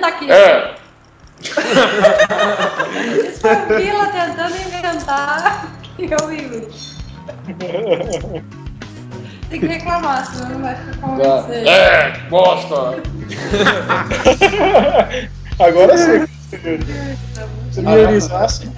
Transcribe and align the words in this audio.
tá 0.00 0.08
aqui. 0.08 0.30
É. 0.30 0.74
Isso 1.40 1.54
foi 3.40 3.52
o 3.52 3.78
Vila 3.78 4.06
tentando 4.06 4.56
inventar 4.56 5.66
que 5.96 6.04
e 6.04 6.06
o 6.06 6.08
Tem 9.48 9.60
que 9.60 9.66
reclamar, 9.66 10.26
senão 10.26 10.50
não 10.50 10.60
vai 10.62 10.74
ficar 10.74 10.96
convencendo. 10.98 11.68
É, 11.68 12.18
bosta. 12.28 13.02
Agora 15.58 15.96
sim. 15.96 16.26
Se 17.70 17.82
priorizasse. 17.82 18.70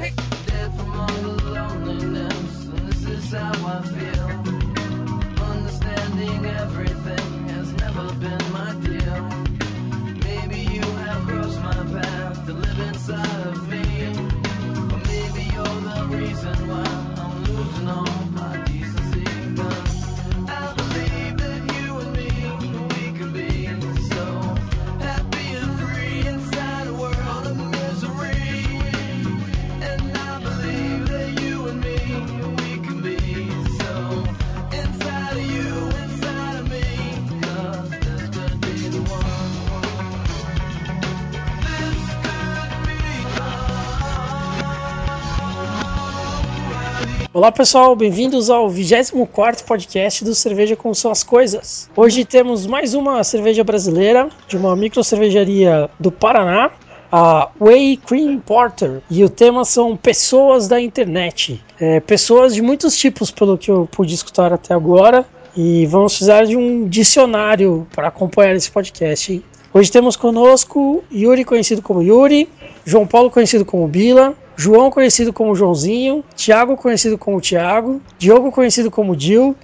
Olá 47.36 47.52
pessoal, 47.52 47.94
bem-vindos 47.94 48.48
ao 48.48 48.66
24 48.66 49.62
podcast 49.66 50.24
do 50.24 50.34
Cerveja 50.34 50.74
Como 50.74 50.94
São 50.94 51.10
as 51.10 51.22
Coisas. 51.22 51.86
Hoje 51.94 52.24
temos 52.24 52.64
mais 52.64 52.94
uma 52.94 53.22
cerveja 53.22 53.62
brasileira 53.62 54.30
de 54.48 54.56
uma 54.56 54.74
micro 54.74 55.04
cervejaria 55.04 55.90
do 56.00 56.10
Paraná, 56.10 56.70
a 57.12 57.50
Way 57.60 57.98
Cream 57.98 58.38
Porter. 58.38 59.02
E 59.10 59.22
o 59.22 59.28
tema 59.28 59.66
são 59.66 59.94
pessoas 59.98 60.66
da 60.66 60.80
internet. 60.80 61.62
É, 61.78 62.00
pessoas 62.00 62.54
de 62.54 62.62
muitos 62.62 62.96
tipos, 62.96 63.30
pelo 63.30 63.58
que 63.58 63.70
eu 63.70 63.86
pude 63.92 64.14
escutar 64.14 64.50
até 64.50 64.72
agora. 64.72 65.22
E 65.54 65.84
vamos 65.84 66.12
precisar 66.12 66.46
de 66.46 66.56
um 66.56 66.88
dicionário 66.88 67.86
para 67.94 68.08
acompanhar 68.08 68.54
esse 68.54 68.70
podcast. 68.70 69.44
Hoje 69.76 69.92
temos 69.92 70.16
conosco 70.16 71.04
Yuri, 71.12 71.44
conhecido 71.44 71.82
como 71.82 72.02
Yuri, 72.02 72.48
João 72.86 73.06
Paulo, 73.06 73.30
conhecido 73.30 73.62
como 73.62 73.86
Bila, 73.86 74.32
João, 74.56 74.90
conhecido 74.90 75.34
como 75.34 75.54
Joãozinho, 75.54 76.24
Tiago, 76.34 76.78
conhecido 76.78 77.18
como 77.18 77.42
Tiago, 77.42 78.00
Diogo, 78.18 78.50
conhecido 78.50 78.90
como 78.90 79.14
Dil, 79.14 79.54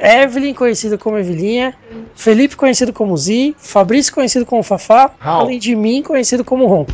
Evelyn, 0.00 0.54
conhecido 0.54 0.98
como 0.98 1.18
Evelinha, 1.18 1.72
Felipe, 2.16 2.56
conhecido 2.56 2.92
como 2.92 3.16
Zi, 3.16 3.54
Fabrício, 3.56 4.12
conhecido 4.12 4.44
como 4.44 4.60
Fafá, 4.64 5.12
além 5.20 5.60
de 5.60 5.76
mim, 5.76 6.02
conhecido 6.02 6.44
como 6.44 6.66
Ron. 6.66 6.86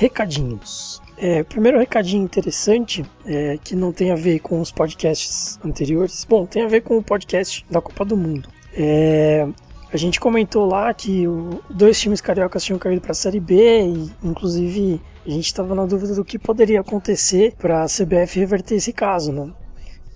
Recadinhos. 0.00 0.98
É, 1.18 1.42
primeiro 1.42 1.78
recadinho 1.78 2.24
interessante, 2.24 3.04
é, 3.26 3.58
que 3.62 3.76
não 3.76 3.92
tem 3.92 4.10
a 4.10 4.14
ver 4.14 4.38
com 4.40 4.58
os 4.58 4.72
podcasts 4.72 5.58
anteriores. 5.62 6.24
Bom, 6.26 6.46
tem 6.46 6.62
a 6.62 6.68
ver 6.68 6.80
com 6.80 6.96
o 6.96 7.02
podcast 7.02 7.66
da 7.70 7.82
Copa 7.82 8.02
do 8.06 8.16
Mundo. 8.16 8.48
É, 8.72 9.46
a 9.92 9.96
gente 9.98 10.18
comentou 10.18 10.64
lá 10.64 10.94
que 10.94 11.28
o- 11.28 11.60
dois 11.68 12.00
times 12.00 12.22
cariocas 12.22 12.64
tinham 12.64 12.78
caído 12.78 13.02
para 13.02 13.10
a 13.10 13.14
Série 13.14 13.38
B 13.40 13.82
e, 13.82 14.10
inclusive, 14.24 15.02
a 15.26 15.28
gente 15.28 15.44
estava 15.44 15.74
na 15.74 15.84
dúvida 15.84 16.14
do 16.14 16.24
que 16.24 16.38
poderia 16.38 16.80
acontecer 16.80 17.52
para 17.58 17.82
a 17.82 17.86
CBF 17.86 18.38
reverter 18.40 18.76
esse 18.76 18.94
caso, 18.94 19.30
né? 19.32 19.50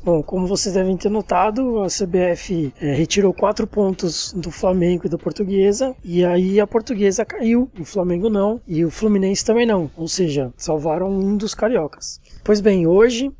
Bom, 0.05 0.23
como 0.23 0.47
vocês 0.47 0.75
devem 0.75 0.99
ter 0.99 1.09
notado, 1.09 1.83
a 1.83 1.87
CBF 1.87 2.75
eh, 2.79 2.93
retirou 2.93 3.33
quatro 3.33 3.67
pontos 3.67 4.35
do 4.37 4.51
Flamengo 4.51 5.07
e 5.07 5.09
da 5.09 5.17
Portuguesa, 5.17 5.97
e 6.05 6.23
aí 6.23 6.61
a 6.61 6.67
Portuguesa 6.67 7.25
caiu, 7.25 7.71
o 7.81 7.87
Flamengo 7.87 8.29
não, 8.29 8.61
e 8.69 8.85
o 8.85 8.91
Fluminense 8.91 9.43
também 9.43 9.65
não, 9.65 9.91
ou 9.97 10.07
seja, 10.07 10.53
salvaram 10.59 11.11
um 11.11 11.39
dos 11.39 11.55
cariocas. 11.55 12.21
Pois 12.45 12.61
bem, 12.61 12.87
hoje 12.87 13.33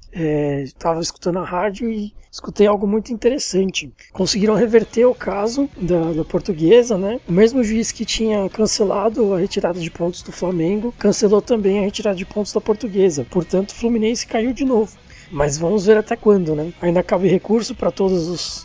estava 0.65 1.01
escutando 1.01 1.41
a 1.41 1.45
rádio 1.45 1.91
e 1.91 2.15
escutei 2.31 2.67
algo 2.67 2.87
muito 2.87 3.13
interessante. 3.13 3.93
Conseguiram 4.13 4.55
reverter 4.55 5.05
o 5.05 5.15
caso 5.15 5.69
da, 5.77 6.13
da 6.13 6.25
Portuguesa, 6.25 6.97
né? 6.97 7.21
O 7.29 7.33
mesmo 7.33 7.63
juiz 7.63 7.93
que 7.93 8.05
tinha 8.05 8.49
cancelado 8.49 9.35
a 9.35 9.39
retirada 9.39 9.79
de 9.79 9.91
pontos 9.91 10.23
do 10.23 10.33
Flamengo 10.33 10.95
cancelou 10.99 11.43
também 11.43 11.79
a 11.79 11.83
retirada 11.83 12.17
de 12.17 12.25
pontos 12.25 12.53
da 12.53 12.61
Portuguesa. 12.61 13.27
Portanto, 13.31 13.71
o 13.71 13.75
Fluminense 13.75 14.27
caiu 14.27 14.53
de 14.53 14.65
novo. 14.65 14.97
Mas 15.35 15.59
vamos 15.59 15.85
ver 15.85 15.97
até 15.97 16.15
quando, 16.15 16.55
né? 16.55 16.73
Ainda 16.81 17.03
cabe 17.03 17.27
recurso 17.27 17.75
para 17.75 17.91
todas 17.91 18.65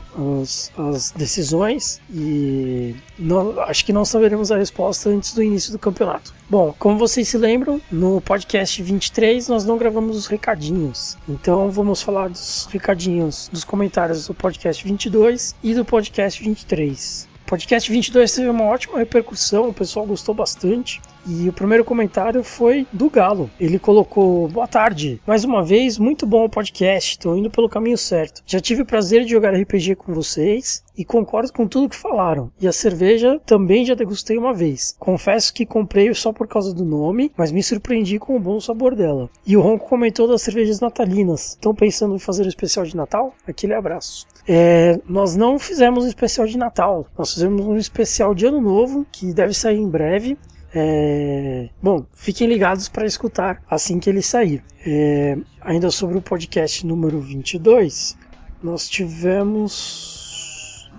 as 0.78 1.12
decisões 1.18 2.00
e 2.14 2.96
não- 3.18 3.60
acho 3.62 3.84
que 3.84 3.92
não 3.92 4.06
saberemos 4.06 4.52
a 4.52 4.58
resposta 4.58 5.10
antes 5.10 5.34
do 5.34 5.42
início 5.42 5.72
do 5.72 5.80
campeonato. 5.80 6.32
Bom, 6.48 6.74
como 6.78 6.98
vocês 7.00 7.28
se 7.28 7.38
lembram, 7.40 7.82
no 7.92 8.22
podcast 8.22 8.84
23 8.84 9.48
nós 9.48 9.66
não 9.66 9.78
gravamos 9.80 10.16
os 10.16 10.28
recadinhos. 10.28 11.18
Então 11.28 11.72
vamos 11.72 12.04
falar 12.04 12.30
dos 12.30 12.68
recadinhos 12.72 13.50
dos 13.52 13.64
comentários 13.64 14.28
do 14.28 14.34
podcast 14.36 14.84
22 14.84 15.56
e 15.64 15.74
do 15.74 15.84
podcast 15.84 16.44
23. 16.44 17.29
Podcast 17.50 17.92
22 17.92 18.32
teve 18.32 18.48
uma 18.48 18.66
ótima 18.66 19.00
repercussão, 19.00 19.70
o 19.70 19.74
pessoal 19.74 20.06
gostou 20.06 20.36
bastante. 20.36 21.02
E 21.28 21.50
o 21.50 21.54
primeiro 21.54 21.84
comentário 21.84 22.44
foi 22.44 22.86
do 22.94 23.10
Galo. 23.10 23.50
Ele 23.60 23.80
colocou: 23.80 24.48
Boa 24.48 24.68
tarde, 24.68 25.20
mais 25.26 25.44
uma 25.44 25.64
vez, 25.64 25.98
muito 25.98 26.28
bom 26.28 26.46
o 26.46 26.50
podcast, 26.50 27.12
estou 27.12 27.36
indo 27.36 27.50
pelo 27.50 27.68
caminho 27.68 27.98
certo. 27.98 28.44
Já 28.46 28.60
tive 28.60 28.84
o 28.84 28.86
prazer 28.86 29.26
de 29.26 29.32
jogar 29.32 29.54
RPG 29.56 29.96
com 29.96 30.14
vocês 30.14 30.84
e 30.96 31.04
concordo 31.04 31.52
com 31.52 31.68
tudo 31.68 31.90
que 31.90 31.96
falaram. 31.96 32.52
E 32.62 32.68
a 32.68 32.72
cerveja 32.72 33.42
também 33.46 33.84
já 33.84 33.96
degustei 33.96 34.38
uma 34.38 34.54
vez. 34.54 34.96
Confesso 35.00 35.54
que 35.54 35.66
comprei 35.66 36.14
só 36.14 36.32
por 36.32 36.48
causa 36.48 36.74
do 36.74 36.86
nome, 36.86 37.32
mas 37.36 37.52
me 37.52 37.64
surpreendi 37.64 38.20
com 38.20 38.36
o 38.36 38.40
bom 38.40 38.60
sabor 38.60 38.96
dela. 38.96 39.28
E 39.46 39.58
o 39.58 39.62
Ronco 39.62 39.90
comentou 39.90 40.28
das 40.28 40.44
cervejas 40.44 40.80
natalinas. 40.80 41.50
Estão 41.50 41.74
pensando 41.74 42.16
em 42.16 42.20
fazer 42.20 42.46
o 42.46 42.50
especial 42.50 42.86
de 42.86 42.96
Natal? 42.96 43.34
Aquele 43.48 43.74
abraço. 43.74 44.28
É, 44.52 45.00
nós 45.08 45.36
não 45.36 45.60
fizemos 45.60 46.04
um 46.04 46.08
especial 46.08 46.48
de 46.48 46.58
Natal, 46.58 47.06
nós 47.16 47.36
fizemos 47.36 47.64
um 47.64 47.78
especial 47.78 48.34
de 48.34 48.48
Ano 48.48 48.60
Novo 48.60 49.06
que 49.12 49.32
deve 49.32 49.54
sair 49.54 49.78
em 49.78 49.88
breve. 49.88 50.36
É, 50.74 51.70
Bom, 51.80 52.04
fiquem 52.16 52.48
ligados 52.48 52.90
para 52.90 53.06
escutar 53.06 53.62
assim 53.70 54.00
que 54.00 54.10
ele 54.10 54.24
sair. 54.24 54.64
É, 54.84 55.38
Ainda 55.62 55.92
sobre 55.92 56.18
o 56.18 56.22
podcast 56.22 56.84
número 56.84 57.20
22, 57.20 58.18
nós 58.64 58.90
tivemos 58.90 60.19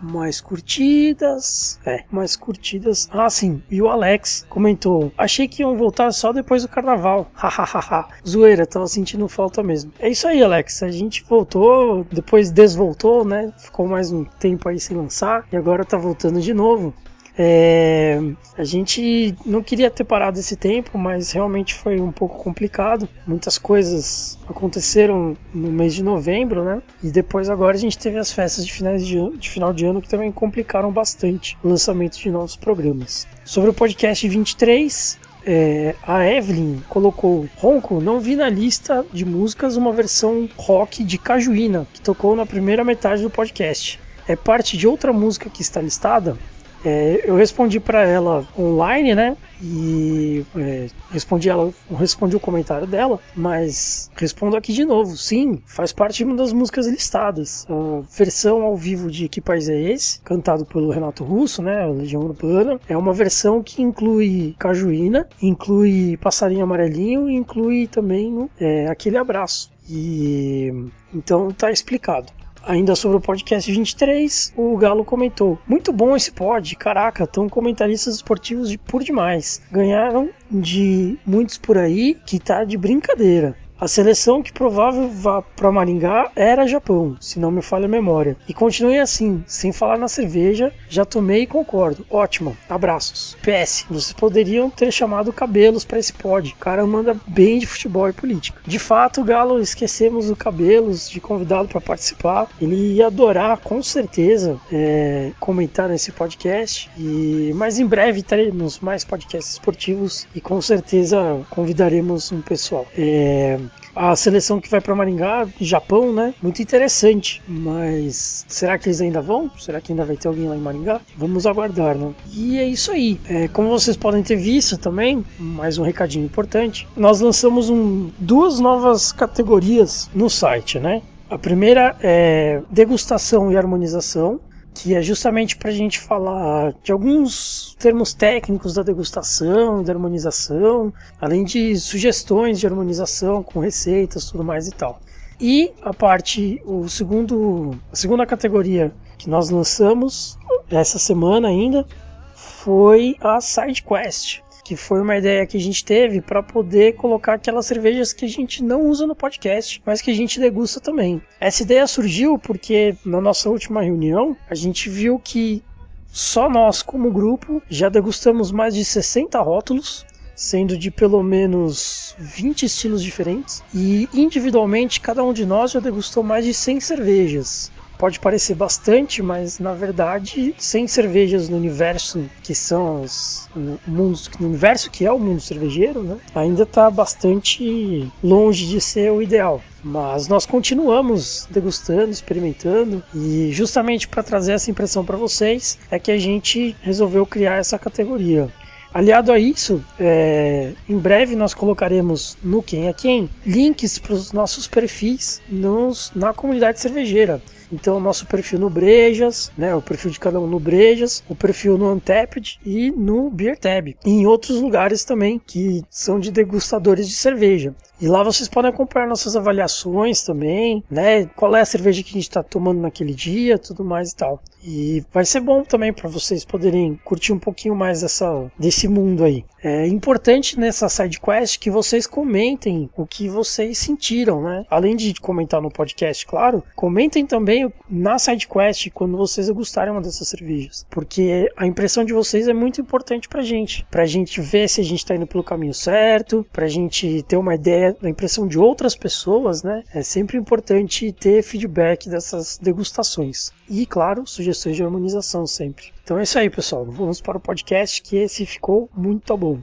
mais 0.02 0.40
curtidas. 0.40 1.78
É, 1.84 2.04
mais 2.10 2.36
curtidas. 2.36 3.08
Ah, 3.10 3.28
sim. 3.28 3.62
E 3.70 3.80
o 3.80 3.88
Alex 3.88 4.46
comentou: 4.48 5.12
Achei 5.16 5.46
que 5.48 5.62
iam 5.62 5.76
voltar 5.76 6.10
só 6.12 6.32
depois 6.32 6.62
do 6.62 6.68
carnaval. 6.68 7.30
Hahaha. 7.34 8.08
Zoeira, 8.26 8.66
tava 8.66 8.86
sentindo 8.86 9.28
falta 9.28 9.62
mesmo. 9.62 9.92
É 9.98 10.08
isso 10.08 10.26
aí, 10.26 10.42
Alex. 10.42 10.82
A 10.82 10.90
gente 10.90 11.24
voltou, 11.24 12.04
depois 12.10 12.50
desvoltou, 12.50 13.24
né? 13.24 13.52
Ficou 13.58 13.86
mais 13.86 14.10
um 14.12 14.24
tempo 14.24 14.68
aí 14.68 14.78
sem 14.78 14.96
lançar. 14.96 15.46
E 15.52 15.56
agora 15.56 15.84
tá 15.84 15.96
voltando 15.96 16.40
de 16.40 16.54
novo. 16.54 16.94
É, 17.42 18.20
a 18.58 18.64
gente 18.64 19.34
não 19.46 19.62
queria 19.62 19.90
ter 19.90 20.04
parado 20.04 20.38
esse 20.38 20.56
tempo, 20.56 20.98
mas 20.98 21.32
realmente 21.32 21.72
foi 21.74 21.98
um 21.98 22.12
pouco 22.12 22.36
complicado. 22.36 23.08
Muitas 23.26 23.56
coisas 23.56 24.38
aconteceram 24.46 25.34
no 25.54 25.72
mês 25.72 25.94
de 25.94 26.02
novembro, 26.02 26.62
né? 26.62 26.82
E 27.02 27.10
depois 27.10 27.48
agora 27.48 27.78
a 27.78 27.80
gente 27.80 27.96
teve 27.96 28.18
as 28.18 28.30
festas 28.30 28.66
de, 28.66 28.70
finais 28.70 29.06
de, 29.06 29.38
de 29.38 29.48
final 29.48 29.72
de 29.72 29.86
ano 29.86 30.02
que 30.02 30.08
também 30.08 30.30
complicaram 30.30 30.92
bastante 30.92 31.56
o 31.64 31.68
lançamento 31.70 32.18
de 32.18 32.30
novos 32.30 32.56
programas. 32.56 33.26
Sobre 33.42 33.70
o 33.70 33.72
podcast 33.72 34.28
23, 34.28 35.18
é, 35.46 35.94
a 36.02 36.26
Evelyn 36.26 36.80
colocou 36.90 37.48
Ronco, 37.56 38.02
não 38.02 38.20
vi 38.20 38.36
na 38.36 38.50
lista 38.50 39.02
de 39.10 39.24
músicas 39.24 39.76
uma 39.76 39.94
versão 39.94 40.46
rock 40.58 41.02
de 41.02 41.16
Cajuína, 41.16 41.86
que 41.90 42.02
tocou 42.02 42.36
na 42.36 42.44
primeira 42.44 42.84
metade 42.84 43.22
do 43.22 43.30
podcast. 43.30 43.98
É 44.28 44.36
parte 44.36 44.76
de 44.76 44.86
outra 44.86 45.10
música 45.10 45.48
que 45.48 45.62
está 45.62 45.80
listada? 45.80 46.36
É, 46.84 47.22
eu 47.24 47.36
respondi 47.36 47.78
para 47.78 48.02
ela 48.02 48.46
online, 48.58 49.14
né? 49.14 49.36
E 49.62 50.44
é, 50.56 50.86
respondi 51.10 51.48
ela, 51.48 51.72
respondi 51.90 52.34
o 52.34 52.40
comentário 52.40 52.86
dela, 52.86 53.20
mas 53.36 54.10
respondo 54.16 54.56
aqui 54.56 54.72
de 54.72 54.84
novo. 54.84 55.16
Sim, 55.16 55.62
faz 55.66 55.92
parte 55.92 56.18
de 56.18 56.24
uma 56.24 56.36
das 56.36 56.52
músicas 56.52 56.86
listadas. 56.86 57.66
A 57.68 58.00
versão 58.16 58.62
ao 58.62 58.76
vivo 58.76 59.10
de 59.10 59.28
Que 59.28 59.40
País 59.40 59.68
é 59.68 59.78
Esse, 59.78 60.20
cantado 60.22 60.64
pelo 60.64 60.90
Renato 60.90 61.22
Russo, 61.24 61.62
né? 61.62 61.86
Legião 61.86 62.22
Urbana, 62.22 62.80
é 62.88 62.96
uma 62.96 63.12
versão 63.12 63.62
que 63.62 63.82
inclui 63.82 64.54
Cajuína, 64.58 65.28
inclui 65.42 66.16
Passarinho 66.16 66.64
Amarelinho 66.64 67.28
e 67.28 67.34
inclui 67.34 67.86
também 67.86 68.48
é, 68.58 68.86
aquele 68.88 69.18
abraço. 69.18 69.70
E 69.88 70.72
então 71.12 71.50
tá 71.50 71.70
explicado. 71.70 72.32
Ainda 72.62 72.94
sobre 72.94 73.16
o 73.16 73.20
podcast 73.20 73.70
23, 73.70 74.52
o 74.56 74.76
Galo 74.76 75.04
comentou: 75.04 75.58
Muito 75.66 75.92
bom 75.92 76.14
esse 76.14 76.30
pod, 76.30 76.76
caraca, 76.76 77.26
tão 77.26 77.48
comentaristas 77.48 78.16
esportivos 78.16 78.68
de 78.68 78.76
por 78.76 79.02
demais. 79.02 79.62
Ganharam 79.70 80.28
de 80.50 81.18
muitos 81.26 81.56
por 81.56 81.78
aí 81.78 82.16
que 82.26 82.38
tá 82.38 82.64
de 82.64 82.76
brincadeira. 82.76 83.56
A 83.80 83.88
seleção 83.88 84.42
que 84.42 84.52
provável 84.52 85.08
vá 85.08 85.40
para 85.40 85.72
Maringá 85.72 86.30
era 86.36 86.66
Japão, 86.66 87.16
se 87.18 87.40
não 87.40 87.50
me 87.50 87.62
falha 87.62 87.86
a 87.86 87.88
memória. 87.88 88.36
E 88.46 88.52
continue 88.52 88.98
assim, 88.98 89.42
sem 89.46 89.72
falar 89.72 89.96
na 89.96 90.06
cerveja, 90.06 90.70
já 90.86 91.06
tomei 91.06 91.44
e 91.44 91.46
concordo. 91.46 92.04
Ótimo, 92.10 92.54
abraços. 92.68 93.38
PS, 93.40 93.86
vocês 93.88 94.12
poderiam 94.12 94.68
ter 94.68 94.92
chamado 94.92 95.32
Cabelos 95.32 95.82
para 95.82 95.98
esse 95.98 96.12
pod. 96.12 96.52
O 96.52 96.56
cara 96.56 96.84
manda 96.84 97.16
bem 97.26 97.58
de 97.58 97.66
futebol 97.66 98.06
e 98.06 98.12
política. 98.12 98.60
De 98.66 98.78
fato, 98.78 99.24
Galo, 99.24 99.58
esquecemos 99.58 100.28
o 100.28 100.36
Cabelos 100.36 101.08
de 101.08 101.18
convidado 101.18 101.68
para 101.68 101.80
participar. 101.80 102.48
Ele 102.60 102.96
ia 102.96 103.06
adorar, 103.06 103.56
com 103.60 103.82
certeza, 103.82 104.60
é, 104.70 105.32
comentar 105.40 105.88
nesse 105.88 106.12
podcast. 106.12 106.90
E 106.98 107.50
mas 107.54 107.78
em 107.78 107.86
breve 107.86 108.22
teremos 108.22 108.78
mais 108.78 109.06
podcasts 109.06 109.54
esportivos 109.54 110.26
e 110.34 110.40
com 110.40 110.60
certeza 110.60 111.40
convidaremos 111.48 112.30
um 112.30 112.42
pessoal. 112.42 112.86
É, 112.94 113.58
a 113.94 114.14
seleção 114.14 114.60
que 114.60 114.70
vai 114.70 114.80
para 114.80 114.94
Maringá, 114.94 115.46
Japão, 115.60 116.12
né? 116.12 116.34
Muito 116.42 116.62
interessante. 116.62 117.42
Mas 117.46 118.44
será 118.48 118.78
que 118.78 118.88
eles 118.88 119.00
ainda 119.00 119.20
vão? 119.20 119.50
Será 119.58 119.80
que 119.80 119.92
ainda 119.92 120.04
vai 120.04 120.16
ter 120.16 120.28
alguém 120.28 120.48
lá 120.48 120.56
em 120.56 120.60
Maringá? 120.60 121.00
Vamos 121.16 121.46
aguardar, 121.46 121.96
né? 121.96 122.12
E 122.32 122.58
é 122.58 122.64
isso 122.64 122.92
aí. 122.92 123.20
É, 123.28 123.48
como 123.48 123.68
vocês 123.68 123.96
podem 123.96 124.22
ter 124.22 124.36
visto 124.36 124.78
também, 124.78 125.24
mais 125.38 125.78
um 125.78 125.82
recadinho 125.82 126.24
importante. 126.24 126.86
Nós 126.96 127.20
lançamos 127.20 127.70
um, 127.70 128.10
duas 128.18 128.60
novas 128.60 129.12
categorias 129.12 130.10
no 130.14 130.28
site, 130.30 130.78
né? 130.78 131.02
A 131.28 131.38
primeira 131.38 131.96
é 132.02 132.60
degustação 132.70 133.52
e 133.52 133.56
harmonização, 133.56 134.40
que 134.74 134.94
é 134.94 135.02
justamente 135.02 135.56
para 135.56 135.70
a 135.70 135.74
gente 135.74 135.98
falar 135.98 136.74
de 136.82 136.92
alguns 136.92 137.74
termos 137.78 138.14
técnicos 138.14 138.74
da 138.74 138.82
degustação, 138.82 139.82
da 139.82 139.92
harmonização, 139.92 140.92
além 141.20 141.44
de 141.44 141.76
sugestões 141.78 142.60
de 142.60 142.66
harmonização 142.66 143.42
com 143.42 143.60
receitas, 143.60 144.30
tudo 144.30 144.44
mais 144.44 144.68
e 144.68 144.72
tal. 144.72 145.00
E 145.40 145.72
a 145.82 145.92
parte, 145.92 146.60
o 146.64 146.88
segundo, 146.88 147.78
a 147.90 147.96
segunda 147.96 148.26
categoria 148.26 148.92
que 149.16 149.28
nós 149.28 149.50
lançamos 149.50 150.38
essa 150.70 150.98
semana 150.98 151.48
ainda 151.48 151.86
foi 152.34 153.16
a 153.20 153.40
Side 153.40 153.82
Quest, 153.82 154.40
que 154.70 154.76
foi 154.76 155.00
uma 155.00 155.16
ideia 155.16 155.44
que 155.44 155.56
a 155.56 155.60
gente 155.60 155.84
teve 155.84 156.20
para 156.20 156.44
poder 156.44 156.94
colocar 156.94 157.34
aquelas 157.34 157.66
cervejas 157.66 158.12
que 158.12 158.24
a 158.24 158.28
gente 158.28 158.62
não 158.62 158.82
usa 158.82 159.04
no 159.04 159.16
podcast, 159.16 159.82
mas 159.84 160.00
que 160.00 160.12
a 160.12 160.14
gente 160.14 160.38
degusta 160.38 160.78
também. 160.78 161.20
Essa 161.40 161.64
ideia 161.64 161.84
surgiu 161.88 162.38
porque 162.38 162.94
na 163.04 163.20
nossa 163.20 163.50
última 163.50 163.82
reunião 163.82 164.36
a 164.48 164.54
gente 164.54 164.88
viu 164.88 165.18
que 165.18 165.60
só 166.06 166.48
nós, 166.48 166.82
como 166.82 167.10
grupo, 167.10 167.60
já 167.68 167.88
degustamos 167.88 168.52
mais 168.52 168.72
de 168.72 168.84
60 168.84 169.40
rótulos, 169.40 170.06
sendo 170.36 170.78
de 170.78 170.88
pelo 170.88 171.20
menos 171.20 172.14
20 172.16 172.66
estilos 172.66 173.02
diferentes, 173.02 173.64
e 173.74 174.08
individualmente 174.14 175.00
cada 175.00 175.24
um 175.24 175.32
de 175.32 175.44
nós 175.44 175.72
já 175.72 175.80
degustou 175.80 176.22
mais 176.22 176.44
de 176.44 176.54
100 176.54 176.78
cervejas 176.78 177.72
pode 178.00 178.18
parecer 178.18 178.54
bastante, 178.54 179.22
mas 179.22 179.58
na 179.58 179.74
verdade, 179.74 180.54
sem 180.56 180.88
cervejas 180.88 181.50
no 181.50 181.56
universo 181.58 182.24
que 182.42 182.54
são 182.54 183.02
os 183.02 183.46
mundos, 183.86 184.30
no 184.40 184.48
universo 184.48 184.90
que 184.90 185.04
é 185.04 185.12
o 185.12 185.18
mundo 185.18 185.42
cervejeiro, 185.42 186.02
né, 186.02 186.16
ainda 186.34 186.62
está 186.62 186.90
bastante 186.90 188.10
longe 188.24 188.66
de 188.66 188.80
ser 188.80 189.12
o 189.12 189.20
ideal. 189.20 189.60
Mas 189.84 190.28
nós 190.28 190.46
continuamos 190.46 191.46
degustando, 191.50 192.10
experimentando 192.10 193.02
e 193.14 193.50
justamente 193.52 194.08
para 194.08 194.22
trazer 194.22 194.52
essa 194.52 194.70
impressão 194.70 195.04
para 195.04 195.18
vocês 195.18 195.78
é 195.90 195.98
que 195.98 196.10
a 196.10 196.18
gente 196.18 196.74
resolveu 196.80 197.26
criar 197.26 197.56
essa 197.56 197.78
categoria. 197.78 198.48
Aliado 198.94 199.30
a 199.30 199.38
isso, 199.38 199.84
é, 199.98 200.72
em 200.88 200.98
breve 200.98 201.36
nós 201.36 201.52
colocaremos 201.52 202.36
no 202.42 202.62
Quem 202.62 202.88
é 202.88 202.92
Quem 202.94 203.28
links 203.44 203.98
para 203.98 204.14
os 204.14 204.32
nossos 204.32 204.66
perfis 204.66 205.40
nos, 205.48 206.10
na 206.14 206.32
comunidade 206.32 206.80
cervejeira. 206.80 207.42
Então, 207.72 207.96
o 207.96 208.00
nosso 208.00 208.26
perfil 208.26 208.58
no 208.58 208.68
Brejas, 208.68 209.50
né, 209.56 209.74
o 209.74 209.82
perfil 209.82 210.10
de 210.10 210.18
cada 210.18 210.40
um 210.40 210.46
no 210.46 210.58
Brejas, 210.58 211.22
o 211.28 211.34
perfil 211.34 211.78
no 211.78 211.92
Untapped 211.92 212.58
e 212.64 212.90
no 212.90 213.30
Beer 213.30 213.58
Tab. 213.58 213.88
E 214.04 214.10
em 214.10 214.26
outros 214.26 214.60
lugares 214.60 215.04
também 215.04 215.38
que 215.38 215.82
são 215.88 216.18
de 216.18 216.30
degustadores 216.30 217.08
de 217.08 217.14
cerveja. 217.14 217.74
E 218.00 218.08
lá 218.08 218.22
vocês 218.22 218.48
podem 218.48 218.70
acompanhar 218.70 219.06
nossas 219.06 219.36
avaliações 219.36 220.22
também, 220.22 220.82
né? 220.90 221.26
Qual 221.36 221.54
é 221.54 221.60
a 221.60 221.66
cerveja 221.66 222.02
que 222.02 222.10
a 222.10 222.14
gente 222.14 222.22
está 222.22 222.42
tomando 222.42 222.80
naquele 222.80 223.14
dia, 223.14 223.58
tudo 223.58 223.84
mais 223.84 224.12
e 224.12 224.16
tal. 224.16 224.42
E 224.62 225.04
vai 225.12 225.24
ser 225.24 225.40
bom 225.40 225.62
também 225.62 225.92
para 225.92 226.08
vocês 226.08 226.44
poderem 226.44 226.98
curtir 227.04 227.32
um 227.32 227.38
pouquinho 227.38 227.74
mais 227.74 228.02
dessa, 228.02 228.50
desse 228.58 228.88
mundo 228.88 229.24
aí. 229.24 229.44
É 229.62 229.86
importante 229.86 230.58
nessa 230.58 230.88
side 230.88 231.20
quest 231.20 231.58
que 231.58 231.70
vocês 231.70 232.06
comentem 232.06 232.88
o 232.96 233.06
que 233.06 233.28
vocês 233.28 233.78
sentiram, 233.78 234.42
né? 234.42 234.64
Além 234.70 234.96
de 234.96 235.12
comentar 235.14 235.60
no 235.60 235.70
podcast, 235.70 236.26
claro, 236.26 236.62
comentem 236.74 237.26
também 237.26 237.70
na 237.88 238.18
side 238.18 238.48
quest 238.48 238.90
quando 238.90 239.16
vocês 239.16 239.50
gostarem 239.50 239.92
uma 239.92 240.00
dessas 240.00 240.28
cervejas, 240.28 240.86
porque 240.88 241.50
a 241.56 241.66
impressão 241.66 242.04
de 242.04 242.12
vocês 242.12 242.48
é 242.48 242.54
muito 242.54 242.80
importante 242.80 243.28
pra 243.28 243.42
gente, 243.42 243.86
pra 243.90 244.06
gente 244.06 244.40
ver 244.40 244.68
se 244.68 244.80
a 244.80 244.84
gente 244.84 245.04
tá 245.04 245.14
indo 245.14 245.26
pelo 245.26 245.44
caminho 245.44 245.74
certo, 245.74 246.46
pra 246.52 246.66
gente 246.66 247.22
ter 247.24 247.36
uma 247.36 247.54
ideia 247.54 247.89
da 248.00 248.08
impressão 248.08 248.46
de 248.46 248.58
outras 248.58 248.94
pessoas, 248.94 249.62
né? 249.62 249.82
É 249.94 250.02
sempre 250.02 250.36
importante 250.36 251.12
ter 251.12 251.42
feedback 251.42 252.08
dessas 252.08 252.58
degustações. 252.58 253.52
E, 253.68 253.86
claro, 253.86 254.26
sugestões 254.26 254.76
de 254.76 254.82
harmonização 254.82 255.46
sempre. 255.46 255.92
Então 256.02 256.18
é 256.18 256.22
isso 256.22 256.38
aí, 256.38 256.50
pessoal. 256.50 256.84
Vamos 256.84 257.20
para 257.20 257.38
o 257.38 257.40
podcast 257.40 258.02
que 258.02 258.16
esse 258.16 258.44
ficou 258.46 258.88
muito 258.94 259.36
bom. 259.36 259.60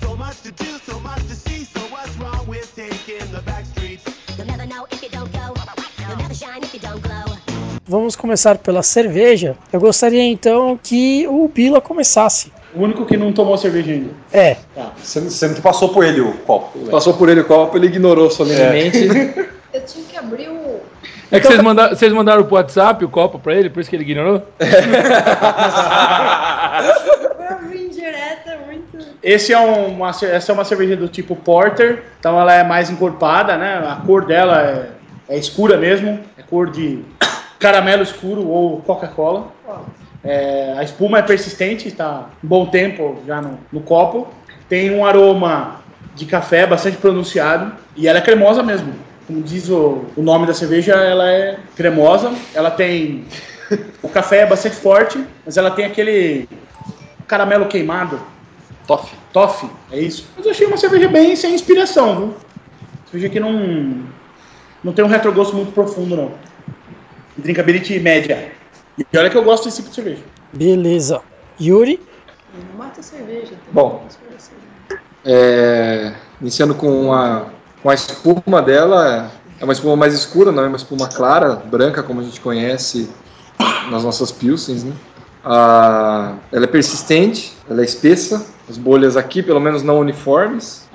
So 0.00 0.16
much 0.16 0.42
to 0.42 0.52
do, 0.52 0.78
so 0.80 1.00
much 1.00 1.26
to 1.28 1.34
see. 1.34 1.64
So 1.64 1.80
what's 1.92 2.16
wrong 2.18 2.46
with 2.46 2.74
taking 2.74 3.30
the 3.32 3.42
back 3.42 3.64
streets? 3.64 3.79
Vamos 7.90 8.14
começar 8.14 8.56
pela 8.56 8.84
cerveja. 8.84 9.56
Eu 9.72 9.80
gostaria 9.80 10.22
então 10.22 10.78
que 10.80 11.26
o 11.26 11.48
Bila 11.48 11.80
começasse. 11.80 12.52
O 12.72 12.84
único 12.84 13.04
que 13.04 13.16
não 13.16 13.32
tomou 13.32 13.58
cerveja 13.58 13.90
ainda. 13.90 14.10
É, 14.32 14.58
Você, 14.96 15.18
você 15.18 15.48
não 15.48 15.56
passou 15.56 15.88
por 15.88 16.04
ele 16.04 16.20
o 16.20 16.32
copo. 16.34 16.78
Léo. 16.78 16.88
Passou 16.88 17.14
por 17.14 17.28
ele 17.28 17.40
o 17.40 17.44
copo, 17.44 17.76
ele 17.76 17.88
ignorou 17.88 18.30
solenemente. 18.30 19.08
Eu 19.74 19.84
tinha 19.84 20.04
que 20.04 20.16
abrir 20.16 20.48
o. 20.48 20.78
É 21.32 21.40
que 21.40 21.48
vocês 21.48 21.60
mandaram, 21.60 21.96
vocês 21.96 22.12
mandaram 22.12 22.44
pro 22.44 22.54
WhatsApp 22.54 23.04
o 23.04 23.08
copo 23.08 23.40
pra 23.40 23.56
ele, 23.56 23.68
por 23.68 23.80
isso 23.80 23.90
que 23.90 23.96
ele 23.96 24.04
ignorou? 24.04 24.40
Foi 27.36 27.56
uma 27.56 27.74
indireta 27.74 28.56
muito. 28.66 28.98
Esse 29.20 29.52
é 29.52 29.58
uma, 29.58 30.10
essa 30.10 30.52
é 30.52 30.54
uma 30.54 30.64
cerveja 30.64 30.96
do 30.96 31.08
tipo 31.08 31.34
Porter, 31.34 32.04
então 32.20 32.40
ela 32.40 32.54
é 32.54 32.62
mais 32.62 32.88
encorpada, 32.88 33.56
né? 33.56 33.84
A 33.84 33.96
cor 34.06 34.24
dela 34.24 34.62
é, 35.28 35.34
é 35.34 35.38
escura 35.38 35.76
mesmo, 35.76 36.20
é 36.38 36.42
cor 36.42 36.70
de 36.70 37.04
caramelo 37.60 38.02
escuro 38.02 38.48
ou 38.48 38.80
Coca-Cola. 38.80 39.52
É, 40.24 40.74
a 40.76 40.82
espuma 40.82 41.18
é 41.18 41.22
persistente, 41.22 41.88
está 41.88 42.30
um 42.42 42.48
bom 42.48 42.66
tempo 42.66 43.18
já 43.26 43.40
no, 43.40 43.58
no 43.70 43.80
copo. 43.82 44.28
Tem 44.68 44.90
um 44.90 45.04
aroma 45.04 45.80
de 46.14 46.26
café 46.26 46.66
bastante 46.66 46.96
pronunciado 46.96 47.72
e 47.94 48.08
ela 48.08 48.18
é 48.18 48.22
cremosa 48.22 48.62
mesmo. 48.62 48.92
Como 49.26 49.42
diz 49.42 49.68
o, 49.68 50.04
o 50.16 50.22
nome 50.22 50.46
da 50.46 50.54
cerveja, 50.54 50.94
ela 50.94 51.30
é 51.30 51.58
cremosa. 51.76 52.32
Ela 52.54 52.70
tem. 52.70 53.24
O 54.02 54.08
café 54.08 54.38
é 54.38 54.46
bastante 54.46 54.74
forte, 54.74 55.24
mas 55.46 55.56
ela 55.56 55.70
tem 55.70 55.84
aquele 55.84 56.48
caramelo 57.28 57.66
queimado. 57.66 58.20
Toff. 58.86 59.14
Toffee, 59.32 59.70
é 59.92 60.00
isso. 60.00 60.26
Mas 60.36 60.44
eu 60.44 60.50
achei 60.50 60.66
uma 60.66 60.76
cerveja 60.76 61.06
bem 61.06 61.36
sem 61.36 61.54
inspiração, 61.54 62.16
viu? 62.16 62.34
Cerveja 63.08 63.28
que 63.28 63.38
não, 63.38 64.02
não 64.82 64.92
tem 64.92 65.04
um 65.04 65.08
retrogosto 65.08 65.54
muito 65.54 65.70
profundo, 65.70 66.16
não. 66.16 66.32
Drinkability 67.40 67.98
média. 67.98 68.52
E 68.98 69.18
olha 69.18 69.30
que 69.30 69.36
eu 69.36 69.44
gosto 69.44 69.64
desse 69.64 69.78
tipo 69.78 69.88
de 69.88 69.94
cerveja. 69.94 70.22
beleza. 70.52 71.20
Yuri, 71.60 72.00
Não 72.54 72.78
mata 72.78 73.00
a 73.00 73.02
cerveja. 73.02 73.52
Tá 73.52 73.56
Bom. 73.72 74.06
É, 75.24 76.14
iniciando 76.40 76.74
com 76.74 77.12
a, 77.12 77.46
com 77.82 77.90
a 77.90 77.94
espuma 77.94 78.62
dela, 78.62 79.30
é 79.60 79.64
uma 79.64 79.72
espuma 79.72 79.94
mais 79.96 80.14
escura, 80.14 80.50
não 80.50 80.64
é 80.64 80.66
uma 80.68 80.76
espuma 80.76 81.06
clara, 81.08 81.54
branca, 81.56 82.02
como 82.02 82.20
a 82.20 82.24
gente 82.24 82.40
conhece 82.40 83.10
nas 83.90 84.02
nossas 84.02 84.32
pilsens. 84.32 84.84
Né? 84.84 84.92
Ah, 85.44 86.34
ela 86.50 86.64
é 86.64 86.68
persistente, 86.68 87.52
ela 87.68 87.82
é 87.82 87.84
espessa, 87.84 88.46
as 88.68 88.78
bolhas 88.78 89.16
aqui, 89.16 89.42
pelo 89.42 89.60
menos, 89.60 89.82
não 89.82 89.98
uniformes. 89.98 90.88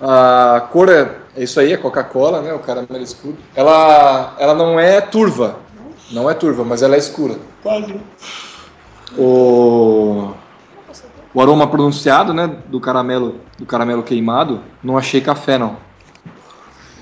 A 0.00 0.68
cor 0.72 0.88
é, 0.88 1.16
é 1.36 1.44
isso 1.44 1.58
aí, 1.60 1.72
é 1.72 1.76
Coca-Cola, 1.76 2.42
né? 2.42 2.52
o 2.52 2.58
caramelo 2.58 3.02
escuro. 3.02 3.36
Ela, 3.54 4.34
ela 4.38 4.54
não 4.54 4.78
é 4.78 5.00
turva, 5.00 5.56
não 6.10 6.28
é 6.28 6.34
turva, 6.34 6.64
mas 6.64 6.82
ela 6.82 6.94
é 6.94 6.98
escura. 6.98 7.36
Quase. 7.62 7.94
O, 9.16 10.32
o 11.32 11.40
aroma 11.40 11.66
pronunciado, 11.66 12.34
né, 12.34 12.46
do 12.66 12.80
caramelo, 12.80 13.40
do 13.58 13.66
caramelo 13.66 14.02
queimado, 14.02 14.60
não 14.82 14.98
achei 14.98 15.20
café 15.20 15.58
não. 15.58 15.76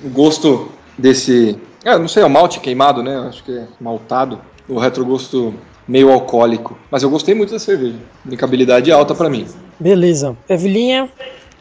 O 0.04 0.08
gosto 0.10 0.70
desse, 0.96 1.58
é, 1.84 1.96
não 1.98 2.08
sei, 2.08 2.22
é 2.22 2.26
o 2.26 2.30
malte 2.30 2.60
queimado, 2.60 3.02
né? 3.02 3.16
Acho 3.28 3.42
que 3.42 3.56
é 3.56 3.66
maltado. 3.80 4.40
O 4.68 4.78
retrogosto 4.78 5.54
meio 5.86 6.10
alcoólico, 6.12 6.76
mas 6.90 7.02
eu 7.02 7.10
gostei 7.10 7.34
muito 7.34 7.52
da 7.52 7.58
cerveja. 7.58 7.98
Drinkabilidade 8.24 8.90
alta 8.90 9.14
pra 9.14 9.30
mim. 9.30 9.46
Beleza. 9.78 10.36
Evelinha, 10.48 11.08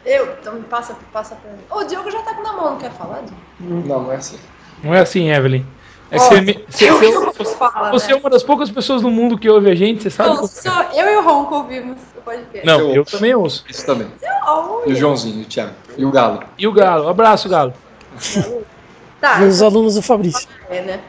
Eu, 0.04 0.32
então 0.40 0.54
me 0.54 0.62
passa, 0.62 0.96
passa 1.12 1.36
pra 1.36 1.50
mim. 1.52 1.58
Ô, 1.70 1.78
o 1.78 1.84
Diogo 1.84 2.10
já 2.10 2.20
tá 2.22 2.34
com 2.34 2.42
na 2.42 2.52
mão, 2.52 2.70
não 2.72 2.78
quer 2.78 2.90
falar? 2.92 3.22
Diogo? 3.22 3.86
Não, 3.86 4.02
não 4.02 4.12
é 4.12 4.16
assim. 4.16 4.36
Não 4.82 4.94
é 4.94 5.00
assim, 5.00 5.30
Evelyn. 5.30 5.64
É 6.10 6.16
Ó, 6.16 6.20
você, 6.20 6.40
me- 6.40 6.64
você- 6.68 6.88
eu- 6.88 7.32
você- 7.32 8.06
né? 8.08 8.12
é 8.12 8.16
uma 8.16 8.30
das 8.30 8.42
poucas 8.44 8.70
pessoas 8.70 9.02
no 9.02 9.10
mundo 9.10 9.36
que 9.36 9.48
ouve 9.50 9.70
a 9.70 9.74
gente, 9.74 10.04
você 10.04 10.10
sabe? 10.10 10.30
Não, 10.36 10.46
só 10.46 10.82
eu 10.94 11.08
e 11.08 11.16
o 11.16 11.22
Ronco 11.22 11.54
ouvimos 11.56 11.98
o 12.16 12.20
podcast. 12.22 12.64
Não, 12.66 12.78
Eu- 12.80 12.94
eu 12.96 13.04
também 13.04 13.34
ouço. 13.34 13.64
Isso 13.68 13.84
também. 13.84 14.06
E 14.86 14.92
o 14.92 14.94
Joãozinho, 14.94 15.42
o 15.42 15.44
Thiago. 15.44 15.72
E 15.96 16.04
o 16.04 16.10
Galo. 16.12 16.42
E 16.56 16.66
o 16.66 16.72
Galo? 16.72 17.08
Abraço, 17.08 17.48
Galo. 17.48 17.72
Tá, 19.18 19.40
e 19.40 19.44
os 19.46 19.62
alunos 19.62 19.94
do 19.94 20.02
Fabrício. 20.02 20.46
É, 20.68 20.82
né? 20.82 21.00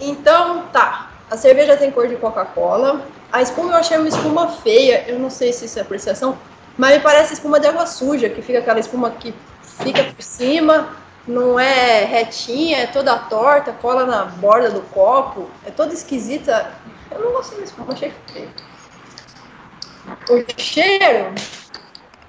Então, 0.00 0.64
tá. 0.72 1.10
A 1.30 1.36
cerveja 1.36 1.76
tem 1.76 1.90
cor 1.90 2.08
de 2.08 2.16
Coca-Cola. 2.16 3.02
A 3.32 3.40
espuma 3.42 3.72
eu 3.72 3.76
achei 3.76 3.96
uma 3.98 4.08
espuma 4.08 4.48
feia. 4.48 5.04
Eu 5.08 5.18
não 5.18 5.30
sei 5.30 5.52
se 5.52 5.64
isso 5.64 5.78
é 5.78 5.82
apreciação, 5.82 6.36
mas 6.76 6.94
me 6.96 7.00
parece 7.00 7.34
espuma 7.34 7.60
de 7.60 7.66
água 7.68 7.86
suja, 7.86 8.28
que 8.28 8.42
fica 8.42 8.58
aquela 8.58 8.80
espuma 8.80 9.10
que 9.10 9.34
fica 9.82 10.04
por 10.04 10.22
cima, 10.22 10.88
não 11.26 11.58
é 11.58 12.04
retinha, 12.04 12.78
é 12.78 12.86
toda 12.86 13.16
torta, 13.18 13.72
cola 13.72 14.06
na 14.06 14.24
borda 14.24 14.70
do 14.70 14.80
copo, 14.82 15.50
é 15.66 15.70
toda 15.70 15.92
esquisita. 15.92 16.72
Eu 17.10 17.20
não 17.20 17.32
gostei 17.32 17.58
da 17.58 17.64
espuma, 17.64 17.92
achei 17.92 18.12
feio. 18.32 18.50
O 20.28 20.60
cheiro, 20.60 21.34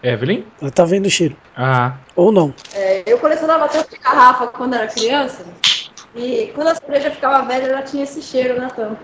Evelyn? 0.03 0.45
Ela 0.59 0.71
tá 0.71 0.83
vendo 0.83 1.05
o 1.05 1.09
cheiro. 1.09 1.37
Ah, 1.55 1.97
Ou 2.15 2.31
não. 2.31 2.53
É, 2.73 3.03
eu 3.05 3.19
colecionava 3.19 3.67
tanto 3.67 3.91
de 3.91 3.97
garrafa 3.97 4.47
quando 4.47 4.73
era 4.73 4.87
criança. 4.87 5.45
E 6.15 6.51
quando 6.55 6.69
a 6.69 6.75
cerveja 6.75 7.11
ficava 7.11 7.45
velha, 7.45 7.67
ela 7.67 7.83
tinha 7.83 8.03
esse 8.03 8.21
cheiro 8.21 8.59
na 8.59 8.69
tampa. 8.69 9.01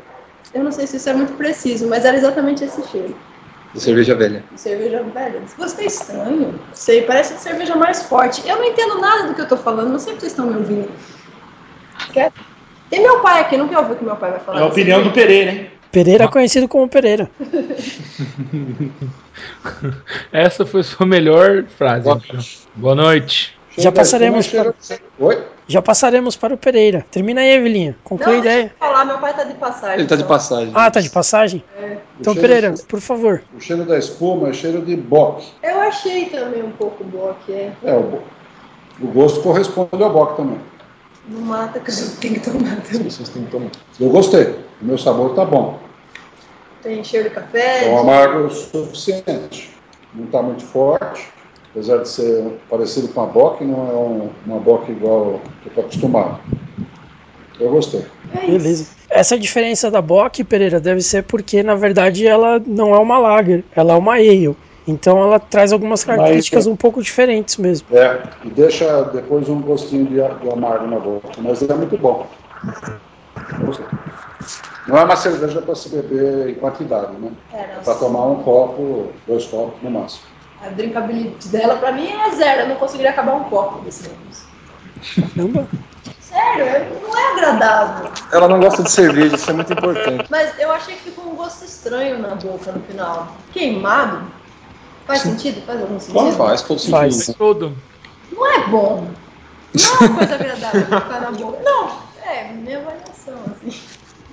Eu 0.54 0.64
não 0.64 0.72
sei 0.72 0.88
se 0.88 0.98
isso 0.98 1.10
é 1.10 1.14
muito 1.14 1.34
preciso, 1.34 1.88
mas 1.88 2.04
era 2.04 2.18
exatamente 2.18 2.64
esse 2.64 2.86
cheiro. 2.88 3.16
De 3.74 3.82
cerveja 3.82 4.16
velha. 4.16 4.44
De 4.52 4.60
cerveja 4.60 5.04
velha. 5.04 5.42
Você 5.58 5.82
é 5.82 5.86
estranho, 5.86 6.54
não 6.54 6.60
sei, 6.74 7.04
parece 7.04 7.36
de 7.36 7.42
cerveja 7.42 7.76
mais 7.76 8.04
forte. 8.04 8.48
Eu 8.48 8.58
não 8.58 8.66
entendo 8.66 9.00
nada 9.00 9.28
do 9.28 9.36
que 9.36 9.42
eu 9.42 9.48
tô 9.48 9.58
falando, 9.58 9.90
não 9.90 10.00
sei 10.00 10.14
se 10.14 10.22
vocês 10.22 10.32
estão 10.32 10.48
me 10.48 10.56
ouvindo. 10.56 10.90
Quer? 12.14 12.32
Tem 12.90 13.02
meu 13.02 13.20
pai 13.20 13.42
aqui, 13.42 13.58
não 13.58 13.68
quer 13.68 13.80
ouvir 13.80 13.94
o 13.94 13.96
que 13.98 14.06
meu 14.06 14.16
pai 14.16 14.32
vai 14.32 14.40
falar. 14.40 14.60
É 14.60 14.64
a 14.64 14.68
opinião 14.68 15.04
do? 15.04 15.12
Pereira, 15.12 15.52
hein? 15.52 15.70
Pereira 15.92 16.26
é 16.26 16.28
conhecido 16.28 16.68
como 16.68 16.88
Pereira. 16.88 17.30
essa 20.32 20.66
foi 20.66 20.84
sua 20.84 21.06
melhor 21.06 21.64
frase. 21.78 22.04
Boa 22.04 22.22
então. 22.24 22.40
Boa 22.76 22.96
noite. 22.96 23.57
Já 23.78 23.92
passaremos 23.92 24.48
para, 24.48 24.74
Oi? 25.20 25.44
já 25.68 25.82
passaremos 25.82 26.36
para 26.36 26.54
o 26.54 26.58
Pereira. 26.58 27.06
Termina 27.12 27.42
aí, 27.42 27.50
Evelinha. 27.52 27.96
Conclui 28.04 28.38
a 28.38 28.42
deixa 28.42 28.58
ideia. 28.58 28.74
eu 28.74 28.80
falar, 28.88 29.06
meu 29.06 29.18
pai 29.20 29.36
tá 29.36 29.44
de 29.44 29.54
passagem. 29.54 30.00
Ele 30.00 30.08
tá 30.08 30.16
de 30.16 30.24
passagem. 30.24 30.72
Ah, 30.74 30.90
tá 30.90 31.00
de 31.00 31.10
passagem? 31.10 31.64
Então, 32.20 32.34
O 32.34 32.36
cheiro- 32.36 32.42
Pereira, 32.42 32.74
por 32.88 33.00
favor. 33.00 33.44
O 33.56 33.60
cheiro 33.62 33.84
da 33.86 33.98
espuma 34.00 34.50
é 34.50 34.54
cheiro 34.54 34.82
de 34.82 34.96
bock. 34.96 35.46
Eu 35.62 35.80
achei 35.82 36.26
também 36.26 36.64
um 36.64 36.72
pouco 36.72 37.04
boa 37.04 37.36
que 37.46 37.52
é. 37.54 37.72
É, 37.84 37.94
o, 37.94 38.22
o 39.02 39.08
gosto 39.08 39.42
corresponde 39.42 40.02
ao 40.02 40.12
bock 40.12 40.38
também. 40.38 40.60
Não 41.28 41.42
mata 41.42 41.80
que 41.80 41.92
eu 41.92 41.96
tenho 42.20 42.34
que 42.36 42.40
tomar 42.40 42.78
também. 42.82 43.10
Vocês 43.10 43.30
têm 43.30 43.44
que 43.44 43.52
tomar. 43.52 43.70
Eu 44.00 44.10
gostei. 44.10 44.56
O 44.82 44.86
meu 44.86 44.98
sabor 44.98 45.36
tá 45.36 45.46
bom. 45.46 45.78
Tem 46.82 47.04
cheiro 47.04 47.30
de 47.30 47.36
café. 47.36 47.86
É 47.88 47.90
um 47.92 48.00
amargo 48.00 48.40
o 48.46 48.50
suficiente. 48.50 49.70
Não 50.16 50.26
está 50.26 50.42
muito 50.42 50.64
forte. 50.66 51.28
Apesar 51.78 51.98
de 51.98 52.10
ser 52.10 52.44
parecido 52.72 53.08
com 53.10 53.22
a 53.22 53.28
bock, 53.28 53.64
não 53.64 53.88
é 53.88 53.94
um, 53.94 54.30
uma 54.48 54.60
bock 54.60 54.92
igual 54.92 55.40
que 55.62 55.68
eu 55.68 55.70
estou 55.70 55.84
acostumado. 55.84 56.40
Eu 57.60 57.70
gostei. 57.70 58.04
É. 58.34 58.48
Beleza. 58.48 58.88
Essa 59.12 59.38
diferença 59.38 59.92
da 59.92 60.02
Bock, 60.02 60.44
Pereira, 60.44 60.80
deve 60.80 61.02
ser 61.02 61.22
porque, 61.22 61.62
na 61.62 61.76
verdade, 61.76 62.26
ela 62.26 62.60
não 62.66 62.96
é 62.96 62.98
uma 62.98 63.20
lager, 63.20 63.64
ela 63.76 63.94
é 63.94 63.96
uma 63.96 64.14
ale. 64.14 64.56
Então 64.88 65.22
ela 65.22 65.40
traz 65.40 65.72
algumas 65.72 66.04
características 66.04 66.66
um 66.66 66.76
pouco 66.76 67.00
diferentes 67.00 67.58
mesmo. 67.58 67.96
É, 67.96 68.24
e 68.44 68.50
deixa 68.50 69.04
depois 69.04 69.48
um 69.48 69.62
gostinho 69.62 70.08
de, 70.08 70.16
de 70.16 70.50
amargo 70.52 70.88
na 70.88 70.98
boca. 70.98 71.30
Mas 71.38 71.62
é 71.62 71.74
muito 71.76 71.96
bom. 71.96 72.26
Gostei. 73.64 73.86
Não 74.88 74.98
é 74.98 75.04
uma 75.04 75.16
cerveja 75.16 75.62
para 75.62 75.76
se 75.76 75.90
beber 75.90 76.50
em 76.50 76.56
quantidade, 76.56 77.14
né? 77.22 77.30
É, 77.54 77.60
É 77.60 77.66
para 77.84 77.94
tomar 77.94 78.26
um 78.26 78.42
copo, 78.42 79.10
dois 79.28 79.46
copos 79.46 79.84
no 79.84 79.92
máximo. 79.92 80.37
A 80.64 80.70
drinkability 80.70 81.48
dela, 81.50 81.76
pra 81.76 81.92
mim, 81.92 82.08
é 82.12 82.32
zero. 82.36 82.62
Eu 82.62 82.70
não 82.70 82.76
conseguiria 82.78 83.12
acabar 83.12 83.36
um 83.36 83.44
copo 83.46 83.80
desse 83.84 84.04
negócio. 84.04 84.48
Caramba. 85.36 85.68
Sério, 86.20 86.64
é- 86.66 86.90
não 87.02 87.18
é 87.18 87.32
agradável. 87.34 88.12
Ela 88.32 88.48
não 88.48 88.60
gosta 88.60 88.84
de 88.84 88.92
cerveja, 88.92 89.36
isso 89.36 89.50
é 89.50 89.54
muito 89.54 89.72
importante. 89.72 90.26
Mas 90.30 90.58
eu 90.60 90.72
achei 90.72 90.96
que 90.96 91.04
ficou 91.04 91.32
um 91.32 91.36
gosto 91.36 91.64
estranho 91.64 92.20
na 92.20 92.36
boca 92.36 92.72
no 92.72 92.82
final. 92.84 93.36
Queimado. 93.52 94.22
Faz 95.06 95.22
sentido? 95.22 95.66
Faz 95.66 95.80
algum 95.82 96.00
sentido? 96.00 96.32
Faz 96.36 96.62
todo 96.64 96.80
sentido. 96.80 96.98
Faz. 96.98 97.36
Todo. 97.38 97.78
Não 98.32 98.46
é 98.46 98.68
bom. 98.68 99.08
Não 99.74 99.94
é 99.94 100.10
uma 100.10 100.18
coisa 100.18 100.36
agradável 100.36 100.82
de 100.82 100.86
ficar 100.86 101.22
na 101.22 101.32
boca. 101.32 101.60
Não, 101.64 101.92
é 102.26 102.52
minha 102.52 102.80
avaliação, 102.80 103.36
assim. 103.46 103.80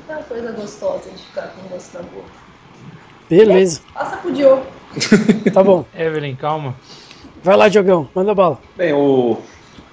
Não 0.08 0.14
é 0.14 0.18
uma 0.18 0.24
coisa 0.24 0.52
gostosa 0.52 1.10
de 1.10 1.22
ficar 1.22 1.48
com 1.48 1.68
gosto 1.68 1.94
na 1.94 2.02
boca. 2.02 2.28
Beleza. 3.30 3.80
Passa 3.94 4.16
pro 4.16 4.32
Diogo. 4.32 4.66
Tá 5.52 5.62
bom. 5.62 5.84
Evelyn, 5.96 6.34
calma. 6.36 6.74
Vai 7.42 7.56
lá, 7.56 7.68
Diogão. 7.68 8.08
Manda 8.14 8.34
bala. 8.34 8.58
Bem, 8.76 8.92
o, 8.92 9.38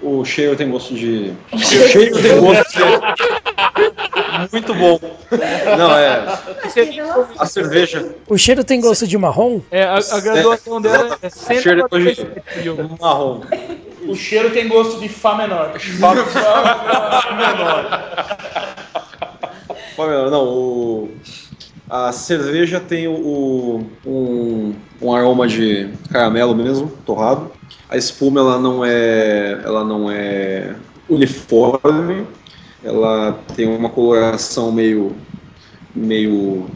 o 0.01 0.23
cheiro 0.25 0.55
tem 0.55 0.69
gosto 0.69 0.93
de. 0.95 1.33
O 1.51 1.57
cheiro 1.59 2.21
tem 2.21 2.39
gosto 2.39 2.77
de. 2.77 4.51
Muito 4.51 4.73
bom. 4.73 4.99
Não, 5.77 5.97
é. 5.97 6.39
A 7.37 7.45
cerveja. 7.45 8.15
O 8.27 8.37
cheiro 8.37 8.63
tem 8.63 8.79
gosto 8.79 9.05
de 9.07 9.17
marrom? 9.17 9.61
É, 9.71 9.83
a, 9.83 9.95
a 9.97 10.19
graduação 10.19 10.81
dela 10.81 11.17
é 11.21 11.29
Cheiro 11.61 11.83
depois 11.83 12.03
de 12.03 12.15
147 12.15 12.59
mil. 12.63 12.97
marrom. 12.99 13.41
O 14.07 14.15
cheiro 14.15 14.49
tem 14.51 14.67
gosto 14.67 14.99
de 14.99 15.07
Fá 15.09 15.35
menor. 15.35 15.73
Olha, 19.97 20.29
Não, 20.29 20.43
o, 20.45 21.11
a 21.91 22.11
cerveja 22.13 22.79
tem 22.79 23.07
o, 23.07 23.13
o- 23.13 23.91
um, 24.05 24.75
um 25.01 25.13
aroma 25.13 25.47
de 25.47 25.89
caramelo 26.09 26.55
mesmo, 26.55 26.89
torrado. 27.05 27.51
A 27.89 27.97
espuma 27.97 28.39
ela 28.39 28.59
não 28.59 28.83
é, 28.85 29.61
ela 29.63 29.83
não 29.83 30.09
é 30.09 30.75
uniforme. 31.09 32.25
Ela 32.83 33.33
tem 33.55 33.67
uma 33.67 33.89
coloração 33.89 34.71
meio, 34.71 35.15
meio, 35.95 36.67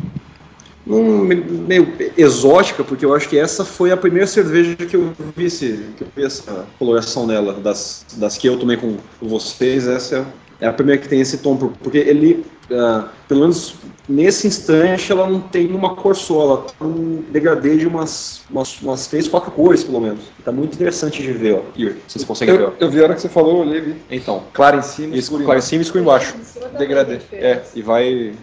um, 0.87 1.21
meio 1.23 1.93
exótica, 2.17 2.83
porque 2.83 3.05
eu 3.05 3.13
acho 3.15 3.27
que 3.29 3.37
essa 3.37 3.65
foi 3.65 3.91
a 3.91 3.97
primeira 3.97 4.27
cerveja 4.27 4.75
que 4.75 4.95
eu 4.95 5.13
vi, 5.35 5.45
esse, 5.45 5.93
que 5.97 6.03
eu 6.03 6.07
vi 6.15 6.23
essa 6.23 6.67
coloração 6.77 7.25
nela, 7.25 7.53
das, 7.53 8.05
das 8.17 8.37
que 8.37 8.47
eu 8.47 8.59
tomei 8.59 8.77
com 8.77 8.97
vocês, 9.21 9.87
essa 9.87 10.25
é 10.59 10.67
a 10.67 10.73
primeira 10.73 11.01
que 11.01 11.07
tem 11.09 11.19
esse 11.21 11.39
tom, 11.39 11.57
porque 11.57 11.97
ele, 11.97 12.45
ah, 12.71 13.05
pelo 13.27 13.41
menos 13.41 13.75
nesse 14.07 14.47
instante, 14.47 15.11
ela 15.11 15.27
não 15.27 15.39
tem 15.41 15.67
uma 15.73 15.95
cor 15.95 16.15
só, 16.15 16.41
ela 16.41 16.57
tem 16.79 16.87
um 16.87 17.23
degradê 17.29 17.77
de 17.77 17.87
umas, 17.87 18.41
umas, 18.49 18.79
umas 18.81 19.07
três, 19.07 19.27
quatro 19.27 19.51
cores, 19.51 19.83
pelo 19.83 19.99
menos. 19.99 20.19
Tá 20.43 20.51
muito 20.51 20.75
interessante 20.75 21.21
de 21.23 21.31
ver, 21.31 21.53
ó. 21.55 21.61
Here, 21.79 21.95
vocês 22.07 22.23
conseguem 22.23 22.55
ver, 22.57 22.63
ó. 22.63 22.67
Eu, 22.67 22.73
eu 22.81 22.89
vi 22.89 22.99
a 22.99 23.03
hora 23.03 23.15
que 23.15 23.21
você 23.21 23.29
falou, 23.29 23.63
eu 23.63 23.67
olhei, 23.67 23.81
vi. 23.81 23.95
Então, 24.11 24.43
Claro 24.53 24.77
em 24.79 24.83
cima, 24.83 25.15
escuro 25.15 25.43
claro, 25.43 25.59
em 25.59 25.63
cima 25.63 25.81
e 25.81 25.85
escuro 25.85 26.03
embaixo. 26.03 26.35
Degradê. 26.77 27.19
É, 27.31 27.61
e 27.73 27.81
vai 27.81 28.33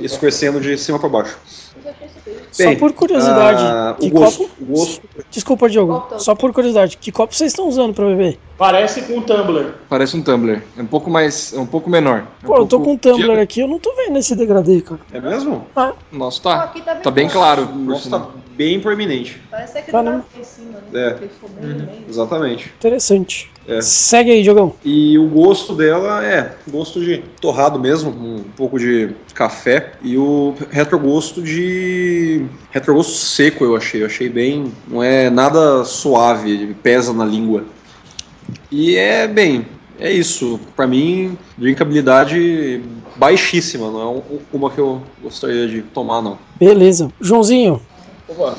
escurecendo 0.00 0.60
de 0.60 0.76
cima 0.78 0.98
para 0.98 1.08
baixo. 1.08 1.36
Eu 1.84 1.92
bem. 2.58 2.74
Só 2.74 2.78
por 2.78 2.92
curiosidade, 2.92 3.62
ah, 3.62 3.96
que 3.98 4.06
o 4.06 4.10
gosto, 4.10 4.38
copo. 4.42 4.54
o 4.60 4.64
gosto 4.66 5.02
Desculpa, 5.30 5.68
Diogo. 5.68 6.00
Que 6.00 6.22
Só 6.22 6.34
por 6.34 6.52
curiosidade, 6.52 6.96
que 6.96 7.12
copo 7.12 7.34
vocês 7.34 7.52
estão 7.52 7.68
usando 7.68 7.94
pra 7.94 8.06
beber? 8.06 8.38
Parece 8.58 9.02
com 9.02 9.14
um 9.14 9.22
Tumblr. 9.22 9.72
Parece 9.88 10.16
um 10.16 10.22
tumbler. 10.22 10.62
É 10.76 10.82
um 10.82 10.86
pouco 10.86 11.08
mais. 11.08 11.54
É 11.54 11.58
um 11.58 11.66
pouco 11.66 11.88
menor. 11.88 12.26
É 12.42 12.46
um 12.46 12.48
Pô, 12.48 12.56
eu 12.58 12.66
tô 12.66 12.78
pouco- 12.80 12.84
com 12.84 12.92
um 12.92 12.98
tumbler 12.98 13.38
aqui, 13.38 13.60
eu 13.60 13.68
não 13.70 13.78
tô 13.78 13.94
vendo 13.94 14.18
esse 14.18 14.34
degradê, 14.34 14.80
cara. 14.80 15.00
É 15.12 15.20
mesmo? 15.20 15.64
Ah, 15.76 15.92
Nossa, 16.12 16.42
tá. 16.42 16.64
aqui 16.64 16.82
tá 16.82 16.94
bem 16.94 17.02
Tá 17.02 17.10
bem 17.10 17.28
claro. 17.28 17.66
Nossa, 17.74 18.10
tá 18.10 18.26
bem 18.56 18.80
proeminente. 18.80 19.40
Parece 19.50 19.70
até 19.72 19.82
que 19.82 19.92
Caramba. 19.92 20.24
tá 20.32 20.40
em 20.40 20.44
cima, 20.44 20.72
né? 20.72 20.82
É. 20.92 21.64
Meio. 21.64 22.04
Exatamente. 22.08 22.72
interessante. 22.76 23.50
É. 23.68 23.80
Segue 23.80 24.32
aí, 24.32 24.42
Jogão. 24.42 24.74
E 24.84 25.16
o 25.16 25.28
gosto 25.28 25.74
dela 25.74 26.24
é 26.24 26.56
gosto 26.68 27.00
de 27.00 27.18
torrado 27.40 27.78
mesmo, 27.78 28.10
um 28.10 28.42
pouco 28.56 28.78
de 28.78 29.14
café 29.34 29.92
e 30.02 30.18
o 30.18 30.54
retrogosto 30.70 31.40
de 31.40 32.44
retrogosto 32.70 33.12
seco 33.12 33.64
eu 33.64 33.76
achei, 33.76 34.02
eu 34.02 34.06
achei 34.06 34.28
bem, 34.28 34.72
não 34.88 35.02
é 35.02 35.30
nada 35.30 35.84
suave, 35.84 36.74
pesa 36.82 37.12
na 37.12 37.24
língua. 37.24 37.64
E 38.70 38.96
é 38.96 39.28
bem, 39.28 39.66
é 39.98 40.10
isso. 40.10 40.58
Pra 40.74 40.86
mim, 40.86 41.38
drinkabilidade 41.56 42.82
baixíssima, 43.20 43.90
não 43.90 44.00
é 44.00 44.06
um- 44.06 44.22
uma 44.50 44.70
que 44.70 44.78
eu 44.80 45.02
gostaria 45.22 45.68
de 45.68 45.82
tomar 45.82 46.22
não. 46.22 46.38
Beleza. 46.58 47.12
Joãozinho, 47.20 47.80
Opa. 48.26 48.56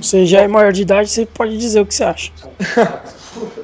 você 0.00 0.26
já 0.26 0.42
é 0.42 0.46
maior 0.48 0.72
de 0.72 0.82
idade, 0.82 1.08
você 1.08 1.24
pode 1.24 1.56
dizer 1.56 1.80
o 1.80 1.86
que 1.86 1.94
você 1.94 2.04
acha. 2.04 2.30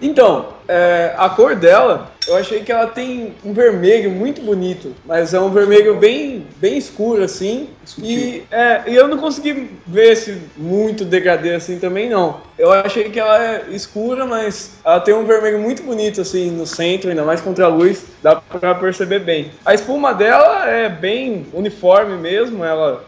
Então, 0.00 0.48
é, 0.68 1.14
a 1.16 1.28
cor 1.28 1.54
dela, 1.54 2.10
eu 2.26 2.36
achei 2.36 2.60
que 2.60 2.72
ela 2.72 2.86
tem 2.86 3.34
um 3.44 3.52
vermelho 3.52 4.10
muito 4.10 4.40
bonito, 4.42 4.94
mas 5.04 5.32
é 5.32 5.40
um 5.40 5.50
vermelho 5.50 5.96
bem, 5.96 6.46
bem 6.56 6.76
escuro 6.76 7.22
assim. 7.22 7.68
E, 7.98 8.42
é, 8.50 8.82
e 8.86 8.94
eu 8.94 9.08
não 9.08 9.18
consegui 9.18 9.70
ver 9.86 10.12
esse 10.12 10.42
muito 10.56 11.04
degradê 11.04 11.54
assim 11.54 11.78
também 11.78 12.08
não. 12.08 12.40
Eu 12.58 12.72
achei 12.72 13.10
que 13.10 13.18
ela 13.18 13.42
é 13.42 13.64
escura, 13.70 14.26
mas 14.26 14.72
ela 14.84 15.00
tem 15.00 15.14
um 15.14 15.24
vermelho 15.24 15.58
muito 15.58 15.82
bonito 15.82 16.20
assim 16.20 16.50
no 16.50 16.66
centro, 16.66 17.10
ainda 17.10 17.24
mais 17.24 17.40
contra 17.40 17.66
a 17.66 17.68
luz, 17.68 18.04
dá 18.22 18.36
pra 18.36 18.74
perceber 18.74 19.20
bem. 19.20 19.50
A 19.64 19.74
espuma 19.74 20.12
dela 20.12 20.68
é 20.68 20.88
bem 20.88 21.46
uniforme 21.52 22.16
mesmo, 22.16 22.64
ela 22.64 23.04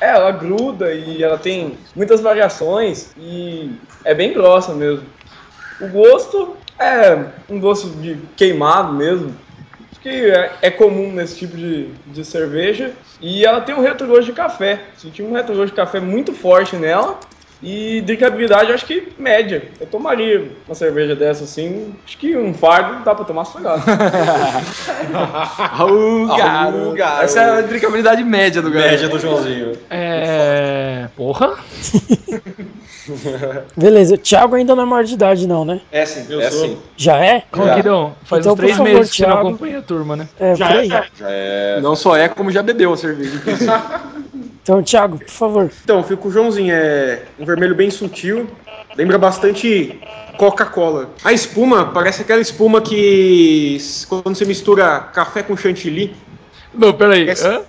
é, 0.00 0.08
ela 0.10 0.30
gruda 0.30 0.92
e 0.92 1.22
ela 1.22 1.38
tem 1.38 1.76
muitas 1.94 2.20
variações 2.20 3.12
e 3.16 3.72
é 4.04 4.14
bem 4.14 4.32
grossa 4.32 4.72
mesmo. 4.74 5.04
O 5.80 5.88
gosto 5.88 6.56
é 6.78 7.24
um 7.48 7.58
gosto 7.58 7.88
de 8.00 8.18
queimado 8.36 8.92
mesmo. 8.92 9.34
Acho 9.90 10.00
que 10.00 10.08
é, 10.08 10.52
é 10.62 10.70
comum 10.70 11.12
nesse 11.12 11.36
tipo 11.38 11.56
de, 11.56 11.88
de 12.06 12.24
cerveja. 12.24 12.92
E 13.20 13.44
ela 13.44 13.60
tem 13.60 13.74
um 13.74 13.80
retrogosto 13.80 14.26
de 14.26 14.32
café. 14.32 14.82
Senti 14.96 15.22
um 15.22 15.32
retrogosto 15.32 15.70
de 15.70 15.76
café 15.76 16.00
muito 16.00 16.32
forte 16.32 16.76
nela. 16.76 17.18
E 17.66 18.02
drinkabilidade, 18.02 18.70
acho 18.72 18.84
que 18.84 19.08
média. 19.18 19.62
Eu 19.80 19.86
tomaria 19.86 20.50
uma 20.68 20.74
cerveja 20.74 21.16
dessa 21.16 21.44
assim. 21.44 21.94
Acho 22.06 22.18
que 22.18 22.36
um 22.36 22.52
fardo 22.52 23.02
dá 23.02 23.14
pra 23.14 23.24
tomar 23.24 23.46
sossegado. 23.46 23.82
Au, 25.78 26.26
garoto. 26.36 26.92
garoto. 26.94 27.24
Essa 27.24 27.40
é 27.40 27.58
a 27.58 27.60
drinkabilidade 27.62 28.22
média 28.22 28.60
do 28.60 28.70
garoto. 28.70 28.90
Média 28.90 29.08
do 29.08 29.18
Joãozinho. 29.18 29.72
É. 29.88 31.08
Porra? 31.16 31.54
Beleza. 33.76 34.16
Thiago 34.18 34.56
ainda 34.56 34.74
não 34.74 34.82
é 34.82 34.86
maior 34.86 35.04
de 35.04 35.14
idade, 35.14 35.46
não, 35.46 35.64
né? 35.64 35.80
É 35.92 36.04
sim, 36.06 36.26
Eu 36.28 36.40
é 36.40 36.50
sou. 36.50 36.66
sim. 36.68 36.78
Já 36.96 37.16
é? 37.18 37.42
Conquidão, 37.50 38.14
faz 38.24 38.40
Então, 38.40 38.52
uns 38.52 38.56
três 38.56 38.72
por 38.72 38.78
favor, 38.78 38.92
meses 38.94 39.10
que 39.10 39.16
você 39.16 39.22
não 39.26 39.32
Thiago. 39.32 39.48
acompanha 39.48 39.78
a 39.78 39.82
turma, 39.82 40.16
né? 40.16 40.28
É, 40.38 40.54
Já 40.54 40.70
é? 40.70 40.84
Já 40.86 41.04
é. 41.22 41.80
Não 41.80 41.96
só 41.96 42.16
é, 42.16 42.28
como 42.28 42.50
já 42.50 42.62
bebeu 42.62 42.92
a 42.92 42.96
cerveja. 42.96 43.40
Então, 44.64 44.82
Thiago, 44.82 45.18
por 45.18 45.28
favor. 45.28 45.70
Então, 45.84 46.02
fico 46.02 46.22
com 46.22 46.28
o 46.28 46.32
Joãozinho, 46.32 46.72
é 46.74 47.24
um 47.38 47.44
vermelho 47.44 47.74
bem 47.74 47.90
sutil, 47.90 48.48
lembra 48.96 49.18
bastante 49.18 50.00
Coca-Cola. 50.38 51.10
A 51.22 51.34
espuma 51.34 51.92
parece 51.92 52.22
aquela 52.22 52.40
espuma 52.40 52.80
que 52.80 53.76
quando 54.08 54.34
você 54.34 54.46
mistura 54.46 55.00
café 55.00 55.42
com 55.42 55.54
chantilly, 55.54 56.16
Não, 56.72 56.94
peraí. 56.94 57.28
Essa- 57.28 57.58
Hã? 57.58 57.62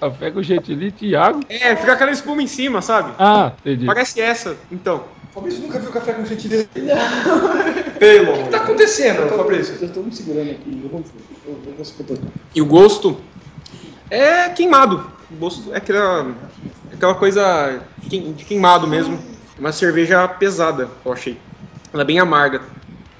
Café 0.00 0.30
com 0.32 0.42
chantilly, 0.42 0.90
Thiago? 0.90 1.40
é, 1.48 1.76
fica 1.76 1.92
aquela 1.92 2.10
espuma 2.10 2.42
em 2.42 2.48
cima, 2.48 2.82
sabe? 2.82 3.12
Ah, 3.20 3.52
entendi. 3.60 3.86
Parece 3.86 4.20
essa, 4.20 4.56
então. 4.70 5.04
Fabrício 5.32 5.60
nunca 5.60 5.78
viu 5.78 5.92
café 5.92 6.12
com 6.12 6.26
chantilly. 6.26 6.68
Pelo. 8.00 8.32
O 8.32 8.44
que 8.44 8.50
tá 8.50 8.56
acontecendo, 8.58 9.28
Fabrício? 9.28 9.76
Eu 9.80 9.86
estou 9.86 10.02
me 10.02 10.12
segurando 10.12 10.50
aqui. 10.50 10.80
Eu 10.82 10.88
vou, 10.90 11.04
eu 11.46 11.54
vou 11.64 11.72
conseguir. 11.74 12.18
E 12.52 12.60
o 12.60 12.66
gosto 12.66 13.16
é 14.10 14.48
queimado. 14.48 15.14
Gosto 15.30 15.72
é 15.72 15.78
aquela, 15.78 16.26
aquela 16.92 17.14
coisa 17.14 17.80
de 18.00 18.08
queim- 18.08 18.32
de 18.32 18.44
queimado 18.44 18.86
mesmo. 18.86 19.18
Uma 19.58 19.72
cerveja 19.72 20.26
pesada, 20.28 20.88
eu 21.04 21.12
achei. 21.12 21.38
Ela 21.92 22.02
é 22.02 22.06
bem 22.06 22.18
amarga. 22.18 22.60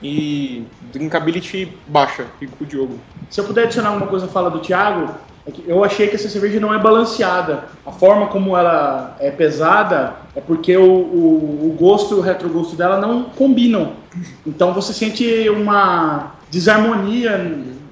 E 0.02 0.64
drinkability 0.92 1.72
baixa, 1.86 2.26
fico 2.38 2.56
com 2.56 2.64
o 2.64 2.66
Diogo. 2.66 2.98
Se 3.30 3.40
eu 3.40 3.44
puder 3.44 3.64
adicionar 3.64 3.88
alguma 3.88 4.06
coisa 4.06 4.26
à 4.26 4.28
fala 4.28 4.50
do 4.50 4.58
Thiago, 4.60 5.14
é 5.46 5.52
eu 5.66 5.82
achei 5.82 6.08
que 6.08 6.16
essa 6.16 6.28
cerveja 6.28 6.60
não 6.60 6.74
é 6.74 6.78
balanceada. 6.78 7.64
A 7.84 7.92
forma 7.92 8.26
como 8.26 8.56
ela 8.56 9.16
é 9.18 9.30
pesada 9.30 10.14
é 10.34 10.40
porque 10.40 10.76
o, 10.76 10.84
o, 10.84 11.70
o 11.70 11.76
gosto 11.78 12.14
e 12.16 12.18
o 12.18 12.20
retrogosto 12.20 12.76
dela 12.76 13.00
não 13.00 13.24
combinam. 13.24 13.94
Então 14.46 14.74
você 14.74 14.92
sente 14.92 15.48
uma 15.48 16.34
desarmonia 16.50 17.38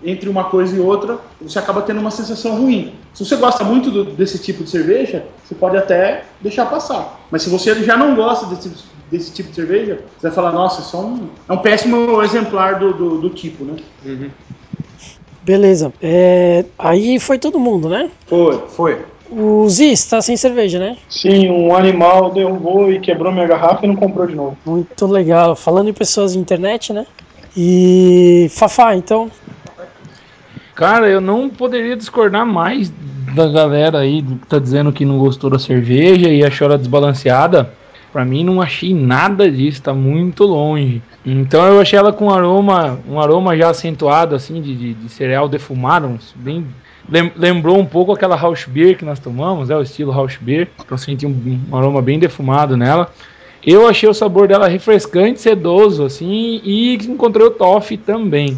entre 0.05 0.29
uma 0.29 0.45
coisa 0.45 0.77
e 0.77 0.81
outra, 0.81 1.19
você 1.41 1.59
acaba 1.59 1.83
tendo 1.83 2.01
uma 2.01 2.11
sensação 2.11 2.57
ruim. 2.61 2.95
Se 3.15 3.25
você 3.25 3.37
gosta 3.37 3.65
muito 3.65 3.91
do- 3.91 4.05
desse 4.05 4.39
tipo 4.39 4.63
de 4.65 4.71
cerveja, 4.71 5.25
você 5.45 5.55
pode 5.55 5.77
até 5.77 6.25
deixar 6.41 6.67
passar. 6.67 7.21
Mas 7.31 7.43
se 7.43 7.51
você 7.51 7.75
já 7.83 7.97
não 7.97 8.15
gosta 8.15 8.47
desse, 8.47 8.71
desse 9.11 9.33
tipo 9.33 9.49
de 9.51 9.55
cerveja, 9.55 10.01
você 10.19 10.27
vai 10.29 10.33
falar, 10.35 10.53
nossa, 10.53 10.83
isso 10.83 10.97
é 10.97 11.01
um, 11.01 11.29
é 11.49 11.53
um 11.53 11.59
péssimo 11.59 12.23
exemplar 12.23 12.79
do, 12.79 12.93
do, 12.93 13.19
do 13.21 13.31
tipo, 13.31 13.65
né? 13.65 13.77
Beleza. 15.43 15.93
É, 16.03 16.65
aí 16.79 17.19
foi 17.21 17.39
todo 17.39 17.59
mundo, 17.61 17.89
né? 17.89 18.11
Foi. 18.27 18.59
Foi. 18.69 18.99
O 19.31 19.69
Ziz 19.69 20.05
tá 20.05 20.23
sem 20.23 20.37
cerveja, 20.37 20.79
né? 20.79 20.97
Sim, 21.09 21.51
um 21.51 21.75
animal 21.75 22.31
derrubou 22.31 22.91
e 22.93 23.01
quebrou 23.01 23.33
minha 23.33 23.47
garrafa 23.47 23.85
e 23.85 23.89
não 23.89 23.97
comprou 23.97 24.27
de 24.27 24.35
novo. 24.35 24.57
Muito 24.65 25.07
legal. 25.07 25.57
Falando 25.57 25.89
em 25.89 25.93
pessoas 25.95 26.33
de 26.35 26.39
internet, 26.39 26.93
né? 26.93 27.07
E. 27.57 28.49
Fafá, 28.51 28.95
então. 28.95 29.31
Cara, 30.75 31.09
eu 31.09 31.21
não 31.21 31.49
poderia 31.49 31.97
discordar 31.97 32.45
mais 32.45 32.93
da 33.35 33.49
galera 33.49 33.99
aí 34.01 34.23
que 34.23 34.47
tá 34.47 34.59
dizendo 34.59 34.93
que 34.93 35.05
não 35.05 35.19
gostou 35.19 35.49
da 35.51 35.59
cerveja 35.59 36.29
e 36.29 36.45
achou 36.45 36.67
ela 36.67 36.79
desbalanceada. 36.79 37.71
Pra 38.13 38.25
mim 38.25 38.45
não 38.45 38.63
achei 38.63 38.95
nada 38.95 39.51
disso, 39.51 39.83
tá 39.83 39.93
muito 39.93 40.45
longe. 40.45 41.03
Então 41.27 41.65
eu 41.67 41.81
achei 41.81 41.99
ela 41.99 42.13
com 42.13 42.27
um 42.27 42.31
aroma, 42.31 42.99
um 43.09 43.21
aroma 43.21 43.57
já 43.57 43.71
acentuado 43.71 44.37
assim 44.37 44.61
de, 44.61 44.75
de, 44.75 44.95
de 44.95 45.09
cereal 45.09 45.49
defumado, 45.49 46.17
bem 46.37 46.65
lem- 47.09 47.33
lembrou 47.37 47.77
um 47.79 47.85
pouco 47.87 48.13
aquela 48.13 48.37
house 48.37 48.67
beer 48.67 48.97
que 48.97 49.05
nós 49.05 49.19
tomamos, 49.19 49.69
é 49.69 49.77
o 49.77 49.83
estilo 49.83 50.13
house 50.13 50.39
beer. 50.41 50.69
Então 50.85 50.97
senti 50.97 51.27
um, 51.27 51.59
um 51.71 51.77
aroma 51.77 52.01
bem 52.01 52.19
defumado 52.19 52.77
nela. 52.77 53.11
Eu 53.67 53.89
achei 53.89 54.09
o 54.09 54.15
sabor 54.15 54.47
dela 54.47 54.69
refrescante, 54.69 55.41
sedoso 55.41 56.05
assim 56.05 56.61
e 56.63 56.95
encontrei 56.95 57.47
o 57.47 57.51
toffee 57.51 57.97
também. 57.97 58.57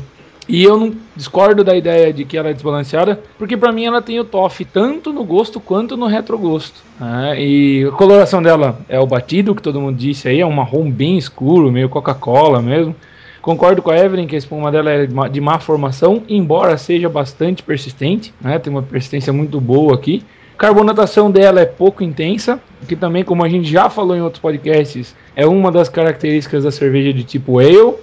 E 0.48 0.62
eu 0.62 0.76
não 0.78 0.92
discordo 1.16 1.64
da 1.64 1.76
ideia 1.76 2.12
de 2.12 2.24
que 2.24 2.36
ela 2.36 2.50
é 2.50 2.52
desbalanceada, 2.52 3.20
porque 3.36 3.56
pra 3.56 3.72
mim 3.72 3.84
ela 3.84 4.00
tem 4.00 4.20
o 4.20 4.24
toffee 4.24 4.64
tanto 4.64 5.12
no 5.12 5.24
gosto 5.24 5.58
quanto 5.58 5.96
no 5.96 6.06
retrogosto. 6.06 6.82
né? 7.00 7.34
E 7.42 7.84
a 7.84 7.90
coloração 7.90 8.40
dela 8.40 8.78
é 8.88 9.00
o 9.00 9.06
batido, 9.06 9.54
que 9.54 9.62
todo 9.62 9.80
mundo 9.80 9.96
disse 9.96 10.28
aí, 10.28 10.40
é 10.40 10.46
um 10.46 10.52
marrom 10.52 10.88
bem 10.90 11.18
escuro, 11.18 11.72
meio 11.72 11.88
Coca-Cola 11.88 12.62
mesmo. 12.62 12.94
Concordo 13.42 13.80
com 13.82 13.90
a 13.90 13.98
Evelyn 13.98 14.26
que 14.26 14.34
a 14.34 14.38
espuma 14.38 14.70
dela 14.72 14.90
é 14.90 15.06
de 15.06 15.40
má- 15.40 15.58
formação, 15.58 16.22
embora 16.28 16.76
seja 16.76 17.08
bastante 17.08 17.62
persistente, 17.62 18.32
né? 18.40 18.58
tem 18.58 18.72
uma 18.72 18.82
persistência 18.82 19.32
muito 19.32 19.60
boa 19.60 19.94
aqui. 19.94 20.24
Carbonatação 20.56 21.30
dela 21.30 21.60
é 21.60 21.66
pouco 21.66 22.02
intensa, 22.02 22.58
que 22.88 22.96
também, 22.96 23.22
como 23.22 23.44
a 23.44 23.48
gente 23.48 23.68
já 23.70 23.90
falou 23.90 24.16
em 24.16 24.22
outros 24.22 24.40
podcasts, 24.40 25.14
é 25.36 25.46
uma 25.46 25.70
das 25.70 25.88
características 25.88 26.64
da 26.64 26.70
cerveja 26.70 27.12
de 27.12 27.24
tipo 27.24 27.58
ale. 27.58 27.94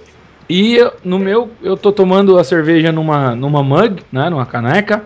E 0.48 0.78
no 1.04 1.18
meu, 1.18 1.50
eu 1.62 1.76
tô 1.76 1.90
tomando 1.90 2.38
a 2.38 2.44
cerveja 2.44 2.92
numa, 2.92 3.34
numa 3.34 3.62
mug, 3.62 4.02
né, 4.12 4.28
numa 4.28 4.44
caneca, 4.44 5.04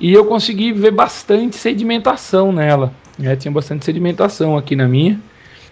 e 0.00 0.12
eu 0.12 0.24
consegui 0.24 0.72
ver 0.72 0.90
bastante 0.90 1.56
sedimentação 1.56 2.52
nela. 2.52 2.92
né, 3.18 3.36
tinha 3.36 3.52
bastante 3.52 3.84
sedimentação 3.84 4.56
aqui 4.56 4.74
na 4.74 4.88
minha. 4.88 5.20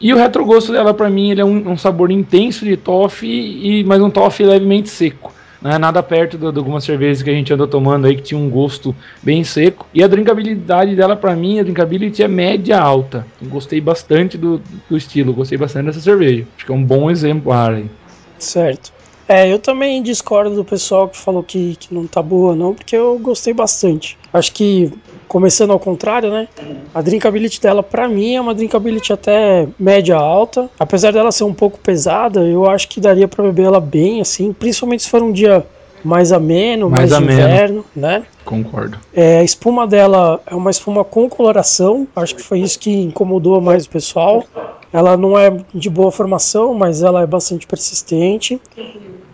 E 0.00 0.12
o 0.12 0.16
retrogosto 0.16 0.70
dela, 0.70 0.94
pra 0.94 1.10
mim, 1.10 1.30
ele 1.30 1.40
é 1.40 1.44
um, 1.44 1.72
um 1.72 1.76
sabor 1.76 2.10
intenso 2.10 2.64
de 2.64 2.76
toffee, 2.76 3.80
e, 3.80 3.84
mas 3.84 4.00
um 4.00 4.10
toffee 4.10 4.46
levemente 4.46 4.88
seco. 4.88 5.32
Né, 5.60 5.76
nada 5.76 6.00
perto 6.04 6.38
de, 6.38 6.46
algumas 6.46 6.84
cervejas 6.84 7.20
que 7.20 7.30
a 7.30 7.32
gente 7.32 7.52
andou 7.52 7.66
tomando 7.66 8.06
aí 8.06 8.14
que 8.14 8.22
tinha 8.22 8.38
um 8.38 8.48
gosto 8.48 8.94
bem 9.20 9.42
seco. 9.42 9.88
E 9.92 10.04
a 10.04 10.06
drinkabilidade 10.06 10.94
dela, 10.94 11.16
pra 11.16 11.34
mim, 11.34 11.58
a 11.58 11.64
drinkability 11.64 12.22
é 12.22 12.28
média 12.28 12.78
alta. 12.78 13.26
Eu 13.42 13.48
gostei 13.48 13.80
bastante 13.80 14.38
do, 14.38 14.62
do 14.88 14.96
estilo, 14.96 15.32
gostei 15.32 15.58
bastante 15.58 15.86
dessa 15.86 16.00
cerveja. 16.00 16.46
Acho 16.56 16.64
que 16.64 16.70
é 16.70 16.74
um 16.74 16.84
bom 16.84 17.10
exemplar 17.10 17.72
aí. 17.74 17.90
Certo. 18.38 18.92
É, 19.28 19.52
eu 19.52 19.58
também 19.58 20.02
discordo 20.02 20.54
do 20.54 20.64
pessoal 20.64 21.06
que 21.06 21.18
falou 21.18 21.42
que, 21.42 21.76
que 21.76 21.92
não 21.92 22.06
tá 22.06 22.22
boa, 22.22 22.56
não, 22.56 22.74
porque 22.74 22.96
eu 22.96 23.18
gostei 23.18 23.52
bastante. 23.52 24.16
Acho 24.32 24.50
que, 24.54 24.90
começando 25.28 25.70
ao 25.70 25.78
contrário, 25.78 26.30
né? 26.30 26.48
A 26.94 27.02
drinkability 27.02 27.60
dela, 27.60 27.82
pra 27.82 28.08
mim, 28.08 28.36
é 28.36 28.40
uma 28.40 28.54
drinkability 28.54 29.12
até 29.12 29.68
média 29.78 30.16
alta. 30.16 30.70
Apesar 30.78 31.12
dela 31.12 31.30
ser 31.30 31.44
um 31.44 31.52
pouco 31.52 31.78
pesada, 31.78 32.40
eu 32.40 32.68
acho 32.70 32.88
que 32.88 33.00
daria 33.00 33.28
pra 33.28 33.44
beber 33.44 33.66
ela 33.66 33.80
bem, 33.80 34.22
assim, 34.22 34.50
principalmente 34.54 35.02
se 35.02 35.10
for 35.10 35.22
um 35.22 35.30
dia 35.30 35.66
mais 36.04 36.32
ameno, 36.32 36.88
mais, 36.88 37.10
Mais 37.10 37.12
ameno. 37.12 37.32
inverno, 37.40 37.84
né? 37.94 38.22
Concordo. 38.44 38.98
É, 39.14 39.38
a 39.38 39.42
espuma 39.44 39.86
dela 39.86 40.40
é 40.46 40.54
uma 40.54 40.70
espuma 40.70 41.04
com 41.04 41.28
coloração, 41.28 42.06
acho 42.16 42.34
que 42.34 42.42
foi 42.42 42.60
isso 42.60 42.78
que 42.78 42.90
incomodou 42.90 43.60
mais 43.60 43.84
o 43.86 43.90
pessoal. 43.90 44.44
Ela 44.92 45.16
não 45.16 45.38
é 45.38 45.54
de 45.74 45.90
boa 45.90 46.10
formação, 46.10 46.72
mas 46.72 47.02
ela 47.02 47.22
é 47.22 47.26
bastante 47.26 47.66
persistente. 47.66 48.58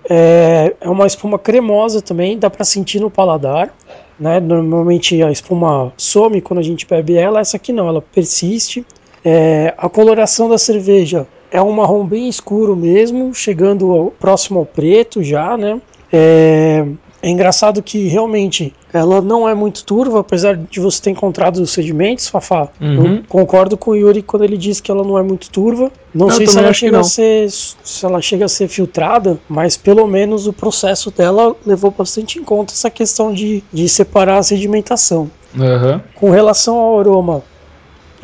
É, 0.08 0.74
é 0.80 0.88
uma 0.88 1.06
espuma 1.06 1.38
cremosa 1.38 2.02
também, 2.02 2.38
dá 2.38 2.50
para 2.50 2.64
sentir 2.64 3.00
no 3.00 3.10
paladar. 3.10 3.72
Né? 4.18 4.38
Normalmente 4.40 5.22
a 5.22 5.30
espuma 5.30 5.92
some 5.96 6.40
quando 6.40 6.60
a 6.60 6.62
gente 6.62 6.86
bebe 6.86 7.14
ela, 7.16 7.40
essa 7.40 7.56
aqui 7.56 7.72
não, 7.72 7.88
ela 7.88 8.02
persiste. 8.02 8.84
É, 9.24 9.72
a 9.78 9.88
coloração 9.88 10.48
da 10.48 10.58
cerveja 10.58 11.26
é 11.50 11.60
um 11.62 11.72
marrom 11.72 12.04
bem 12.04 12.28
escuro 12.28 12.76
mesmo, 12.76 13.32
chegando 13.34 13.90
ao- 13.92 14.10
próximo 14.10 14.58
ao 14.58 14.66
preto 14.66 15.22
já, 15.22 15.56
né? 15.56 15.80
É, 16.16 16.86
é 17.20 17.28
engraçado 17.28 17.82
que 17.82 18.06
realmente 18.06 18.72
ela 18.92 19.20
não 19.20 19.48
é 19.48 19.54
muito 19.54 19.82
turva, 19.84 20.20
apesar 20.20 20.56
de 20.56 20.78
você 20.78 21.02
ter 21.02 21.10
encontrado 21.10 21.56
os 21.56 21.70
sedimentos, 21.70 22.28
Fafá. 22.28 22.68
Uhum. 22.80 23.16
Eu 23.16 23.22
concordo 23.28 23.76
com 23.76 23.90
o 23.90 23.96
Yuri 23.96 24.22
quando 24.22 24.44
ele 24.44 24.56
diz 24.56 24.80
que 24.80 24.90
ela 24.90 25.02
não 25.02 25.18
é 25.18 25.22
muito 25.22 25.50
turva. 25.50 25.90
Não 26.14 26.28
Não, 26.28 26.36
sei 26.36 26.46
se 26.46 26.56
ela, 26.56 26.72
chega 26.72 27.00
a 27.00 27.02
ser, 27.02 27.50
se 27.50 28.06
ela 28.06 28.20
chega 28.20 28.44
a 28.44 28.48
ser 28.48 28.68
filtrada, 28.68 29.38
mas 29.48 29.76
pelo 29.76 30.06
menos 30.06 30.46
o 30.46 30.52
processo 30.52 31.10
dela 31.10 31.56
levou 31.66 31.90
bastante 31.90 32.38
em 32.38 32.44
conta 32.44 32.72
essa 32.72 32.88
questão 32.88 33.32
de, 33.32 33.64
de 33.72 33.88
separar 33.88 34.38
a 34.38 34.42
sedimentação. 34.42 35.28
Aham. 35.58 36.00
Com 36.14 36.30
relação 36.30 36.76
ao 36.76 37.00
aroma, 37.00 37.42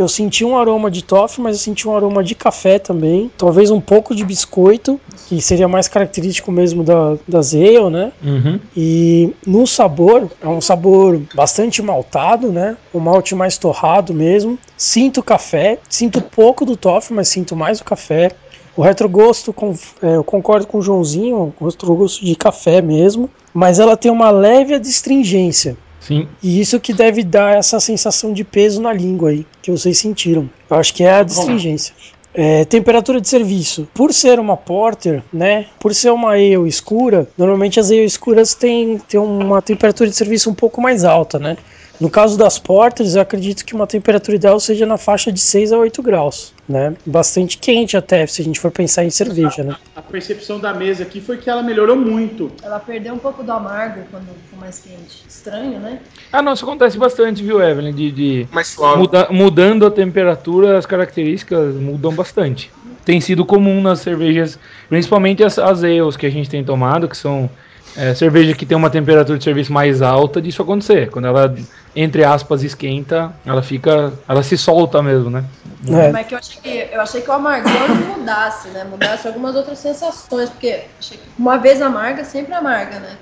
eu 0.01 0.09
senti 0.09 0.45
um 0.45 0.57
aroma 0.57 0.91
de 0.91 1.03
toffee, 1.03 1.43
mas 1.43 1.57
eu 1.57 1.63
senti 1.63 1.87
um 1.87 1.95
aroma 1.95 2.25
de 2.25 2.35
café 2.35 2.79
também. 2.79 3.31
Talvez 3.37 3.71
um 3.71 3.81
pouco 3.81 4.15
de 4.15 4.25
biscoito, 4.25 5.01
que 5.29 5.41
seria 5.41 5.69
mais 5.69 5.89
característico 5.89 6.51
mesmo 6.51 6.83
da, 6.83 7.19
ale, 7.31 7.91
né? 7.91 8.13
Uhum. 8.23 8.61
E 8.77 9.35
no 9.47 9.67
sabor, 9.67 10.31
é 10.41 10.49
um 10.49 10.61
sabor 10.61 11.21
bastante 11.35 11.83
maltado, 11.83 12.51
né? 12.51 12.77
O 12.93 12.99
malte 12.99 13.35
mais 13.35 13.59
torrado 13.59 14.15
mesmo. 14.15 14.59
Sinto 14.77 15.23
café, 15.23 15.79
sinto 15.89 16.21
pouco 16.21 16.65
do 16.65 16.77
toffee, 16.77 17.15
mas 17.15 17.29
sinto 17.29 17.55
mais 17.55 17.81
o 17.81 17.85
café. 17.85 18.33
O 18.77 18.83
retrogosto, 18.83 19.53
com, 19.53 19.75
é, 20.03 20.17
eu 20.17 20.25
concordo 20.25 20.67
com 20.67 20.79
o 20.79 20.83
Joãozinho, 20.83 21.53
o 21.61 21.67
retrogosto 21.67 22.25
de 22.25 22.35
café 22.35 22.81
mesmo. 22.81 23.29
Mas 23.53 23.79
ela 23.79 23.97
tem 23.97 24.11
uma 24.11 24.31
leve 24.31 24.75
adstringência. 24.75 25.77
Sim. 26.01 26.27
E 26.43 26.61
isso 26.61 26.81
que 26.81 26.93
deve 26.93 27.23
dar 27.23 27.57
essa 27.57 27.79
sensação 27.79 28.33
de 28.33 28.43
peso 28.43 28.81
na 28.81 28.93
língua 28.93 29.31
aí, 29.31 29.47
que 29.63 29.71
vocês 29.71 29.99
sentiram. 29.99 30.49
Eu 30.69 30.77
acho 30.77 30.95
que 30.95 31.05
é 31.05 31.13
a 31.13 31.23
distringência. 31.23 31.95
É, 32.33 32.65
temperatura 32.65 33.21
de 33.21 33.29
serviço. 33.29 33.89
Por 33.93 34.13
ser 34.13 34.39
uma 34.39 34.57
porter, 34.57 35.23
né? 35.33 35.67
Por 35.79 35.95
ser 35.95 36.11
uma 36.11 36.31
ale 36.31 36.55
escura, 36.69 37.29
normalmente 37.37 37.79
as 37.79 37.91
ale 37.91 38.05
escuras 38.05 38.55
têm, 38.55 38.99
têm 38.99 39.21
uma 39.21 39.61
temperatura 39.61 40.09
de 40.09 40.17
serviço 40.17 40.49
um 40.49 40.55
pouco 40.55 40.81
mais 40.81 41.05
alta, 41.05 41.39
né? 41.39 41.57
No 42.01 42.09
caso 42.09 42.39
das 42.39 42.59
porters, 42.59 43.15
eu 43.15 43.21
acredito 43.21 43.63
que 43.65 43.75
uma 43.75 43.87
temperatura 43.87 44.35
ideal 44.35 44.59
seja 44.59 44.87
na 44.87 44.97
faixa 44.97 45.31
de 45.31 45.39
6 45.39 45.71
a 45.71 45.77
8 45.79 46.03
graus, 46.03 46.55
né? 46.67 46.95
Bastante 47.05 47.59
quente 47.59 47.95
até, 47.95 48.27
se 48.27 48.41
a 48.41 48.45
gente 48.45 48.59
for 48.59 48.71
pensar 48.71 49.05
em 49.05 49.11
cerveja, 49.11 49.63
né? 49.63 49.77
A 49.95 50.01
percepção 50.01 50.59
da 50.59 50.73
mesa 50.73 51.03
aqui 51.03 51.21
foi 51.21 51.37
que 51.37 51.51
ela 51.51 51.63
melhorou 51.63 51.95
muito. 51.97 52.51
Ela 52.63 52.79
perdeu 52.81 53.13
um 53.13 53.19
pouco 53.19 53.43
do 53.43 53.53
amargo 53.53 54.01
quando 54.11 54.29
ficou 54.45 54.59
mais 54.59 54.79
quente. 54.79 55.25
Estranho, 55.29 55.79
né? 55.79 55.99
Ah, 56.33 56.41
não, 56.41 56.55
isso 56.55 56.65
acontece 56.65 56.97
bastante, 56.97 57.43
viu, 57.43 57.61
Evelyn? 57.63 57.93
De, 57.93 58.11
de 58.11 58.49
Mais 58.51 58.69
suave. 58.69 58.99
muda- 58.99 59.29
mudando 59.31 59.85
a 59.85 59.91
temperatura, 59.91 60.79
as 60.79 60.87
características 60.87 61.75
mudam 61.75 62.15
bastante. 62.15 62.71
Tem 63.05 63.21
sido 63.21 63.45
comum 63.45 63.83
nas 63.83 64.01
cervejas, 64.01 64.59
principalmente 64.89 65.45
as, 65.45 65.59
as 65.59 65.85
ales 65.85 66.17
que 66.17 66.25
a 66.25 66.31
gente 66.31 66.49
tem 66.49 66.65
tomado, 66.65 67.09
que 67.09 67.17
são 67.17 67.51
é, 67.97 68.15
cerveja 68.15 68.55
que 68.55 68.65
tem 68.65 68.77
uma 68.77 68.91
temperatura 68.91 69.39
de 69.39 69.45
serviço 69.45 69.73
mais 69.73 70.03
alta, 70.03 70.41
disso 70.41 70.63
acontecer. 70.63 71.11
Quando 71.11 71.27
ela, 71.27 71.55
entre 71.95 72.25
aspas, 72.25 72.63
esquenta, 72.63 73.33
ela 73.45 73.63
fica. 73.63 74.13
Ela 74.29 74.43
se 74.43 74.57
solta 74.57 75.03
mesmo, 75.03 75.31
né? 75.31 75.45
É. 75.89 76.11
Mas 76.11 76.27
que 76.27 76.35
eu 76.35 76.39
achei 76.39 76.61
que 76.61 76.95
eu 76.95 77.01
achei 77.01 77.21
que 77.23 77.31
o 77.31 77.33
amargor 77.33 77.73
não 77.89 78.19
mudasse, 78.19 78.69
né? 78.69 78.85
Mudasse 78.85 79.27
algumas 79.27 79.57
outras 79.57 79.79
sensações, 79.79 80.51
porque 80.51 80.83
achei 80.99 81.19
que 81.19 81.25
uma 81.39 81.57
vez 81.57 81.81
amarga, 81.81 82.25
sempre 82.25 82.55
amarga, 82.55 83.01
né? 83.01 83.17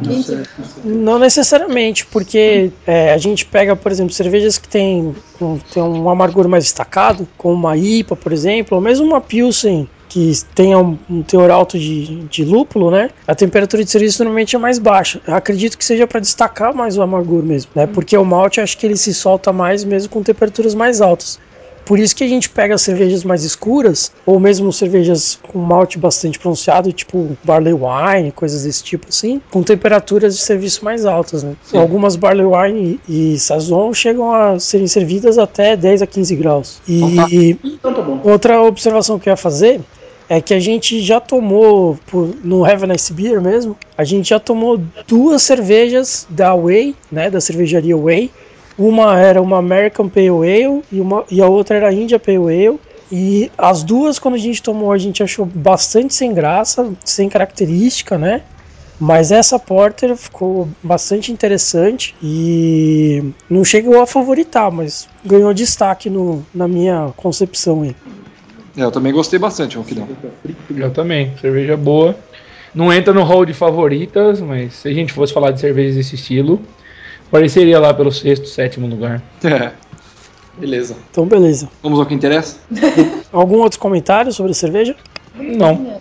20 0.00 0.26
graus. 0.26 0.48
Não 0.84 1.18
necessariamente, 1.18 2.06
porque 2.06 2.70
é, 2.86 3.12
a 3.12 3.18
gente 3.18 3.44
pega, 3.44 3.76
por 3.76 3.92
exemplo, 3.92 4.12
cervejas 4.12 4.58
que 4.58 4.68
tem 4.68 5.14
um, 5.40 5.58
tem 5.58 5.82
um 5.82 6.08
amargor 6.08 6.48
mais 6.48 6.64
destacado, 6.64 7.28
como 7.36 7.54
uma 7.54 7.76
IPA, 7.76 8.16
por 8.16 8.32
exemplo, 8.32 8.76
ou 8.76 8.82
mesmo 8.82 9.06
uma 9.06 9.20
Pilsen, 9.20 9.88
que 10.12 10.30
tenha 10.54 10.78
um, 10.78 10.98
um 11.08 11.22
teor 11.22 11.50
alto 11.50 11.78
de, 11.78 12.24
de 12.24 12.44
lúpulo, 12.44 12.90
né? 12.90 13.08
A 13.26 13.34
temperatura 13.34 13.82
de 13.82 13.90
serviço 13.90 14.22
normalmente 14.22 14.54
é 14.54 14.58
mais 14.58 14.78
baixa. 14.78 15.22
Eu 15.26 15.34
acredito 15.34 15.78
que 15.78 15.84
seja 15.84 16.06
para 16.06 16.20
destacar 16.20 16.74
mais 16.74 16.98
o 16.98 17.02
amargor 17.02 17.42
mesmo, 17.42 17.70
né? 17.74 17.86
Porque 17.86 18.14
o 18.16 18.24
malte 18.24 18.60
acho 18.60 18.76
que 18.76 18.84
ele 18.84 18.96
se 18.96 19.14
solta 19.14 19.54
mais 19.54 19.84
mesmo 19.84 20.10
com 20.10 20.22
temperaturas 20.22 20.74
mais 20.74 21.00
altas. 21.00 21.40
Por 21.86 21.98
isso 21.98 22.14
que 22.14 22.22
a 22.22 22.28
gente 22.28 22.48
pega 22.48 22.76
cervejas 22.78 23.24
mais 23.24 23.42
escuras, 23.42 24.12
ou 24.24 24.38
mesmo 24.38 24.72
cervejas 24.72 25.38
com 25.50 25.58
malte 25.58 25.98
bastante 25.98 26.38
pronunciado, 26.38 26.92
tipo 26.92 27.36
barley 27.42 27.74
wine, 27.74 28.30
coisas 28.32 28.64
desse 28.64 28.84
tipo 28.84 29.06
assim, 29.08 29.40
com 29.50 29.62
temperaturas 29.62 30.36
de 30.36 30.42
serviço 30.42 30.84
mais 30.84 31.04
altas, 31.06 31.42
né? 31.42 31.56
Algumas 31.74 32.16
barley 32.16 32.46
wine 32.46 33.00
e, 33.08 33.32
e 33.34 33.38
saison 33.38 33.92
chegam 33.92 34.32
a 34.32 34.58
serem 34.60 34.86
servidas 34.86 35.38
até 35.38 35.74
10 35.74 36.02
a 36.02 36.06
15 36.06 36.36
graus. 36.36 36.82
E 36.86 37.58
Então 37.64 37.92
tá 37.92 38.02
bom. 38.02 38.20
outra 38.22 38.62
observação 38.62 39.18
que 39.18 39.28
eu 39.28 39.32
ia 39.32 39.36
fazer 39.36 39.80
é 40.28 40.40
que 40.40 40.54
a 40.54 40.60
gente 40.60 41.00
já 41.00 41.20
tomou, 41.20 41.98
por- 42.06 42.34
no 42.42 42.64
Have 42.64 42.84
a 42.84 42.86
Nice 42.86 43.12
Beer 43.12 43.40
mesmo, 43.40 43.76
a 43.96 44.04
gente 44.04 44.28
já 44.30 44.40
tomou 44.40 44.80
duas 45.06 45.42
cervejas 45.42 46.26
da 46.28 46.54
Way, 46.54 46.94
né, 47.10 47.30
da 47.30 47.40
cervejaria 47.40 47.96
Way. 47.96 48.30
Uma 48.78 49.20
era 49.20 49.40
uma 49.40 49.58
American 49.58 50.08
Pale 50.08 50.28
Ale 50.28 50.82
e, 50.90 51.00
uma, 51.00 51.24
e 51.30 51.42
a 51.42 51.46
outra 51.46 51.76
era 51.76 51.88
a 51.88 51.92
India 51.92 52.18
Pale 52.18 52.38
Ale. 52.66 52.80
E 53.10 53.50
as 53.58 53.82
duas, 53.82 54.18
quando 54.18 54.36
a 54.36 54.38
gente 54.38 54.62
tomou, 54.62 54.90
a 54.90 54.96
gente 54.96 55.22
achou 55.22 55.44
bastante 55.44 56.14
sem 56.14 56.32
graça, 56.32 56.90
sem 57.04 57.28
característica, 57.28 58.16
né? 58.16 58.40
Mas 58.98 59.30
essa 59.32 59.58
Porter 59.58 60.16
ficou 60.16 60.68
bastante 60.82 61.30
interessante 61.32 62.14
e 62.22 63.22
não 63.50 63.64
chegou 63.64 64.00
a 64.00 64.06
favoritar, 64.06 64.70
mas 64.70 65.08
ganhou 65.24 65.52
destaque 65.52 66.08
no, 66.08 66.46
na 66.54 66.66
minha 66.66 67.12
concepção 67.16 67.82
aí. 67.82 67.94
É, 68.76 68.82
eu 68.82 68.90
também 68.90 69.12
gostei 69.12 69.38
bastante, 69.38 69.76
Ronquidão. 69.76 70.08
Eu 70.74 70.90
também. 70.90 71.32
Cerveja 71.40 71.76
boa. 71.76 72.16
Não 72.74 72.92
entra 72.92 73.12
no 73.12 73.22
hall 73.22 73.44
de 73.44 73.52
favoritas, 73.52 74.40
mas 74.40 74.74
se 74.74 74.88
a 74.88 74.92
gente 74.92 75.12
fosse 75.12 75.32
falar 75.32 75.50
de 75.50 75.60
cervejas 75.60 75.96
desse 75.96 76.14
estilo, 76.14 76.60
apareceria 77.28 77.78
lá 77.78 77.92
pelo 77.92 78.10
sexto, 78.10 78.46
sétimo 78.46 78.86
lugar. 78.86 79.22
É. 79.44 79.72
Beleza. 80.58 80.96
Então, 81.10 81.26
beleza. 81.26 81.68
Vamos 81.82 81.98
ao 81.98 82.06
que 82.06 82.14
interessa? 82.14 82.58
Algum 83.32 83.58
outro 83.58 83.78
comentário 83.78 84.32
sobre 84.32 84.52
a 84.52 84.54
cerveja? 84.54 84.94
Não. 85.34 86.00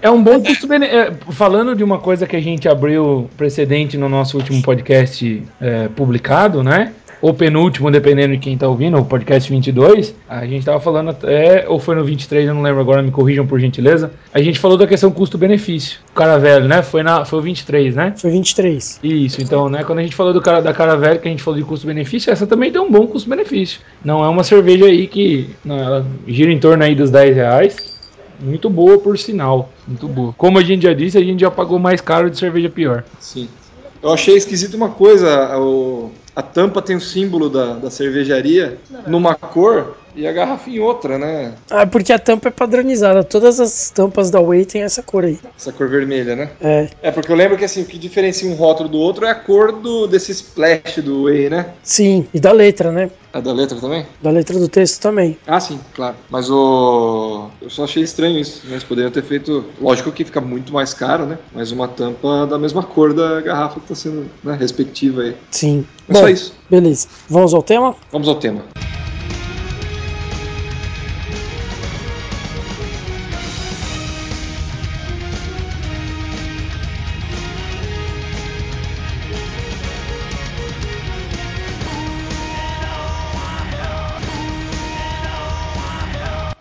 É 0.00 0.10
um 0.10 0.22
bom 0.22 0.40
custo 0.40 0.66
benefício. 0.66 1.16
falando 1.30 1.74
de 1.74 1.82
uma 1.82 1.98
coisa 1.98 2.26
que 2.26 2.36
a 2.36 2.40
gente 2.40 2.68
abriu 2.68 3.28
precedente 3.36 3.96
no 3.96 4.08
nosso 4.08 4.36
último 4.36 4.62
podcast 4.62 5.42
é, 5.60 5.88
publicado, 5.88 6.62
né? 6.62 6.92
Ou 7.22 7.32
penúltimo, 7.32 7.90
dependendo 7.90 8.34
de 8.34 8.38
quem 8.38 8.58
tá 8.58 8.68
ouvindo, 8.68 8.98
o 8.98 9.04
podcast 9.04 9.50
22. 9.50 10.14
A 10.28 10.46
gente 10.46 10.64
tava 10.66 10.78
falando 10.80 11.10
até, 11.10 11.64
ou 11.68 11.78
foi 11.78 11.94
no 11.94 12.04
23, 12.04 12.46
eu 12.48 12.54
não 12.54 12.62
lembro 12.62 12.80
agora, 12.80 13.02
me 13.02 13.10
corrijam 13.10 13.46
por 13.46 13.58
gentileza. 13.58 14.10
A 14.34 14.40
gente 14.42 14.58
falou 14.58 14.76
da 14.76 14.86
questão 14.86 15.10
custo-benefício. 15.10 15.98
O 16.10 16.14
cara 16.14 16.38
velho, 16.38 16.68
né? 16.68 16.82
Foi, 16.82 17.02
na, 17.02 17.24
foi 17.24 17.38
o 17.38 17.42
23, 17.42 17.96
né? 17.96 18.12
Foi 18.16 18.30
23. 18.30 19.00
Isso, 19.02 19.40
então, 19.42 19.68
né, 19.68 19.82
quando 19.82 20.00
a 20.00 20.02
gente 20.02 20.14
falou 20.14 20.32
do 20.32 20.40
cara, 20.42 20.60
da 20.60 20.74
cara 20.74 20.94
velha, 20.96 21.18
que 21.18 21.26
a 21.26 21.30
gente 21.30 21.42
falou 21.42 21.58
de 21.58 21.64
custo-benefício, 21.66 22.30
essa 22.30 22.46
também 22.46 22.70
tem 22.70 22.80
um 22.80 22.90
bom 22.90 23.06
custo-benefício. 23.06 23.80
Não 24.04 24.22
é 24.24 24.28
uma 24.28 24.44
cerveja 24.44 24.84
aí 24.84 25.06
que 25.06 25.50
não, 25.64 25.78
ela 25.78 26.06
gira 26.28 26.52
em 26.52 26.58
torno 26.58 26.84
aí 26.84 26.94
dos 26.94 27.10
10 27.10 27.34
reais. 27.34 27.96
Muito 28.38 28.68
boa, 28.68 28.98
por 28.98 29.16
sinal. 29.16 29.70
Muito 29.88 30.06
boa. 30.06 30.34
Como 30.36 30.58
a 30.58 30.62
gente 30.62 30.82
já 30.82 30.92
disse, 30.92 31.16
a 31.16 31.22
gente 31.24 31.40
já 31.40 31.50
pagou 31.50 31.78
mais 31.78 32.02
caro 32.02 32.28
de 32.30 32.36
cerveja 32.38 32.68
pior. 32.68 33.02
Sim. 33.18 33.48
Eu 34.02 34.12
achei 34.12 34.36
esquisito 34.36 34.74
uma 34.74 34.90
coisa, 34.90 35.58
o- 35.58 36.10
a 36.36 36.42
tampa 36.42 36.82
tem 36.82 36.94
o 36.94 37.00
símbolo 37.00 37.48
da, 37.48 37.72
da 37.72 37.90
cervejaria. 37.90 38.78
Numa 39.06 39.34
cor 39.34 39.96
e 40.16 40.26
a 40.26 40.32
garrafa 40.32 40.70
em 40.70 40.78
outra, 40.80 41.18
né? 41.18 41.54
Ah, 41.70 41.86
porque 41.86 42.12
a 42.12 42.18
tampa 42.18 42.48
é 42.48 42.50
padronizada. 42.50 43.22
Todas 43.22 43.60
as 43.60 43.90
tampas 43.90 44.30
da 44.30 44.40
Way 44.40 44.64
tem 44.64 44.82
essa 44.82 45.02
cor 45.02 45.24
aí. 45.24 45.38
Essa 45.56 45.72
cor 45.72 45.88
vermelha, 45.88 46.34
né? 46.34 46.50
É, 46.60 46.88
É, 47.02 47.10
porque 47.10 47.30
eu 47.30 47.36
lembro 47.36 47.56
que 47.56 47.64
assim, 47.64 47.82
o 47.82 47.86
que 47.86 47.98
diferencia 47.98 48.48
um 48.48 48.54
rótulo 48.54 48.88
do 48.88 48.98
outro 48.98 49.26
é 49.26 49.30
a 49.30 49.34
cor 49.34 49.72
do, 49.72 50.06
desse 50.06 50.32
splash 50.32 51.00
do 51.02 51.24
whey, 51.24 51.50
né? 51.50 51.66
sim. 51.82 52.26
E 52.32 52.40
da 52.40 52.52
letra, 52.52 52.90
né? 52.90 53.10
A 53.32 53.40
da 53.40 53.52
letra 53.52 53.78
também? 53.78 54.06
Da 54.22 54.30
letra 54.30 54.58
do 54.58 54.66
texto 54.66 54.98
também. 54.98 55.36
Ah, 55.46 55.60
sim, 55.60 55.78
claro. 55.94 56.16
Mas 56.30 56.48
o. 56.50 57.50
Eu 57.60 57.68
só 57.68 57.84
achei 57.84 58.02
estranho 58.02 58.38
isso. 58.38 58.62
Eles 58.66 58.82
poderiam 58.82 59.10
ter 59.10 59.22
feito. 59.22 59.62
Lógico 59.78 60.10
que 60.10 60.24
fica 60.24 60.40
muito 60.40 60.72
mais 60.72 60.94
caro, 60.94 61.26
né? 61.26 61.36
Mas 61.52 61.70
uma 61.70 61.86
tampa 61.86 62.46
da 62.46 62.58
mesma 62.58 62.82
cor 62.82 63.12
da 63.12 63.42
garrafa 63.42 63.78
que 63.78 63.88
tá 63.88 63.94
sendo 63.94 64.30
né, 64.42 64.56
respectiva 64.58 65.20
aí. 65.20 65.36
Sim. 65.50 65.86
É 66.08 66.14
só 66.14 66.28
isso. 66.30 66.54
Beleza. 66.70 67.08
Vamos 67.28 67.52
ao 67.52 67.62
tema? 67.62 67.94
Vamos 68.10 68.26
ao 68.26 68.36
tema. 68.36 68.62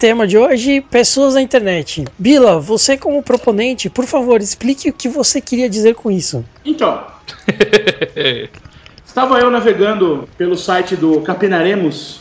Tema 0.06 0.28
de 0.28 0.38
hoje, 0.38 0.82
pessoas 0.82 1.34
na 1.34 1.42
internet. 1.42 2.06
Bila, 2.20 2.60
você 2.60 2.96
como 2.96 3.24
proponente, 3.24 3.90
por 3.90 4.06
favor, 4.06 4.40
explique 4.40 4.88
o 4.88 4.94
que 4.94 5.10
você 5.10 5.42
queria 5.42 5.68
dizer 5.68 5.96
com 5.96 6.12
isso. 6.12 6.46
Então, 6.64 7.04
estava 9.04 9.40
eu 9.40 9.50
navegando 9.50 10.30
pelo 10.38 10.56
site 10.56 10.96
do 10.96 11.22
Capinaremos. 11.22 12.20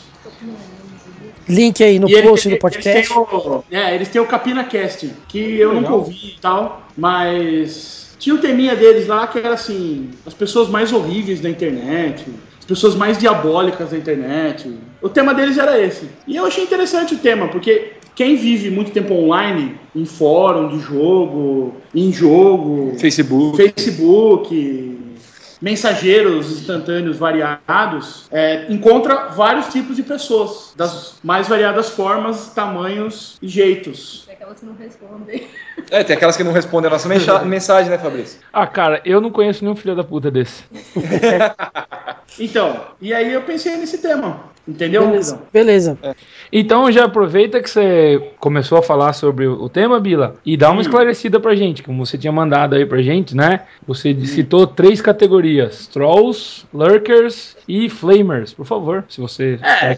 Link 1.47 1.83
aí 1.83 1.99
no 1.99 2.09
e 2.09 2.13
ele- 2.15 2.27
post 2.27 2.47
do 2.47 2.53
eles 2.53 2.59
podcast. 2.59 3.07
têm 3.07 3.17
o- 3.19 3.63
é, 3.69 3.93
eles 3.93 4.07
têm 4.09 4.19
o 4.19 4.25
CapinaCast, 4.25 5.11
que 5.27 5.37
eu 5.59 5.71
nunca 5.75 5.93
ouvi 5.93 6.33
e 6.37 6.39
tal, 6.41 6.87
mas 6.97 8.15
tinha 8.17 8.33
um 8.33 8.39
teminha 8.39 8.75
deles 8.75 9.05
lá 9.05 9.27
que 9.27 9.37
era 9.37 9.53
assim, 9.53 10.09
as 10.25 10.33
pessoas 10.33 10.69
mais 10.69 10.91
horríveis 10.91 11.39
da 11.39 11.47
internet, 11.47 12.25
as 12.65 12.67
pessoas 12.67 12.95
mais 12.95 13.19
diabólicas 13.19 13.91
da 13.91 13.97
internet. 13.97 14.75
O 14.99 15.07
tema 15.07 15.35
deles 15.35 15.55
era 15.55 15.79
esse. 15.79 16.09
E 16.25 16.35
eu 16.35 16.47
achei 16.47 16.63
interessante 16.63 17.13
o 17.13 17.19
tema, 17.19 17.47
porque 17.47 17.93
quem 18.15 18.35
vive 18.35 18.71
muito 18.71 18.89
tempo 18.89 19.13
online, 19.13 19.75
em 19.95 20.03
fórum 20.03 20.69
de 20.69 20.79
jogo, 20.79 21.75
em 21.93 22.11
jogo, 22.11 22.95
Facebook. 22.97 23.57
Facebook, 23.57 24.99
mensageiros 25.61 26.51
instantâneos 26.51 27.17
variados, 27.17 28.25
é, 28.31 28.65
encontra 28.67 29.27
vários 29.27 29.67
tipos 29.67 29.95
de 29.95 30.01
pessoas, 30.01 30.73
das 30.75 31.19
mais 31.23 31.47
variadas 31.47 31.89
formas, 31.89 32.47
tamanhos 32.47 33.37
e 33.43 33.47
jeitos. 33.47 34.25
É 34.27 34.33
aquelas 34.33 34.59
que 34.59 34.65
não 34.65 34.73
respondem. 34.73 35.43
É, 35.91 36.03
tem 36.03 36.15
aquelas 36.15 36.35
que 36.35 36.43
não 36.43 36.51
respondem 36.51 36.87
a 36.87 36.93
nossa 36.93 37.07
mensa- 37.07 37.39
mensagem, 37.45 37.91
né, 37.91 37.99
Fabrício? 37.99 38.39
Ah, 38.51 38.65
cara, 38.65 39.01
eu 39.05 39.21
não 39.21 39.29
conheço 39.29 39.63
nenhum 39.63 39.75
filho 39.75 39.95
da 39.95 40.03
puta 40.03 40.31
desse. 40.31 40.63
Então, 42.39 42.81
e 43.01 43.13
aí 43.13 43.33
eu 43.33 43.41
pensei 43.41 43.77
nesse 43.77 43.99
tema, 43.99 44.43
entendeu? 44.67 45.05
Beleza. 45.07 45.41
Beleza. 45.53 45.97
Então 46.51 46.91
já 46.91 47.05
aproveita 47.05 47.61
que 47.61 47.69
você 47.69 48.31
começou 48.39 48.77
a 48.77 48.83
falar 48.83 49.13
sobre 49.13 49.47
o 49.47 49.69
tema, 49.69 49.99
Bila, 49.99 50.35
e 50.45 50.57
dá 50.57 50.71
uma 50.71 50.81
esclarecida 50.81 51.39
pra 51.39 51.55
gente, 51.55 51.83
como 51.83 52.05
você 52.05 52.17
tinha 52.17 52.33
mandado 52.33 52.75
aí 52.75 52.85
pra 52.85 53.01
gente, 53.01 53.35
né? 53.35 53.61
Você 53.87 54.15
citou 54.25 54.67
três 54.67 55.01
categorias: 55.01 55.87
Trolls, 55.87 56.65
Lurkers 56.73 57.55
e 57.67 57.89
Flamers. 57.89 58.53
Por 58.53 58.65
favor, 58.65 59.05
se 59.07 59.21
você. 59.21 59.59
É. 59.63 59.97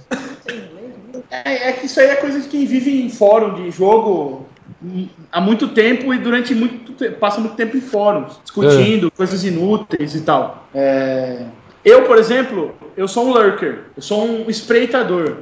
É, 1.29 1.69
é 1.69 1.71
que 1.73 1.87
isso 1.87 1.99
aí 1.99 2.07
é 2.07 2.15
coisa 2.15 2.39
de 2.39 2.47
quem 2.47 2.65
vive 2.65 3.01
em 3.01 3.09
fórum 3.09 3.55
de 3.55 3.69
jogo 3.71 4.45
hum, 4.81 5.07
há 5.31 5.41
muito 5.41 5.67
tempo 5.67 6.13
e 6.13 6.17
durante 6.17 6.55
muito 6.55 6.93
tempo, 6.93 7.17
passa 7.17 7.39
muito 7.39 7.55
tempo 7.55 7.75
em 7.75 7.81
fóruns, 7.81 8.39
discutindo 8.43 9.11
coisas 9.11 9.43
inúteis 9.43 10.15
e 10.15 10.21
tal. 10.21 10.67
É, 10.73 11.45
Eu, 11.87 12.03
por 12.03 12.17
exemplo, 12.17 12.75
eu 12.97 13.07
sou 13.07 13.27
um 13.27 13.31
lurker, 13.31 13.85
eu 13.95 14.01
sou 14.01 14.25
um 14.25 14.49
espreitador. 14.49 15.37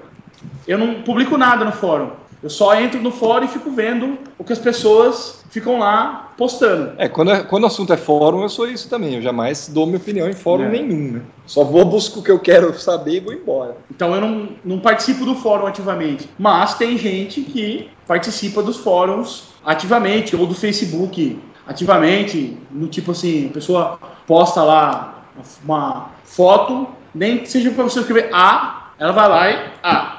Eu 0.67 0.77
não 0.77 1.01
publico 1.01 1.36
nada 1.39 1.65
no 1.65 1.71
fórum. 1.71 2.12
Eu 2.43 2.51
só 2.51 2.79
entro 2.79 3.01
no 3.01 3.10
fórum 3.12 3.45
e 3.45 3.47
fico 3.47 3.71
vendo 3.71 4.15
o 4.38 4.43
que 4.43 4.53
as 4.53 4.60
pessoas 4.60 5.43
ficam 5.49 5.79
lá 5.79 6.34
postando. 6.38 6.91
É, 6.99 7.10
quando, 7.10 7.31
é- 7.31 7.41
quando 7.41 7.63
o 7.63 7.65
assunto 7.65 7.91
é 7.93 7.97
fórum, 7.97 8.43
eu 8.43 8.49
sou 8.49 8.67
isso 8.69 8.88
também. 8.88 9.15
Eu 9.15 9.23
jamais 9.23 9.67
dou 9.69 9.88
minha 9.88 9.97
opinião 9.97 10.29
em 10.29 10.34
fórum 10.34 10.65
É. 10.65 10.69
nenhum, 10.69 11.13
né? 11.13 11.21
Só 11.47 11.63
vou 11.63 11.84
buscar 11.84 12.19
o 12.19 12.23
que 12.23 12.29
eu 12.29 12.38
quero 12.39 12.77
saber 12.77 13.15
e 13.15 13.19
vou 13.21 13.34
embora. 13.34 13.75
Então 13.89 14.13
eu 14.13 14.21
não, 14.21 14.49
não 14.63 14.79
participo 14.79 15.25
do 15.25 15.34
fórum 15.34 15.65
ativamente. 15.65 16.29
Mas 16.38 16.75
tem 16.75 16.95
gente 16.95 17.41
que 17.41 17.89
participa 18.05 18.62
dos 18.62 18.77
fóruns 18.77 19.45
ativamente, 19.65 20.36
ou 20.36 20.45
do 20.45 20.53
Facebook 20.53 21.39
ativamente, 21.65 22.55
no 22.69 22.88
tipo 22.88 23.13
assim, 23.13 23.47
a 23.47 23.53
pessoa 23.53 23.99
posta 24.27 24.62
lá 24.62 25.14
uma 25.63 26.08
foto, 26.24 26.88
nem 27.13 27.39
que 27.39 27.50
seja 27.50 27.71
para 27.71 27.84
você 27.84 28.00
escrever 28.00 28.30
A, 28.34 28.91
ela 29.00 29.12
vai 29.12 29.30
lá 29.30 29.52
e 29.52 29.60
A. 29.84 30.12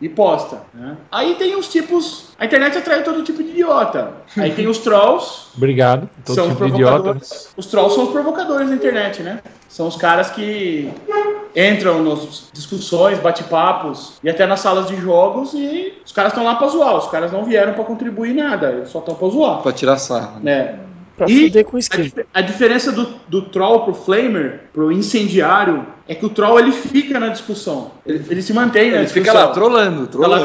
E 0.00 0.08
posta. 0.08 0.62
né? 0.72 0.96
Aí 1.10 1.34
tem 1.34 1.56
os 1.56 1.68
tipos. 1.68 2.28
A 2.38 2.44
internet 2.44 2.78
atrai 2.78 3.02
todo 3.02 3.22
tipo 3.24 3.42
de 3.42 3.50
idiota. 3.50 4.12
Aí 4.36 4.52
tem 4.52 4.68
os 4.68 4.78
trolls, 4.78 5.48
Obrigado. 5.56 6.08
Todo 6.24 6.34
são 6.36 6.44
os 6.46 6.52
tipo 6.52 6.66
idiota. 6.66 6.92
provocadores. 6.94 7.52
Os 7.56 7.66
trolls 7.66 7.94
são 7.96 8.04
os 8.04 8.10
provocadores 8.10 8.68
da 8.68 8.74
internet, 8.76 9.22
né? 9.22 9.40
São 9.68 9.88
os 9.88 9.96
caras 9.96 10.30
que 10.30 10.88
entram 11.54 12.02
nas 12.02 12.48
discussões, 12.52 13.18
bate-papos 13.18 14.14
e 14.22 14.30
até 14.30 14.46
nas 14.46 14.60
salas 14.60 14.86
de 14.86 14.96
jogos 14.96 15.52
e 15.54 15.92
os 16.04 16.12
caras 16.12 16.32
estão 16.32 16.44
lá 16.44 16.54
pra 16.54 16.68
zoar. 16.68 16.96
Os 16.96 17.08
caras 17.08 17.32
não 17.32 17.44
vieram 17.44 17.74
pra 17.74 17.82
contribuir 17.84 18.34
nada, 18.34 18.70
eles 18.70 18.90
só 18.90 19.00
estão 19.00 19.14
pra 19.16 19.28
zoar. 19.28 19.62
Pra 19.62 19.72
tirar 19.72 19.96
sarro. 19.98 20.38
né? 20.40 20.54
Né? 20.54 20.78
Pra 21.18 21.28
E 21.28 21.46
fuder 21.46 21.64
com 21.64 21.76
o 21.76 21.80
A, 21.80 21.96
dif- 21.96 22.26
a 22.32 22.40
diferença 22.40 22.92
do, 22.92 23.06
do 23.28 23.42
troll 23.42 23.80
pro 23.84 23.92
flamer, 23.94 24.60
pro 24.72 24.90
incendiário, 24.92 25.84
é 26.06 26.14
que 26.14 26.24
o 26.24 26.28
troll 26.30 26.58
ele 26.60 26.72
fica 26.72 27.18
na 27.20 27.28
discussão. 27.28 27.90
Ele, 28.06 28.24
ele 28.30 28.40
se 28.40 28.52
mantém 28.54 28.90
na 28.90 28.98
Ele 28.98 29.04
discussão. 29.04 29.24
fica 29.32 29.46
lá 29.46 29.48
trolando, 29.52 30.06
Tá 30.06 30.26
lá 30.26 30.38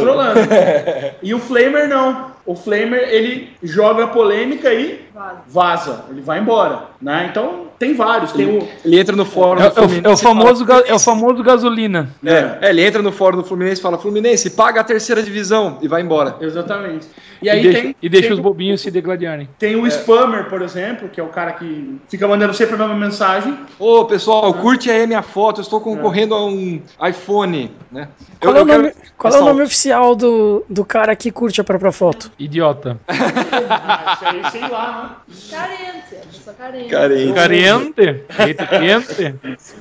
e 1.23 1.33
o 1.33 1.39
Flamer 1.39 1.87
não. 1.87 2.33
O 2.45 2.55
Flamer, 2.55 3.07
ele 3.09 3.49
joga 3.63 4.07
polêmica 4.07 4.73
e 4.73 4.99
Vaza. 5.13 5.37
vaza. 5.47 6.05
Ele 6.09 6.19
vai 6.21 6.39
embora. 6.39 6.87
Né? 7.01 7.27
Então, 7.29 7.67
tem 7.83 7.93
vários. 7.93 8.31
Tem 8.31 8.45
o... 8.57 8.67
Ele 8.85 8.99
entra 8.99 9.15
no 9.15 9.25
fórum 9.25 9.61
É, 9.61 9.69
do 9.69 9.79
é 9.79 9.83
o, 9.83 9.87
Fluminense. 9.89 10.05
é 10.05 10.09
o 10.09 10.13
e 10.13 10.17
fala, 10.17 10.35
famoso, 10.41 10.65
ga- 10.65 10.83
é 10.87 10.93
o 10.93 10.99
famoso 10.99 11.43
gasolina. 11.43 12.09
É, 12.25 12.57
é, 12.61 12.69
ele 12.69 12.83
entra 12.85 13.01
no 13.01 13.11
fórum 13.11 13.37
do 13.37 13.43
Fluminense 13.43 13.79
e 13.79 13.83
fala: 13.83 13.97
Fluminense, 13.97 14.49
paga 14.51 14.81
a 14.81 14.83
terceira 14.83 15.21
divisão 15.21 15.77
e 15.81 15.87
vai 15.87 16.01
embora. 16.01 16.35
Exatamente. 16.41 17.07
E 17.41 17.45
E, 17.47 17.49
aí 17.49 17.61
deixa, 17.61 17.81
tem, 17.81 17.95
e 18.01 18.07
deixa 18.09 18.27
tem, 18.29 18.33
os 18.37 18.39
bobinhos 18.39 18.79
se 18.81 18.89
degladiarem. 18.89 19.49
tem 19.59 19.75
o 19.75 19.85
spammer, 19.87 20.45
por 20.49 20.61
exemplo, 20.61 21.09
que 21.09 21.19
é 21.19 21.23
o 21.23 21.27
cara 21.27 21.51
que 21.51 21.99
fica 22.07 22.25
mandando 22.27 22.53
sempre 22.53 22.75
a 22.75 22.77
mesma 22.77 22.95
mensagem. 22.95 23.57
Ô 23.77 24.05
pessoal, 24.05 24.53
curte 24.53 24.89
aí 24.89 25.03
a 25.03 25.07
minha 25.07 25.21
foto, 25.21 25.59
eu 25.59 25.63
estou 25.63 25.81
concorrendo 25.81 26.33
a 26.35 26.45
um 26.45 26.81
iPhone, 27.05 27.69
né? 27.91 28.07
Eu, 28.41 28.51
Qual, 28.51 28.55
é 28.55 28.59
o 28.59 28.61
eu 28.61 28.65
quero- 28.65 28.81
nome, 28.83 28.93
qual 29.17 29.33
é 29.33 29.41
o 29.41 29.45
nome 29.45 29.63
oficial 29.63 30.15
do, 30.15 30.63
do 30.69 30.85
cara 30.85 31.15
que 31.17 31.31
curte 31.31 31.59
a 31.59 31.63
própria 31.63 31.91
foto? 31.91 32.31
Idiota. 32.39 32.97
Ah, 33.07 34.13
isso 34.15 34.25
aí, 34.25 34.51
sei 34.51 34.61
lá, 34.69 35.21
né? 35.27 35.35
Carente, 35.51 36.15
a 36.15 36.25
pessoa 36.31 36.55
carente. 36.55 36.89
Carente. 36.89 37.33
Cariente. 37.79 38.23
Leite 38.39 38.67
quente. 38.67 39.33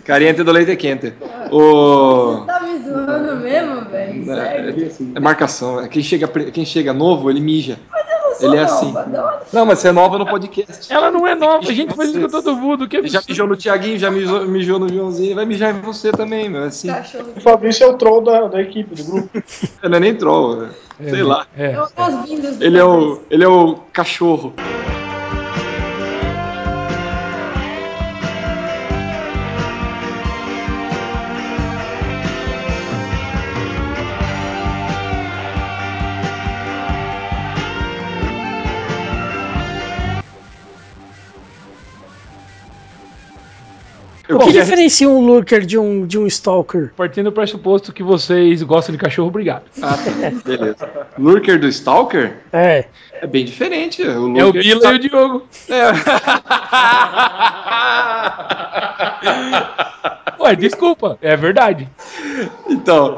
Cariente 0.05 0.43
do 0.43 0.53
leite 0.53 0.77
quente. 0.77 1.13
O... 1.51 2.45
Tá 2.47 2.61
me 2.61 2.79
zoando 2.79 3.37
mesmo, 3.37 3.85
velho? 3.91 4.25
Sério? 4.25 4.93
É 5.15 5.21
marcação. 5.21 5.81
é 5.81 5.89
Quem 5.89 6.03
chega, 6.03 6.27
quem 6.29 6.65
chega 6.65 6.93
novo, 6.93 7.31
ele 7.31 7.41
mija. 7.41 7.79
Eu 7.93 8.29
não 8.29 8.35
sou 8.35 8.49
Ele 8.49 8.57
é 8.57 8.63
nova, 8.63 8.75
assim. 8.75 9.11
não. 9.11 9.33
Não, 9.53 9.67
mas 9.67 9.79
você 9.79 9.89
é 9.89 9.93
nova 9.93 10.19
no 10.19 10.27
podcast. 10.27 10.93
Ela 10.93 11.11
não 11.11 11.27
é 11.27 11.35
nova, 11.35 11.69
a 11.69 11.73
gente 11.73 11.95
faz 11.95 12.09
isso 12.11 12.21
com 12.21 12.29
todo 12.29 12.57
mundo. 12.57 12.89
Que 12.89 12.97
Ele 12.97 13.09
já 13.09 13.21
mijou 13.29 13.47
no 13.47 13.57
Tiaguinho, 13.57 13.99
já 13.99 14.11
mijou, 14.11 14.47
mijou 14.47 14.79
no 14.79 14.89
Joãozinho, 14.89 15.35
vai 15.35 15.45
mijar 15.45 15.75
em 15.77 15.81
você 15.81 16.11
também, 16.11 16.49
meu. 16.49 16.63
é 16.65 16.67
Assim. 16.67 16.91
O 17.37 17.41
Fabrício 17.41 17.85
é 17.85 17.87
o 17.89 17.95
troll 17.95 18.23
da, 18.23 18.49
da 18.49 18.61
equipe, 18.61 18.95
do 18.95 19.05
grupo. 19.05 19.43
não 19.83 19.97
é 19.97 20.01
nem 20.01 20.15
troll, 20.15 20.65
é- 20.65 21.11
sei 21.11 21.23
lá. 21.23 21.47
É. 21.57 21.75
Ele 22.61 22.79
é, 22.79 22.85
o, 22.85 23.21
ele 23.31 23.45
é 23.45 23.49
o 23.49 23.75
cachorro. 23.93 24.55
Eu 44.33 44.37
O 44.37 44.41
que 44.41 44.47
queria- 44.47 44.63
diferencia 44.63 45.09
um 45.09 45.21
lurker 45.25 45.65
de 45.67 45.77
um, 45.79 46.07
de 46.07 46.19
um 46.19 46.27
stalker? 46.27 46.91
Partindo 46.97 47.27
do 47.27 47.33
pressuposto 47.33 47.93
que 47.93 48.03
vocês 48.03 48.63
gostam 48.63 48.93
de 48.95 48.99
cachorro, 48.99 49.29
obrigado. 49.29 49.65
Ah, 49.83 49.95
tá. 49.97 50.31
Beleza. 50.45 50.89
Lurker 51.19 51.59
do 51.61 51.69
Stalker 51.69 52.33
É. 52.53 52.87
é 53.23 53.27
bem 53.29 53.45
diferente. 53.45 54.03
O 54.03 54.37
É 54.37 54.45
o 54.45 54.53
Bila 54.53 54.93
e 54.93 54.97
o 54.97 54.99
Diogo. 54.99 55.43
É. 55.69 55.93
Ué, 60.41 60.57
desculpa. 60.57 61.17
É 61.23 61.37
verdade. 61.37 61.89
Então, 62.69 63.17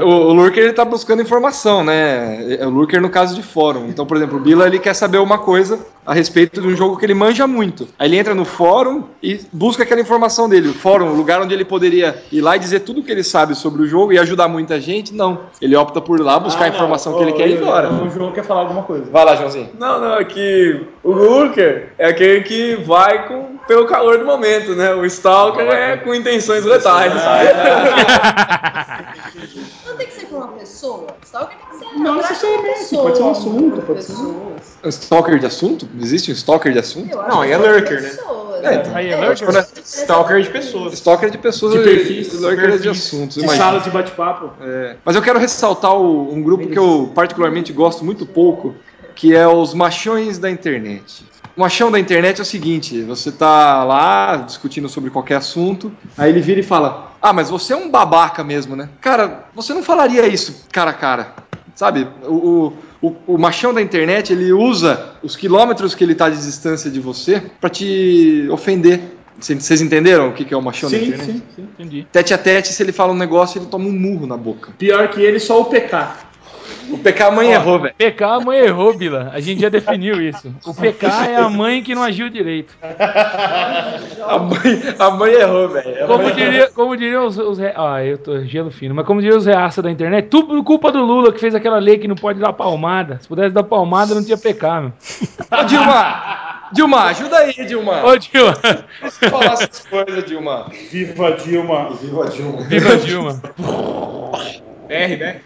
o, 0.00 0.06
o 0.06 0.32
Lurker 0.32 0.64
ele 0.64 0.72
tá 0.72 0.86
buscando 0.86 1.20
informação, 1.20 1.84
né? 1.84 2.54
É 2.54 2.66
o 2.66 2.70
Lurker 2.70 3.02
no 3.02 3.10
caso 3.10 3.34
de 3.34 3.42
fórum. 3.42 3.88
Então, 3.88 4.06
por 4.06 4.16
exemplo, 4.16 4.38
o 4.38 4.40
Bila 4.40 4.66
ele 4.66 4.78
quer 4.78 4.94
saber 4.94 5.18
uma 5.18 5.36
coisa 5.36 5.78
a 6.06 6.14
respeito 6.14 6.62
de 6.62 6.66
um 6.66 6.74
jogo 6.74 6.96
que 6.96 7.04
ele 7.04 7.12
manja 7.14 7.46
muito. 7.46 7.86
Aí 7.98 8.08
ele 8.08 8.16
entra 8.16 8.34
no 8.34 8.46
fórum 8.46 9.04
e 9.22 9.38
busca 9.52 9.82
aquela 9.82 10.00
informação 10.00 10.48
dele. 10.48 10.68
O 10.70 10.74
fórum, 10.74 11.10
o 11.10 11.14
lugar 11.14 11.42
onde 11.42 11.52
ele 11.52 11.64
poderia 11.64 12.22
ir 12.32 12.40
lá 12.40 12.56
e 12.56 12.58
dizer 12.58 12.80
tudo 12.80 13.02
que 13.02 13.12
ele 13.12 13.22
sabe 13.22 13.54
sobre 13.54 13.82
o 13.82 13.86
jogo 13.86 14.10
e 14.12 14.18
ajudar 14.18 14.48
muita 14.48 14.80
gente, 14.80 15.12
não. 15.12 15.40
Ele 15.60 15.76
opta 15.76 16.00
por 16.00 16.18
ir 16.18 16.22
lá 16.22 16.40
buscar 16.40 16.64
a 16.64 16.66
Ah, 16.66 16.68
não. 16.70 16.74
informação 16.76 17.12
Ô, 17.12 17.16
que 17.18 17.22
ele 17.24 17.32
quer 17.32 17.48
e 17.48 17.52
ir 17.52 17.56
embora. 17.58 17.92
O 17.92 18.08
João 18.08 18.32
quer 18.32 18.44
falar 18.44 18.60
alguma 18.62 18.82
coisa. 18.82 19.04
Vai 19.10 19.24
lá, 19.26 19.36
Joãozinho. 19.42 19.70
Não, 19.78 20.00
não, 20.00 20.14
é 20.18 20.24
que 20.24 20.86
o 21.02 21.12
Lurker 21.12 21.92
é 21.98 22.06
aquele 22.08 22.42
que 22.42 22.76
vai 22.76 23.26
com, 23.28 23.56
pelo 23.66 23.86
calor 23.86 24.18
do 24.18 24.24
momento, 24.24 24.74
né? 24.74 24.94
O 24.94 25.04
Stalker 25.04 25.66
é 25.68 25.96
com 25.98 26.14
intenções 26.14 26.64
letais. 26.64 27.12
Não 29.86 29.96
tem 29.96 30.06
que 30.06 30.12
ser 30.14 30.26
com 30.26 30.36
uma 30.36 30.48
pessoa. 30.48 31.06
Stalker 31.24 31.56
tem 31.58 31.78
que 31.78 31.84
ser 31.84 31.98
Não 31.98 32.16
necessariamente, 32.16 32.78
pessoa, 32.78 33.02
pode 33.04 33.16
ser 33.16 33.22
um 33.22 33.30
assunto, 33.30 33.82
pode 33.82 34.02
ser 34.04 34.12
um- 34.12 34.16
pessoas. 34.16 34.78
Um 34.84 34.88
stalker 34.88 35.38
de 35.38 35.46
assunto? 35.46 35.88
Existe 36.00 36.30
um 36.30 36.34
stalker 36.34 36.72
de 36.72 36.78
assunto? 36.78 37.16
Não, 37.16 37.40
aí 37.42 37.52
é 37.52 37.56
lurker, 37.56 38.02
né? 38.02 38.08
pessoas, 38.08 38.64
É, 38.64 38.74
então. 38.74 38.94
Aí 38.96 39.08
é 39.08 39.12
É, 39.12 39.16
lurker? 39.16 39.36
tipo, 39.36 39.80
Stalker 39.84 40.40
de 40.42 40.50
pessoas. 40.50 40.92
Stalker 40.94 41.30
de 41.30 41.38
pessoas, 41.38 41.72
De 41.74 41.78
perfis, 41.82 42.32
lurker 42.40 42.78
de 42.78 42.88
assuntos, 42.88 43.36
de 43.42 43.48
salas 43.56 43.84
de 43.84 43.90
bate-papo. 43.90 44.50
É, 44.60 44.96
mas 45.04 45.16
eu 45.16 45.22
quero 45.22 45.38
ressaltar 45.38 45.94
o- 45.96 46.32
um 46.32 46.42
grupo 46.42 46.68
que 46.68 46.78
eu 46.78 47.10
particularmente 47.14 47.72
gosto 47.72 48.04
muito 48.04 48.24
pouco, 48.26 48.74
que 49.14 49.34
é 49.34 49.46
os 49.46 49.74
machões 49.74 50.38
da 50.38 50.50
internet. 50.50 51.24
O 51.56 51.60
machão 51.60 51.90
da 51.90 51.98
internet 52.00 52.38
é 52.38 52.42
o 52.42 52.46
seguinte, 52.46 53.02
você 53.02 53.30
tá 53.30 53.84
lá 53.84 54.36
discutindo 54.36 54.88
sobre 54.88 55.10
qualquer 55.10 55.36
assunto, 55.36 55.92
aí 56.16 56.30
ele 56.30 56.40
vira 56.40 56.60
e 56.60 56.62
fala, 56.62 57.12
ah, 57.20 57.32
mas 57.32 57.50
você 57.50 57.74
é 57.74 57.76
um 57.76 57.90
babaca 57.90 58.42
mesmo, 58.42 58.74
né? 58.74 58.88
Cara, 59.00 59.44
você 59.54 59.74
não 59.74 59.82
falaria 59.82 60.26
isso 60.26 60.66
cara 60.72 60.92
a 60.92 60.94
cara, 60.94 61.34
sabe? 61.74 62.08
O, 62.22 62.72
o, 63.02 63.16
o- 63.26 63.38
machão 63.38 63.74
da 63.74 63.82
internet, 63.82 64.32
ele 64.32 64.50
usa 64.50 65.10
os 65.22 65.36
quilômetros 65.36 65.94
que 65.94 66.02
ele 66.02 66.14
tá 66.14 66.30
de 66.30 66.36
distância 66.36 66.90
de 66.90 67.00
você 67.00 67.42
pra 67.60 67.68
te 67.68 68.48
ofender. 68.50 69.00
Cê- 69.38 69.54
Vocês 69.54 69.82
entenderam 69.82 70.28
o 70.28 70.32
que 70.32 70.54
é 70.54 70.56
o 70.56 70.62
machão 70.62 70.90
da 70.90 70.96
Sim, 70.96 71.04
internet? 71.08 71.32
sim, 71.32 71.42
sim. 71.54 71.68
Entendi. 71.78 72.06
Tete 72.10 72.32
a 72.32 72.38
tete, 72.38 72.68
se 72.72 72.82
ele 72.82 72.92
fala 72.92 73.12
um 73.12 73.16
negócio, 73.16 73.58
ele 73.58 73.66
toma 73.66 73.86
um 73.86 73.92
murro 73.92 74.26
na 74.26 74.36
boca. 74.38 74.72
Pior 74.78 75.08
que 75.08 75.20
ele, 75.20 75.38
só 75.38 75.60
o 75.60 75.64
PK. 75.66 76.14
O 76.90 76.98
PK 76.98 77.30
mãe 77.30 77.50
errou, 77.52 77.78
velho. 77.78 77.94
PK, 77.96 78.24
a 78.24 78.40
mãe 78.40 78.58
errou, 78.58 78.92
Bila. 78.96 79.30
A 79.32 79.40
gente 79.40 79.60
já 79.60 79.68
definiu 79.68 80.20
isso. 80.20 80.54
O 80.66 80.74
PK 80.74 81.06
é 81.06 81.36
a 81.36 81.48
mãe 81.50 81.82
que 81.82 81.94
não 81.94 82.02
agiu 82.02 82.28
direito. 82.28 82.74
A 84.26 84.38
mãe, 84.38 84.82
a 84.98 85.10
mãe 85.10 85.32
errou, 85.32 85.68
velho. 85.68 86.06
Como 86.06 86.30
diria, 86.32 86.70
como 86.70 86.96
diria 86.96 87.22
os, 87.22 87.38
os 87.38 87.58
re- 87.58 87.72
Ah, 87.76 88.04
eu 88.04 88.18
tô 88.18 88.44
gelo 88.44 88.70
fino, 88.70 88.94
mas 88.94 89.06
como 89.06 89.20
diria 89.20 89.36
os 89.36 89.46
reaças 89.46 89.82
da 89.82 89.90
internet, 89.90 90.28
tudo 90.28 90.62
culpa 90.64 90.92
do 90.92 91.02
Lula 91.02 91.32
que 91.32 91.40
fez 91.40 91.54
aquela 91.54 91.78
lei 91.78 91.98
que 91.98 92.08
não 92.08 92.14
pode 92.16 92.38
dar 92.40 92.52
palmada. 92.52 93.18
Se 93.20 93.28
pudesse 93.28 93.50
dar 93.50 93.62
palmada, 93.64 94.14
não 94.14 94.24
tinha 94.24 94.36
PK, 94.38 94.66
meu. 94.80 94.92
Ô, 95.50 95.64
Dilma! 95.64 96.42
Dilma, 96.72 97.02
ajuda 97.04 97.36
aí, 97.38 97.52
Dilma. 97.66 98.04
Ô, 98.04 98.16
Dilma! 98.16 98.54
Falar 99.30 99.52
essas 99.52 99.86
coisas, 99.86 100.24
Dilma. 100.24 100.66
Viva 100.90 101.32
Dilma. 101.32 101.90
Viva 102.00 102.26
Dilma. 102.28 102.62
Viva 102.62 102.96
Dilma! 102.96 103.42
R, 104.92 105.16
né? 105.16 105.36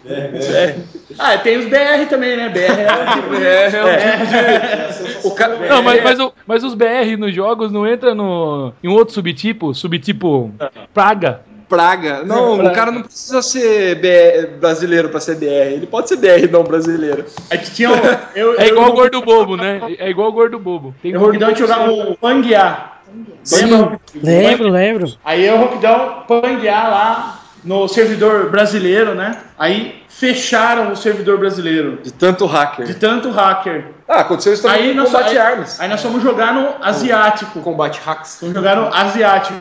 Ah, 1.19 1.37
tem 1.37 1.57
os 1.57 1.65
BR 1.65 2.05
também, 2.09 2.35
né? 2.37 2.49
BR 2.49 3.41
É, 3.43 3.65
é, 3.67 4.89
O 5.23 5.31
ca... 5.31 5.47
Não, 5.47 5.81
mas, 5.81 6.03
mas, 6.03 6.19
o- 6.19 6.33
mas 6.45 6.63
os 6.63 6.73
BR 6.73 7.17
nos 7.17 7.33
jogos 7.33 7.71
não 7.71 7.87
entra 7.87 8.13
no, 8.13 8.73
em 8.83 8.87
um 8.87 8.93
outro 8.93 9.13
subtipo, 9.13 9.73
subtipo 9.73 10.51
praga. 10.93 11.41
Praga. 11.69 12.23
Não, 12.23 12.55
Praga. 12.55 12.71
o 12.71 12.73
cara 12.73 12.91
não 12.91 13.01
precisa 13.01 13.41
ser 13.41 13.95
BR 13.95 14.57
brasileiro 14.57 15.09
pra 15.09 15.19
ser 15.19 15.35
BR. 15.35 15.73
Ele 15.73 15.85
pode 15.87 16.07
ser 16.07 16.15
BR, 16.15 16.49
não 16.49 16.63
brasileiro. 16.63 17.25
É 17.49 17.57
que 17.57 17.71
tinha 17.71 17.89
um, 17.91 17.95
eu, 18.35 18.57
É 18.57 18.67
igual 18.67 18.87
eu, 18.87 18.93
o 18.93 18.95
gordo 18.95 19.21
bobo, 19.21 19.57
né? 19.57 19.81
É 19.99 20.09
igual 20.09 20.29
o 20.29 20.31
gordo 20.31 20.57
bobo. 20.59 20.95
Tem 21.01 21.11
Eu 21.11 21.19
gordo 21.19 21.37
bobo 21.39 21.55
jogava 21.55 21.91
o 21.91 22.15
Panguear. 22.17 23.01
Sim, 23.43 23.65
Lembra? 23.65 23.99
lembro, 24.23 24.69
lembro. 24.69 25.13
Aí 25.25 25.49
o 25.49 25.57
Roquidão 25.57 26.23
Panguear 26.27 26.89
lá 26.89 27.36
no 27.67 27.87
servidor 27.87 28.49
brasileiro, 28.49 29.13
né? 29.13 29.37
Aí 29.59 30.01
fecharam 30.09 30.91
o 30.91 30.95
servidor 30.95 31.37
brasileiro. 31.37 31.99
De 32.01 32.11
tanto 32.11 32.45
hacker. 32.47 32.85
De 32.85 32.95
tanto 32.95 33.29
hacker. 33.29 33.85
Ah, 34.07 34.21
aconteceu 34.21 34.53
isso 34.53 34.63
também 34.63 34.81
Aí 34.83 34.89
com 34.91 34.95
nós, 34.95 35.11
combate 35.11 35.29
aí, 35.31 35.37
armas. 35.37 35.79
aí 35.81 35.89
nós 35.89 36.01
fomos 36.01 36.23
jogar 36.23 36.53
no 36.53 36.69
asiático. 36.81 37.59
Combate 37.59 37.99
hacks. 38.03 38.37
Fomos 38.39 38.55
jogar 38.55 38.77
no 38.77 38.87
asiático. 38.93 39.59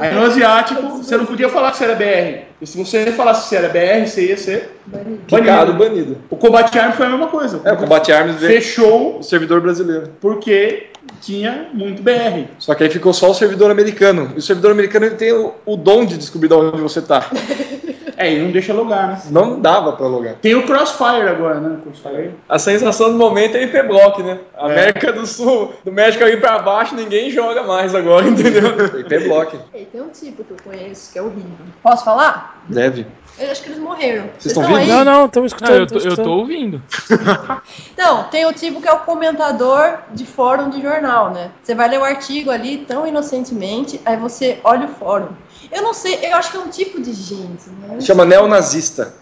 Aí 0.00 0.14
no 0.14 0.22
asiático, 0.24 0.82
você 0.82 1.16
não 1.16 1.26
podia 1.26 1.48
falar 1.50 1.70
que 1.72 1.76
você 1.76 1.84
era 1.84 1.94
BR. 1.94 2.46
E 2.60 2.66
se 2.66 2.76
você 2.76 3.12
falasse 3.12 3.42
que 3.42 3.48
você 3.50 3.56
era 3.56 3.68
BR, 3.68 4.08
você 4.08 4.26
ia 4.28 4.36
ser 4.36 4.76
Quicado, 5.28 5.74
banido. 5.74 5.78
banido. 5.78 6.18
O 6.30 6.36
combate 6.36 6.76
arms 6.78 6.96
foi 6.96 7.06
a 7.06 7.10
mesma 7.10 7.28
coisa. 7.28 7.60
É, 7.64 7.72
o 7.72 7.76
combate 7.76 8.10
veio 8.12 8.38
Fechou 8.38 9.18
o 9.18 9.22
servidor 9.22 9.60
brasileiro. 9.60 10.10
porque 10.20 10.89
tinha 11.20 11.68
muito 11.72 12.02
BR. 12.02 12.50
Só 12.58 12.74
que 12.74 12.84
aí 12.84 12.90
ficou 12.90 13.12
só 13.12 13.30
o 13.30 13.34
servidor 13.34 13.70
americano. 13.70 14.32
E 14.34 14.38
o 14.38 14.42
servidor 14.42 14.72
americano 14.72 15.06
ele 15.06 15.16
tem 15.16 15.32
o, 15.32 15.54
o 15.64 15.76
dom 15.76 16.04
de 16.04 16.16
descobrir 16.16 16.48
de 16.48 16.54
onde 16.54 16.80
você 16.80 17.00
tá. 17.00 17.30
É, 18.20 18.32
e 18.34 18.38
não 18.38 18.50
deixa 18.50 18.74
logar, 18.74 19.08
né? 19.08 19.20
Não 19.30 19.58
dava 19.58 19.92
pra 19.92 20.06
logar. 20.06 20.34
Tem 20.42 20.54
o 20.54 20.66
Crossfire 20.66 21.26
agora, 21.28 21.58
né? 21.58 21.78
Crossfire. 21.82 22.34
A 22.46 22.58
sensação 22.58 23.10
do 23.10 23.16
momento 23.16 23.56
é 23.56 23.62
IP 23.62 23.82
Block, 23.84 24.22
né? 24.22 24.38
América 24.58 25.10
do 25.10 25.26
Sul, 25.26 25.72
do 25.82 25.90
México 25.90 26.22
ali 26.22 26.36
pra 26.36 26.58
baixo, 26.58 26.94
ninguém 26.94 27.30
joga 27.30 27.62
mais 27.62 27.94
agora, 27.94 28.26
entendeu? 28.28 28.68
IP 29.00 29.18
block. 29.20 29.58
Ei, 29.72 29.86
tem 29.86 30.02
um 30.02 30.10
tipo 30.10 30.44
que 30.44 30.50
eu 30.50 30.56
conheço 30.62 31.12
que 31.12 31.18
é 31.18 31.22
horrível. 31.22 31.50
Posso 31.82 32.04
falar? 32.04 32.62
Deve. 32.68 33.06
Eu 33.38 33.50
acho 33.50 33.62
que 33.62 33.70
eles 33.70 33.78
morreram. 33.78 34.24
Vocês 34.38 34.54
estão 34.54 34.64
aí? 34.64 34.84
vivos? 34.84 34.88
Não, 34.88 35.04
não, 35.04 35.24
estamos 35.26 35.52
Não, 35.52 35.56
escutando. 35.56 35.80
eu, 35.80 35.86
tô, 35.86 35.94
tamo 35.94 36.04
eu 36.04 36.08
escutando. 36.08 36.26
tô 36.26 36.32
ouvindo. 36.32 36.82
Então, 37.92 38.24
tem 38.24 38.46
o 38.46 38.52
tipo 38.52 38.80
que 38.80 38.88
é 38.88 38.92
o 38.92 39.00
comentador 39.00 39.98
de 40.12 40.24
fórum 40.26 40.70
de 40.70 40.80
jornal, 40.80 41.30
né? 41.30 41.50
Você 41.62 41.74
vai 41.74 41.88
ler 41.88 42.00
o 42.00 42.04
artigo 42.04 42.50
ali 42.50 42.78
tão 42.78 43.06
inocentemente, 43.06 44.00
aí 44.04 44.16
você 44.16 44.58
olha 44.64 44.86
o 44.86 44.88
fórum. 44.88 45.28
Eu 45.72 45.82
não 45.82 45.92
sei, 45.94 46.18
eu 46.22 46.36
acho 46.36 46.50
que 46.50 46.56
é 46.56 46.60
um 46.60 46.68
tipo 46.68 47.00
de 47.00 47.12
gente, 47.12 47.68
né? 47.86 48.00
Chama 48.00 48.24
neonazista. 48.26 49.14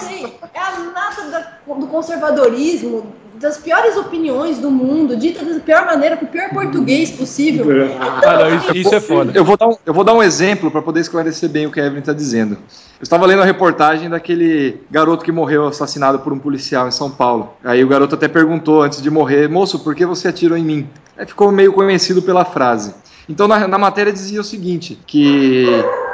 Sei, 0.00 0.34
é 0.54 0.60
a 0.60 0.78
nata 0.92 1.22
da- 1.30 1.74
do 1.74 1.86
conservadorismo, 1.86 3.06
das 3.36 3.56
piores 3.56 3.96
opiniões 3.96 4.58
do 4.58 4.70
mundo, 4.70 5.16
ditas 5.16 5.46
da 5.54 5.60
pior 5.60 5.86
maneira, 5.86 6.16
com 6.16 6.26
o 6.26 6.28
pior 6.28 6.50
português 6.50 7.10
possível. 7.10 7.64
Ah, 7.98 8.38
não, 8.38 8.56
isso, 8.56 8.76
isso 8.76 8.94
é 8.94 9.00
foda. 9.00 9.32
Eu 9.34 9.44
vou 9.44 9.56
dar 9.56 9.68
um, 9.68 9.76
eu 9.86 9.94
vou 9.94 10.04
dar 10.04 10.12
um 10.12 10.22
exemplo 10.22 10.70
para 10.70 10.82
poder 10.82 11.00
esclarecer 11.00 11.48
bem 11.48 11.66
o 11.66 11.70
que 11.72 11.80
a 11.80 11.84
Evelyn 11.84 12.00
está 12.00 12.12
dizendo. 12.12 12.54
Eu 12.98 13.02
estava 13.02 13.24
lendo 13.24 13.40
a 13.40 13.44
reportagem 13.46 14.10
daquele 14.10 14.82
garoto 14.90 15.24
que 15.24 15.32
morreu 15.32 15.66
assassinado 15.68 16.18
por 16.18 16.32
um 16.34 16.38
policial 16.38 16.86
em 16.86 16.90
São 16.90 17.10
Paulo. 17.10 17.54
Aí 17.64 17.82
o 17.82 17.88
garoto 17.88 18.14
até 18.14 18.28
perguntou 18.28 18.82
antes 18.82 19.00
de 19.00 19.10
morrer: 19.10 19.48
Moço, 19.48 19.78
por 19.78 19.94
que 19.94 20.04
você 20.04 20.28
atirou 20.28 20.58
em 20.58 20.64
mim? 20.64 20.88
Aí 21.16 21.24
ficou 21.24 21.50
meio 21.50 21.72
conhecido 21.72 22.20
pela 22.20 22.44
frase. 22.44 22.94
Então 23.30 23.46
na, 23.46 23.68
na 23.68 23.78
matéria 23.78 24.12
dizia 24.12 24.40
o 24.40 24.44
seguinte: 24.44 24.98
que 25.06 25.64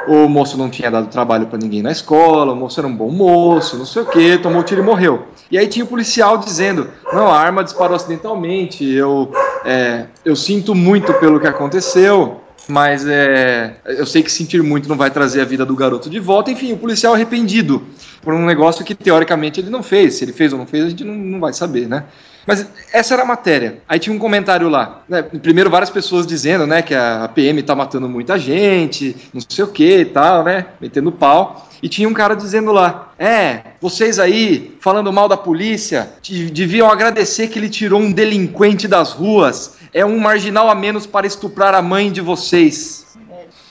o 0.07 0.29
moço 0.29 0.55
não 0.55 0.69
tinha 0.69 0.91
dado 0.91 1.07
trabalho 1.07 1.47
para 1.47 1.57
ninguém 1.57 1.81
na 1.81 1.91
escola, 1.91 2.53
o 2.53 2.55
moço 2.55 2.79
era 2.79 2.87
um 2.87 2.95
bom 2.95 3.09
moço, 3.09 3.75
não 3.75 3.85
sei 3.85 4.03
o 4.03 4.05
que, 4.05 4.37
tomou 4.37 4.63
tiro 4.63 4.81
e 4.81 4.85
morreu. 4.85 5.25
E 5.49 5.57
aí 5.57 5.67
tinha 5.67 5.83
o 5.83 5.87
policial 5.87 6.37
dizendo: 6.37 6.87
Não, 7.11 7.27
a 7.27 7.39
arma 7.39 7.63
disparou 7.63 7.95
acidentalmente, 7.95 8.85
eu, 8.85 9.31
é, 9.65 10.05
eu 10.23 10.35
sinto 10.35 10.75
muito 10.75 11.11
pelo 11.15 11.39
que 11.39 11.47
aconteceu. 11.47 12.41
Mas 12.69 13.07
é, 13.07 13.77
eu 13.85 14.05
sei 14.05 14.21
que 14.21 14.29
sentir 14.29 14.61
muito 14.61 14.89
não 14.89 14.97
vai 14.97 15.09
trazer 15.09 15.39
a 15.39 15.45
vida 15.45 15.65
do 15.65 15.73
garoto 15.73 16.09
de 16.09 16.19
volta. 16.19 16.51
Enfim, 16.51 16.73
o 16.73 16.77
policial 16.77 17.13
arrependido 17.13 17.81
por 18.21 18.33
um 18.33 18.45
negócio 18.45 18.83
que 18.83 18.93
teoricamente 18.93 19.61
ele 19.61 19.69
não 19.69 19.81
fez. 19.81 20.15
Se 20.15 20.25
ele 20.25 20.33
fez 20.33 20.51
ou 20.51 20.59
não 20.59 20.67
fez, 20.67 20.83
a 20.83 20.89
gente 20.89 21.05
não, 21.05 21.15
não 21.15 21.39
vai 21.39 21.53
saber, 21.53 21.87
né? 21.87 22.03
Mas 22.47 22.65
essa 22.93 23.13
era 23.13 23.23
a 23.23 23.25
matéria. 23.25 23.81
Aí 23.89 23.99
tinha 23.99 24.15
um 24.15 24.19
comentário 24.19 24.69
lá. 24.69 25.01
né? 25.07 25.21
Primeiro, 25.21 25.69
várias 25.69 25.89
pessoas 25.89 26.25
dizendo 26.25 26.65
né, 26.65 26.81
que 26.81 26.95
a 26.95 27.29
PM 27.35 27.61
tá 27.61 27.75
matando 27.75 28.07
muita 28.07 28.39
gente, 28.39 29.15
não 29.33 29.41
sei 29.47 29.65
o 29.65 29.67
que 29.67 29.97
e 29.97 30.05
tal, 30.05 30.45
né? 30.45 30.67
Metendo 30.79 31.11
pau. 31.11 31.67
E 31.83 31.89
tinha 31.89 32.07
um 32.07 32.13
cara 32.13 32.35
dizendo 32.35 32.71
lá: 32.71 33.11
É, 33.19 33.59
vocês 33.81 34.17
aí 34.17 34.77
falando 34.79 35.11
mal 35.11 35.27
da 35.27 35.35
polícia 35.37 36.09
de- 36.21 36.49
deviam 36.49 36.89
agradecer 36.89 37.49
que 37.49 37.59
ele 37.59 37.69
tirou 37.69 37.99
um 37.99 38.11
delinquente 38.11 38.87
das 38.87 39.11
ruas. 39.11 39.75
É 39.93 40.05
um 40.05 40.17
marginal 40.17 40.69
a 40.69 40.75
menos 40.75 41.05
para 41.05 41.27
estuprar 41.27 41.75
a 41.75 41.81
mãe 41.81 42.11
de 42.11 42.21
vocês. 42.21 43.05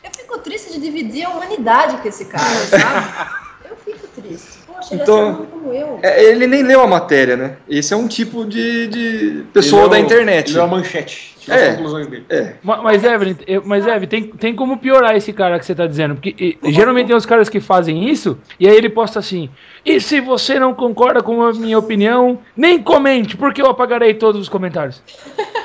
Eu 0.04 0.10
fico 0.16 0.38
triste 0.38 0.72
de 0.74 0.80
dividir 0.80 1.24
a 1.24 1.30
humanidade 1.30 1.96
com 1.96 2.08
esse 2.08 2.26
cara, 2.26 2.44
sabe? 2.66 3.30
Eu 3.70 3.76
fico 3.84 4.06
triste. 4.08 4.55
Então, 4.94 5.36
ser 5.36 5.46
como 5.46 5.72
eu. 5.72 5.98
É, 6.02 6.22
ele 6.24 6.46
nem 6.46 6.62
leu 6.62 6.80
a 6.80 6.86
matéria, 6.86 7.36
né? 7.36 7.56
Esse 7.68 7.92
é 7.92 7.96
um 7.96 8.06
tipo 8.06 8.44
de, 8.44 8.86
de 8.88 9.42
pessoa 9.52 9.82
Ele 9.82 9.86
é 9.86 9.90
da 9.90 9.98
internet. 10.00 10.50
Ele 10.50 10.58
é 10.58 10.62
a 10.62 10.66
manchete. 10.66 11.34
É. 11.48 11.68
as 11.68 11.76
conclusões 11.76 12.06
dele. 12.08 12.24
É. 12.28 12.54
Ma- 12.60 12.82
Mas, 12.82 13.04
Evelyn, 13.04 13.36
eu- 13.46 13.62
mas 13.64 13.86
Evelyn, 13.86 14.08
tem, 14.08 14.22
tem 14.26 14.54
como 14.56 14.78
piorar 14.78 15.14
esse 15.14 15.32
cara 15.32 15.58
que 15.60 15.64
você 15.64 15.76
tá 15.76 15.86
dizendo? 15.86 16.16
Porque 16.16 16.34
e, 16.64 16.72
geralmente 16.72 17.06
tem 17.06 17.14
os 17.16 17.24
caras 17.24 17.48
que 17.48 17.60
fazem 17.60 18.08
isso, 18.10 18.36
e 18.58 18.68
aí 18.68 18.76
ele 18.76 18.88
posta 18.88 19.20
assim: 19.20 19.48
e 19.84 20.00
se 20.00 20.20
você 20.20 20.58
não 20.58 20.74
concorda 20.74 21.22
com 21.22 21.40
a 21.42 21.52
minha 21.52 21.78
opinião, 21.78 22.40
nem 22.56 22.82
comente, 22.82 23.36
porque 23.36 23.62
eu 23.62 23.66
apagarei 23.66 24.14
todos 24.14 24.40
os 24.40 24.48
comentários. 24.48 25.00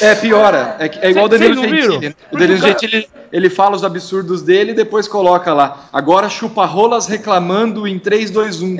É, 0.00 0.14
piora. 0.14 0.76
É, 0.78 1.06
é 1.06 1.10
igual 1.10 1.26
o 1.26 1.28
Danilo? 1.28 1.62
Gentili. 1.62 2.08
né? 2.08 2.14
O 2.30 2.36
Danilo 2.38 2.58
Gentili, 2.58 3.08
ele 3.32 3.50
fala 3.50 3.76
os 3.76 3.84
absurdos 3.84 4.42
dele 4.42 4.72
e 4.72 4.74
depois 4.74 5.06
coloca 5.08 5.52
lá. 5.52 5.88
Agora 5.92 6.28
chupa 6.28 6.64
rolas 6.64 7.06
reclamando 7.06 7.86
em 7.86 7.98
3, 7.98 8.30
2, 8.30 8.62
1. 8.62 8.76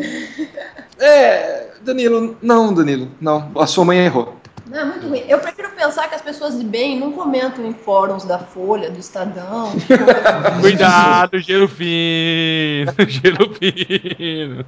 É, 0.99 1.69
Danilo, 1.83 2.37
não, 2.43 2.73
Danilo, 2.73 3.09
não. 3.21 3.51
A 3.59 3.67
sua 3.67 3.85
mãe 3.85 3.99
errou. 3.99 4.41
Não, 4.71 4.79
é 4.79 4.85
muito 4.85 5.09
ruim. 5.09 5.25
Eu 5.29 5.41
prefiro 5.41 5.69
pensar 5.71 6.09
que 6.09 6.15
as 6.15 6.23
pessoas 6.23 6.57
de 6.57 6.65
bem 6.65 6.99
não 6.99 7.11
comentam 7.11 7.67
em 7.67 7.75
fóruns 7.75 8.25
da 8.25 8.39
Folha, 8.39 8.89
do 8.89 9.01
Estadão. 9.01 9.73
Cuidado, 10.61 11.41
gelo 11.41 11.67
fino, 11.67 12.93
gelo 13.09 13.53
fino. 13.55 14.65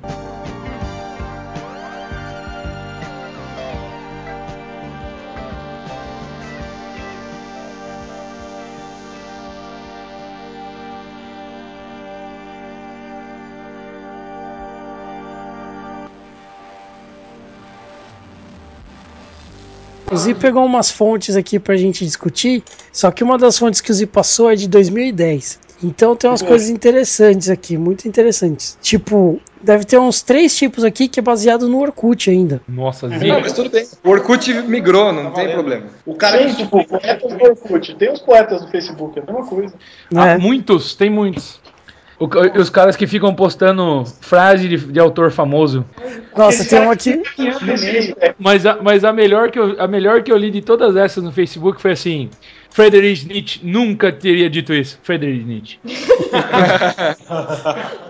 O 20.10 20.16
Zi 20.16 20.34
pegou 20.34 20.64
umas 20.64 20.90
fontes 20.90 21.36
aqui 21.36 21.58
pra 21.58 21.76
gente 21.76 22.04
discutir, 22.04 22.62
só 22.92 23.10
que 23.10 23.24
uma 23.24 23.38
das 23.38 23.58
fontes 23.58 23.80
que 23.80 23.90
o 23.90 23.94
Zi 23.94 24.06
passou 24.06 24.50
é 24.50 24.54
de 24.54 24.68
2010. 24.68 25.58
Então 25.82 26.14
tem 26.14 26.30
umas 26.30 26.42
coisas 26.42 26.68
interessantes 26.68 27.48
aqui, 27.48 27.76
muito 27.76 28.06
interessantes. 28.06 28.78
Tipo, 28.80 29.40
deve 29.60 29.84
ter 29.84 29.98
uns 29.98 30.22
três 30.22 30.54
tipos 30.56 30.84
aqui 30.84 31.08
que 31.08 31.18
é 31.18 31.22
baseado 31.22 31.68
no 31.68 31.80
Orkut 31.80 32.30
ainda. 32.30 32.60
Nossa, 32.68 33.08
Não, 33.08 33.18
Zi. 33.18 33.28
mas 33.28 33.52
tudo 33.52 33.68
bem. 33.70 33.84
O 34.04 34.10
Orkut 34.10 34.52
migrou, 34.62 35.12
não 35.12 35.32
tem 35.32 35.50
problema. 35.52 35.86
O 36.06 36.14
cara 36.14 36.38
Tem, 36.38 36.48
que 36.54 36.56
tipo, 36.62 36.84
poetas 36.86 37.32
do 37.36 37.44
Orkut. 37.44 37.94
Tem 37.96 38.12
os 38.12 38.20
poetas 38.20 38.62
do 38.62 38.68
Facebook, 38.68 39.18
é 39.18 39.22
a 39.22 39.26
mesma 39.26 39.46
coisa. 39.46 39.74
Ah, 40.14 40.26
né? 40.26 40.38
muitos, 40.38 40.94
tem 40.94 41.10
muitos. 41.10 41.60
O 42.22 42.60
os 42.60 42.70
caras 42.70 42.94
que 42.94 43.04
ficam 43.04 43.34
postando 43.34 44.04
frase 44.20 44.68
de, 44.68 44.76
de 44.76 45.00
autor 45.00 45.32
famoso. 45.32 45.84
Nossa, 46.36 46.64
tem 46.64 46.80
um 46.80 46.90
aqui. 46.92 47.20
É, 48.20 48.32
Mas, 48.38 48.64
a, 48.64 48.80
mas 48.80 49.04
a, 49.04 49.12
melhor 49.12 49.50
que 49.50 49.58
eu, 49.58 49.74
a 49.76 49.88
melhor 49.88 50.22
que 50.22 50.30
eu 50.30 50.36
li 50.36 50.48
de 50.48 50.62
todas 50.62 50.94
essas 50.94 51.24
no 51.24 51.32
Facebook 51.32 51.82
foi 51.82 51.90
assim: 51.90 52.30
Friedrich 52.72 53.26
Nietzsche 53.26 53.60
nunca 53.62 54.10
teria 54.10 54.48
dito 54.48 54.72
isso. 54.72 54.98
Friedrich 55.02 55.44
Nietzsche. 55.44 55.78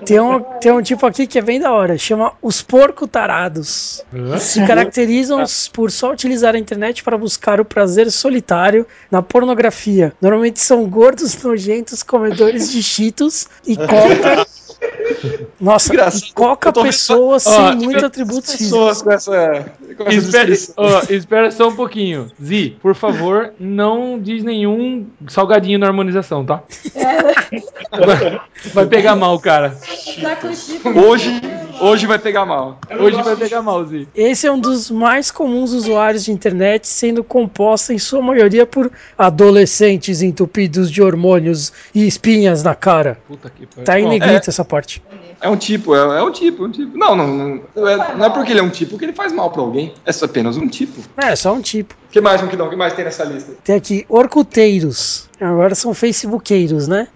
Tem 0.04 0.18
um, 0.18 0.40
tem 0.60 0.72
um 0.72 0.82
tipo 0.82 1.06
aqui 1.06 1.26
que 1.26 1.38
é 1.38 1.42
bem 1.42 1.60
da 1.60 1.72
hora, 1.72 1.96
chama 1.96 2.32
os 2.42 2.60
porco 2.60 3.06
tarados. 3.06 4.04
Se 4.40 4.64
caracterizam 4.66 5.44
por 5.72 5.90
só 5.92 6.12
utilizar 6.12 6.54
a 6.54 6.58
internet 6.58 7.04
para 7.04 7.16
buscar 7.16 7.60
o 7.60 7.64
prazer 7.64 8.10
solitário 8.10 8.86
na 9.10 9.22
pornografia. 9.22 10.12
Normalmente 10.20 10.60
são 10.60 10.88
gordos, 10.88 11.40
nojentos, 11.42 12.02
comedores 12.02 12.72
de 12.72 12.82
cheetos 12.82 13.48
e 13.66 13.76
coca. 13.78 14.46
Nossa, 15.60 15.92
Engraçado. 15.92 16.28
e 16.28 16.32
coca 16.32 16.72
Ó, 16.74 17.38
sem 17.38 17.76
muitos 17.76 18.04
atributos 18.04 18.52
físicos. 18.52 18.66
Pessoas 18.66 19.02
com 19.02 19.10
essa, 19.12 19.66
com 19.96 20.04
essa 20.04 20.14
Espera, 20.14 20.52
ó, 20.76 21.02
espera 21.10 21.50
só 21.50 21.68
um 21.68 21.76
pouquinho. 21.76 22.30
Zi, 22.42 22.76
por 22.82 22.94
favor, 22.94 23.52
não 23.60 24.18
diz 24.20 24.42
nenhum 24.42 25.06
salgadinho 25.28 25.78
na 25.78 25.86
harmonização, 25.86 26.44
tá? 26.44 26.62
Vai, 27.90 28.40
vai 28.74 28.86
pegar 28.86 29.14
mal, 29.14 29.38
cara. 29.38 29.76
Hoje, 31.06 31.40
hoje 31.80 32.06
vai 32.06 32.18
pegar 32.18 32.44
mal. 32.44 32.78
Hoje 32.98 33.22
vai 33.22 33.36
pegar 33.36 33.62
mal, 33.62 33.84
Zi. 33.84 34.08
Esse 34.14 34.46
é 34.46 34.52
um 34.52 34.58
dos 34.58 34.90
mais 34.90 35.30
comuns 35.30 35.72
usuários 35.72 36.24
de 36.24 36.32
internet, 36.32 36.86
sendo 36.86 37.22
composta 37.24 37.92
em 37.92 37.98
sua 37.98 38.20
maioria 38.20 38.66
por 38.66 38.90
adolescentes 39.16 40.22
entupidos 40.22 40.90
de 40.90 41.02
hormônios 41.02 41.72
e 41.94 42.06
espinhas 42.06 42.62
na 42.62 42.74
cara. 42.74 43.18
Puta 43.26 43.50
que 43.50 43.66
pariu. 43.66 43.84
Tá 43.84 44.00
em 44.00 44.08
negrito 44.08 44.50
essa 44.50 44.64
parte. 44.64 45.02
É 45.40 45.48
um 45.48 45.56
tipo, 45.56 45.94
é, 45.94 46.18
é 46.18 46.22
um 46.22 46.30
tipo, 46.30 46.64
é 46.64 46.68
um 46.68 46.70
tipo. 46.70 46.96
Não, 46.96 47.16
não, 47.16 47.26
não, 47.26 47.60
não 47.74 47.88
é, 47.88 48.14
não 48.16 48.26
é 48.26 48.30
porque 48.30 48.52
ele 48.52 48.60
é 48.60 48.62
um 48.62 48.70
tipo 48.70 48.96
que 48.96 49.04
ele 49.04 49.12
faz 49.12 49.32
mal 49.32 49.50
pra 49.50 49.60
alguém. 49.60 49.92
É 50.06 50.12
só 50.12 50.26
apenas 50.26 50.56
um 50.56 50.68
tipo. 50.68 51.02
É, 51.16 51.34
só 51.34 51.52
um 51.52 51.60
tipo. 51.60 51.94
O 52.08 52.12
que 52.12 52.20
mais, 52.20 52.40
Muquidão? 52.40 52.66
O 52.68 52.70
que 52.70 52.76
mais 52.76 52.92
tem 52.94 53.04
nessa 53.04 53.24
lista? 53.24 53.52
Tem 53.64 53.74
aqui 53.74 54.06
orcuteiros. 54.08 55.28
Agora 55.40 55.74
são 55.74 55.92
facebookeiros, 55.92 56.86
né? 56.86 57.08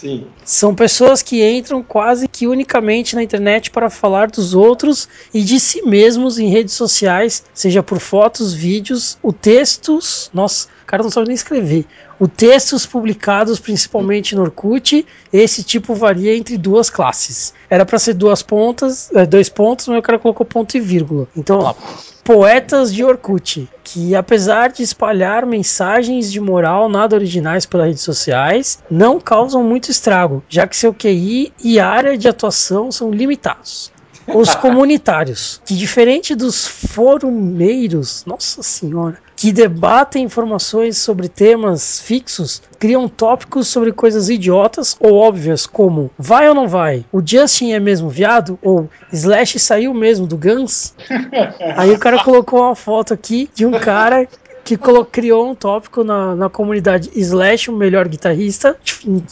Sim. 0.00 0.24
São 0.46 0.74
pessoas 0.74 1.20
que 1.20 1.46
entram 1.46 1.82
quase 1.82 2.26
que 2.26 2.46
unicamente 2.46 3.14
na 3.14 3.22
internet 3.22 3.70
para 3.70 3.90
falar 3.90 4.30
dos 4.30 4.54
outros 4.54 5.06
e 5.32 5.42
de 5.42 5.60
si 5.60 5.82
mesmos 5.82 6.38
em 6.38 6.48
redes 6.48 6.72
sociais, 6.72 7.44
seja 7.52 7.82
por 7.82 8.00
fotos, 8.00 8.54
vídeos, 8.54 9.18
o 9.22 9.30
textos. 9.30 10.30
Nossa, 10.32 10.68
o 10.82 10.86
cara 10.86 11.02
não 11.02 11.10
sabe 11.10 11.26
nem 11.26 11.34
escrever. 11.34 11.84
O 12.18 12.26
textos 12.26 12.86
publicados 12.86 13.60
principalmente 13.60 14.34
no 14.34 14.40
Orkut, 14.40 15.06
esse 15.30 15.62
tipo 15.62 15.94
varia 15.94 16.34
entre 16.34 16.56
duas 16.56 16.88
classes. 16.88 17.52
Era 17.68 17.84
para 17.84 17.98
ser 17.98 18.14
duas 18.14 18.42
pontas, 18.42 19.10
eh, 19.14 19.26
dois 19.26 19.50
pontos, 19.50 19.86
mas 19.86 19.98
o 19.98 20.02
cara 20.02 20.18
colocou 20.18 20.46
ponto 20.46 20.74
e 20.78 20.80
vírgula. 20.80 21.28
Então, 21.36 21.58
lá. 21.58 21.76
Poetas 22.24 22.92
de 22.92 23.02
Orkut, 23.02 23.68
que 23.82 24.14
apesar 24.14 24.68
de 24.68 24.82
espalhar 24.82 25.46
mensagens 25.46 26.30
de 26.30 26.38
moral 26.40 26.88
nada 26.88 27.16
originais 27.16 27.64
pelas 27.64 27.86
redes 27.88 28.02
sociais, 28.02 28.78
não 28.90 29.18
causam 29.18 29.64
muito 29.64 29.90
estrago, 29.90 30.44
já 30.48 30.66
que 30.66 30.76
seu 30.76 30.92
QI 30.92 31.52
e 31.62 31.80
área 31.80 32.16
de 32.16 32.28
atuação 32.28 32.92
são 32.92 33.10
limitados. 33.10 33.90
Os 34.26 34.54
comunitários, 34.54 35.60
que 35.64 35.74
diferente 35.74 36.34
dos 36.34 36.66
forumeiros, 36.66 38.24
nossa 38.26 38.62
senhora, 38.62 39.18
que 39.34 39.52
debatem 39.52 40.24
informações 40.24 40.98
sobre 40.98 41.28
temas 41.28 42.00
fixos, 42.00 42.62
criam 42.78 43.08
tópicos 43.08 43.68
sobre 43.68 43.92
coisas 43.92 44.28
idiotas 44.28 44.96
ou 45.00 45.14
óbvias, 45.14 45.66
como 45.66 46.10
vai 46.18 46.48
ou 46.48 46.54
não 46.54 46.68
vai? 46.68 47.04
O 47.10 47.22
Justin 47.24 47.72
é 47.72 47.80
mesmo 47.80 48.08
viado? 48.08 48.58
Ou 48.62 48.88
Slash 49.12 49.58
saiu 49.58 49.94
mesmo 49.94 50.26
do 50.26 50.36
Guns? 50.36 50.94
Aí 51.76 51.90
o 51.90 51.98
cara 51.98 52.22
colocou 52.22 52.60
uma 52.60 52.76
foto 52.76 53.14
aqui 53.14 53.50
de 53.54 53.64
um 53.64 53.72
cara 53.72 54.28
que 54.64 54.78
criou 55.10 55.50
um 55.50 55.54
tópico 55.54 56.04
na, 56.04 56.36
na 56.36 56.48
comunidade 56.48 57.10
Slash, 57.14 57.70
o 57.70 57.76
melhor 57.76 58.06
guitarrista, 58.06 58.76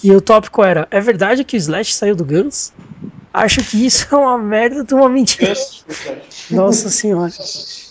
e 0.02 0.10
o 0.10 0.20
tópico 0.20 0.64
era: 0.64 0.88
é 0.90 1.00
verdade 1.00 1.44
que 1.44 1.56
o 1.56 1.58
Slash 1.58 1.94
saiu 1.94 2.16
do 2.16 2.24
Guns? 2.24 2.72
Acho 3.38 3.62
que 3.62 3.86
isso 3.86 4.06
é 4.10 4.16
uma 4.16 4.38
merda 4.38 4.84
de 4.84 4.94
uma 4.94 5.08
mentira. 5.08 5.54
Nossa 6.50 6.88
senhora. 6.88 7.32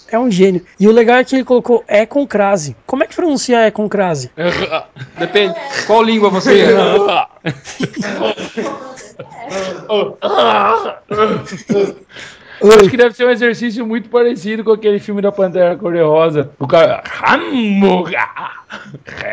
É 0.10 0.18
um 0.18 0.32
gênio. 0.32 0.66
E 0.80 0.88
o 0.88 0.92
legal 0.92 1.18
é 1.18 1.24
que 1.24 1.36
ele 1.36 1.44
colocou 1.44 1.84
é 1.88 2.06
com 2.06 2.26
crase. 2.26 2.76
Como 2.86 3.04
é 3.04 3.08
que 3.08 3.16
pronuncia 3.16 3.60
é 3.60 3.72
com 3.72 3.90
crase? 3.90 4.32
Depende. 5.18 5.56
Qual 5.86 6.02
língua 6.02 6.30
você 6.30 6.62
é? 6.62 6.68
Acho 12.62 12.90
que 12.90 12.98
deve 12.98 13.16
ser 13.16 13.26
um 13.26 13.30
exercício 13.30 13.86
muito 13.86 14.10
parecido 14.10 14.64
com 14.64 14.72
aquele 14.72 15.00
filme 15.00 15.22
da 15.22 15.32
Pantera 15.32 15.76
Cor-de-Rosa. 15.76 16.52
O 16.60 16.68
cara. 16.68 17.04
Hambúrguer! 17.28 18.20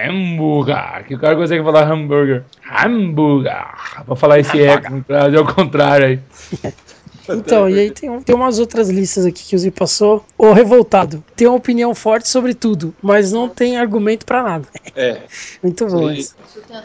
Hambúrguer! 0.08 1.04
Que 1.06 1.14
o 1.14 1.18
cara 1.18 1.34
consegue 1.36 1.62
falar 1.62 1.90
hambúrguer. 1.90 2.44
Hambúrguer! 2.70 3.66
Pra 4.06 4.16
falar 4.16 4.38
esse 4.40 4.58
com 4.88 5.02
frase 5.02 5.36
ao 5.36 5.46
contrário 5.46 6.06
aí. 6.06 6.20
Então, 7.28 7.68
e 7.68 7.78
aí 7.78 7.90
tem, 7.90 8.10
um- 8.10 8.20
tem 8.22 8.34
umas 8.34 8.58
outras 8.58 8.88
listas 8.90 9.24
aqui 9.24 9.42
que 9.44 9.56
o 9.56 9.58
Zi 9.58 9.70
passou. 9.70 10.24
O 10.36 10.52
revoltado. 10.52 11.22
Tem 11.34 11.46
uma 11.46 11.56
opinião 11.56 11.94
forte 11.94 12.28
sobre 12.28 12.52
tudo, 12.54 12.94
mas 13.02 13.32
não 13.32 13.48
tem 13.48 13.76
argumento 13.78 14.26
pra 14.26 14.42
nada. 14.42 14.68
É. 14.94 15.22
Muito 15.62 15.86
bom 15.86 16.10
E- 16.10 16.20
isso. 16.20 16.34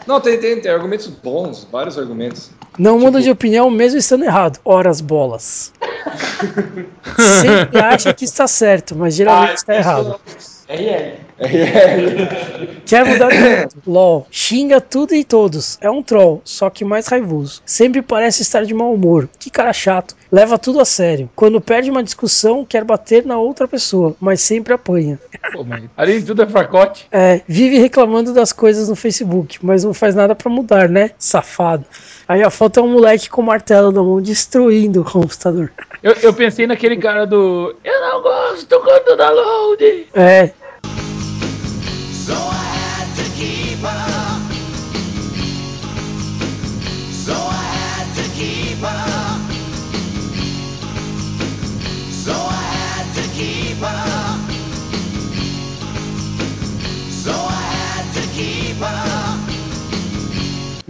Não, 0.06 0.20
tem, 0.20 0.38
tem, 0.38 0.60
tem 0.60 0.70
argumentos 0.72 1.06
bons, 1.08 1.66
vários 1.70 1.98
argumentos. 1.98 2.50
Não 2.78 2.98
muda 2.98 3.20
de 3.20 3.30
opinião 3.30 3.68
mesmo 3.70 3.98
estando 3.98 4.24
errado. 4.24 4.58
Horas 4.64 5.00
bolas. 5.00 5.72
Sempre 7.42 7.80
acha 7.80 8.14
que 8.14 8.24
está 8.24 8.46
certo, 8.46 8.94
mas 8.96 9.14
geralmente 9.14 9.56
está 9.58 9.74
errado. 9.74 10.18
Quer 12.84 13.04
mudar 13.04 13.28
de 13.28 13.38
mundo. 13.38 13.68
LOL. 13.86 14.26
Xinga 14.30 14.80
tudo 14.80 15.14
e 15.14 15.24
todos. 15.24 15.78
É 15.80 15.90
um 15.90 16.02
troll, 16.02 16.42
só 16.44 16.68
que 16.68 16.84
mais 16.84 17.06
raivoso. 17.06 17.62
Sempre 17.64 18.02
parece 18.02 18.42
estar 18.42 18.64
de 18.64 18.74
mau 18.74 18.92
humor. 18.92 19.28
Que 19.38 19.50
cara 19.50 19.72
chato. 19.72 20.14
Leva 20.30 20.58
tudo 20.58 20.80
a 20.80 20.84
sério. 20.84 21.30
Quando 21.34 21.60
perde 21.60 21.90
uma 21.90 22.02
discussão, 22.02 22.64
quer 22.64 22.84
bater 22.84 23.24
na 23.24 23.38
outra 23.38 23.66
pessoa, 23.66 24.14
mas 24.20 24.40
sempre 24.40 24.74
apanha. 24.74 25.18
Pô, 25.52 25.64
além 25.96 26.20
de 26.20 26.26
tudo 26.26 26.42
é 26.42 26.46
fracote. 26.46 27.06
É, 27.10 27.40
vive 27.48 27.78
reclamando 27.78 28.32
das 28.32 28.52
coisas 28.52 28.88
no 28.88 28.94
Facebook, 28.94 29.58
mas 29.62 29.84
não 29.84 29.94
faz 29.94 30.14
nada 30.14 30.34
pra 30.34 30.50
mudar, 30.50 30.88
né? 30.88 31.10
Safado. 31.18 31.84
Aí 32.28 32.42
a 32.42 32.50
foto 32.50 32.78
é 32.78 32.82
um 32.82 32.92
moleque 32.92 33.28
com 33.28 33.42
martelo 33.42 33.90
na 33.90 34.02
mão 34.02 34.20
destruindo 34.20 35.00
o 35.00 35.04
computador. 35.04 35.72
Eu, 36.02 36.12
eu 36.22 36.32
pensei 36.32 36.66
naquele 36.66 36.96
cara 36.96 37.26
do. 37.26 37.74
Eu 37.82 38.00
não 38.00 38.22
gosto 38.22 38.80
quando 38.80 39.16
dá 39.16 39.30
load. 39.30 40.06
É, 40.14 40.50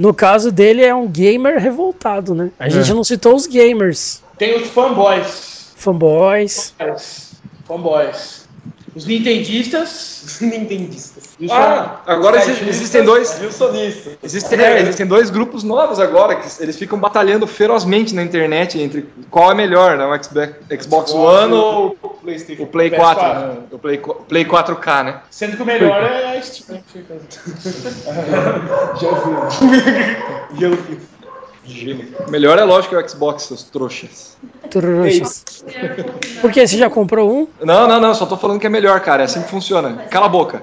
no 0.00 0.14
caso 0.14 0.50
dele 0.50 0.82
é 0.82 0.94
um 0.94 1.06
gamer 1.06 1.58
revoltado, 1.58 2.34
né? 2.34 2.50
A 2.58 2.70
gente 2.70 2.90
não 2.94 3.04
citou 3.04 3.34
os 3.34 3.46
gamers. 3.46 4.22
Tem 4.38 4.56
os 4.56 4.68
fanboys. 4.68 5.72
Fanboys. 5.76 6.74
Fanboys. 7.66 8.39
Os 8.94 9.04
nintendistas. 9.06 10.38
Nintendistas. 10.40 11.24
E 11.38 11.46
os 11.46 11.52
Ah, 11.52 12.00
agora 12.06 12.38
exi- 12.38 12.68
existem 12.68 13.04
dois. 13.04 13.40
Wilsonistas. 13.40 14.14
Existem, 14.22 14.60
é, 14.60 14.80
existem 14.80 15.06
dois 15.06 15.30
grupos 15.30 15.62
novos 15.62 16.00
agora 16.00 16.36
que 16.36 16.48
eles 16.62 16.76
ficam 16.76 16.98
batalhando 16.98 17.46
ferozmente 17.46 18.14
na 18.14 18.22
internet 18.22 18.80
entre 18.80 19.08
qual 19.30 19.52
é 19.52 19.54
melhor, 19.54 19.96
né? 19.96 20.04
O 20.04 20.22
Xbox, 20.22 20.50
Xbox 20.82 21.12
One 21.12 21.52
ou 21.52 21.96
o 22.02 22.08
PlayStation. 22.08 22.62
o 22.64 22.66
Play 22.66 22.90
PS4. 22.90 22.96
4, 22.96 23.22
né? 23.38 23.56
o 23.70 23.78
Play, 23.78 23.98
Play 24.28 24.44
4K, 24.44 25.02
né? 25.04 25.20
Sendo 25.30 25.56
que 25.56 25.62
o 25.62 25.66
melhor 25.66 26.02
é 26.02 26.36
a 26.38 26.42
Steam. 26.42 26.80
Já 29.00 30.68
ouvi. 30.68 30.98
Melhor 32.28 32.58
é 32.58 32.64
lógico 32.64 32.94
que 32.94 33.02
é 33.02 33.04
o 33.04 33.08
Xbox, 33.08 33.44
seus 33.44 33.62
trouxas. 33.64 34.36
Trouxas. 34.70 35.64
Por 36.40 36.50
que? 36.50 36.66
Você 36.66 36.76
já 36.76 36.90
comprou 36.90 37.30
um? 37.30 37.48
Não, 37.64 37.86
não, 37.86 38.00
não, 38.00 38.14
só 38.14 38.26
tô 38.26 38.36
falando 38.36 38.60
que 38.60 38.66
é 38.66 38.70
melhor, 38.70 39.00
cara. 39.00 39.22
É 39.22 39.24
assim 39.24 39.42
que 39.42 39.50
funciona. 39.50 40.04
Cala 40.10 40.26
a 40.26 40.28
boca. 40.28 40.62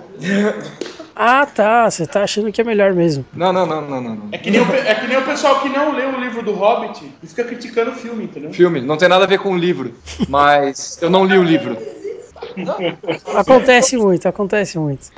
Ah, 1.20 1.48
tá. 1.48 1.90
Você 1.90 2.06
tá 2.06 2.24
achando 2.24 2.52
que 2.52 2.62
é 2.62 2.64
melhor 2.64 2.94
mesmo. 2.94 3.26
Não, 3.34 3.52
não, 3.52 3.66
não, 3.66 3.82
não, 3.82 4.00
não. 4.00 4.16
não. 4.16 4.30
É 4.32 4.38
que, 4.38 4.52
nem 4.52 4.62
o, 4.62 4.72
é 4.72 4.94
que 4.94 5.08
nem 5.08 5.18
o 5.18 5.26
pessoal 5.26 5.62
que 5.62 5.70
não 5.70 5.92
leu 5.96 6.10
o 6.10 6.20
livro 6.20 6.44
do 6.44 6.54
Hobbit 6.54 7.12
e 7.24 7.28
fica 7.28 7.44
criticando 7.44 7.90
o 7.90 7.96
filme, 7.96 8.26
entendeu? 8.26 8.54
Filme, 8.54 8.82
não 8.82 8.98
tem 8.98 9.10
nada 9.10 9.24
a 9.24 9.28
ver 9.28 9.40
com 9.40 9.52
o 9.52 9.58
livro. 9.58 9.96
Mas 10.30 11.00
eu 11.02 11.10
não 11.10 11.26
li 11.26 11.36
o 11.38 11.44
livro. 11.44 11.76
Acontece 13.36 13.98
muito, 13.98 14.28
acontece 14.28 14.78
muito. 14.78 15.10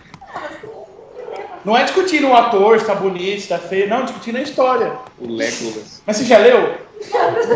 Não 1.66 1.78
é 1.78 1.84
discutindo 1.84 2.28
o 2.28 2.36
ator, 2.36 2.80
se 2.80 2.86
tá 2.86 2.96
bonito, 2.96 3.42
se 3.42 3.48
tá 3.48 3.58
feio, 3.58 3.90
não, 3.90 4.04
discutindo 4.04 4.38
a 4.38 4.42
história. 4.42 4.94
O 5.20 5.28
Legolas. 5.28 6.02
Mas 6.06 6.18
você 6.18 6.26
já 6.26 6.38
leu? 6.38 6.89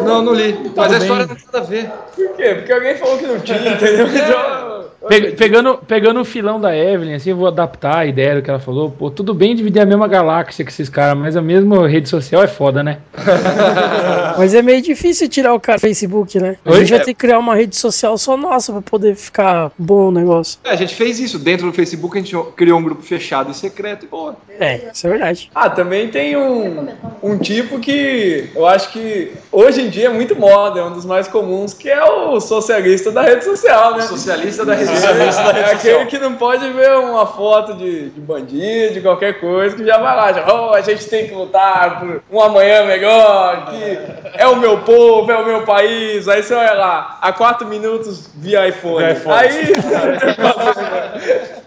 Não, 0.06 0.22
não 0.22 0.34
li. 0.34 0.58
Mas 0.76 0.86
a 0.94 0.98
bem. 1.00 1.02
história 1.04 1.26
não 1.28 1.36
tem 1.36 1.46
nada 1.52 1.58
a 1.66 1.70
ver. 1.70 1.90
Por 2.16 2.36
quê? 2.36 2.56
Porque 2.56 2.72
alguém 2.74 2.96
falou 2.96 3.18
que 3.18 3.26
não 3.28 3.40
tinha, 3.40 3.58
entendeu? 3.74 4.08
Então, 4.08 4.84
Pe- 5.06 5.32
pegando, 5.34 5.78
pegando 5.86 6.22
o 6.22 6.26
filão 6.26 6.62
da 6.62 6.74
Evelyn, 6.74 7.16
assim, 7.16 7.32
eu 7.32 7.36
vou 7.36 7.48
adaptar 7.48 7.98
a 7.98 8.06
ideia 8.06 8.36
do 8.36 8.42
que 8.42 8.50
ela 8.50 8.58
falou. 8.60 8.90
Pô, 8.90 9.12
tudo 9.12 9.34
bem 9.34 9.54
dividir 9.54 9.82
a 9.82 9.86
mesma 9.86 10.08
galáxia 10.08 10.64
com 10.64 10.70
esses 10.72 10.88
caras, 10.88 11.18
mas 11.18 11.36
a 11.36 11.42
mesma 11.42 11.86
rede 11.90 12.08
social 12.08 12.42
é 12.42 12.48
foda, 12.48 12.82
né? 12.82 13.00
Mas 14.38 14.54
é 14.56 14.62
meio 14.62 14.82
difícil 14.82 15.30
tirar 15.30 15.54
o 15.54 15.60
cara 15.60 15.78
do 15.78 15.82
Facebook, 15.82 16.40
né? 16.40 16.58
A 16.66 16.72
Oi? 16.72 16.80
gente 16.80 16.90
vai 16.90 17.00
ter 17.00 17.14
que 17.14 17.20
criar 17.20 17.38
uma 17.38 17.54
rede 17.56 17.76
social 17.76 18.18
só 18.18 18.36
nossa 18.36 18.72
pra 18.72 18.82
poder 18.82 19.16
ficar 19.16 19.72
bom 19.78 20.08
o 20.08 20.12
negócio. 20.12 20.58
É, 20.64 20.72
a 20.72 20.76
gente 20.76 20.96
fez 20.96 21.20
isso. 21.20 21.38
Dentro 21.38 21.68
do 21.68 21.74
Facebook 21.74 22.18
a 22.18 22.22
gente 22.22 22.36
criou 22.56 22.80
um 22.80 22.84
grupo 22.84 23.02
fechado 23.04 23.52
e 23.52 23.54
secreto 23.54 24.06
e 24.06 24.08
boa. 24.08 24.36
É, 24.60 24.90
isso 24.94 25.06
é 25.06 25.10
verdade. 25.10 25.52
Ah, 25.54 25.70
também 25.70 26.08
tem 26.08 26.36
um, 26.38 26.88
um 27.22 27.38
tipo 27.38 27.80
que 27.80 28.50
eu 28.56 28.66
acho 28.66 28.92
que 28.92 29.33
hoje 29.52 29.82
em 29.82 29.90
dia 29.90 30.08
é 30.08 30.10
muito 30.10 30.36
moda, 30.36 30.80
é 30.80 30.84
um 30.84 30.94
dos 30.94 31.06
mais 31.06 31.28
comuns, 31.28 31.74
que 31.74 31.90
é 31.90 32.04
o 32.04 32.40
socialista 32.40 33.12
da 33.12 33.22
rede 33.22 33.44
social, 33.44 33.96
né? 33.96 34.02
Socialista 34.04 34.66
da 34.66 34.74
rede 34.74 34.92
É, 34.92 35.60
é 35.60 35.72
aquele 35.74 36.06
que 36.06 36.18
não 36.18 36.36
pode 36.36 36.70
ver 36.72 36.92
uma 36.98 37.26
foto 37.26 37.74
de, 37.74 38.10
de 38.10 38.22
bandido, 38.22 38.94
de 38.94 39.02
qualquer 39.02 39.40
coisa, 39.40 39.76
que 39.76 39.86
já 39.86 39.98
vai 39.98 40.16
lá, 40.16 40.34
já, 40.34 40.46
oh, 40.54 40.74
a 40.74 40.82
gente 40.82 41.06
tem 41.08 41.28
que 41.28 41.34
lutar 41.34 42.00
por 42.00 42.22
um 42.32 42.42
amanhã 42.42 42.86
melhor, 42.86 43.68
que 43.68 44.00
é 44.36 44.48
o 44.48 44.56
meu 44.56 44.80
povo, 44.80 45.32
é 45.32 45.38
o 45.38 45.46
meu 45.46 45.64
país. 45.64 46.28
Aí 46.28 46.44
você 46.44 46.54
olha 46.54 46.74
lá, 46.74 47.18
há 47.22 47.32
quatro 47.34 47.68
minutos 47.68 48.30
via 48.36 48.68
iPhone. 48.68 49.06
Via 49.06 49.14
iPhone. 49.14 49.36
Aí, 49.36 49.74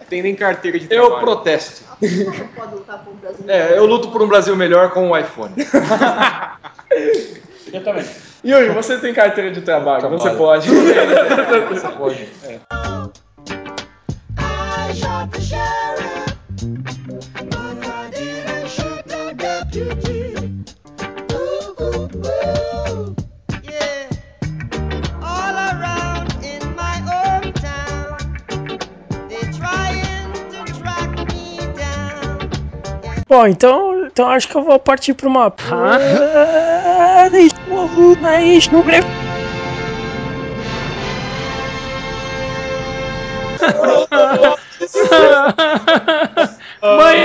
Tem 0.09 0.23
nem 0.23 0.35
carteira 0.35 0.79
de 0.79 0.87
Eu 0.89 1.07
trabalho. 1.07 1.21
protesto. 1.21 1.83
Não 2.01 2.49
pode 2.49 2.75
lutar 2.75 2.99
por 2.99 3.13
um 3.13 3.17
brasileiro. 3.17 3.75
É, 3.75 3.79
eu 3.79 3.87
luto 3.87 4.09
por 4.11 4.23
um 4.23 4.29
Brasil 4.29 4.55
melhor 4.55 4.91
com 4.91 5.11
o 5.11 5.19
iPhone. 5.19 5.53
Eu 7.73 7.83
também. 7.83 8.05
Yuri, 8.45 8.69
você 8.71 8.99
tem 8.99 9.13
carteira 9.13 9.51
de 9.51 9.61
trabalho, 9.61 10.01
Trabalho. 10.01 10.21
você 10.21 10.31
pode. 10.37 10.69
Você 11.69 11.89
pode. 11.89 12.29
É. 12.45 12.61
Bom, 33.29 33.47
então, 33.49 34.07
então 34.07 34.29
acho 34.29 34.49
que 34.49 34.57
eu 34.57 34.63
vou 34.63 34.79
partir 34.79 35.13
pra 35.15 35.29
uma. 35.29 35.53
Mas 38.21 38.69
no 38.69 38.83
breve. 38.83 39.07
Mãe! 46.83 47.19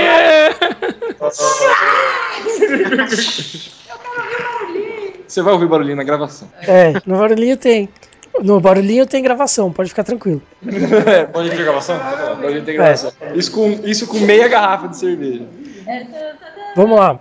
Você 5.26 5.42
vai 5.42 5.52
ouvir 5.52 5.66
barulhinho 5.66 5.96
na 5.96 6.02
gravação. 6.02 6.48
É, 6.62 6.92
no 7.06 7.18
barulhinho 7.18 7.56
tem. 7.56 7.88
No 8.42 8.60
barulhinho 8.60 9.06
tem 9.06 9.22
gravação, 9.22 9.70
pode 9.70 9.90
ficar 9.90 10.04
tranquilo. 10.04 10.42
É, 11.06 11.24
pode 11.24 11.50
ter 11.50 11.62
gravação? 11.62 12.00
Pode 12.40 12.62
ter 12.62 12.72
gravação. 12.74 13.12
Isso 13.34 13.52
com, 13.52 13.70
isso 13.84 14.06
com 14.06 14.18
meia 14.20 14.48
garrafa 14.48 14.88
de 14.88 14.96
cerveja. 14.96 15.44
Vamos 16.74 16.98
lá. 16.98 17.20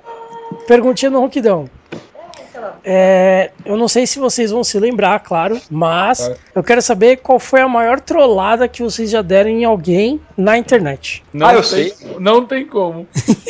Perguntinha 0.67 1.11
no 1.11 1.19
ronquidão. 1.19 1.69
É, 2.83 3.51
eu 3.65 3.77
não 3.77 3.87
sei 3.87 4.05
se 4.07 4.19
vocês 4.19 4.51
vão 4.51 4.63
se 4.63 4.79
lembrar, 4.79 5.19
claro, 5.19 5.59
mas 5.69 6.31
eu 6.53 6.63
quero 6.63 6.81
saber 6.81 7.17
qual 7.17 7.39
foi 7.39 7.61
a 7.61 7.67
maior 7.67 7.99
trollada 7.99 8.67
que 8.67 8.81
vocês 8.83 9.09
já 9.09 9.21
deram 9.21 9.49
em 9.49 9.63
alguém 9.65 10.19
na 10.37 10.57
internet. 10.57 11.23
Não 11.33 11.47
Ah, 11.47 11.53
eu 11.53 11.61
tem- 11.61 11.93
sei. 11.93 11.93
Não 12.19 12.45
tem 12.45 12.65
como. 12.65 13.07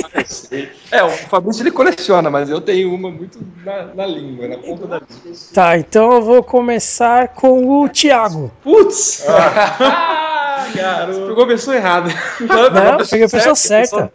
É, 0.91 1.01
o 1.03 1.09
Fabrício 1.09 1.63
ele 1.63 1.71
coleciona, 1.71 2.29
mas 2.29 2.49
eu 2.49 2.59
tenho 2.59 2.93
uma 2.93 3.09
muito 3.09 3.39
na, 3.65 3.85
na 3.95 4.05
língua, 4.05 4.47
na 4.47 4.57
ponta 4.57 4.85
da 4.87 4.97
língua. 4.97 5.35
Tá, 5.53 5.77
então 5.77 6.11
eu 6.11 6.21
vou 6.21 6.43
começar 6.43 7.29
com 7.29 7.81
o 7.81 7.87
Thiago. 7.89 8.51
Putz! 8.61 9.25
Ah, 9.27 10.67
garoto. 10.75 11.27
Pegou 11.27 11.43
a 11.45 11.47
pessoa 11.47 11.75
errada. 11.77 12.09
Não, 12.41 12.99
eu 12.99 13.07
peguei 13.07 13.25
a 13.25 13.29
pessoa 13.29 13.55
certa. 13.55 14.11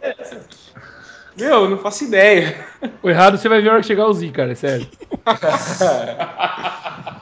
Meu, 1.37 1.63
eu 1.63 1.69
não 1.69 1.77
faço 1.77 2.03
ideia. 2.03 2.55
O 3.01 3.09
errado 3.09 3.37
você 3.37 3.49
vai 3.49 3.61
ver 3.61 3.69
a 3.69 3.73
hora 3.73 3.81
que 3.81 3.87
chegar 3.87 4.05
o 4.05 4.13
Z, 4.13 4.29
cara, 4.29 4.51
é 4.51 4.55
sério. 4.55 4.87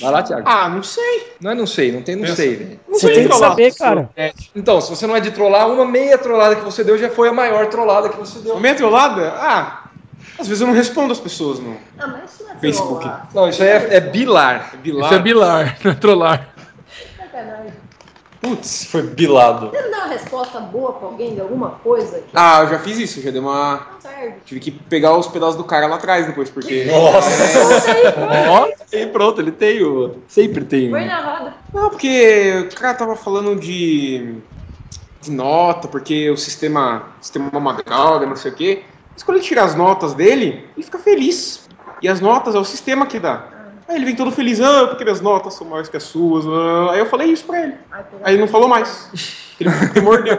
Vai 0.00 0.10
lá, 0.10 0.22
Thiago. 0.22 0.42
Ah, 0.46 0.68
não 0.68 0.82
sei. 0.82 1.32
Não 1.40 1.50
é 1.52 1.54
não 1.54 1.66
sei, 1.66 1.92
não 1.92 2.02
tem 2.02 2.16
não 2.16 2.26
sei. 2.26 2.56
velho. 2.56 2.80
Não 2.88 2.94
Você 2.94 3.06
sei 3.06 3.14
tem 3.14 3.22
que 3.22 3.28
trollar 3.28 3.50
saber, 3.50 3.74
cara. 3.74 4.10
É, 4.16 4.32
então, 4.54 4.80
se 4.80 4.90
você 4.90 5.06
não 5.06 5.14
é 5.16 5.20
de 5.20 5.30
trollar, 5.30 5.68
uma 5.70 5.84
meia 5.84 6.18
trollada 6.18 6.56
que 6.56 6.64
você 6.64 6.82
deu 6.82 6.98
já 6.98 7.08
foi 7.10 7.28
a 7.28 7.32
maior 7.32 7.66
trollada 7.66 8.08
que 8.08 8.16
você 8.18 8.38
deu. 8.40 8.56
A 8.56 8.60
minha 8.60 8.74
trollada? 8.74 9.32
Ah, 9.36 9.84
às 10.38 10.48
vezes 10.48 10.60
eu 10.60 10.66
não 10.66 10.74
respondo 10.74 11.12
as 11.12 11.20
pessoas 11.20 11.60
no 11.60 11.76
Ah, 11.98 12.06
mas 12.08 12.32
isso 12.32 12.44
não 12.44 12.52
é 12.52 12.56
Facebook. 12.56 13.00
trollar. 13.00 13.28
Não, 13.34 13.48
isso 13.48 13.62
aí 13.62 13.68
é, 13.68 13.88
é 13.96 14.00
bilar. 14.00 14.72
Bilar. 14.82 15.04
Isso 15.06 15.14
é 15.14 15.18
bilar, 15.22 15.78
não 15.84 15.92
é 15.92 15.94
trollar. 15.94 16.48
Sacanagem. 17.16 17.72
Putz, 18.42 18.84
foi 18.86 19.02
bilado. 19.02 19.70
Você 19.70 19.80
não 19.82 19.90
dá 19.92 19.98
uma 19.98 20.06
resposta 20.08 20.58
boa 20.58 20.92
pra 20.94 21.06
alguém 21.06 21.34
de 21.34 21.40
alguma 21.40 21.70
coisa 21.82 22.18
que 22.18 22.24
Ah, 22.34 22.62
eu 22.64 22.70
já 22.70 22.78
fiz 22.80 22.98
isso, 22.98 23.22
já 23.22 23.30
dei 23.30 23.40
uma. 23.40 23.86
não 23.92 24.00
serve? 24.00 24.34
Tive 24.44 24.60
que 24.60 24.70
pegar 24.72 25.16
os 25.16 25.28
pedaços 25.28 25.54
do 25.54 25.62
cara 25.62 25.86
lá 25.86 25.94
atrás 25.94 26.26
depois, 26.26 26.50
porque. 26.50 26.86
Ó, 28.50 28.68
e 28.92 29.06
pronto, 29.06 29.40
ele 29.40 29.52
tem 29.52 29.82
o. 29.84 30.16
Sempre 30.26 30.64
tem. 30.64 30.90
Foi 30.90 31.04
na 31.04 31.20
roda. 31.20 31.54
Não, 31.72 31.88
porque 31.90 32.68
o 32.70 32.74
cara 32.74 32.94
tava 32.94 33.14
falando 33.16 33.54
de, 33.58 34.34
de 35.20 35.30
nota, 35.30 35.86
porque 35.88 36.28
o 36.28 36.36
sistema, 36.36 37.04
o 37.20 37.24
sistema 37.24 37.48
é 37.52 37.56
uma 37.56 37.74
droga, 37.74 38.26
não 38.26 38.36
sei 38.36 38.50
o 38.50 38.54
quê. 38.54 38.82
Mas 39.12 39.22
quando 39.22 39.36
ele 39.38 39.46
tira 39.46 39.62
as 39.62 39.74
notas 39.74 40.14
dele, 40.14 40.68
ele 40.76 40.84
fica 40.84 40.98
feliz. 40.98 41.68
E 42.02 42.08
as 42.08 42.20
notas 42.20 42.54
é 42.54 42.58
o 42.58 42.64
sistema 42.64 43.06
que 43.06 43.20
dá. 43.20 43.44
Aí 43.92 43.98
ele 43.98 44.06
vem 44.06 44.16
todo 44.16 44.30
feliz, 44.32 44.58
ah, 44.58 44.86
porque 44.88 45.04
minhas 45.04 45.20
notas 45.20 45.52
são 45.54 45.66
maiores 45.66 45.88
que 45.90 45.96
as 45.98 46.02
suas. 46.04 46.46
Aí 46.90 46.98
eu 46.98 47.06
falei 47.06 47.28
isso 47.28 47.44
pra 47.44 47.62
ele. 47.62 47.74
Ai, 47.90 48.04
Aí 48.24 48.34
ele 48.34 48.40
não 48.40 48.48
falou 48.48 48.68
mais. 48.68 49.10
Ele 49.60 49.70
me 49.94 50.00
mordeu. 50.00 50.38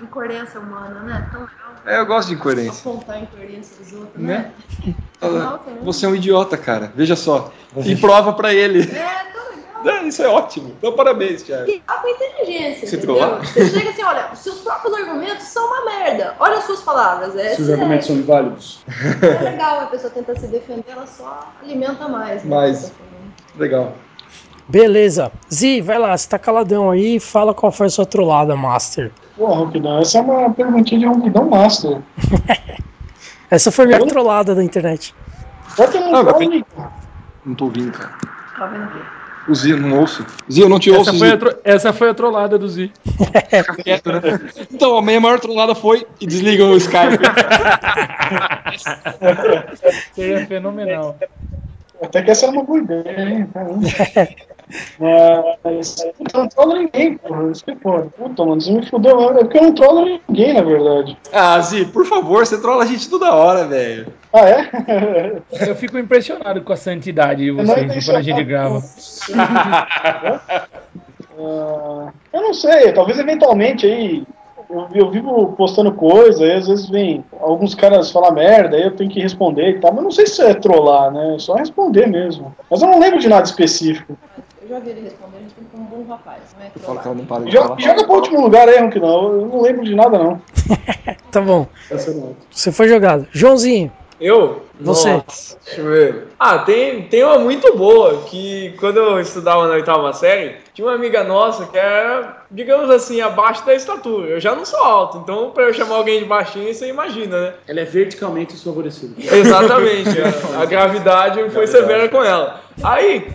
Incoerência 0.00 0.58
humana, 0.60 1.00
né? 1.00 1.28
Tão 1.30 1.40
legal. 1.40 1.74
É, 1.84 1.98
eu 2.00 2.06
gosto 2.06 2.28
de 2.28 2.34
incoerência. 2.34 2.88
Apontar 2.90 3.16
a 3.16 3.20
incoerência 3.20 3.76
dos 3.78 3.92
outros, 3.92 4.22
Né? 4.22 4.52
né? 4.86 4.94
Né? 5.28 5.58
Você 5.82 6.06
é 6.06 6.08
um 6.08 6.14
idiota, 6.14 6.56
cara. 6.56 6.90
Veja 6.94 7.14
só. 7.16 7.52
E 7.84 7.96
prova 7.96 8.32
pra 8.32 8.54
ele. 8.54 8.82
É. 8.96 9.30
É, 9.84 10.02
Isso 10.04 10.22
é 10.22 10.28
ótimo. 10.28 10.74
Então, 10.78 10.92
parabéns, 10.92 11.42
Thiago. 11.42 11.68
E 11.70 11.80
com 11.80 12.08
inteligência, 12.08 12.86
Você 12.88 12.96
entendeu? 12.96 13.16
trollar? 13.16 13.44
Você 13.46 13.66
chega 13.70 13.90
assim, 13.90 14.02
olha, 14.02 14.28
os 14.32 14.38
seus 14.40 14.58
próprios 14.60 14.94
argumentos 14.94 15.46
são 15.46 15.66
uma 15.66 15.84
merda. 15.84 16.34
Olha 16.38 16.58
as 16.58 16.64
suas 16.64 16.80
palavras. 16.80 17.34
É, 17.36 17.54
Se 17.54 17.62
os 17.62 17.70
argumentos 17.70 18.06
são 18.06 18.16
inválidos. 18.16 18.82
é 19.22 19.42
legal, 19.50 19.80
a 19.80 19.86
pessoa 19.86 20.10
tenta 20.12 20.34
se 20.38 20.46
defender, 20.48 20.84
ela 20.88 21.06
só 21.06 21.52
alimenta 21.62 22.08
mais. 22.08 22.44
né? 22.44 22.56
Mais. 22.56 22.92
Legal. 23.56 23.92
Beleza. 24.68 25.32
Zi, 25.52 25.80
vai 25.80 25.98
lá, 25.98 26.16
você 26.16 26.28
tá 26.28 26.38
caladão 26.38 26.90
aí 26.90 27.16
e 27.16 27.20
fala 27.20 27.52
qual 27.52 27.72
foi 27.72 27.86
a 27.86 27.90
sua 27.90 28.06
trollada, 28.06 28.54
Master. 28.54 29.10
Pô, 29.36 29.46
Ronquidão, 29.46 29.98
essa 29.98 30.18
é 30.18 30.20
uma 30.20 30.50
perguntinha 30.52 31.00
de 31.00 31.06
Ronquidão 31.06 31.48
Master. 31.48 31.98
Essa 33.50 33.72
foi 33.72 33.84
a 33.86 33.88
melhor 33.88 34.06
trollada 34.06 34.54
da 34.54 34.62
internet. 34.62 35.12
Não 35.76 35.84
Ah, 36.20 36.90
Não 37.44 37.54
tô 37.56 37.64
ouvindo, 37.64 37.90
cara. 37.98 38.12
Tá 38.56 38.66
vendo 38.66 38.84
aqui? 38.84 39.19
O 39.48 39.54
Zi, 39.54 39.70
eu 39.70 39.78
não 39.78 39.98
ouço. 39.98 40.24
Zi, 40.50 40.60
eu 40.60 40.68
não 40.68 40.78
te 40.78 40.90
ouço, 40.90 41.10
Essa 41.10 41.18
foi, 41.18 41.28
Zi. 41.28 41.34
a 41.34 41.38
tro- 41.38 41.58
essa 41.64 41.92
foi 41.92 42.10
a 42.10 42.14
trollada 42.14 42.58
do 42.58 42.68
Z. 42.68 42.90
Quieto, 43.82 44.12
né? 44.12 44.20
Então, 44.72 44.96
a 44.96 45.02
minha 45.02 45.20
maior 45.20 45.40
trollada 45.40 45.74
foi 45.74 46.06
e 46.20 46.26
desliga 46.26 46.64
o 46.64 46.76
Skype. 46.76 47.18
Seria 50.14 50.46
fenomenal. 50.46 51.16
Até 52.02 52.22
que 52.22 52.30
essa 52.30 52.46
é 52.46 52.50
uma 52.50 52.62
boa 52.62 52.78
ideia, 52.78 53.28
hein? 53.28 53.46
Caramba. 53.52 53.80
Mas 55.64 55.96
puta, 56.16 56.36
eu 56.36 56.40
não 56.40 56.48
trolo 56.48 56.76
ninguém, 56.76 57.16
porra. 57.16 57.50
Isso 57.50 57.64
que 57.64 57.72
é 57.72 57.76
foda. 57.76 58.08
Puta, 58.16 58.44
mano, 58.44 58.60
você 58.60 58.70
me 58.70 58.86
fudeu. 58.86 59.30
É 59.32 59.38
porque 59.40 59.58
eu 59.58 59.62
não 59.62 59.74
trolo 59.74 60.20
ninguém, 60.28 60.54
na 60.54 60.62
verdade. 60.62 61.18
Ah, 61.32 61.60
Zi, 61.60 61.84
por 61.86 62.06
favor, 62.06 62.46
você 62.46 62.60
trola 62.60 62.84
a 62.84 62.86
gente 62.86 63.08
toda 63.10 63.34
hora, 63.34 63.66
velho. 63.66 64.06
Ah, 64.32 64.48
é? 64.48 64.70
Eu 65.68 65.74
fico 65.74 65.98
impressionado 65.98 66.62
com 66.62 66.72
a 66.72 66.76
santidade 66.76 67.44
de 67.44 67.50
vocês 67.50 68.04
quando 68.04 68.16
a 68.16 68.22
gente 68.22 68.44
grava. 68.44 68.82
Ah, 69.36 70.26
eu 72.32 72.42
não 72.42 72.54
sei, 72.54 72.92
talvez 72.92 73.18
eventualmente 73.18 73.86
aí. 73.86 74.24
Eu, 74.70 74.86
eu 74.94 75.10
vivo 75.10 75.52
postando 75.56 75.92
coisa, 75.92 76.44
aí 76.44 76.52
às 76.52 76.68
vezes 76.68 76.88
vem 76.88 77.24
alguns 77.40 77.74
caras 77.74 78.10
falar 78.12 78.30
merda, 78.30 78.76
aí 78.76 78.84
eu 78.84 78.94
tenho 78.94 79.10
que 79.10 79.20
responder 79.20 79.68
e 79.68 79.80
tal, 79.80 79.92
mas 79.92 80.04
não 80.04 80.10
sei 80.12 80.26
se 80.26 80.32
isso 80.32 80.42
é 80.42 80.54
trollar, 80.54 81.10
né? 81.10 81.34
É 81.34 81.38
só 81.38 81.54
responder 81.54 82.06
mesmo. 82.06 82.54
Mas 82.70 82.80
eu 82.80 82.88
não 82.88 83.00
lembro 83.00 83.18
de 83.18 83.28
nada 83.28 83.44
específico. 83.44 84.16
Eu 84.62 84.68
já 84.68 84.78
vi 84.78 84.90
ele 84.90 85.00
responder, 85.00 85.38
a 85.38 85.40
gente 85.40 85.54
tem 85.54 85.64
como 85.72 85.82
um 85.82 86.04
bom 86.04 86.08
rapaz, 86.08 86.42
não 86.56 86.64
é 86.64 86.70
trollar. 86.70 87.14
não 87.16 87.24
para 87.26 87.44
de 87.44 87.50
Joga, 87.50 87.82
joga 87.82 88.04
pro 88.04 88.14
último 88.14 88.40
lugar 88.40 88.68
aí, 88.68 88.88
que 88.90 89.00
não. 89.00 89.32
Eu 89.32 89.46
não 89.46 89.60
lembro 89.60 89.84
de 89.84 89.94
nada, 89.94 90.16
não. 90.18 90.40
Tá 91.30 91.40
bom. 91.40 91.66
Não. 91.90 92.36
Você 92.50 92.72
foi 92.72 92.88
jogado. 92.88 93.26
Joãozinho, 93.30 93.92
Eu? 94.20 94.62
Você. 94.80 95.12
Nossa, 95.12 95.56
deixa 95.64 95.80
eu 95.80 95.86
ver. 95.90 96.26
Ah, 96.38 96.58
tem, 96.58 97.02
tem 97.02 97.22
uma 97.22 97.38
muito 97.38 97.76
boa, 97.76 98.22
que 98.22 98.74
quando 98.80 98.96
eu 98.96 99.20
estudava 99.20 99.68
na 99.68 99.74
oitava 99.74 100.12
série, 100.12 100.56
tinha 100.80 100.88
uma 100.88 100.94
amiga 100.94 101.22
nossa 101.22 101.66
que 101.66 101.76
era, 101.76 102.38
digamos 102.50 102.88
assim, 102.88 103.20
abaixo 103.20 103.64
da 103.66 103.74
estatura. 103.74 104.28
Eu 104.28 104.40
já 104.40 104.54
não 104.54 104.64
sou 104.64 104.82
alto, 104.82 105.18
então 105.18 105.50
pra 105.50 105.64
eu 105.64 105.74
chamar 105.74 105.96
alguém 105.96 106.20
de 106.20 106.24
baixinho, 106.24 106.72
você 106.72 106.88
imagina, 106.88 107.38
né? 107.38 107.54
Ela 107.68 107.80
é 107.80 107.84
verticalmente 107.84 108.54
desfavorecida. 108.54 109.14
Exatamente, 109.18 110.08
a, 110.20 110.56
a 110.62 110.64
gravidade 110.64 111.50
foi 111.50 111.66
severa 111.66 112.08
com 112.08 112.24
ela. 112.24 112.62
Aí, 112.82 113.30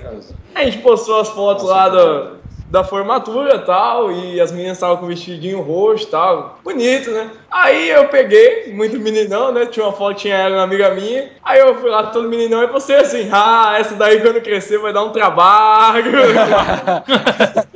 a 0.55 0.63
gente 0.63 0.79
postou 0.79 1.19
as 1.19 1.29
fotos 1.29 1.65
lá 1.65 1.87
da, 1.87 2.31
da 2.75 2.83
formatura 2.83 3.55
e 3.55 3.59
tal, 3.59 4.11
e 4.11 4.41
as 4.41 4.51
meninas 4.51 4.75
estavam 4.75 4.97
com 4.97 5.07
vestidinho 5.07 5.61
roxo 5.61 6.07
e 6.07 6.07
tal, 6.07 6.59
bonito, 6.61 7.09
né? 7.09 7.31
Aí 7.49 7.89
eu 7.89 8.09
peguei, 8.09 8.73
muito 8.73 8.99
meninão, 8.99 9.53
né? 9.53 9.65
Tinha 9.65 9.85
uma 9.85 9.93
fotinha 9.93 10.35
ela, 10.35 10.57
uma 10.57 10.63
amiga 10.63 10.93
minha. 10.93 11.29
Aí 11.41 11.61
eu 11.61 11.73
fui 11.77 11.89
lá 11.89 12.07
todo 12.07 12.27
meninão 12.27 12.61
e 12.61 12.67
postei 12.67 12.97
assim: 12.97 13.29
ah, 13.31 13.77
essa 13.79 13.95
daí 13.95 14.19
quando 14.19 14.41
crescer 14.41 14.77
vai 14.77 14.91
dar 14.91 15.05
um 15.05 15.11
trabalho. 15.11 16.11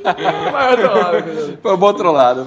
Vai 0.02 0.76
dar 0.76 0.76
trabalho, 0.76 1.58
Foi 1.62 1.72
um 1.72 1.76
bom 1.78 1.94
trollado. 1.94 2.46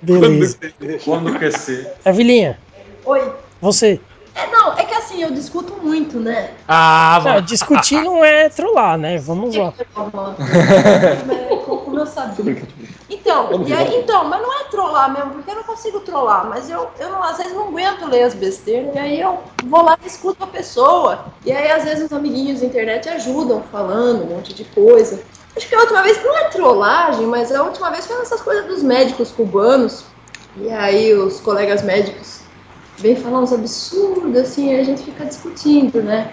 beleza. 0.00 0.58
Quando 1.04 1.34
crescer. 1.36 1.94
A 2.04 2.12
Vilinha, 2.12 2.58
Oi. 3.04 3.32
você. 3.60 4.00
É, 4.38 4.46
não, 4.52 4.72
é 4.74 4.84
que 4.84 4.94
assim, 4.94 5.20
eu 5.20 5.32
discuto 5.32 5.74
muito, 5.82 6.20
né? 6.20 6.50
Ah, 6.68 7.20
Ah, 7.26 7.40
discutir 7.40 8.00
não 8.00 8.24
é 8.24 8.48
trollar, 8.48 8.96
né? 8.96 9.18
Vamos 9.18 9.56
lá. 9.56 9.74
Como 11.66 11.98
eu 11.98 12.06
sabia. 12.06 12.62
Então, 13.10 13.64
e 13.66 13.72
aí, 13.72 13.96
então, 13.96 14.24
mas 14.24 14.40
não 14.40 14.60
é 14.60 14.64
trollar 14.64 15.12
mesmo, 15.12 15.30
porque 15.32 15.50
eu 15.50 15.56
não 15.56 15.64
consigo 15.64 16.00
trollar, 16.00 16.46
mas 16.48 16.70
eu, 16.70 16.88
eu 17.00 17.10
não, 17.10 17.22
às 17.22 17.38
vezes 17.38 17.52
não 17.52 17.68
aguento 17.68 18.06
ler 18.06 18.22
as 18.24 18.34
besteiras, 18.34 18.94
e 18.94 18.98
aí 18.98 19.20
eu 19.20 19.38
vou 19.64 19.82
lá 19.82 19.98
e 20.04 20.06
escuto 20.06 20.44
a 20.44 20.46
pessoa. 20.46 21.24
E 21.44 21.50
aí, 21.50 21.72
às 21.72 21.82
vezes, 21.84 22.04
os 22.04 22.12
amiguinhos 22.12 22.60
da 22.60 22.66
internet 22.66 23.08
ajudam 23.08 23.62
falando 23.72 24.24
um 24.24 24.36
monte 24.36 24.54
de 24.54 24.64
coisa. 24.64 25.20
Acho 25.56 25.68
que 25.68 25.74
a 25.74 25.80
última 25.80 26.02
vez 26.02 26.22
não 26.22 26.36
é 26.36 26.44
trollagem, 26.44 27.26
mas 27.26 27.52
a 27.52 27.64
última 27.64 27.90
vez 27.90 28.06
foi 28.06 28.20
essas 28.22 28.40
coisas 28.40 28.66
dos 28.66 28.82
médicos 28.82 29.32
cubanos. 29.32 30.04
E 30.56 30.70
aí 30.70 31.12
os 31.14 31.40
colegas 31.40 31.82
médicos 31.82 32.47
vêm 32.98 33.16
falar 33.16 33.40
uns 33.40 33.52
absurdos, 33.52 34.36
assim, 34.36 34.74
a 34.74 34.82
gente 34.82 35.02
fica 35.02 35.24
discutindo, 35.24 36.02
né? 36.02 36.32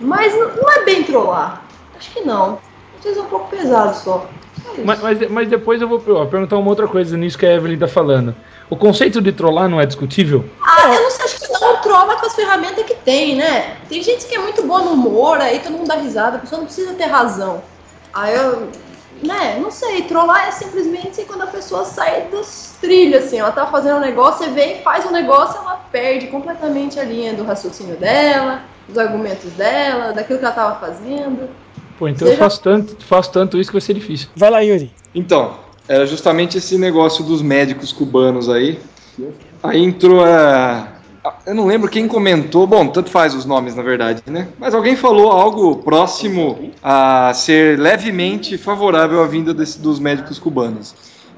Mas 0.00 0.34
não, 0.34 0.56
não 0.56 0.70
é 0.70 0.84
bem 0.84 1.04
trollar. 1.04 1.62
Acho 1.96 2.10
que 2.10 2.20
não. 2.22 2.58
Às 2.98 3.04
vezes 3.04 3.18
é 3.18 3.22
um 3.22 3.26
pouco 3.26 3.48
pesado 3.48 3.96
só. 3.96 4.28
Isso. 4.72 4.82
Mas, 4.84 5.00
mas, 5.00 5.30
mas 5.30 5.48
depois 5.48 5.80
eu 5.80 5.88
vou 5.88 6.02
ó, 6.08 6.24
perguntar 6.26 6.56
uma 6.56 6.68
outra 6.68 6.88
coisa 6.88 7.16
nisso 7.16 7.38
que 7.38 7.46
a 7.46 7.54
Evelyn 7.54 7.78
tá 7.78 7.88
falando. 7.88 8.34
O 8.70 8.76
conceito 8.76 9.20
de 9.20 9.32
trollar 9.32 9.68
não 9.68 9.80
é 9.80 9.86
discutível? 9.86 10.44
Ah, 10.62 10.94
eu 10.94 11.02
não 11.02 11.10
sei, 11.10 11.24
acho 11.26 11.40
que 11.40 11.52
cada 11.52 11.70
um 11.70 11.76
trola 11.82 12.16
com 12.16 12.26
as 12.26 12.34
ferramentas 12.34 12.84
que 12.84 12.94
tem, 12.94 13.36
né? 13.36 13.76
Tem 13.88 14.02
gente 14.02 14.26
que 14.26 14.34
é 14.34 14.38
muito 14.38 14.62
boa 14.66 14.80
no 14.80 14.92
humor, 14.92 15.38
aí 15.38 15.58
todo 15.58 15.72
mundo 15.72 15.88
dá 15.88 15.96
risada, 15.96 16.36
a 16.36 16.40
pessoa 16.40 16.60
não 16.60 16.66
precisa 16.66 16.94
ter 16.94 17.04
razão. 17.04 17.62
Aí 18.14 18.34
eu, 18.34 18.68
né, 19.22 19.58
não 19.60 19.70
sei, 19.70 20.02
trollar 20.02 20.48
é 20.48 20.50
simplesmente 20.52 21.24
quando 21.24 21.42
a 21.42 21.46
pessoa 21.46 21.84
sai 21.84 22.28
dos 22.28 22.76
trilhos, 22.80 23.24
assim, 23.24 23.38
ela 23.38 23.52
tá 23.52 23.66
fazendo 23.66 23.96
um 23.96 24.00
negócio, 24.00 24.44
você 24.44 24.50
vem 24.50 24.78
e 24.78 24.82
faz 24.82 25.04
um 25.06 25.10
negócio, 25.10 25.58
ela 25.60 25.76
perde 25.92 26.26
completamente 26.28 26.98
a 26.98 27.04
linha 27.04 27.32
do 27.34 27.44
raciocínio 27.44 27.96
dela, 27.96 28.62
dos 28.88 28.98
argumentos 28.98 29.50
dela, 29.52 30.12
daquilo 30.12 30.38
que 30.38 30.44
ela 30.44 30.54
tava 30.54 30.80
fazendo. 30.80 31.48
Pô, 31.98 32.08
então 32.08 32.26
eu 32.26 32.32
Seja- 32.32 32.42
faço 32.44 32.62
tanto, 32.62 33.04
faço 33.04 33.30
tanto 33.30 33.58
isso 33.58 33.70
que 33.70 33.74
vai 33.74 33.80
ser 33.80 33.94
difícil. 33.94 34.28
Vai 34.34 34.50
lá, 34.50 34.60
Yuri. 34.60 34.92
Então, 35.14 35.54
era 35.86 36.06
justamente 36.06 36.58
esse 36.58 36.76
negócio 36.78 37.22
dos 37.24 37.42
médicos 37.42 37.92
cubanos 37.92 38.48
aí. 38.48 38.80
Aí 39.62 39.80
entrou 39.84 40.24
a. 40.24 40.91
Eu 41.46 41.54
não 41.54 41.66
lembro 41.66 41.88
quem 41.88 42.08
comentou, 42.08 42.66
bom, 42.66 42.88
tanto 42.88 43.10
faz 43.10 43.34
os 43.34 43.44
nomes 43.44 43.76
na 43.76 43.82
verdade, 43.82 44.22
né? 44.26 44.48
Mas 44.58 44.74
alguém 44.74 44.96
falou 44.96 45.30
algo 45.30 45.76
próximo 45.76 46.70
a 46.82 47.32
ser 47.34 47.78
levemente 47.78 48.58
favorável 48.58 49.22
à 49.22 49.26
vinda 49.26 49.54
desse- 49.54 49.78
dos 49.78 50.00
médicos 50.00 50.38
cubanos. 50.38 50.94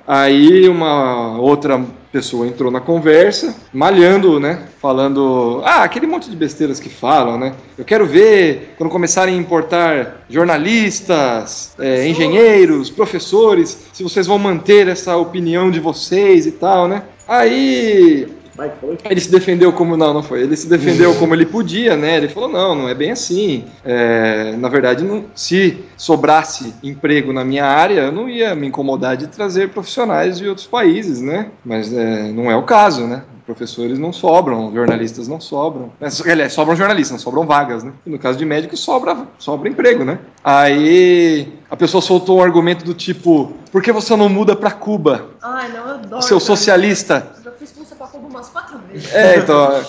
Aí 0.06 0.68
uma 0.68 1.38
outra 1.38 1.82
pessoa 2.12 2.46
entrou 2.46 2.70
na 2.70 2.80
conversa, 2.80 3.54
malhando, 3.72 4.38
né? 4.38 4.64
Falando, 4.80 5.62
ah, 5.64 5.82
aquele 5.82 6.06
monte 6.06 6.28
de 6.30 6.36
besteiras 6.36 6.78
que 6.78 6.90
falam, 6.90 7.38
né? 7.38 7.54
Eu 7.76 7.84
quero 7.84 8.06
ver 8.06 8.74
quando 8.76 8.90
começarem 8.90 9.34
a 9.34 9.38
importar 9.38 10.24
jornalistas, 10.28 11.74
é, 11.78 12.06
engenheiros, 12.06 12.90
professores, 12.90 13.86
se 13.92 14.02
vocês 14.02 14.26
vão 14.26 14.38
manter 14.38 14.88
essa 14.88 15.16
opinião 15.16 15.70
de 15.70 15.80
vocês 15.80 16.46
e 16.46 16.52
tal, 16.52 16.86
né? 16.86 17.02
Aí 17.26 18.28
Vai, 18.56 18.70
foi. 18.80 18.96
ele 19.10 19.20
se 19.20 19.30
defendeu 19.30 19.72
como. 19.72 19.96
Não, 19.96 20.14
não 20.14 20.22
foi. 20.22 20.42
Ele 20.42 20.56
se 20.56 20.68
defendeu 20.68 21.14
como 21.16 21.34
ele 21.34 21.44
podia, 21.46 21.96
né? 21.96 22.16
Ele 22.16 22.28
falou: 22.28 22.48
não, 22.48 22.74
não 22.74 22.88
é 22.88 22.94
bem 22.94 23.10
assim. 23.10 23.64
É, 23.84 24.54
na 24.56 24.68
verdade, 24.68 25.02
não- 25.04 25.24
se 25.34 25.78
sobrasse 25.96 26.74
emprego 26.82 27.32
na 27.32 27.44
minha 27.44 27.64
área, 27.66 28.00
eu 28.02 28.12
não 28.12 28.28
ia 28.28 28.54
me 28.54 28.66
incomodar 28.68 29.16
de 29.16 29.26
trazer 29.26 29.70
profissionais 29.70 30.38
de 30.38 30.48
outros 30.48 30.66
países, 30.66 31.20
né? 31.20 31.48
Mas 31.64 31.92
é, 31.92 32.30
não 32.32 32.50
é 32.50 32.56
o 32.56 32.62
caso, 32.62 33.06
né? 33.06 33.22
Professores 33.44 33.98
não 33.98 34.10
sobram, 34.10 34.72
jornalistas 34.72 35.28
não 35.28 35.38
sobram. 35.38 35.92
Mas, 36.00 36.18
Aliás, 36.26 36.54
sobram 36.54 36.74
jornalistas, 36.74 37.12
não 37.12 37.18
sobram 37.18 37.44
vagas, 37.44 37.84
né? 37.84 37.92
E 38.06 38.08
no 38.08 38.18
caso 38.18 38.38
de 38.38 38.44
médico, 38.46 38.74
sobra, 38.74 39.18
sobra 39.38 39.68
emprego, 39.68 40.02
né? 40.02 40.18
Aí 40.42 41.48
a 41.70 41.76
pessoa 41.76 42.00
soltou 42.00 42.38
um 42.38 42.42
argumento 42.42 42.84
do 42.84 42.94
tipo: 42.94 43.52
por 43.70 43.82
que 43.82 43.92
você 43.92 44.16
não 44.16 44.28
muda 44.30 44.56
para 44.56 44.70
Cuba, 44.70 45.26
Ai, 45.42 45.68
não, 45.72 45.88
eu 45.88 45.94
adoro. 45.94 46.22
seu 46.22 46.40
socialista? 46.40 47.26
Fui 47.64 47.82
expulsa 47.82 47.94
pra 47.94 48.06
Cuba 48.08 48.28
umas 48.28 48.48
quatro 48.48 48.78
vezes. 48.90 49.12
É, 49.14 49.38
então. 49.38 49.70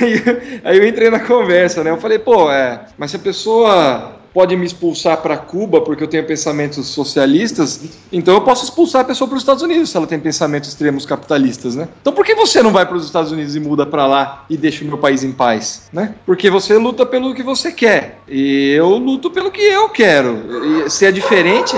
aí, 0.00 0.60
aí 0.64 0.78
eu 0.78 0.86
entrei 0.86 1.08
na 1.08 1.20
conversa, 1.20 1.84
né? 1.84 1.90
Eu 1.90 1.96
falei, 1.98 2.18
pô, 2.18 2.50
é, 2.50 2.86
mas 2.98 3.12
se 3.12 3.16
a 3.16 3.20
pessoa 3.20 4.16
pode 4.32 4.56
me 4.56 4.66
expulsar 4.66 5.18
para 5.18 5.36
Cuba 5.36 5.80
porque 5.80 6.02
eu 6.02 6.08
tenho 6.08 6.26
pensamentos 6.26 6.88
socialistas, 6.88 7.82
então 8.10 8.34
eu 8.34 8.40
posso 8.40 8.64
expulsar 8.64 9.02
a 9.02 9.04
pessoa 9.04 9.28
para 9.28 9.36
os 9.36 9.42
Estados 9.42 9.62
Unidos 9.62 9.90
se 9.90 9.96
ela 9.96 10.08
tem 10.08 10.18
pensamentos 10.18 10.70
extremos 10.70 11.06
capitalistas, 11.06 11.76
né? 11.76 11.86
Então 12.00 12.12
por 12.12 12.24
que 12.24 12.34
você 12.34 12.60
não 12.60 12.72
vai 12.72 12.84
para 12.84 12.96
os 12.96 13.04
Estados 13.04 13.30
Unidos 13.30 13.54
e 13.54 13.60
muda 13.60 13.86
para 13.86 14.04
lá 14.04 14.44
e 14.50 14.56
deixa 14.56 14.82
o 14.82 14.88
meu 14.88 14.98
país 14.98 15.22
em 15.22 15.30
paz, 15.30 15.84
né? 15.92 16.16
Porque 16.26 16.50
você 16.50 16.76
luta 16.76 17.06
pelo 17.06 17.32
que 17.32 17.44
você 17.44 17.70
quer 17.70 18.18
e 18.26 18.72
eu 18.72 18.88
luto 18.98 19.30
pelo 19.30 19.52
que 19.52 19.62
eu 19.62 19.88
quero. 19.88 20.84
E 20.86 20.90
se 20.90 21.06
é 21.06 21.12
diferente, 21.12 21.76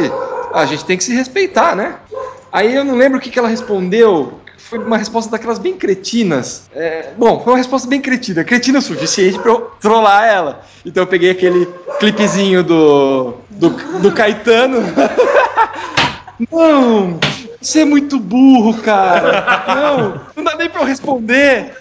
a 0.55 0.65
gente 0.65 0.83
tem 0.87 0.97
que 0.97 1.05
se 1.05 1.15
respeitar, 1.15 1.77
né? 1.77 1.97
Aí 2.57 2.75
eu 2.75 2.83
não 2.83 2.95
lembro 2.95 3.19
o 3.19 3.21
que, 3.21 3.29
que 3.29 3.39
ela 3.39 3.49
respondeu. 3.49 4.41
Foi 4.59 4.79
uma 4.79 4.97
resposta 4.97 5.31
daquelas 5.31 5.59
bem 5.59 5.77
cretinas. 5.77 6.69
É, 6.75 7.11
bom, 7.17 7.41
foi 7.41 7.53
uma 7.53 7.59
resposta 7.59 7.89
bem 7.89 8.01
cretina. 8.01 8.43
Cretina 8.45 8.79
o 8.79 8.83
suficiente 8.83 9.39
pra 9.39 9.53
eu 9.53 9.71
trollar 9.81 10.25
ela. 10.25 10.63
Então 10.85 11.03
eu 11.03 11.07
peguei 11.07 11.31
aquele 11.31 11.67
clipezinho 11.99 12.63
do, 12.65 13.35
do, 13.51 13.71
do 14.01 14.13
Caetano. 14.13 14.83
Não! 16.51 17.19
Você 17.61 17.81
é 17.81 17.85
muito 17.85 18.19
burro, 18.19 18.75
cara! 18.83 19.65
Não! 19.75 20.21
Não 20.37 20.45
dá 20.45 20.57
nem 20.57 20.69
pra 20.69 20.83
eu 20.83 20.87
responder! 20.87 21.73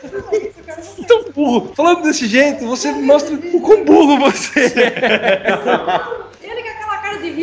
Tão 1.07 1.25
burro! 1.35 1.71
Falando 1.75 2.03
desse 2.03 2.25
jeito, 2.27 2.65
você 2.65 2.91
mostra 2.91 3.35
o 3.35 3.61
quão 3.61 3.83
burro 3.83 4.17
você 4.19 4.65
é! 4.65 6.24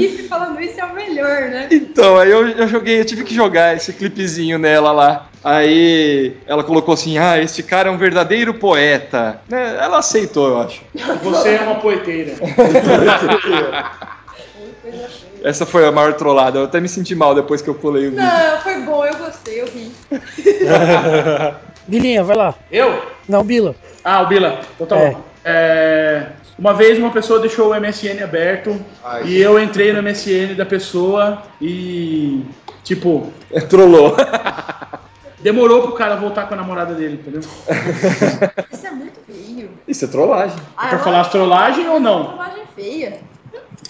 Riff 0.06 0.28
falando 0.28 0.60
isso 0.60 0.80
é 0.80 0.84
o 0.84 0.94
melhor, 0.94 1.42
né? 1.42 1.68
Então, 1.70 2.18
aí 2.18 2.30
eu, 2.30 2.48
eu 2.48 2.68
joguei, 2.68 3.00
eu 3.00 3.04
tive 3.04 3.24
que 3.24 3.34
jogar 3.34 3.76
esse 3.76 3.92
clipezinho 3.92 4.58
nela 4.58 4.92
lá. 4.92 5.28
Aí 5.44 6.36
ela 6.46 6.62
colocou 6.64 6.94
assim: 6.94 7.18
ah, 7.18 7.38
esse 7.40 7.62
cara 7.62 7.88
é 7.88 7.92
um 7.92 7.98
verdadeiro 7.98 8.54
poeta. 8.54 9.40
Né, 9.48 9.76
Ela 9.80 9.98
aceitou, 9.98 10.48
eu 10.48 10.60
acho. 10.60 10.82
Você 11.22 11.50
é 11.56 11.60
uma 11.62 11.76
poeteira. 11.76 12.34
Essa 15.44 15.66
foi 15.66 15.84
a 15.86 15.90
maior 15.92 16.14
trollada. 16.14 16.58
Eu 16.60 16.64
até 16.64 16.80
me 16.80 16.88
senti 16.88 17.14
mal 17.16 17.34
depois 17.34 17.60
que 17.60 17.68
eu 17.68 17.74
pulei 17.74 18.06
o 18.06 18.10
vídeo. 18.10 18.24
Não, 18.24 18.60
foi 18.60 18.80
bom, 18.82 19.04
eu 19.04 19.16
gostei, 19.16 19.60
eu 19.60 19.66
ri. 19.66 19.90
Bilinha, 21.88 22.22
vai 22.22 22.36
lá. 22.36 22.54
Eu? 22.70 23.02
Não, 23.28 23.42
Bila. 23.42 23.74
Ah, 24.04 24.22
o 24.22 24.28
Bila. 24.28 24.60
Então 24.76 24.86
tá 24.86 24.96
É. 24.96 25.10
bom. 25.10 25.20
É, 25.44 26.26
Uma 26.62 26.72
vez 26.74 26.96
uma 26.96 27.10
pessoa 27.10 27.40
deixou 27.40 27.72
o 27.72 27.74
MSN 27.80 28.22
aberto 28.22 28.80
Ai. 29.04 29.24
e 29.24 29.42
eu 29.42 29.58
entrei 29.58 29.92
no 29.92 30.00
MSN 30.00 30.54
da 30.54 30.64
pessoa 30.64 31.42
e, 31.60 32.40
tipo, 32.84 33.32
Trollou. 33.68 34.14
demorou 35.40 35.82
pro 35.82 35.90
cara 35.94 36.14
voltar 36.14 36.46
com 36.46 36.54
a 36.54 36.56
namorada 36.56 36.94
dele, 36.94 37.14
entendeu? 37.14 37.40
Isso 38.72 38.86
é 38.86 38.90
muito 38.92 39.18
feio. 39.26 39.70
Isso 39.88 40.04
é 40.04 40.08
trollagem. 40.08 40.56
Ah, 40.76 40.86
Pra 40.86 40.98
eu 40.98 41.02
falar 41.02 41.24
trollagem 41.30 41.88
ou 41.88 41.98
não? 41.98 42.26
trollagem 42.26 42.62
feia. 42.76 43.18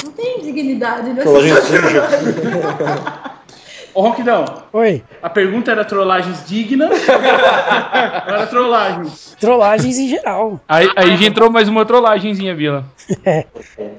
Não 0.03 0.13
tem 0.13 0.41
dignidade, 0.41 1.11
né? 1.13 1.21
Trollagem 1.21 1.53
suja. 1.61 2.09
Ô, 3.95 4.01
Ronquidão, 4.01 4.45
Oi. 4.73 5.03
a 5.23 5.29
pergunta 5.29 5.71
era 5.71 5.85
trollagens 5.85 6.49
dignas 6.49 6.91
ou 7.09 7.15
era 8.35 8.47
trollagens? 8.47 9.37
Trollagens 9.39 9.99
em 9.99 10.09
geral. 10.09 10.59
Aí, 10.67 10.89
aí 10.97 11.17
já 11.17 11.27
entrou 11.27 11.51
mais 11.51 11.69
uma 11.69 11.85
trollagenzinha, 11.85 12.55
Vila. 12.55 12.85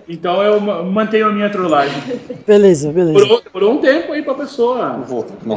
Então 0.10 0.42
eu 0.42 0.60
ma- 0.60 0.82
mantenho 0.82 1.28
a 1.28 1.32
minha 1.32 1.50
trollagem. 1.50 2.02
Beleza, 2.48 2.92
beleza. 2.92 3.14
Demorou, 3.20 3.42
demorou 3.44 3.74
um 3.74 3.78
tempo 3.82 4.14
aí 4.14 4.24
pra 4.24 4.34
pessoa. 4.34 5.06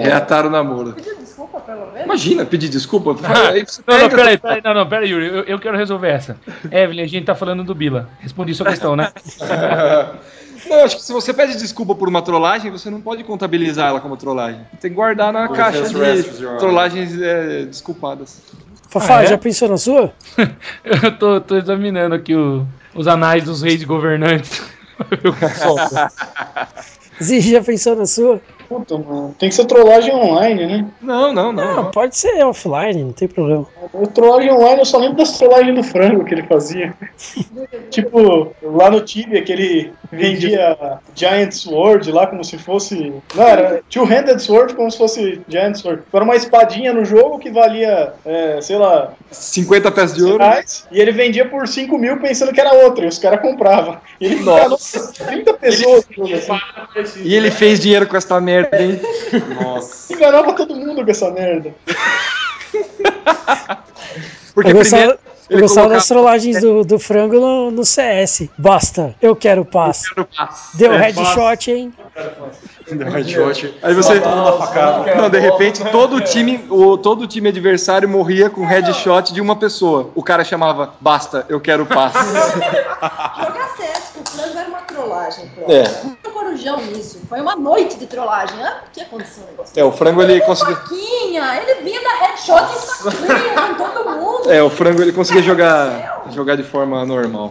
Reataram 0.00 0.48
o 0.48 0.52
namoro. 0.52 0.92
Pediu 0.92 1.16
desculpa, 1.16 1.60
pelo 1.60 1.86
menos. 1.92 2.04
Imagina 2.04 2.44
pedir 2.44 2.68
desculpa. 2.68 3.16
Aí 3.50 3.64
você 3.64 3.82
Não, 3.86 3.98
não, 3.98 4.08
peraí, 4.10 4.36
peraí, 4.36 4.60
não, 4.62 4.74
não, 4.74 4.86
peraí, 4.86 5.08
Yuri, 5.10 5.26
eu, 5.28 5.42
eu 5.44 5.58
quero 5.58 5.78
resolver 5.78 6.08
essa. 6.08 6.36
Evelyn, 6.70 7.02
a 7.04 7.08
gente 7.08 7.24
tá 7.24 7.34
falando 7.34 7.64
do 7.64 7.74
Bila. 7.74 8.08
Respondi 8.20 8.52
sua 8.54 8.66
questão, 8.66 8.94
né? 8.94 9.10
Não, 10.68 10.84
acho 10.84 10.96
que 10.96 11.02
se 11.02 11.12
você 11.12 11.32
pede 11.32 11.56
desculpa 11.56 11.94
por 11.94 12.08
uma 12.08 12.22
trollagem, 12.22 12.70
você 12.70 12.90
não 12.90 13.00
pode 13.00 13.22
contabilizar 13.24 13.88
ela 13.88 14.00
como 14.00 14.16
trollagem. 14.16 14.60
Tem 14.80 14.90
que 14.90 14.96
guardar 14.96 15.32
na 15.32 15.48
caixa 15.48 15.82
has 15.82 15.92
rest, 15.92 16.30
de 16.30 16.46
trollagens 16.58 17.20
é, 17.20 17.64
desculpadas. 17.64 18.40
Fafá, 18.88 19.18
Ah, 19.18 19.22
é? 19.22 19.26
já 19.26 19.38
pensou 19.38 19.68
na 19.68 19.76
sua? 19.76 20.12
Eu 20.84 21.16
tô, 21.18 21.40
tô 21.40 21.56
examinando 21.56 22.14
aqui 22.14 22.34
o- 22.34 22.66
os 22.94 23.06
anais 23.08 23.44
dos 23.44 23.62
reis 23.62 23.82
governantes. 23.84 24.62
Eu 25.22 25.34
solto. 25.58 25.94
Zizi, 27.22 27.52
já 27.52 27.62
pensou 27.62 27.96
na 27.96 28.06
sua? 28.06 28.40
Puta, 28.68 28.98
mano. 28.98 29.34
Tem 29.38 29.48
que 29.48 29.54
ser 29.54 29.64
trollagem 29.64 30.12
online, 30.12 30.66
né? 30.66 30.86
Não, 31.00 31.32
não, 31.32 31.52
não. 31.52 31.76
Não, 31.76 31.90
pode 31.90 32.16
ser 32.16 32.44
offline, 32.44 33.04
não 33.04 33.12
tem 33.12 33.28
problema. 33.28 33.66
O 33.92 34.06
trollagem 34.06 34.52
online 34.52 34.80
eu 34.80 34.84
só 34.84 34.98
lembro 34.98 35.16
das 35.16 35.38
trollagens 35.38 35.74
do 35.74 35.82
frango 35.82 36.24
que 36.24 36.34
ele 36.34 36.42
fazia. 36.42 36.92
tipo, 37.90 38.52
lá 38.62 38.90
no 38.90 39.00
Tibia 39.00 39.42
que 39.42 39.52
ele 39.52 39.92
vendia 40.10 40.76
Giant 41.14 41.52
Sword 41.52 42.10
lá 42.10 42.26
como 42.26 42.44
se 42.44 42.58
fosse. 42.58 43.12
Não, 43.34 43.44
era 43.44 43.82
Two-Handed 43.88 44.42
Sword 44.42 44.74
como 44.74 44.90
se 44.90 44.98
fosse 44.98 45.40
Giant 45.48 45.76
Sword. 45.76 46.02
Era 46.12 46.24
uma 46.24 46.36
espadinha 46.36 46.92
no 46.92 47.04
jogo 47.04 47.38
que 47.38 47.50
valia, 47.50 48.14
é, 48.24 48.60
sei 48.60 48.76
lá, 48.76 49.12
50 49.30 49.92
peças 49.92 50.16
de 50.16 50.24
ouro. 50.24 50.38
reais, 50.38 50.86
e 50.90 51.00
ele 51.00 51.12
vendia 51.12 51.48
por 51.48 51.68
5 51.68 51.96
mil 51.98 52.18
pensando 52.18 52.52
que 52.52 52.60
era 52.60 52.72
outra, 52.72 53.04
e 53.04 53.08
os 53.08 53.18
caras 53.18 53.40
compravam. 53.40 53.98
E 54.20 54.26
ele 54.26 54.36
enganou 54.40 54.78
30 55.14 55.54
pessoas 55.54 56.04
no 56.08 56.26
jogo 56.26 56.34
assim. 56.34 57.05
E 57.16 57.34
ele 57.34 57.50
fez 57.50 57.80
dinheiro 57.80 58.06
com 58.06 58.16
esta 58.16 58.40
merda, 58.40 58.80
hein? 58.82 59.00
Nossa. 59.60 60.12
Enganava 60.12 60.52
todo 60.52 60.74
mundo 60.74 61.04
com 61.04 61.10
essa 61.10 61.30
merda. 61.30 61.74
Porque 64.54 64.70
eu 64.70 64.76
gostava, 64.76 65.02
primeiro 65.02 65.36
eu 65.48 65.58
ele 65.58 65.62
gostava 65.62 65.88
das 65.90 66.08
trollagens 66.08 66.60
do, 66.60 66.84
do 66.84 66.98
frango 66.98 67.38
no, 67.38 67.70
no 67.70 67.84
CS. 67.84 68.48
Basta, 68.58 69.14
eu 69.22 69.36
quero 69.36 69.64
paz. 69.64 70.02
Deu 70.74 70.92
É, 70.92 70.98
headshot, 70.98 71.70
hein? 71.70 71.92
Aí 73.82 73.94
você. 73.94 74.20
Não, 75.16 75.30
de 75.30 75.38
repente 75.38 75.84
todo 75.90 76.16
o 76.16 76.20
time, 76.20 76.64
o, 76.68 76.98
todo 76.98 77.22
o 77.22 77.26
time 77.28 77.48
adversário 77.48 78.08
morria 78.08 78.50
com 78.50 78.66
headshot 78.66 79.32
de 79.32 79.40
uma 79.40 79.54
pessoa. 79.54 80.10
O 80.16 80.22
cara 80.22 80.42
chamava, 80.42 80.94
basta, 81.00 81.46
eu 81.48 81.60
quero 81.60 81.86
paz. 81.86 82.12
Jogar 82.26 83.74
CS 83.76 84.12
com 84.14 84.20
o 84.20 84.24
frango 84.24 84.58
era 84.58 84.68
uma 84.68 84.80
trollagem. 84.80 85.48
Pronto. 85.54 85.70
É. 85.70 86.25
Corujão 86.46 86.76
nisso. 86.86 87.20
Foi 87.28 87.40
uma 87.40 87.56
noite 87.56 87.98
de 87.98 88.06
trollagem. 88.06 88.56
Ah, 88.62 88.82
o 88.86 88.90
que 88.92 89.00
aconteceu 89.00 89.42
no 89.42 89.50
negócio? 89.50 89.72
É, 89.78 89.84
o 89.84 89.90
frango 89.90 90.22
ele 90.22 90.40
conseguiu. 90.42 90.76
Faquinha, 90.76 91.60
ele 91.60 91.82
vinha 91.82 92.00
da 92.02 92.14
headshot 92.20 92.62
e 92.72 93.02
faquinha 93.02 93.54
com 93.54 93.74
todo 93.82 94.10
mundo. 94.10 94.50
É, 94.50 94.62
o 94.62 94.70
frango 94.70 95.02
ele 95.02 95.12
conseguia 95.12 95.42
jogar, 95.42 96.24
jogar 96.30 96.56
de 96.56 96.62
forma 96.62 97.04
normal. 97.04 97.50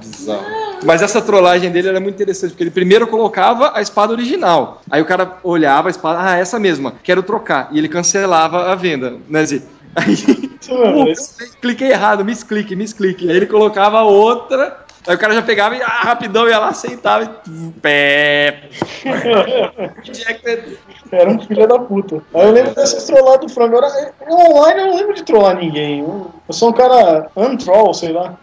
Mas 0.83 1.01
essa 1.01 1.21
trollagem 1.21 1.71
dele 1.71 1.89
era 1.89 1.99
muito 1.99 2.15
interessante, 2.15 2.51
porque 2.51 2.63
ele 2.63 2.71
primeiro 2.71 3.05
colocava 3.07 3.71
a 3.75 3.81
espada 3.81 4.13
original. 4.13 4.81
Aí 4.89 5.01
o 5.01 5.05
cara 5.05 5.39
olhava 5.43 5.89
a 5.89 5.91
espada, 5.91 6.19
ah, 6.21 6.37
essa 6.37 6.57
mesma, 6.57 6.93
quero 7.03 7.21
trocar. 7.21 7.67
E 7.71 7.77
ele 7.77 7.89
cancelava 7.89 8.71
a 8.71 8.75
venda, 8.75 9.15
né, 9.27 9.45
Zé? 9.45 9.61
Aí, 9.95 10.13
esse- 11.11 11.57
cliquei 11.61 11.89
errado, 11.91 12.23
misclick, 12.23 12.75
misclick. 12.75 13.29
Aí 13.29 13.35
ele 13.35 13.45
colocava 13.45 14.01
outra, 14.03 14.84
aí 15.07 15.15
o 15.15 15.19
cara 15.19 15.33
já 15.33 15.41
pegava 15.41 15.75
e 15.75 15.81
ah, 15.81 16.01
rapidão 16.03 16.47
ia 16.47 16.59
lá, 16.59 16.69
aceitava 16.69 17.23
e. 17.23 17.71
Pé. 17.81 18.69
Era 21.11 21.29
um 21.29 21.39
filho 21.39 21.67
da 21.67 21.79
puta. 21.79 22.21
Aí 22.33 22.45
eu 22.45 22.51
lembro 22.51 22.75
desses 22.75 23.03
trollados 23.03 23.47
do 23.47 23.53
frango. 23.53 23.77
Agora, 23.77 24.13
eu, 24.27 24.35
online 24.35 24.81
eu 24.81 24.87
não 24.87 24.97
lembro 24.97 25.13
de 25.13 25.23
trollar 25.23 25.55
ninguém. 25.55 25.99
Eu, 25.99 26.31
eu 26.47 26.53
sou 26.53 26.69
um 26.69 26.73
cara 26.73 27.29
untroll, 27.35 27.93
sei 27.93 28.11
lá. 28.11 28.37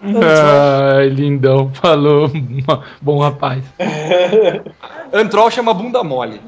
Ai, 0.94 1.08
lindão, 1.08 1.70
falou. 1.74 2.30
Bom 3.00 3.18
rapaz. 3.18 3.62
Antrol 5.12 5.50
chama 5.50 5.74
bunda 5.74 6.02
mole. 6.02 6.40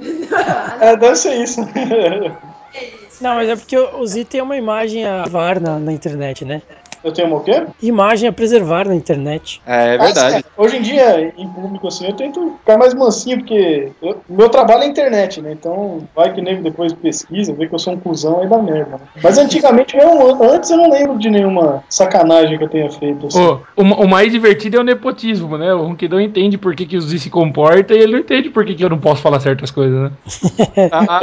É, 0.80 0.96
deve 0.96 1.16
ser 1.16 1.34
isso. 1.34 1.60
Não, 3.20 3.34
mas 3.36 3.48
é 3.48 3.56
porque 3.56 3.76
o 3.78 4.06
Z 4.06 4.24
tem 4.24 4.42
uma 4.42 4.56
imagem 4.56 5.04
a 5.06 5.24
var 5.24 5.60
na, 5.60 5.78
na 5.78 5.92
internet, 5.92 6.44
né? 6.44 6.62
Eu 7.02 7.12
tenho 7.12 7.28
uma 7.28 7.36
o 7.36 7.40
quê? 7.40 7.62
Imagem 7.82 8.30
a 8.30 8.32
preservar 8.32 8.88
na 8.88 8.94
internet. 8.94 9.60
É, 9.66 9.94
é 9.94 9.98
verdade. 9.98 10.42
Hoje 10.56 10.78
em 10.78 10.80
dia, 10.80 11.34
em 11.36 11.46
público, 11.50 11.86
assim, 11.86 12.06
eu 12.06 12.14
tento 12.14 12.56
ficar 12.60 12.78
mais 12.78 12.94
mansinho, 12.94 13.36
porque 13.40 13.92
eu- 14.00 14.22
o 14.26 14.34
meu 14.34 14.48
trabalho 14.48 14.84
é 14.84 14.86
internet, 14.86 15.42
né? 15.42 15.52
Então, 15.52 16.08
vai 16.16 16.32
que 16.32 16.40
nego 16.40 16.62
depois 16.62 16.94
pesquisa, 16.94 17.52
vê 17.52 17.68
que 17.68 17.74
eu 17.74 17.78
sou 17.78 17.92
um 17.92 18.00
cuzão, 18.00 18.40
aí 18.40 18.48
dá 18.48 18.56
merda. 18.56 18.92
né? 18.92 19.00
Mas 19.22 19.36
antigamente, 19.36 19.94
eu, 19.94 20.42
antes 20.42 20.70
eu 20.70 20.78
não 20.78 20.88
lembro 20.90 21.18
de 21.18 21.28
nenhuma 21.28 21.84
sacanagem 21.90 22.56
que 22.56 22.64
eu 22.64 22.70
tenha 22.70 22.90
feito. 22.90 23.26
Assim. 23.26 23.38
Ô, 23.38 23.60
o, 23.76 23.82
o 23.82 24.08
mais 24.08 24.32
divertido 24.32 24.78
é 24.78 24.80
o 24.80 24.84
nepotismo, 24.84 25.58
né? 25.58 25.74
O 25.74 25.82
Ronquidão 25.84 26.18
entende 26.18 26.56
por 26.56 26.74
que, 26.74 26.86
que 26.86 26.96
o 26.96 27.02
Z 27.02 27.18
se 27.18 27.28
comporta 27.28 27.92
e 27.92 27.98
ele 27.98 28.12
não 28.12 28.18
entende 28.20 28.48
por 28.48 28.64
que, 28.64 28.74
que 28.74 28.82
eu 28.82 28.88
não 28.88 28.98
posso 28.98 29.20
falar 29.20 29.40
certas 29.40 29.70
coisas, 29.70 30.00
né? 30.04 30.10
Ah, 30.90 31.20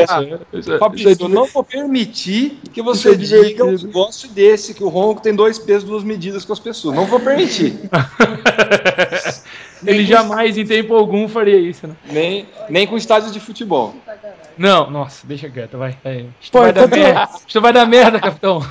Isso 0.53 0.77
Fabrício, 0.77 1.09
isso 1.09 1.23
é 1.23 1.25
eu 1.25 1.29
não 1.29 1.45
vou 1.45 1.63
permitir 1.82 2.59
que 2.73 2.82
você 2.82 3.11
é 3.11 3.15
diga 3.15 3.65
um 3.65 3.71
negócio 3.71 4.29
desse, 4.29 4.73
que 4.73 4.84
o 4.84 4.89
Ronco 4.89 5.21
tem 5.21 5.34
dois 5.36 5.57
pesos, 5.59 5.84
duas 5.88 6.03
medidas 6.03 6.45
com 6.45 6.53
as 6.53 6.59
pessoas. 6.59 6.95
Não 6.95 7.05
vou 7.05 7.19
permitir. 7.19 7.73
Ele 9.86 10.05
jamais, 10.05 10.57
em 10.57 10.65
tempo 10.65 10.93
algum, 10.95 11.27
faria 11.27 11.57
isso, 11.57 11.88
né? 11.88 11.95
nem, 12.11 12.47
nem 12.69 12.86
com 12.86 12.95
estádios 12.95 13.32
de 13.32 13.39
futebol. 13.39 13.95
Não, 14.57 14.89
nossa, 14.91 15.25
deixa 15.25 15.49
quieto, 15.49 15.77
vai. 15.77 15.97
É, 16.05 16.25
isso, 16.39 16.51
Pô, 16.51 16.59
vai 16.61 16.71
dar 16.71 16.86
enquanto- 16.86 16.99
merda. 16.99 17.29
isso 17.47 17.61
vai 17.61 17.73
dar 17.73 17.86
merda, 17.88 18.19
capitão. 18.19 18.63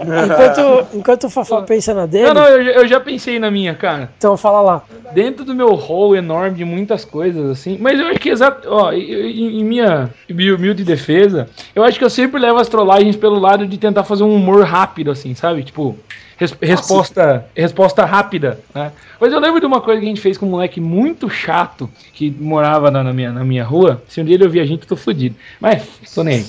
Enquanto, 0.00 0.96
enquanto 0.96 1.24
o 1.24 1.30
Fafá 1.30 1.62
pensa 1.62 1.94
na 1.94 2.06
dele, 2.06 2.26
Não, 2.26 2.34
não, 2.34 2.48
eu, 2.48 2.64
já- 2.64 2.70
eu 2.72 2.88
já 2.88 3.00
pensei 3.00 3.38
na 3.38 3.50
minha, 3.50 3.74
cara. 3.74 4.12
então 4.16 4.36
fala 4.36 4.60
lá. 4.60 4.82
Dentro 5.14 5.44
do 5.44 5.54
meu 5.54 5.74
rol 5.74 6.16
enorme 6.16 6.56
de 6.56 6.64
muitas 6.64 7.04
coisas, 7.04 7.48
assim. 7.50 7.78
Mas 7.80 8.00
eu 8.00 8.06
acho 8.08 8.18
que 8.18 8.30
exato. 8.30 8.68
Ó, 8.68 8.92
em, 8.92 9.60
em 9.60 9.64
minha 9.64 10.10
humilde 10.28 10.82
defesa, 10.82 11.48
eu 11.74 11.84
acho 11.84 11.98
que 11.98 12.04
eu 12.04 12.10
sempre 12.10 12.40
levo 12.40 12.58
as 12.58 12.68
trollagens 12.68 13.14
pelo 13.14 13.38
lado 13.38 13.66
de 13.68 13.78
tentar 13.78 14.02
fazer 14.02 14.24
um 14.24 14.34
humor 14.34 14.64
rápido, 14.64 15.12
assim, 15.12 15.32
sabe? 15.34 15.62
Tipo. 15.62 16.00
res- 16.36 16.56
resposta, 16.60 17.48
resposta 17.56 18.04
rápida, 18.04 18.64
né? 18.74 18.92
Mas 19.20 19.32
eu 19.32 19.38
lembro 19.38 19.60
de 19.60 19.66
uma 19.66 19.80
coisa 19.80 20.00
que 20.00 20.06
a 20.06 20.08
gente 20.08 20.20
fez 20.20 20.36
com 20.36 20.46
um 20.46 20.50
moleque 20.50 20.80
muito 20.80 21.30
chato 21.30 21.88
que 22.12 22.30
morava 22.32 22.90
na, 22.90 23.04
na 23.04 23.12
minha, 23.12 23.30
na 23.30 23.44
minha 23.44 23.64
rua. 23.64 24.02
Se 24.08 24.20
um 24.20 24.24
dia 24.24 24.34
ele 24.34 24.44
ouvir 24.44 24.58
a 24.60 24.66
gente, 24.66 24.82
eu 24.82 24.88
tô 24.88 24.96
fudido. 24.96 25.36
Mas, 25.60 25.86
tô 26.12 26.24
nem 26.24 26.38
aí. 26.38 26.44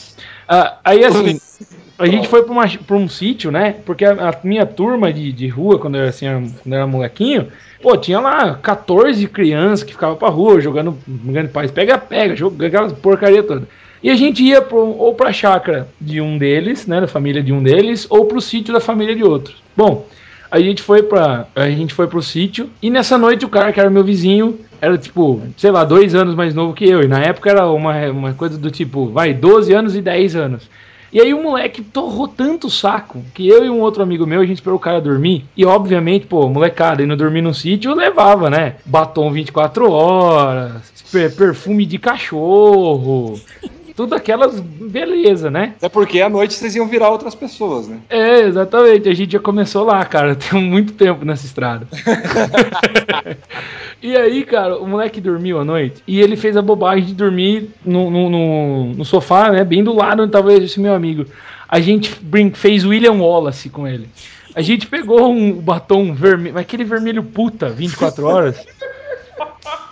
Ah, 0.48 0.80
aí 0.84 1.06
assim, 1.06 1.40
a 1.98 2.06
gente 2.08 2.28
foi 2.28 2.44
pra, 2.44 2.52
uma- 2.52 2.68
pra 2.68 2.96
um 2.96 3.08
sítio, 3.08 3.52
né? 3.52 3.76
Porque 3.86 4.04
a, 4.06 4.30
a 4.30 4.36
minha 4.44 4.66
turma 4.66 5.12
de, 5.14 5.32
de 5.32 5.48
rua, 5.48 5.80
quando 5.80 5.96
eu, 5.96 6.02
era, 6.02 6.10
assim, 6.10 6.26
quando 6.28 6.74
eu 6.74 6.76
era 6.76 6.88
molequinho, 6.88 7.48
pô, 7.82 7.96
tinha 7.98 8.20
lá 8.20 8.56
14 8.56 9.26
crianças 9.28 9.84
que 9.84 9.94
ficavam 9.94 10.16
pra 10.16 10.30
rua 10.30 10.60
jogando, 10.60 10.98
jogando 11.26 11.50
paz, 11.50 11.72
pega-pega, 11.72 12.36
jogando 12.36 12.66
aquelas 12.68 12.94
porcaria 12.94 13.44
toda. 13.44 13.68
E 14.04 14.10
a 14.10 14.16
gente 14.16 14.44
ia 14.44 14.62
pro, 14.62 14.78
ou 14.98 15.16
pra 15.16 15.32
chácara 15.34 15.88
de 16.00 16.22
um 16.22 16.38
deles, 16.38 16.86
né, 16.86 17.02
da 17.02 17.08
família 17.08 17.42
de 17.42 17.52
um 17.52 17.64
deles, 17.64 18.06
ou 18.10 18.26
pro 18.26 18.40
sítio 18.42 18.74
da 18.74 18.80
família 18.80 19.16
de 19.16 19.24
outro. 19.24 19.56
Bom, 19.76 20.06
a 20.52 20.60
gente 20.60 20.82
foi 20.82 21.02
para 21.02 21.48
a 21.56 21.70
gente 21.70 21.94
foi 21.94 22.08
pro 22.08 22.22
sítio 22.22 22.70
e 22.82 22.90
nessa 22.90 23.18
noite 23.18 23.46
o 23.46 23.50
cara 23.50 23.74
que 23.74 23.80
era 23.80 23.90
meu 23.90 24.04
vizinho 24.04 24.60
era 24.80 24.98
tipo, 24.98 25.42
sei 25.58 25.72
lá, 25.72 25.84
dois 25.84 26.14
anos 26.14 26.36
mais 26.36 26.54
novo 26.54 26.74
que 26.74 26.86
eu. 26.88 27.02
E 27.02 27.08
na 27.08 27.20
época 27.20 27.50
era 27.50 27.68
uma, 27.70 27.96
uma 28.12 28.34
coisa 28.34 28.58
do 28.58 28.70
tipo, 28.70 29.08
vai, 29.08 29.34
12 29.34 29.74
anos 29.74 29.96
e 29.96 30.02
10 30.02 30.36
anos. 30.36 30.70
E 31.16 31.22
aí 31.22 31.34
o 31.34 31.42
moleque 31.42 31.82
torrou 31.82 32.28
tanto 32.28 32.68
o 32.68 32.70
saco 32.70 33.24
que 33.34 33.48
eu 33.48 33.64
e 33.64 33.70
um 33.70 33.80
outro 33.80 34.04
amigo 34.04 34.28
meu, 34.28 34.42
a 34.42 34.46
gente 34.46 34.58
esperou 34.58 34.76
o 34.76 34.82
cara 34.82 35.00
dormir. 35.00 35.46
E 35.56 35.66
obviamente, 35.66 36.28
pô, 36.28 36.50
molecada, 36.50 37.02
indo 37.02 37.16
dormir 37.16 37.42
no 37.42 37.54
sítio, 37.54 37.92
eu 37.92 37.96
levava, 37.96 38.50
né? 38.50 38.76
Batom 38.86 39.32
24 39.32 39.90
horas, 39.90 40.82
per- 41.10 41.34
perfume 41.34 41.86
de 41.86 41.98
cachorro, 41.98 43.40
tudo 43.96 44.14
aquelas 44.14 44.60
beleza, 44.60 45.50
né? 45.50 45.76
Até 45.78 45.88
porque 45.88 46.20
à 46.20 46.28
noite 46.28 46.54
vocês 46.54 46.76
iam 46.76 46.86
virar 46.86 47.10
outras 47.12 47.34
pessoas, 47.34 47.88
né? 47.88 48.00
É, 48.10 48.42
exatamente. 48.42 49.08
A 49.08 49.14
gente 49.14 49.32
já 49.32 49.40
começou 49.40 49.86
lá, 49.86 50.04
cara. 50.04 50.36
Tem 50.36 50.62
muito 50.62 50.92
tempo 50.92 51.24
nessa 51.24 51.46
estrada. 51.46 51.88
e 54.02 54.16
aí, 54.16 54.44
cara, 54.44 54.78
o 54.78 54.88
moleque 54.88 55.20
dormiu 55.22 55.60
à 55.60 55.66
noite 55.66 56.04
e 56.08 56.20
ele 56.22 56.36
fez 56.36 56.56
a 56.56 56.62
bobagem 56.62 57.06
de 57.06 57.14
dormir 57.14 57.70
no, 57.84 58.10
no, 58.12 58.30
no- 58.30 58.86
no 58.94 59.06
sofá, 59.06 59.52
né? 59.52 59.64
Bem 59.64 59.84
do 59.84 59.94
lado 59.96 60.24
onde 60.24 60.32
tava 60.32 60.54
esse 60.54 60.80
meu 60.80 60.94
amigo. 60.94 61.26
A 61.68 61.80
gente 61.80 62.12
fez 62.54 62.86
William 62.86 63.14
Wallace 63.14 63.70
com 63.70 63.88
ele. 63.88 64.08
A 64.56 64.62
gente 64.62 64.88
pegou 64.88 65.32
um 65.32 65.52
batom 65.54 66.14
vermelho, 66.14 66.58
aquele 66.58 66.84
vermelho 66.84 67.24
puta, 67.24 67.70
24 67.70 68.26
horas. 68.26 68.66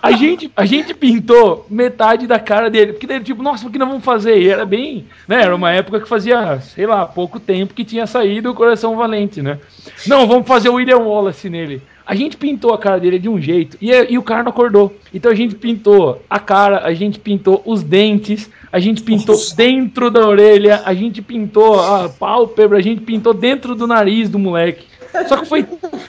A 0.02 0.12
gente, 0.12 0.50
a 0.54 0.64
gente 0.66 0.94
pintou 0.94 1.66
metade 1.68 2.26
da 2.26 2.38
cara 2.38 2.70
dele, 2.70 2.92
porque 2.92 3.06
daí, 3.06 3.20
tipo, 3.20 3.42
nossa, 3.42 3.66
o 3.66 3.70
que 3.70 3.78
nós 3.78 3.88
vamos 3.88 4.04
fazer? 4.04 4.38
E 4.38 4.48
era 4.48 4.64
bem, 4.66 5.06
né? 5.26 5.42
Era 5.42 5.56
uma 5.56 5.72
época 5.72 6.00
que 6.00 6.08
fazia, 6.08 6.60
sei 6.60 6.86
lá, 6.86 7.06
pouco 7.06 7.40
tempo 7.40 7.72
que 7.74 7.84
tinha 7.84 8.06
saído 8.06 8.50
o 8.50 8.54
Coração 8.54 8.96
Valente, 8.96 9.40
né? 9.42 9.58
Não, 10.06 10.26
vamos 10.26 10.46
fazer 10.46 10.68
o 10.68 10.74
William 10.74 10.98
Wallace 10.98 11.48
nele. 11.50 11.82
A 12.06 12.14
gente 12.14 12.36
pintou 12.36 12.74
a 12.74 12.78
cara 12.78 12.98
dele 12.98 13.18
de 13.18 13.28
um 13.28 13.40
jeito 13.40 13.78
e, 13.80 13.90
e 13.90 14.18
o 14.18 14.22
cara 14.22 14.42
não 14.42 14.50
acordou. 14.50 14.94
Então 15.12 15.32
a 15.32 15.34
gente 15.34 15.54
pintou 15.54 16.22
a 16.28 16.38
cara, 16.38 16.84
a 16.84 16.92
gente 16.92 17.18
pintou 17.18 17.62
os 17.64 17.82
dentes, 17.82 18.50
a 18.70 18.78
gente 18.78 19.02
pintou 19.02 19.36
dentro 19.56 20.10
da 20.10 20.28
orelha, 20.28 20.82
a 20.84 20.92
gente 20.92 21.22
pintou 21.22 21.80
a 21.80 22.08
pálpebra, 22.08 22.78
a 22.78 22.82
gente 22.82 23.00
pintou 23.00 23.32
dentro 23.32 23.74
do 23.74 23.86
nariz 23.86 24.28
do 24.28 24.38
moleque. 24.38 24.86
Só 25.28 25.36
que 25.36 25.46
foi, 25.46 25.64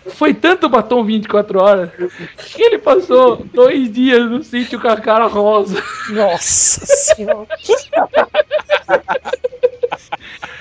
foi 0.07 0.33
tanto 0.33 0.67
batom 0.67 1.03
24 1.03 1.61
horas 1.61 1.91
que 2.37 2.61
ele 2.61 2.79
passou 2.79 3.45
dois 3.53 3.93
dias 3.93 4.29
no 4.29 4.43
sítio 4.43 4.81
com 4.81 4.87
a 4.87 4.97
cara 4.97 5.27
rosa. 5.27 5.81
Nossa 6.09 6.85
senhora. 6.85 7.47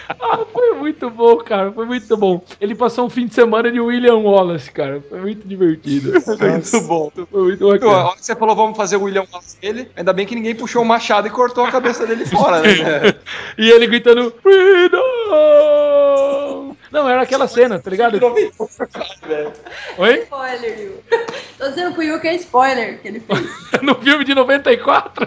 Ah, 0.09 0.39
foi 0.53 0.75
muito 0.75 1.09
bom, 1.11 1.37
cara. 1.39 1.73
Foi 1.73 1.87
muito 1.87 2.17
bom. 2.17 2.43
Ele 2.61 2.75
passou 2.75 3.07
um 3.07 3.11
fim 3.11 3.27
de 3.27 3.35
semana 3.35 3.71
de 3.73 3.81
William 3.81 4.17
Wallace, 4.17 4.71
cara. 4.71 5.03
Foi 5.09 5.21
muito 5.21 5.47
divertido. 5.49 6.13
Muito 6.13 6.81
bom. 6.87 7.11
Foi 7.31 7.43
muito 7.43 7.69
A 7.69 7.73
bacana. 7.75 7.93
hora 7.93 8.17
que 8.17 8.25
você 8.25 8.37
falou, 8.37 8.55
vamos 8.57 8.77
fazer 8.77 8.97
o 8.97 9.03
William 9.05 9.25
Wallace 9.33 9.57
dele, 9.61 9.89
ainda 9.97 10.13
bem 10.13 10.27
que 10.27 10.35
ninguém 10.35 10.55
puxou 10.55 10.83
o 10.83 10.85
machado 10.85 11.27
e 11.27 11.31
cortou 11.31 11.65
a 11.65 11.71
cabeça 11.71 12.07
dele 12.07 12.27
fora, 12.27 12.61
né? 12.61 13.15
E 13.59 13.71
ele 13.71 13.87
gritando 13.87 14.33
Freedom! 14.43 15.03
Não, 16.95 17.09
era 17.09 17.23
aquela 17.23 17.49
cena, 17.49 17.77
tá 17.81 17.91
ligado? 17.91 18.21
Oi? 19.99 20.15
Spoiler, 20.21 20.81
Yu. 20.81 21.03
Tô 21.59 21.69
dizendo 21.69 21.93
pro 21.93 22.05
Yu 22.05 22.21
que 22.21 22.29
é 22.29 22.35
spoiler 22.37 23.01
que 23.01 23.09
ele 23.09 23.19
fez. 23.19 23.41
No 23.83 23.97
filme 23.97 24.25
de 24.25 24.33
94? 24.33 25.27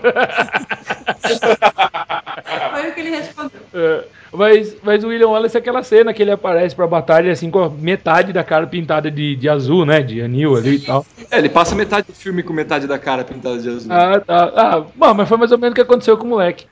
Foi 2.72 2.89
o 2.89 2.93
que 2.93 2.99
ele 3.01 3.09
respondeu. 3.09 3.59
É, 3.74 4.05
mas, 4.34 4.75
mas 4.84 5.03
o 5.03 5.07
William 5.07 5.30
Wallace 5.30 5.55
é 5.55 5.59
aquela 5.59 5.84
cena 5.84 6.13
que 6.13 6.21
ele 6.21 6.32
aparece 6.32 6.75
pra 6.75 6.88
batalha 6.88 7.32
assim 7.32 7.49
com 7.49 7.63
a 7.63 7.69
metade 7.69 8.34
da 8.34 8.43
cara 8.43 8.67
pintada 8.67 9.09
de, 9.09 9.36
de 9.36 9.49
azul, 9.49 9.86
né? 9.86 10.01
De 10.01 10.21
anil 10.21 10.55
ali 10.55 10.75
e 10.75 10.80
tal. 10.80 11.05
É, 11.32 11.38
ele 11.38 11.49
passa 11.49 11.75
metade 11.75 12.07
do 12.07 12.13
filme 12.13 12.43
com 12.43 12.53
metade 12.53 12.88
da 12.88 12.99
cara 12.99 13.23
pintada 13.23 13.57
de 13.57 13.69
azul. 13.69 13.91
Ah, 13.91 14.19
tá. 14.19 14.51
Ah, 14.55 14.84
bom, 14.95 15.13
mas 15.13 15.28
foi 15.28 15.38
mais 15.38 15.51
ou 15.51 15.57
menos 15.57 15.71
o 15.71 15.75
que 15.75 15.82
aconteceu 15.82 16.17
com 16.17 16.25
o 16.25 16.30
moleque. 16.30 16.65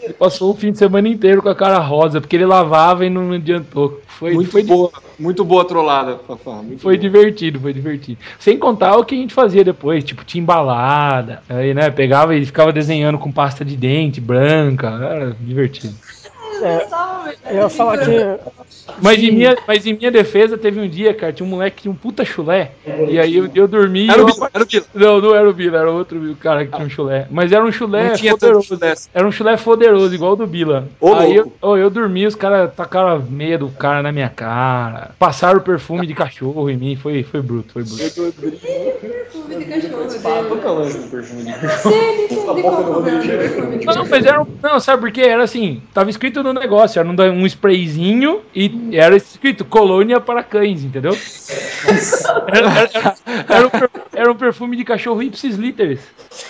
Ele 0.00 0.12
passou 0.12 0.52
o 0.52 0.56
fim 0.56 0.72
de 0.72 0.78
semana 0.78 1.08
inteiro 1.08 1.42
com 1.42 1.48
a 1.48 1.54
cara 1.54 1.78
rosa, 1.78 2.20
porque 2.20 2.36
ele 2.36 2.46
lavava 2.46 3.04
e 3.04 3.10
não 3.10 3.32
adiantou. 3.32 4.00
Foi, 4.06 4.34
muito 4.34 4.50
foi, 4.50 4.64
boa, 4.64 4.90
muito 5.18 5.44
boa 5.44 5.64
trollada, 5.64 6.18
Fafá. 6.26 6.60
Foi 6.78 6.96
boa. 6.96 6.98
divertido, 6.98 7.60
foi 7.60 7.72
divertido. 7.72 8.18
Sem 8.38 8.58
contar 8.58 8.96
o 8.96 9.04
que 9.04 9.14
a 9.14 9.18
gente 9.18 9.32
fazia 9.32 9.62
depois, 9.64 10.02
tipo, 10.02 10.24
tinha 10.24 10.42
embalada. 10.42 11.42
Aí, 11.48 11.72
né, 11.72 11.90
pegava 11.90 12.34
e 12.34 12.44
ficava 12.44 12.72
desenhando 12.72 13.18
com 13.18 13.30
pasta 13.30 13.64
de 13.64 13.76
dente 13.76 14.20
branca. 14.20 14.88
Era 14.88 15.36
divertido. 15.40 15.94
Eu 17.50 17.56
ia 17.56 17.68
falar 17.68 17.98
que. 17.98 18.38
Mas 19.02 19.18
em, 19.22 19.30
minha, 19.30 19.56
mas 19.66 19.86
em 19.86 19.94
minha 19.94 20.10
defesa, 20.10 20.56
teve 20.56 20.80
um 20.80 20.88
dia, 20.88 21.12
cara, 21.14 21.32
tinha 21.32 21.46
um 21.46 21.50
moleque 21.50 21.76
que 21.76 21.82
tinha 21.82 21.92
um 21.92 21.96
puta 21.96 22.24
chulé. 22.24 22.72
E 23.08 23.18
aí 23.18 23.36
eu, 23.36 23.50
eu 23.54 23.68
dormi. 23.68 24.08
Era 24.08 24.22
o 24.22 24.26
Bila, 24.26 24.50
era 24.52 24.62
o 24.62 24.66
Bila. 24.66 24.84
Não, 24.94 25.20
não 25.20 25.34
era 25.34 25.48
o 25.48 25.52
Bila, 25.52 25.78
era 25.78 25.90
outro 25.90 26.36
cara 26.40 26.64
que 26.64 26.72
tinha 26.72 26.86
um 26.86 26.90
chulé. 26.90 27.26
Mas 27.30 27.52
era 27.52 27.64
um 27.64 27.70
chulé 27.72 28.08
Não 28.08 28.16
tinha 28.16 28.32
tanto 28.32 28.40
poderoso. 28.40 28.66
chulé. 28.66 28.94
Era 29.14 29.26
um 29.26 29.32
chulé 29.32 29.56
poderoso, 29.56 30.14
igual 30.14 30.32
o 30.32 30.36
do 30.36 30.46
Bila. 30.46 30.88
Ô, 31.00 31.14
aí 31.14 31.36
eu, 31.36 31.52
eu 31.76 31.90
dormi, 31.90 32.26
os 32.26 32.34
caras 32.34 32.72
tacaram 32.74 33.22
meia 33.28 33.58
do 33.58 33.68
cara 33.68 34.02
na 34.02 34.10
minha 34.12 34.30
cara. 34.30 35.10
Passaram 35.18 35.60
perfume 35.60 36.06
de 36.06 36.14
cachorro 36.14 36.68
em 36.70 36.76
mim. 36.76 36.96
Foi, 36.96 37.22
foi 37.22 37.42
bruto, 37.42 37.72
foi 37.72 37.84
bruto. 37.84 37.98
Perfume 39.48 39.64
de 39.64 39.64
cachorro? 39.64 40.78
lance 40.78 40.98
do 40.98 41.08
perfume 41.08 41.44
qual 42.54 42.62
problema 42.62 43.02
perfume 43.30 43.78
de 43.78 43.86
Não, 43.86 44.06
mas 44.06 44.26
era 44.26 44.42
um, 44.42 44.46
Não, 44.62 44.78
sabe 44.80 45.00
por 45.02 45.10
quê? 45.10 45.22
Era 45.22 45.42
assim, 45.42 45.82
tava 45.94 46.10
escrito 46.10 46.42
no 46.42 46.52
negócio, 46.52 46.98
era 47.00 47.08
um, 47.08 47.14
um 47.42 47.46
sprayzinho 47.46 48.42
e 48.54 48.70
era 48.92 49.16
escrito 49.16 49.64
colônia 49.64 50.20
para 50.20 50.42
cães, 50.42 50.84
entendeu? 50.84 51.12
Era, 52.48 52.68
era- 52.68 53.14
era- 53.48 53.66
um, 53.66 53.70
per- 53.70 53.90
era 54.14 54.32
um 54.32 54.34
perfume 54.34 54.76
de 54.76 54.84
cachorro 54.84 55.22
Ipsis 55.22 55.56
Litters. 55.56 56.00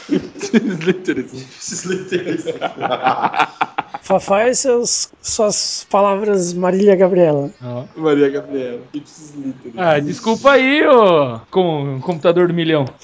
Fafá 4.08 4.48
e 4.48 4.54
seus, 4.54 5.12
suas 5.20 5.86
palavras 5.90 6.54
Marília 6.54 6.96
Gabriela. 6.96 7.50
Maria 7.94 8.30
Gabriela. 8.30 8.80
Ipsis 8.94 9.34
literis. 9.36 9.74
Ah, 9.76 9.98
desculpa 9.98 10.52
aí, 10.52 10.82
ô, 10.86 11.38
com 11.50 12.00
computador 12.00 12.48
do 12.48 12.54
milhão. 12.54 12.86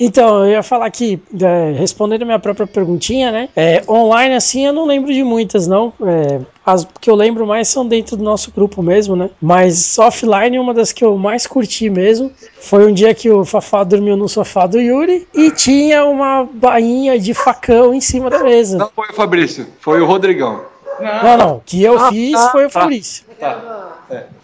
Então, 0.00 0.44
eu 0.44 0.52
ia 0.52 0.62
falar 0.62 0.86
aqui, 0.86 1.20
é, 1.42 1.72
respondendo 1.72 2.22
a 2.22 2.24
minha 2.24 2.38
própria 2.38 2.68
perguntinha, 2.68 3.32
né? 3.32 3.48
É, 3.56 3.82
online, 3.88 4.36
assim, 4.36 4.64
eu 4.64 4.72
não 4.72 4.86
lembro 4.86 5.12
de 5.12 5.24
muitas, 5.24 5.66
não. 5.66 5.92
É, 6.02 6.40
as 6.72 6.86
que 7.00 7.10
eu 7.10 7.14
lembro 7.14 7.46
mais 7.46 7.68
são 7.68 7.86
dentro 7.86 8.16
do 8.16 8.22
nosso 8.22 8.50
grupo 8.52 8.82
mesmo, 8.82 9.16
né? 9.16 9.30
Mas 9.40 9.98
offline, 9.98 10.58
uma 10.58 10.74
das 10.74 10.92
que 10.92 11.04
eu 11.04 11.16
mais 11.16 11.46
curti 11.46 11.88
mesmo 11.88 12.30
foi 12.60 12.86
um 12.86 12.92
dia 12.92 13.14
que 13.14 13.30
o 13.30 13.44
Fafá 13.44 13.84
dormiu 13.84 14.16
no 14.16 14.28
sofá 14.28 14.66
do 14.66 14.78
Yuri 14.80 15.26
e 15.34 15.50
tinha 15.50 16.04
uma 16.04 16.46
bainha 16.52 17.18
de 17.18 17.32
facão 17.34 17.94
em 17.94 18.00
cima 18.00 18.28
da 18.30 18.42
mesa. 18.42 18.76
Não 18.78 18.90
foi 18.94 19.08
o 19.08 19.14
Fabrício, 19.14 19.66
foi 19.80 20.00
o 20.00 20.06
Rodrigão. 20.06 20.62
Não, 21.00 21.36
não. 21.38 21.62
que 21.64 21.82
eu 21.82 21.98
fiz 22.08 22.38
foi 22.50 22.66
o 22.66 22.70
Fabrício. 22.70 23.24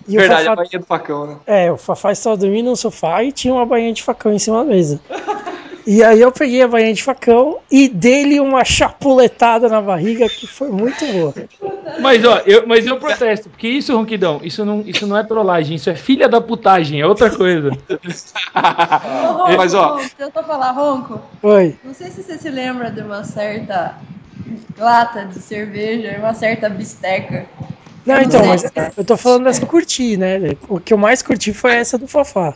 E 0.06 0.16
o 0.16 0.20
Verdade, 0.20 0.42
a 0.42 0.50
Fafá- 0.50 0.56
bainha 0.56 0.78
do 0.78 0.86
facão, 0.86 1.26
né? 1.26 1.36
É, 1.46 1.72
o 1.72 1.76
Fafá 1.76 2.12
estava 2.12 2.36
dormindo 2.36 2.66
no 2.70 2.76
sofá 2.76 3.24
e 3.24 3.32
tinha 3.32 3.52
uma 3.52 3.64
bainha 3.66 3.92
de 3.92 4.02
facão 4.02 4.32
em 4.32 4.38
cima 4.38 4.58
da 4.58 4.64
mesa. 4.64 5.00
E 5.86 6.02
aí 6.02 6.20
eu 6.20 6.32
peguei 6.32 6.62
a 6.62 6.68
bainha 6.68 6.94
de 6.94 7.02
facão 7.02 7.58
e 7.70 7.88
dei-lhe 7.88 8.40
uma 8.40 8.64
chapuletada 8.64 9.68
na 9.68 9.82
barriga 9.82 10.28
que 10.28 10.46
foi 10.46 10.68
muito 10.70 11.04
boa. 11.06 11.34
Mas, 12.00 12.24
ó, 12.24 12.38
eu, 12.46 12.66
mas 12.66 12.86
eu 12.86 12.98
protesto, 12.98 13.50
porque 13.50 13.68
isso, 13.68 13.94
Ronquidão, 13.94 14.40
isso 14.42 14.64
não, 14.64 14.80
isso 14.80 15.06
não 15.06 15.16
é 15.16 15.22
trollagem, 15.22 15.76
isso 15.76 15.90
é 15.90 15.94
filha 15.94 16.28
da 16.28 16.40
putagem, 16.40 17.00
é 17.00 17.06
outra 17.06 17.30
coisa. 17.30 17.68
Ô, 17.68 19.32
Ronco, 19.32 19.56
Mas, 19.56 19.74
ó. 19.74 19.96
Ronco, 19.96 20.10
eu 20.18 20.30
só 20.32 20.42
falar, 20.42 20.70
Ronco. 20.72 21.20
Oi. 21.42 21.76
Não 21.84 21.92
sei 21.92 22.10
se 22.10 22.22
você 22.22 22.38
se 22.38 22.48
lembra 22.48 22.90
de 22.90 23.02
uma 23.02 23.22
certa 23.22 23.98
lata 24.78 25.24
de 25.26 25.38
cerveja 25.40 26.18
uma 26.18 26.34
certa 26.34 26.68
bisteca. 26.68 27.46
Não, 28.04 28.20
então, 28.20 28.44
mas 28.44 28.64
eu 28.96 29.04
tô 29.04 29.16
falando 29.16 29.44
dessa 29.44 29.60
que 29.60 29.64
eu 29.64 29.70
curti, 29.70 30.16
né? 30.16 30.38
O 30.68 30.78
que 30.78 30.92
eu 30.92 30.98
mais 30.98 31.22
curti 31.22 31.54
foi 31.54 31.74
essa 31.74 31.96
do 31.96 32.06
Fafá. 32.06 32.54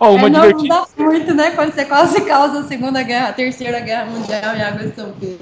Ó, 0.00 0.12
uma 0.12 0.26
É, 0.26 0.30
não, 0.30 0.40
não 0.40 0.46
divertida. 0.48 0.74
dá 0.96 1.04
muito, 1.04 1.34
né? 1.34 1.50
Quando 1.52 1.72
você 1.74 1.84
quase 1.84 2.20
causa 2.22 2.60
a 2.60 2.64
Segunda 2.64 3.02
Guerra, 3.02 3.28
a 3.28 3.32
Terceira 3.32 3.80
Guerra 3.80 4.06
Mundial 4.06 4.54
em 4.56 4.62
Águas 4.62 4.92
Pedro. 4.94 5.38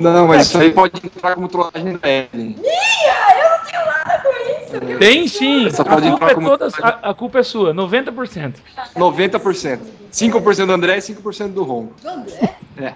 Não, 0.00 0.26
mas 0.26 0.46
isso 0.46 0.58
aí 0.58 0.72
pode 0.72 0.92
entrar 1.04 1.34
como 1.34 1.46
trollagem 1.48 1.96
da 1.98 2.08
Evelyn. 2.08 2.50
Ih, 2.50 2.56
eu 2.58 3.50
não 3.50 3.58
tenho 3.66 3.86
nada 3.86 4.22
com 4.22 4.88
isso. 4.88 4.98
Tem 4.98 5.28
sim, 5.28 5.66
Essa 5.66 5.82
a 5.82 5.84
pode 5.84 6.02
culpa, 6.08 6.14
entrar 6.16 6.30
é 6.30 6.34
como- 6.34 6.48
toda, 6.48 6.68
a, 6.82 7.10
a 7.10 7.14
culpa 7.14 7.38
é 7.40 7.42
sua, 7.42 7.74
90%. 7.74 8.54
90%. 8.96 9.78
5% 10.10 10.66
do 10.66 10.72
André 10.72 10.96
e 10.96 11.00
5% 11.00 11.48
do 11.52 11.62
Ron. 11.62 11.88
Do 12.02 12.08
André? 12.08 12.54
É. 12.78 12.94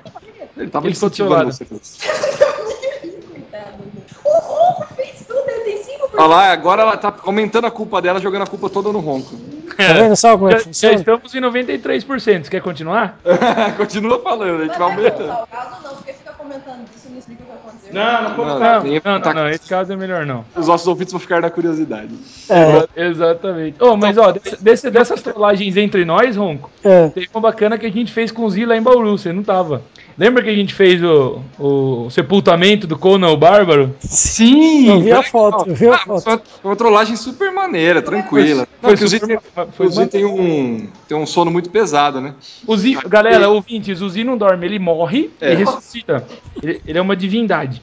Ele 0.56 0.70
tava 0.70 0.86
Ele 0.86 0.92
incentivando 0.92 1.52
você. 1.52 1.64
Coitado. 1.64 3.84
O 4.24 4.38
Ronco 4.38 4.86
fez 4.96 5.24
tudo, 5.28 5.44
ele 5.48 5.64
tem 5.64 5.78
5%. 5.98 6.10
Olha 6.16 6.26
lá, 6.26 6.50
agora 6.52 6.82
ela 6.82 6.96
tá 6.96 7.14
aumentando 7.24 7.66
a 7.66 7.70
culpa 7.70 8.00
dela, 8.00 8.18
jogando 8.20 8.42
a 8.42 8.46
culpa 8.46 8.70
toda 8.70 8.90
no 8.90 9.00
Ronco. 9.00 9.34
Tá 9.76 9.92
vendo 9.94 10.16
só 10.16 10.36
como 10.36 10.48
é 10.50 10.52
Já, 10.52 10.56
que 10.58 10.62
já 10.64 10.66
funciona? 10.66 10.94
estamos 10.96 11.34
em 11.34 11.40
93%. 11.40 12.44
Você 12.44 12.50
quer 12.50 12.60
continuar? 12.62 13.18
Continua 13.76 14.20
falando, 14.20 14.62
a 14.62 14.64
gente 14.66 14.78
vai 14.78 14.88
é 14.88 14.92
aumentando. 14.92 15.26
não, 15.28 15.94
porque 15.96 16.12
fica 16.12 16.32
comentando 16.32 16.84
isso, 16.96 17.08
não 17.10 17.18
explica 17.18 17.42
o 17.42 17.46
que 17.46 17.52
aconteceu. 17.52 17.94
Não, 17.94 18.22
não 18.22 18.30
Não, 18.30 18.36
Não, 18.36 19.02
não, 19.04 19.20
tá- 19.20 19.34
não, 19.34 19.42
não, 19.44 19.48
esse 19.50 19.68
caso 19.68 19.92
é 19.92 19.96
melhor 19.96 20.24
não. 20.26 20.44
Os 20.54 20.68
nossos 20.68 20.86
ouvintes 20.86 21.12
vão 21.12 21.20
ficar 21.20 21.40
na 21.40 21.50
curiosidade. 21.50 22.14
É, 22.48 23.04
Exatamente. 23.06 23.76
Oh, 23.80 23.96
mas 23.96 24.16
ó, 24.18 24.32
desse- 24.60 24.90
dessas 24.90 25.22
trollagens 25.22 25.76
entre 25.76 26.04
nós, 26.04 26.36
Ronco, 26.36 26.70
é. 26.84 27.08
teve 27.08 27.28
uma 27.34 27.40
bacana 27.40 27.78
que 27.78 27.86
a 27.86 27.90
gente 27.92 28.12
fez 28.12 28.30
com 28.30 28.42
o 28.44 28.50
Zila 28.50 28.76
em 28.76 28.82
Bauru, 28.82 29.16
você 29.18 29.32
não 29.32 29.42
tava. 29.42 29.82
Lembra 30.16 30.42
que 30.44 30.48
a 30.48 30.54
gente 30.54 30.72
fez 30.72 31.02
o, 31.02 31.40
o 31.58 32.08
sepultamento 32.10 32.86
do 32.86 32.96
Conan 32.96 33.30
o 33.30 33.36
Bárbaro? 33.36 33.94
Sim! 34.00 34.88
Eu 34.88 35.00
vi 35.00 35.10
a 35.12 35.22
foto, 35.24 35.68
eu 35.68 35.74
vi 35.74 35.88
a 35.88 35.94
Ah, 35.94 35.98
foto. 35.98 36.22
Foi 36.22 36.32
uma, 36.32 36.38
foi 36.38 36.70
uma 36.70 36.76
trollagem 36.76 37.16
super 37.16 37.50
maneira, 37.52 38.00
tranquila. 38.00 38.66
Foi 38.80 38.88
Não, 38.90 38.94
inclusive, 38.94 39.20
super- 39.20 39.40
tem, 39.40 39.52
foi 39.72 39.86
inclusive 39.86 40.06
tem, 40.10 40.24
um, 40.24 40.86
tem 41.08 41.16
um 41.16 41.26
sono 41.26 41.50
muito 41.50 41.68
pesado, 41.68 42.20
né? 42.20 42.34
O 42.66 42.76
galera, 43.08 43.48
ouvintes, 43.48 44.00
o 44.00 44.08
Zi 44.08 44.22
não 44.22 44.36
dorme, 44.38 44.64
ele 44.66 44.78
morre 44.78 45.30
É. 45.40 45.52
e 45.52 45.56
ressuscita. 45.56 46.24
Ele, 46.62 46.80
ele 46.86 46.98
é 46.98 47.02
uma 47.02 47.16
divindade. 47.16 47.82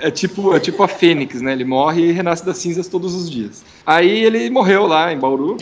É 0.00 0.10
tipo, 0.10 0.54
é 0.54 0.60
tipo 0.60 0.82
a 0.82 0.88
Fênix, 0.88 1.40
né? 1.40 1.52
Ele 1.52 1.64
morre 1.64 2.02
e 2.02 2.12
renasce 2.12 2.44
das 2.44 2.56
cinzas 2.58 2.88
todos 2.88 3.14
os 3.14 3.30
dias. 3.30 3.64
Aí 3.86 4.24
ele 4.24 4.50
morreu 4.50 4.86
lá 4.86 5.12
em 5.12 5.18
Bauru. 5.18 5.56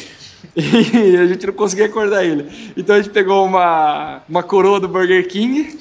E 0.56 1.16
a 1.16 1.26
gente 1.26 1.46
não 1.46 1.54
conseguia 1.54 1.86
acordar 1.86 2.24
ele. 2.24 2.72
Então 2.76 2.96
a 2.96 3.00
gente 3.00 3.12
pegou 3.12 3.44
uma, 3.44 4.22
uma 4.28 4.42
coroa 4.42 4.80
do 4.80 4.88
Burger 4.88 5.26
King, 5.28 5.78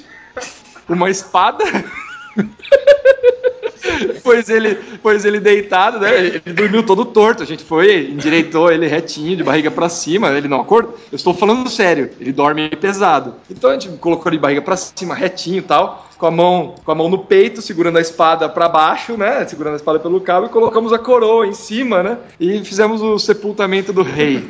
uma 0.88 1.10
espada, 1.10 1.64
pôs 4.24 4.50
ele, 4.50 4.76
pôs 5.02 5.26
ele 5.26 5.40
deitado, 5.40 6.00
né? 6.00 6.26
Ele 6.26 6.54
dormiu 6.54 6.84
todo 6.84 7.06
torto. 7.06 7.44
A 7.44 7.46
gente 7.46 7.64
foi, 7.64 8.10
endireitou 8.10 8.72
ele 8.72 8.88
retinho, 8.88 9.36
de 9.36 9.44
barriga 9.44 9.70
pra 9.70 9.90
cima. 9.90 10.30
Ele 10.30 10.48
não 10.48 10.62
acordou. 10.62 10.98
Eu 11.12 11.16
estou 11.16 11.34
falando 11.34 11.70
sério, 11.70 12.10
ele 12.20 12.32
dorme 12.32 12.70
pesado. 12.70 13.36
Então 13.50 13.70
a 13.70 13.74
gente 13.74 13.90
colocou 13.98 14.30
ele 14.30 14.38
de 14.38 14.42
barriga 14.42 14.62
pra 14.62 14.76
cima, 14.78 15.14
retinho 15.14 15.58
e 15.58 15.62
tal, 15.62 16.08
com 16.18 16.26
a 16.26 16.32
mão, 16.32 16.76
com 16.84 16.92
a 16.92 16.96
mão 16.96 17.10
no 17.10 17.20
peito, 17.20 17.62
segurando 17.62 17.98
a 17.98 18.02
espada 18.02 18.48
pra 18.50 18.70
baixo, 18.70 19.18
né? 19.18 19.46
Segurando 19.46 19.74
a 19.74 19.78
espada 19.78 20.00
pelo 20.00 20.22
cabo 20.22 20.48
e 20.48 20.50
colocamos 20.50 20.94
a 20.94 21.00
coroa 21.00 21.46
em 21.46 21.54
cima, 21.54 22.02
né? 22.02 22.18
E 22.40 22.64
fizemos 22.64 23.02
o 23.02 23.20
sepultamento 23.20 23.92
do 23.92 24.02
rei. 24.02 24.44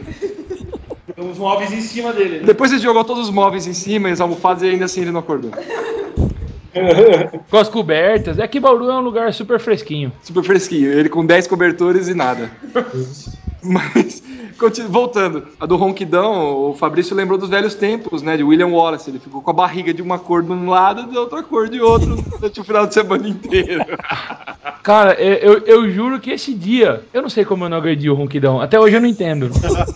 Uns 1.17 1.37
móveis 1.37 1.71
em 1.71 1.81
cima 1.81 2.11
dele. 2.11 2.39
né? 2.39 2.43
Depois 2.45 2.71
gente 2.71 2.81
jogou 2.83 3.03
todos 3.03 3.23
os 3.23 3.29
móveis 3.29 3.67
em 3.67 3.73
cima 3.73 4.09
e 4.09 4.11
as 4.11 4.19
almofadas 4.21 4.63
e 4.63 4.67
ainda 4.67 4.85
assim 4.85 5.01
ele 5.01 5.11
não 5.11 5.19
acordou. 5.19 5.51
Com 7.49 7.57
as 7.57 7.69
cobertas. 7.69 8.39
É 8.39 8.47
que 8.47 8.59
Bauru 8.59 8.89
é 8.89 8.95
um 8.95 9.01
lugar 9.01 9.33
super 9.33 9.59
fresquinho. 9.59 10.11
Super 10.21 10.43
fresquinho, 10.43 10.91
ele 10.91 11.09
com 11.09 11.25
10 11.25 11.47
cobertores 11.47 12.07
e 12.07 12.13
nada. 12.13 12.49
Mas, 13.61 14.21
voltando, 14.89 15.47
a 15.59 15.65
do 15.65 15.77
Ronquidão, 15.77 16.69
o 16.69 16.73
Fabrício 16.73 17.15
lembrou 17.15 17.37
dos 17.37 17.49
velhos 17.49 17.73
tempos, 17.75 18.21
né, 18.21 18.35
de 18.35 18.43
William 18.43 18.67
Wallace. 18.67 19.09
Ele 19.09 19.19
ficou 19.19 19.41
com 19.41 19.51
a 19.51 19.53
barriga 19.53 19.93
de 19.93 20.01
uma 20.01 20.19
cor 20.19 20.43
de 20.43 20.51
um 20.51 20.69
lado 20.69 21.09
e 21.09 21.13
da 21.13 21.21
outra 21.21 21.41
cor 21.41 21.69
de 21.69 21.79
outro 21.79 22.15
durante 22.39 22.59
o 22.59 22.63
final 22.63 22.85
de 22.85 22.93
semana 22.93 23.27
inteiro. 23.27 23.85
Cara, 24.83 25.13
é, 25.13 25.39
eu, 25.41 25.59
eu 25.59 25.89
juro 25.89 26.19
que 26.19 26.29
esse 26.29 26.53
dia, 26.53 27.03
eu 27.13 27.21
não 27.21 27.29
sei 27.29 27.45
como 27.45 27.63
eu 27.63 27.69
não 27.69 27.77
agredi 27.77 28.09
o 28.09 28.15
Ronquidão. 28.15 28.59
Até 28.59 28.77
hoje 28.77 28.97
eu 28.97 29.01
não 29.01 29.07
entendo. 29.07 29.49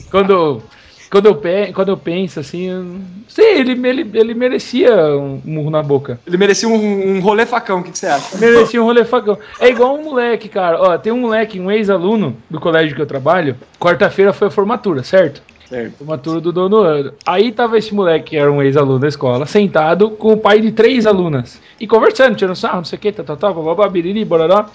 quando, 0.09 0.63
quando, 1.09 1.27
eu, 1.27 1.35
pe- 1.35 1.71
quando 1.73 1.89
eu 1.89 1.97
penso 1.97 2.39
assim, 2.39 2.69
eu 2.69 2.83
não 2.83 3.01
sei, 3.27 3.59
ele, 3.59 3.71
ele, 3.87 4.09
ele 4.13 4.33
merecia 4.33 4.93
um 5.17 5.41
murro 5.45 5.69
na 5.69 5.81
boca. 5.81 6.19
Ele 6.27 6.37
merecia 6.37 6.67
um, 6.67 7.15
um 7.17 7.19
rolê 7.19 7.45
facão, 7.45 7.79
o 7.79 7.83
que, 7.83 7.91
que 7.91 7.97
você 7.97 8.07
acha? 8.07 8.37
Merecia 8.37 8.81
um 8.81 8.85
rolê 8.85 9.05
facão. 9.05 9.37
É 9.59 9.69
igual 9.69 9.95
um 9.95 10.03
moleque, 10.03 10.49
cara. 10.49 10.81
Ó, 10.81 10.97
tem 10.97 11.13
um 11.13 11.21
moleque, 11.21 11.59
um 11.59 11.71
ex-aluno 11.71 12.35
do 12.49 12.59
colégio 12.59 12.95
que 12.95 13.01
eu 13.01 13.05
trabalho. 13.05 13.55
Quarta-feira 13.79 14.33
foi 14.33 14.47
a 14.47 14.51
formatura, 14.51 15.03
certo? 15.03 15.41
Certo. 15.69 15.97
Formatura 15.97 16.39
do 16.39 16.53
nono 16.53 16.77
ano. 16.77 17.13
Aí 17.25 17.51
tava 17.51 17.77
esse 17.77 17.93
moleque, 17.93 18.29
que 18.31 18.37
era 18.37 18.51
um 18.51 18.61
ex-aluno 18.61 18.99
da 18.99 19.07
escola, 19.07 19.45
sentado 19.45 20.09
com 20.11 20.31
o 20.33 20.37
pai 20.37 20.61
de 20.61 20.71
três 20.71 21.05
alunas. 21.05 21.59
E 21.79 21.85
conversando, 21.85 22.35
tirando 22.35 22.55
sarro, 22.55 22.77
não 22.77 22.85
sei 22.85 22.97
o 22.97 22.99
que, 23.01 23.11
tal, 23.11 23.25
tal, 23.25 23.37
tal, 23.37 23.53
bababá, 23.53 23.87
biriri, 23.89 24.23
bororó. 24.23 24.65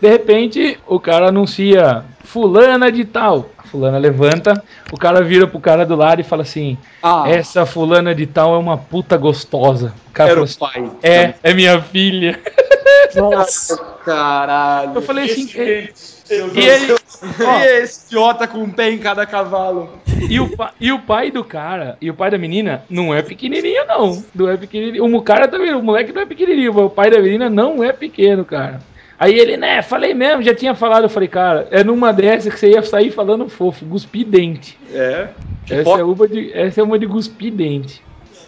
De 0.00 0.08
repente, 0.08 0.78
o 0.86 1.00
cara 1.00 1.28
anuncia 1.28 2.04
fulana 2.24 2.92
de 2.92 3.04
tal. 3.06 3.48
Fulana 3.74 3.98
levanta, 3.98 4.62
o 4.92 4.96
cara 4.96 5.20
vira 5.20 5.48
pro 5.48 5.58
cara 5.58 5.84
do 5.84 5.96
lado 5.96 6.20
e 6.20 6.22
fala 6.22 6.42
assim: 6.42 6.78
Ah. 7.02 7.24
Essa 7.26 7.66
fulana 7.66 8.14
de 8.14 8.24
tal 8.24 8.54
é 8.54 8.58
uma 8.58 8.78
puta 8.78 9.16
gostosa. 9.16 9.92
O 10.10 10.12
cara 10.12 10.30
Era 10.30 10.46
falou 10.46 10.48
o 10.48 10.68
assim, 10.68 10.88
pai. 10.92 10.98
É, 11.02 11.34
é 11.42 11.52
minha 11.52 11.82
filha. 11.82 12.38
Nossa. 13.16 13.76
Caralho. 14.04 14.92
Eu 14.94 15.02
falei 15.02 15.24
assim. 15.24 15.42
Esse 15.42 16.24
E 16.54 16.60
ele, 16.60 16.94
E 16.94 17.66
esse 17.82 18.06
idiota 18.06 18.46
com 18.46 18.58
um 18.58 18.70
pé 18.70 18.92
em 18.92 18.98
cada 18.98 19.26
cavalo. 19.26 19.90
E 20.30 20.38
o, 20.38 20.48
e 20.80 20.92
o 20.92 21.00
pai 21.00 21.32
do 21.32 21.42
cara, 21.42 21.98
e 22.00 22.08
o 22.08 22.14
pai 22.14 22.30
da 22.30 22.38
menina, 22.38 22.84
não 22.88 23.12
é 23.12 23.22
pequenininho, 23.22 23.84
não. 23.88 24.24
Não 24.32 24.48
é 24.48 24.56
pequenininho. 24.56 25.04
O 25.04 25.20
cara 25.20 25.48
também, 25.48 25.74
o 25.74 25.82
moleque 25.82 26.12
não 26.12 26.22
é 26.22 26.26
pequenininho, 26.26 26.72
mas 26.72 26.84
o 26.84 26.90
pai 26.90 27.10
da 27.10 27.20
menina 27.20 27.50
não 27.50 27.82
é 27.82 27.92
pequeno, 27.92 28.44
cara. 28.44 28.80
Aí 29.18 29.38
ele, 29.38 29.56
né, 29.56 29.80
falei 29.82 30.12
mesmo, 30.12 30.42
já 30.42 30.54
tinha 30.54 30.74
falado. 30.74 31.04
Eu 31.04 31.08
falei, 31.08 31.28
cara, 31.28 31.68
é 31.70 31.84
numa 31.84 32.12
dessa 32.12 32.50
que 32.50 32.58
você 32.58 32.70
ia 32.70 32.82
sair 32.82 33.10
falando 33.10 33.48
fofo, 33.48 33.86
cuspir 33.86 34.26
dente. 34.26 34.78
É. 34.92 35.28
Essa 35.70 36.00
é 36.00 36.04
uma 36.04 36.28
de, 36.28 36.52
essa 36.52 36.80
é 36.80 36.84
uma 36.84 36.98
de 36.98 37.06
cuspir 37.06 37.52
dente. 37.52 38.02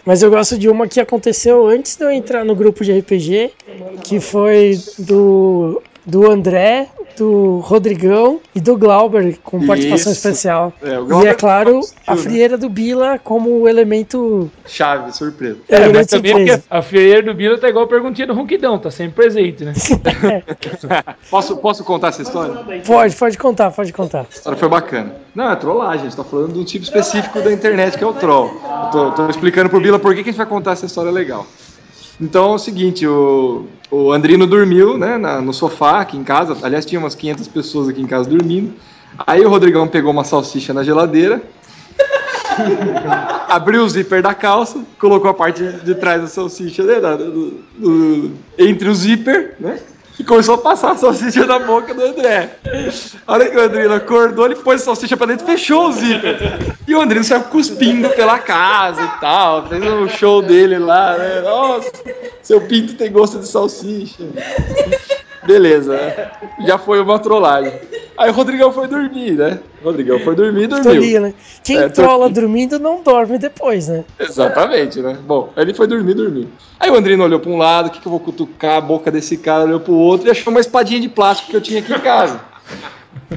Mas 0.05 0.23
eu 0.23 0.29
gosto 0.29 0.57
de 0.57 0.69
uma 0.69 0.87
que 0.87 0.99
aconteceu 0.99 1.67
antes 1.67 1.97
de 1.97 2.03
eu 2.05 2.11
entrar 2.11 2.45
no 2.45 2.55
grupo 2.55 2.83
de 2.83 2.97
RPG, 2.97 3.51
que 4.05 4.21
foi 4.21 4.79
do, 4.99 5.81
do 6.07 6.31
André, 6.31 6.87
do 7.17 7.59
Rodrigão 7.59 8.39
e 8.55 8.61
do 8.61 8.77
Glauber, 8.77 9.37
com 9.43 9.65
participação 9.67 10.13
Isso. 10.13 10.21
especial. 10.21 10.71
É, 10.81 10.97
o 10.97 11.03
e 11.03 11.07
Glauber 11.07 11.27
é 11.27 11.33
claro, 11.33 11.81
a 12.05 12.15
frieira 12.15 12.57
do 12.57 12.69
Bila 12.69 13.19
como 13.19 13.67
elemento. 13.67 14.49
Chave, 14.65 15.11
surpresa. 15.11 15.57
É, 15.67 15.79
mas 15.79 15.89
elemento 15.89 16.09
também 16.09 16.31
surpresa. 16.31 16.57
porque 16.59 16.77
a 16.77 16.81
feira 16.81 17.21
do 17.23 17.33
Bila 17.33 17.57
tá 17.57 17.67
igual 17.67 17.83
a 17.83 17.87
perguntinha 17.87 18.25
do 18.25 18.33
Ronquidão, 18.33 18.79
tá 18.79 18.89
sempre 18.89 19.15
presente, 19.15 19.65
né? 19.65 19.73
Posso, 21.29 21.57
posso 21.57 21.83
contar 21.83 22.09
essa 22.09 22.21
história? 22.21 22.55
Pode, 22.85 23.15
pode 23.15 23.37
contar, 23.37 23.71
pode 23.71 23.91
contar. 23.91 24.21
A 24.21 24.33
história 24.33 24.57
foi 24.57 24.69
bacana. 24.69 25.15
Não, 25.35 25.51
é 25.51 25.55
trollagem, 25.55 26.01
a 26.01 26.03
gente 26.03 26.15
tá 26.15 26.23
falando 26.23 26.53
de 26.53 26.59
um 26.59 26.63
tipo 26.63 26.85
específico 26.85 27.41
da 27.41 27.51
internet 27.51 27.97
que 27.97 28.03
é 28.03 28.07
o 28.07 28.13
troll. 28.13 28.49
Eu 28.85 28.89
tô, 28.91 29.11
tô 29.11 29.29
explicando 29.29 29.69
pro 29.69 29.81
Bila 29.81 29.99
por 29.99 30.15
que, 30.15 30.23
que 30.23 30.29
a 30.29 30.31
gente 30.31 30.37
vai 30.37 30.45
contar 30.45 30.71
essa 30.71 30.85
história 30.85 31.11
legal. 31.11 31.45
Então 32.19 32.51
é 32.51 32.55
o 32.55 32.57
seguinte, 32.57 33.05
o, 33.05 33.65
o 33.91 34.11
Andrino 34.11 34.47
dormiu 34.47 34.97
né, 34.97 35.17
na- 35.17 35.39
no 35.41 35.53
sofá 35.53 35.99
aqui 36.01 36.17
em 36.17 36.23
casa. 36.23 36.57
Aliás, 36.63 36.85
tinha 36.85 36.99
umas 36.99 37.13
500 37.15 37.47
pessoas 37.47 37.87
aqui 37.89 38.01
em 38.01 38.07
casa 38.07 38.27
dormindo. 38.29 38.73
Aí 39.25 39.43
o 39.45 39.49
Rodrigão 39.49 39.87
pegou 39.87 40.11
uma 40.11 40.23
salsicha 40.23 40.73
na 40.73 40.83
geladeira, 40.83 41.41
abriu 43.49 43.83
o 43.83 43.89
zíper 43.89 44.21
da 44.21 44.33
calça, 44.33 44.79
colocou 44.99 45.29
a 45.29 45.33
parte 45.33 45.63
de 45.63 45.95
trás 45.95 46.21
da 46.21 46.27
salsicha 46.27 46.83
né, 46.83 46.99
do- 46.99 47.51
do- 47.77 48.31
entre 48.57 48.89
o 48.89 48.95
zíper, 48.95 49.55
né? 49.59 49.79
E 50.19 50.23
começou 50.23 50.55
a 50.55 50.57
passar 50.57 50.93
a 50.93 50.97
salsicha 50.97 51.45
na 51.45 51.59
boca 51.59 51.93
do 51.93 52.03
André. 52.03 52.57
A 53.27 53.33
hora 53.33 53.49
que 53.49 53.55
o 53.55 53.61
Andrino 53.61 53.93
acordou, 53.93 54.45
ele 54.45 54.55
pôs 54.55 54.81
a 54.81 54.85
salsicha 54.85 55.15
pra 55.15 55.27
dentro 55.27 55.45
e 55.45 55.51
fechou 55.51 55.89
o 55.89 55.91
zíper. 55.91 56.75
E 56.87 56.95
o 56.95 57.01
Andrino 57.01 57.23
saiu 57.23 57.43
cuspindo 57.43 58.09
pela 58.09 58.39
casa 58.39 59.01
e 59.01 59.19
tal. 59.19 59.67
Fez 59.67 59.83
o 59.83 60.09
show 60.09 60.41
dele 60.41 60.79
lá, 60.79 61.17
né? 61.17 61.41
Nossa, 61.41 61.91
seu 62.41 62.61
pinto 62.61 62.95
tem 62.95 63.11
gosto 63.11 63.39
de 63.39 63.47
salsicha. 63.47 64.23
Beleza, 65.47 65.95
né? 65.95 66.31
Já 66.67 66.77
foi 66.77 66.99
uma 66.99 67.17
trollagem. 67.17 67.71
Aí 68.17 68.29
o 68.29 68.33
Rodrigão 68.33 68.71
foi 68.71 68.87
dormir, 68.87 69.31
né? 69.31 69.59
O 69.81 69.85
Rodrigão 69.85 70.19
foi 70.19 70.35
dormir 70.35 70.63
e 70.63 70.67
dormiu. 70.67 70.91
Tolia, 70.93 71.19
né? 71.21 71.33
Quem 71.63 71.77
É, 71.77 71.87
trola 71.87 72.29
dormindo 72.29 72.77
não 72.77 73.01
dorme 73.01 73.37
depois, 73.37 73.87
né? 73.87 74.03
Exatamente, 74.19 74.99
né? 74.99 75.17
Bom, 75.25 75.53
aí 75.55 75.63
ele 75.63 75.73
foi 75.73 75.87
dormir, 75.87 76.15
dormiu. 76.15 76.47
Aí 76.79 76.89
o 76.91 76.95
Andrino 76.95 77.23
olhou 77.23 77.39
pra 77.39 77.49
um 77.49 77.57
lado, 77.57 77.87
o 77.87 77.89
que, 77.91 78.01
que 78.01 78.07
eu 78.07 78.11
vou 78.11 78.19
cutucar 78.19 78.77
a 78.77 78.81
boca 78.81 79.09
desse 79.09 79.37
cara, 79.37 79.63
olhou 79.63 79.79
pro 79.79 79.93
outro 79.93 80.27
e 80.27 80.31
achou 80.31 80.51
uma 80.51 80.59
espadinha 80.59 80.99
de 80.99 81.07
plástico 81.07 81.51
que 81.51 81.55
eu 81.55 81.61
tinha 81.61 81.79
aqui 81.79 81.93
em 81.93 81.99
casa. 81.99 82.41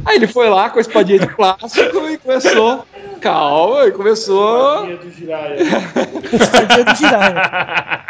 Aí 0.05 0.17
ele 0.17 0.27
foi 0.27 0.49
lá 0.49 0.69
com 0.71 0.79
a 0.79 0.81
espadinha 0.81 1.19
de 1.19 1.27
plástico 1.29 2.09
e 2.09 2.19
começou. 2.19 2.85
Calma, 3.21 3.87
e 3.87 3.93
começou 3.93 4.87
Dia 4.87 4.97
do 4.97 5.11
Jiraya. 5.11 5.57
Espadinha 6.33 6.85
do 6.85 6.95
Jiraiya. 6.97 7.43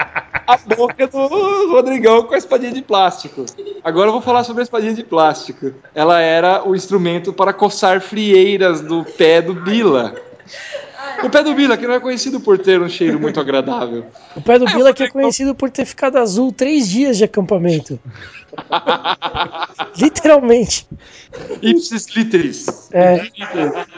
a 0.54 0.56
boca 0.56 1.06
do 1.06 1.70
Rodrigão 1.70 2.24
com 2.24 2.34
a 2.34 2.38
espadinha 2.38 2.72
de 2.72 2.82
plástico. 2.82 3.46
Agora 3.84 4.08
eu 4.08 4.12
vou 4.12 4.20
falar 4.20 4.44
sobre 4.44 4.62
a 4.62 4.64
espadinha 4.64 4.94
de 4.94 5.04
plástico. 5.04 5.72
Ela 5.94 6.20
era 6.20 6.68
o 6.68 6.74
instrumento 6.74 7.32
para 7.32 7.52
coçar 7.52 8.00
frieiras 8.00 8.80
do 8.80 9.04
pé 9.04 9.40
do 9.40 9.54
Bila. 9.54 10.14
O 11.24 11.30
pé 11.30 11.42
do 11.42 11.54
Bila, 11.54 11.76
que 11.76 11.86
não 11.86 11.94
é 11.94 12.00
conhecido 12.00 12.40
por 12.40 12.58
ter 12.58 12.80
um 12.80 12.88
cheiro 12.88 13.18
muito 13.20 13.38
agradável. 13.40 14.04
O 14.36 14.40
pé 14.40 14.58
do 14.58 14.64
Bila 14.66 14.92
que 14.92 15.02
é 15.04 15.08
conhecido 15.08 15.54
por 15.54 15.70
ter 15.70 15.84
ficado 15.84 16.16
azul 16.18 16.52
três 16.52 16.88
dias 16.88 17.16
de 17.18 17.24
acampamento. 17.24 17.98
Literalmente. 20.00 20.86
Ipsis 21.62 22.06
literis. 22.16 22.88
É. 22.92 23.22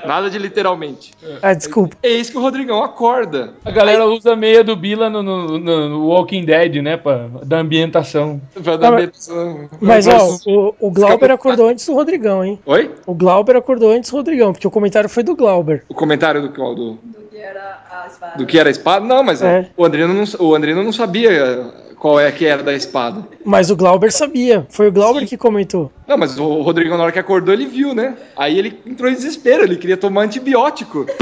Nada 0.07 0.29
de 0.29 0.39
literalmente. 0.39 1.13
Ah, 1.41 1.55
desculpa. 1.55 1.97
Eis 2.03 2.29
que 2.29 2.37
o 2.37 2.41
Rodrigão 2.41 2.83
acorda. 2.83 3.55
A 3.65 3.71
galera 3.71 4.07
usa 4.07 4.33
a 4.33 4.37
meia 4.37 4.63
do 4.63 4.77
Bila 4.77 5.09
no, 5.09 5.23
no- 5.23 5.59
no- 5.59 5.89
no 5.89 6.07
Walking 6.09 6.45
Dead, 6.45 6.83
né? 6.83 6.97
Pra, 6.97 7.29
da 7.45 7.59
ambientação. 7.61 8.41
Pra 8.63 8.77
dar 8.77 8.91
Não, 8.91 8.97
benção. 8.99 9.69
Mas 9.81 10.07
ó, 10.07 10.37
o, 10.47 10.75
o 10.81 10.91
Glauber 10.91 11.31
acordou 11.31 11.69
antes 11.69 11.87
do 11.87 11.95
Rodrigão, 11.95 12.45
hein? 12.45 12.59
Oi? 12.67 12.91
O 13.07 13.15
Glauber 13.15 13.57
acordou 13.57 13.91
antes 13.91 14.11
do 14.11 14.17
Rodrigão, 14.17 14.53
porque 14.53 14.67
o 14.67 14.71
comentário 14.71 15.09
foi 15.09 15.23
do 15.23 15.35
Glauber. 15.35 15.85
O 15.89 15.95
comentário 15.95 16.43
do, 16.43 16.51
qual? 16.51 16.75
do, 16.75 16.99
era 17.43 17.81
a 17.91 18.07
espada. 18.07 18.39
do 18.39 18.47
que 18.47 18.59
era 18.59 18.69
a 18.69 18.73
espada? 18.73 19.05
Não, 19.07 19.23
mas 19.23 19.43
É. 19.43 19.69
o, 19.77 19.85
Andrino 19.85 20.13
não, 20.15 20.25
o 20.47 20.55
Andrino 20.55 20.83
não 20.83 20.93
sabia 20.93 21.73
qual 21.99 22.19
é 22.19 22.31
que 22.33 22.45
era 22.47 22.63
da 22.63 22.73
espada. 22.73 23.25
Mas 23.45 23.71
o 23.71 23.77
Glauber 23.77 24.11
sabia. 24.13 24.67
Foi 24.71 24.89
o 24.89 24.93
Glauber 24.93 25.27
que 25.27 25.37
comentou. 25.37 25.93
Não, 26.07 26.17
mas 26.19 26.39
o 26.39 26.63
Rodrigão, 26.63 26.97
na 26.97 27.05
hora 27.05 27.13
que 27.13 27.19
acordou, 27.19 27.55
ele 27.55 27.67
viu, 27.67 27.95
né? 27.95 28.17
Aí 28.37 28.59
ele 28.59 28.81
entrou 28.87 29.11
em 29.11 29.15
desespero, 29.15 29.63
ele 29.65 29.77
queria 29.77 29.97
tomar 29.97 30.23
antibiótico. 30.23 31.07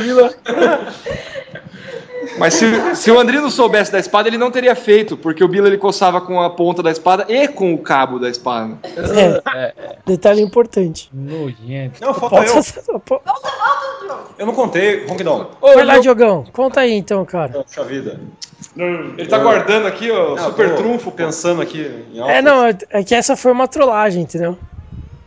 Bila. 0.00 0.30
Mas 2.38 2.54
se, 2.54 2.96
se 2.96 3.10
o 3.10 3.18
André 3.18 3.40
não 3.40 3.50
soubesse 3.50 3.90
da 3.92 3.98
espada, 3.98 4.28
ele 4.28 4.36
não 4.38 4.50
teria 4.50 4.74
feito, 4.74 5.16
porque 5.16 5.42
o 5.44 5.48
Bila 5.48 5.68
ele 5.68 5.78
coçava 5.78 6.20
com 6.20 6.40
a 6.40 6.50
ponta 6.50 6.82
da 6.82 6.90
espada 6.90 7.24
e 7.28 7.46
com 7.48 7.72
o 7.74 7.78
cabo 7.78 8.18
da 8.18 8.28
espada. 8.28 8.76
É, 8.84 9.96
detalhe 10.04 10.42
importante. 10.42 11.08
Nojento. 11.12 12.00
Não, 12.00 12.12
falta 12.14 12.36
eu. 12.44 12.54
Posso- 12.54 13.00
po- 13.04 13.20
Eu 14.38 14.46
não 14.46 14.52
contei, 14.54 15.06
Honk 15.08 15.22
Dong. 15.24 15.46
Vai 15.60 15.84
lá, 15.84 15.98
Diogão. 15.98 16.44
Conta 16.52 16.80
aí 16.80 16.92
então, 16.92 17.24
cara. 17.24 17.62
Puxa 17.62 17.84
vida. 17.84 18.20
Ele 18.76 19.26
tá 19.26 19.38
guardando 19.38 19.86
aqui, 19.86 20.10
ó, 20.10 20.36
Não, 20.36 20.44
super 20.50 20.70
tô 20.70 20.76
trunfo. 20.76 21.10
Pensando 21.10 21.62
aqui 21.62 22.04
em 22.12 22.18
algo. 22.18 22.30
É, 22.30 22.42
não, 22.42 22.66
é- 22.66 22.76
é 22.90 23.02
que 23.04 23.14
essa 23.14 23.36
foi 23.36 23.52
uma 23.52 23.66
trollagem, 23.68 24.22
entendeu? 24.22 24.58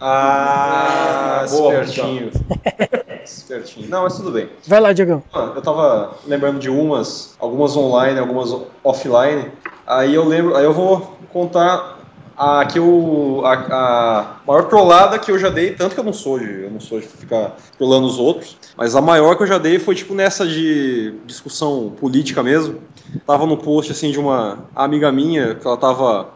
Ah, 0.01 1.45
Boa, 1.49 1.81
espertinho. 1.81 2.31
espertinho. 3.37 3.89
Não, 3.89 4.03
mas 4.03 4.15
tudo 4.17 4.31
bem. 4.31 4.49
Vai 4.67 4.79
lá, 4.79 4.91
Diogão. 4.93 5.23
Ah, 5.33 5.51
Eu 5.55 5.61
tava 5.61 6.15
lembrando 6.25 6.59
de 6.59 6.69
umas, 6.69 7.35
algumas 7.39 7.75
online, 7.75 8.19
algumas 8.19 8.55
offline. 8.83 9.51
Aí 9.85 10.13
eu 10.13 10.23
lembro, 10.25 10.55
aí 10.55 10.63
eu 10.63 10.73
vou 10.73 11.17
contar 11.31 11.97
a 12.37 12.65
que 12.65 12.79
eu, 12.79 13.41
a, 13.43 13.53
a 13.53 14.35
maior 14.47 14.63
trollada 14.69 15.19
que 15.19 15.29
eu 15.29 15.37
já 15.37 15.49
dei, 15.49 15.71
tanto 15.75 15.93
que 15.93 15.99
eu 15.99 16.03
não 16.05 16.13
sou 16.13 16.39
de, 16.39 16.63
eu 16.63 16.71
não 16.71 16.79
sou 16.79 16.99
de 16.99 17.05
ficar 17.05 17.57
trollando 17.77 18.07
os 18.07 18.17
outros, 18.17 18.57
mas 18.77 18.95
a 18.95 19.01
maior 19.01 19.35
que 19.35 19.43
eu 19.43 19.47
já 19.47 19.57
dei 19.57 19.77
foi 19.77 19.93
tipo 19.93 20.13
nessa 20.13 20.47
de 20.47 21.15
discussão 21.25 21.93
política 21.99 22.41
mesmo. 22.41 22.79
Tava 23.25 23.45
no 23.45 23.57
post 23.57 23.91
assim 23.91 24.11
de 24.11 24.19
uma 24.19 24.59
amiga 24.73 25.11
minha 25.11 25.55
que 25.55 25.67
ela 25.67 25.75
tava 25.75 26.29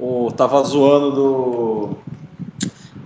o, 0.00 0.32
tava 0.36 0.60
zoando 0.64 1.12
do 1.12 1.98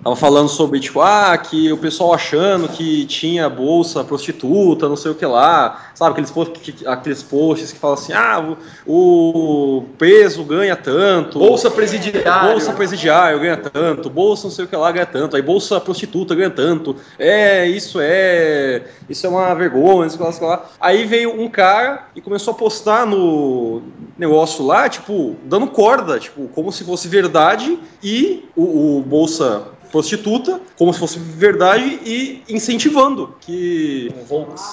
Tava 0.03 0.15
falando 0.15 0.49
sobre, 0.49 0.79
tipo, 0.81 1.01
ah, 1.01 1.37
que 1.37 1.73
o 1.73 1.77
pessoal 1.77 2.15
achando 2.15 2.69
que 2.69 3.05
tinha 3.07 3.49
bolsa 3.49 4.05
prostituta, 4.05 4.89
não 4.89 4.97
sei 4.97 5.11
o 5.11 5.15
que 5.15 5.27
lá, 5.27 5.91
sabe? 5.95 6.13
Aqueles, 6.13 6.31
posts 6.31 6.63
que, 6.63 6.87
aqueles 6.87 7.23
posts 7.23 7.73
que 7.73 7.79
falam 7.79 7.95
assim, 7.95 8.13
ah, 8.13 8.57
o, 8.87 9.79
o 9.79 9.83
preso 9.99 10.45
ganha 10.45 10.77
tanto. 10.77 11.39
Bolsa 11.39 11.71
presidiário. 11.71 12.53
Bolsa 12.53 12.73
presidiário 12.73 13.41
ganha 13.41 13.57
tanto, 13.57 14.09
bolsa 14.09 14.45
não 14.45 14.55
sei 14.55 14.65
o 14.65 14.69
que 14.69 14.77
lá 14.77 14.91
ganha 14.93 15.07
tanto, 15.07 15.37
aí 15.37 15.43
bolsa 15.43 15.81
prostituta 15.81 16.35
ganha 16.35 16.51
tanto. 16.51 16.97
É, 17.19 17.67
isso 17.67 17.99
é. 18.01 18.85
Isso 19.09 19.27
é 19.27 19.29
uma 19.29 19.53
vergonha, 19.55 20.03
não 20.03 20.11
sei 20.11 20.17
o 20.17 20.19
que 20.19 20.25
lá, 20.25 20.33
sei 20.33 20.47
lá. 20.47 20.67
Aí 20.81 21.05
veio 21.07 21.41
um 21.41 21.49
cara 21.49 22.07
e 22.15 22.21
começou 22.21 22.53
a 22.53 22.57
postar 22.57 23.05
no 23.05 23.83
negócio 24.17 24.65
lá, 24.65 24.89
tipo, 24.89 25.37
dando 25.45 25.67
corda, 25.67 26.19
tipo, 26.19 26.49
como 26.49 26.71
se 26.73 26.85
fosse 26.85 27.09
verdade 27.09 27.79
e 28.03 28.49
o, 28.57 28.99
o 28.99 29.03
bolsa 29.03 29.78
prostituta, 29.91 30.61
como 30.77 30.93
se 30.93 31.01
fosse 31.01 31.19
verdade 31.19 32.01
e 32.05 32.43
incentivando 32.49 33.35
que 33.41 34.13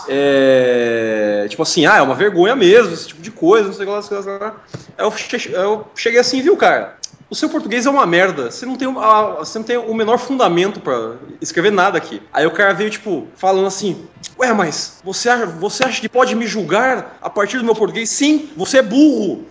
é, 0.08 1.46
tipo 1.50 1.62
assim, 1.62 1.86
ah, 1.86 1.98
é 1.98 2.02
uma 2.02 2.16
vergonha 2.16 2.56
mesmo, 2.56 2.94
esse 2.94 3.08
tipo 3.08 3.22
de 3.22 3.32
coisa, 3.32 3.68
não 3.68 3.74
sei 3.74 3.86
o 3.86 3.88
que 3.88 3.94
lá, 3.94 4.02
eu 4.98 5.86
cheguei 5.96 6.20
assim, 6.20 6.42
viu, 6.42 6.56
cara? 6.58 6.98
O 7.28 7.34
seu 7.34 7.50
português 7.50 7.86
é 7.88 7.90
uma 7.90 8.06
merda. 8.06 8.52
Você 8.52 8.66
não 8.68 8.76
tem, 8.76 8.88
a- 8.88 9.36
você 9.40 9.58
não 9.58 9.66
tem 9.66 9.78
o 9.78 9.94
menor 9.96 10.18
fundamento 10.20 10.80
pra 10.80 11.14
escrever 11.42 11.72
nada 11.72 11.98
aqui. 11.98 12.22
Aí 12.32 12.46
o 12.46 12.52
cara 12.52 12.72
veio, 12.74 12.90
tipo, 12.92 13.28
falando 13.36 13.66
assim: 13.66 14.06
Ué, 14.40 14.54
mas 14.54 15.00
você 15.04 15.28
acha, 15.30 15.46
você 15.48 15.84
acha 15.84 16.00
que 16.00 16.08
pode 16.08 16.36
me 16.36 16.46
julgar 16.46 17.18
a 17.22 17.30
partir 17.30 17.58
do 17.58 17.64
meu 17.64 17.74
português? 17.74 18.10
Sim, 18.10 18.50
você 18.56 18.78
é 18.78 18.82
burro. 18.84 19.44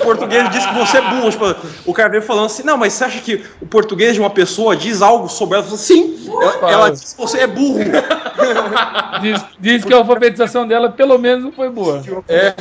O 0.00 0.04
português 0.04 0.50
diz 0.50 0.66
que 0.66 0.74
você 0.74 0.98
é 0.98 1.00
burro. 1.00 1.30
Tipo, 1.30 1.56
o 1.86 1.94
cara 1.94 2.10
veio 2.10 2.22
falando 2.22 2.46
assim: 2.46 2.62
Não, 2.62 2.76
mas 2.76 2.92
você 2.92 3.04
acha 3.04 3.20
que 3.20 3.42
o 3.60 3.66
português 3.66 4.14
de 4.14 4.20
uma 4.20 4.30
pessoa 4.30 4.76
diz 4.76 5.00
algo 5.02 5.28
sobre 5.28 5.58
ela? 5.58 5.66
Sim, 5.76 6.28
ela, 6.28 6.70
ela 6.72 6.90
diz 6.90 7.14
que 7.14 7.20
você 7.20 7.38
é 7.40 7.46
burro. 7.46 7.78
Diz, 9.22 9.44
diz 9.58 9.84
que 9.84 9.92
a 9.92 9.96
alfabetização 9.96 10.66
dela 10.68 10.90
pelo 10.90 11.18
menos 11.18 11.44
não 11.44 11.52
foi 11.52 11.70
boa. 11.70 12.02
É, 12.28 12.54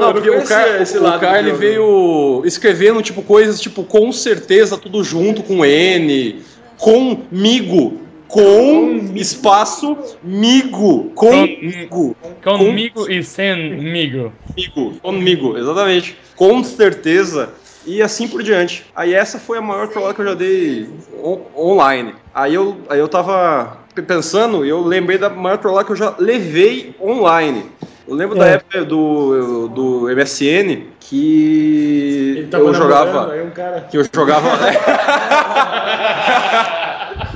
não, 0.00 0.12
porque 0.12 0.30
o 0.30 0.44
cara, 0.44 0.82
o 1.16 1.20
cara 1.20 1.38
ele 1.40 1.52
veio 1.52 2.11
escrevendo 2.44 3.02
tipo 3.02 3.22
coisas 3.22 3.60
tipo 3.60 3.84
com 3.84 4.10
certeza 4.12 4.76
tudo 4.78 5.02
junto 5.04 5.42
com 5.42 5.64
N, 5.64 6.42
comigo, 6.78 8.00
com 8.28 9.12
espaço 9.14 9.96
migo, 10.22 11.10
comigo, 11.14 12.16
Comigo 12.42 13.10
e 13.10 13.22
semigo. 13.22 14.32
comigo, 14.54 14.98
comigo, 15.00 15.56
exatamente, 15.58 16.16
com 16.36 16.62
certeza. 16.64 17.50
E 17.84 18.00
assim 18.00 18.28
por 18.28 18.42
diante. 18.42 18.84
Aí 18.94 19.12
essa 19.12 19.38
foi 19.40 19.58
a 19.58 19.60
maior 19.60 19.88
trollada 19.88 20.14
que 20.14 20.20
eu 20.20 20.24
já 20.26 20.34
dei 20.34 20.88
on- 21.22 21.40
online. 21.56 22.14
Aí 22.32 22.54
eu, 22.54 22.76
aí 22.88 22.98
eu 22.98 23.08
tava 23.08 23.78
pensando 24.06 24.64
e 24.64 24.68
eu 24.68 24.82
lembrei 24.84 25.18
da 25.18 25.28
maior 25.28 25.58
trollada 25.58 25.84
que 25.86 25.92
eu 25.92 25.96
já 25.96 26.14
levei 26.18 26.94
online. 27.00 27.64
Eu 28.06 28.14
lembro 28.14 28.36
da 28.36 28.48
É. 28.48 28.54
época 28.54 28.84
do, 28.84 29.68
do 29.68 30.08
MSN 30.14 30.86
que 31.00 32.48
tava 32.50 32.64
eu 32.64 32.74
jogava. 32.74 33.32
um 33.44 33.50
cara. 33.50 33.82
Que 33.90 33.96
eu 33.98 34.04
jogava. 34.12 34.48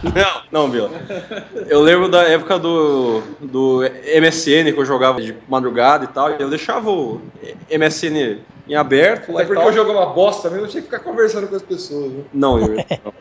não, 0.02 0.62
não, 0.64 0.70
Bila. 0.70 0.90
Eu 1.68 1.80
lembro 1.80 2.08
da 2.08 2.22
época 2.24 2.58
do, 2.58 3.22
do 3.40 3.80
MSN 4.20 4.72
que 4.72 4.78
eu 4.78 4.84
jogava 4.84 5.20
de 5.20 5.34
madrugada 5.48 6.04
e 6.04 6.08
tal, 6.08 6.30
e 6.30 6.36
eu 6.40 6.48
deixava 6.50 6.90
o 6.90 7.20
MSN 7.70 8.38
em 8.68 8.74
aberto 8.74 9.32
lá 9.32 9.40
É 9.40 9.44
e 9.44 9.46
porque 9.46 9.60
tal. 9.62 9.70
o 9.70 9.72
jogo 9.72 9.90
é 9.90 9.94
uma 9.94 10.06
bosta 10.06 10.50
mesmo, 10.50 10.64
eu 10.66 10.68
tinha 10.70 10.80
que 10.82 10.88
ficar 10.88 11.00
conversando 11.00 11.46
com 11.48 11.54
as 11.56 11.62
pessoas. 11.62 12.12
Né? 12.12 12.24
Não, 12.32 12.58
eu. 12.58 12.76
não. 13.04 13.12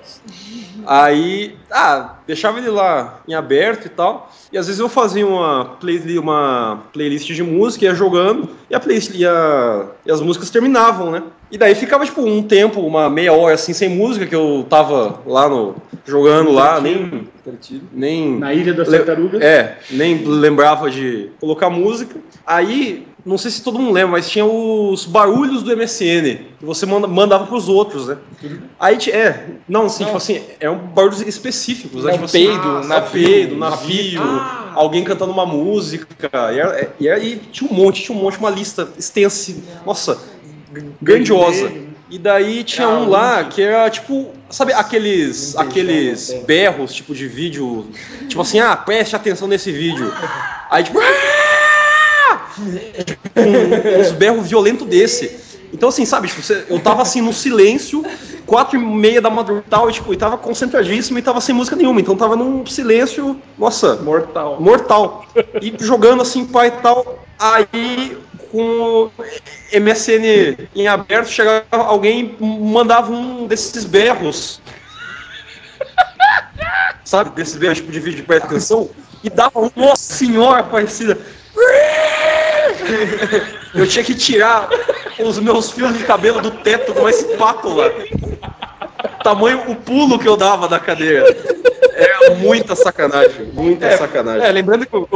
Aí, 0.86 1.56
ah, 1.72 2.16
deixava 2.28 2.58
ele 2.60 2.70
lá 2.70 3.20
em 3.28 3.34
aberto 3.34 3.86
e 3.86 3.90
tal. 3.90 4.32
E 4.52 4.58
às 4.58 4.68
vezes 4.68 4.80
eu 4.80 4.90
fazia 4.90 5.26
uma, 5.26 5.66
play, 5.80 6.18
uma 6.20 6.84
playlist 6.94 7.28
de 7.32 7.44
música, 7.44 7.86
ia 7.86 7.96
jogando, 7.96 8.50
e, 8.70 8.76
a 8.76 8.80
playlist, 8.80 9.12
e, 9.16 9.26
a- 9.26 9.86
e 10.06 10.12
as 10.12 10.22
músicas 10.22 10.50
terminavam, 10.50 11.12
né? 11.12 11.24
E 11.52 11.58
daí 11.58 11.76
ficava, 11.76 12.06
tipo, 12.06 12.22
um 12.22 12.42
tempo, 12.44 12.82
uma 12.82 13.10
meia 13.10 13.32
hora 13.34 13.54
assim, 13.56 13.74
sem 13.74 13.90
música, 13.90 14.26
que 14.26 14.36
eu 14.36 14.66
tava 14.70 15.20
lá 15.26 15.48
no. 15.48 15.76
jogando 16.06 16.52
lá, 16.52 16.80
nem. 16.80 17.28
Nem. 17.94 18.38
Na 18.38 18.54
Ilha 18.54 18.74
das 18.74 18.90
Tartarugas. 18.90 19.42
É, 19.42 19.78
nem 19.92 20.24
lembrava 20.24 20.90
de 20.90 21.30
colocar 21.40 21.70
música. 21.70 22.16
Aí, 22.46 23.06
não 23.26 23.38
sei 23.38 23.52
se 23.52 23.64
todo 23.64 23.80
mundo 23.80 23.92
lembra, 23.92 24.14
mas 24.14 24.30
tinha 24.30 24.46
os 24.46 25.06
barulhos 25.06 25.64
do 25.64 25.76
MSN 25.76 26.38
que 26.60 26.66
você 26.66 26.86
manda, 26.86 27.08
mandava 27.08 27.46
pros 27.46 27.70
outros, 27.70 28.08
né? 28.08 28.18
Aí, 28.80 28.98
é, 29.12 29.46
não, 29.68 29.86
assim, 29.86 30.06
tipo 30.06 30.18
assim, 30.18 30.42
é 30.60 30.70
um 30.70 30.78
barulhos 30.78 31.22
específicos, 31.22 32.04
né? 32.04 32.14
Tipo 32.14 32.26
assim, 32.26 32.48
peido, 32.48 32.68
ah, 32.68 32.84
navio, 32.84 33.28
peido, 33.28 33.56
navio, 33.56 34.22
alguém 34.74 35.04
cantando 35.04 35.32
uma 35.32 35.46
música. 35.46 36.08
E, 37.00 37.04
e 37.04 37.10
aí 37.10 37.42
tinha 37.52 37.70
um 37.70 37.74
monte, 37.74 38.04
tinha 38.04 38.18
um 38.18 38.22
monte, 38.22 38.38
uma 38.38 38.50
lista 38.50 38.90
extensa, 38.98 39.56
nossa, 39.86 40.20
grandiosa. 41.02 41.85
E 42.10 42.20
daí 42.20 42.64
tinha 42.64 42.88
um 42.88 43.10
lá 43.10 43.44
que 43.46 43.62
era 43.62 43.90
tipo, 43.90 44.32
sabe 44.50 44.74
aqueles 44.74 45.56
aqueles 45.58 46.32
berros 46.46 46.94
tipo 46.94 47.16
de 47.16 47.28
vídeo, 47.28 47.88
tipo 48.28 48.42
assim, 48.42 48.60
ah, 48.60 48.76
preste 48.76 49.16
atenção 49.16 49.48
nesse 49.48 49.72
vídeo. 49.72 50.12
Aí 50.70 50.84
tipo, 50.84 51.00
"Ah!" 51.00 52.42
um, 53.38 54.00
uns 54.02 54.12
berros 54.12 54.48
violentos 54.48 54.88
desse. 54.88 55.44
Então 55.74 55.90
assim, 55.90 56.06
sabe, 56.06 56.28
tipo, 56.28 56.42
você- 56.42 56.66
eu 56.70 56.80
tava 56.80 57.02
assim 57.02 57.22
no 57.22 57.34
silêncio, 57.34 58.04
quatro 58.46 58.80
e 58.80 58.82
meia 58.82 59.20
da 59.22 59.30
madrugada 59.30 59.66
e 59.68 59.70
tal, 59.70 59.90
e, 59.90 59.94
tipo, 59.94 60.14
e 60.14 60.18
tava 60.18 60.38
concentradíssimo 60.38 61.18
e 61.18 61.22
tava 61.22 61.42
sem 61.42 61.54
música 61.56 61.76
nenhuma, 61.76 62.00
então 62.00 62.16
tava 62.16 62.36
num 62.36 62.66
silêncio, 62.66 63.42
nossa, 63.58 63.96
Mortal. 63.98 64.58
mortal. 64.62 65.26
E 65.62 65.74
jogando 65.80 66.22
assim, 66.22 66.46
pai 66.46 66.68
e 66.68 66.72
tal. 66.82 67.26
Aí, 67.38 68.18
com 68.56 69.12
MSN 69.74 70.70
em 70.74 70.88
aberto, 70.88 71.28
chegava 71.28 71.66
alguém 71.72 72.36
e 72.40 72.46
mandava 72.46 73.12
um 73.12 73.48
desses 73.48 73.84
berros. 73.84 74.62
Sabe, 77.04 77.32
desses 77.32 77.58
berros 77.58 77.80
tipo 77.80 77.92
de 77.92 78.00
vídeo 78.00 78.18
de 78.18 78.24
presta 78.24 78.48
atenção. 78.48 78.90
E 79.24 79.30
dava 79.30 79.60
um, 79.60 79.72
nossa 79.76 80.14
senhora, 80.14 80.64
parecida. 80.64 81.18
Eu 83.74 83.88
tinha 83.88 84.06
que 84.06 84.16
tirar 84.16 84.70
os 85.20 85.40
meus 85.40 85.72
fios 85.72 85.98
de 85.98 86.04
cabelo 86.06 86.42
do 86.42 86.52
teto 86.52 86.94
com 86.94 87.02
uma 87.02 87.10
espátula. 87.10 87.92
Tamanho 89.26 89.64
o 89.72 89.76
pulo 89.76 90.20
que 90.20 90.28
eu 90.28 90.38
dava 90.38 90.68
da 90.68 90.78
cadeira. 90.80 91.26
Era 91.96 92.36
muita 92.36 92.76
sacanagem, 92.76 93.48
muita 93.54 93.98
sacanagem. 93.98 94.46
É, 94.48 94.52
lembrando 94.52 94.86
que 94.86 94.96
o, 94.96 95.08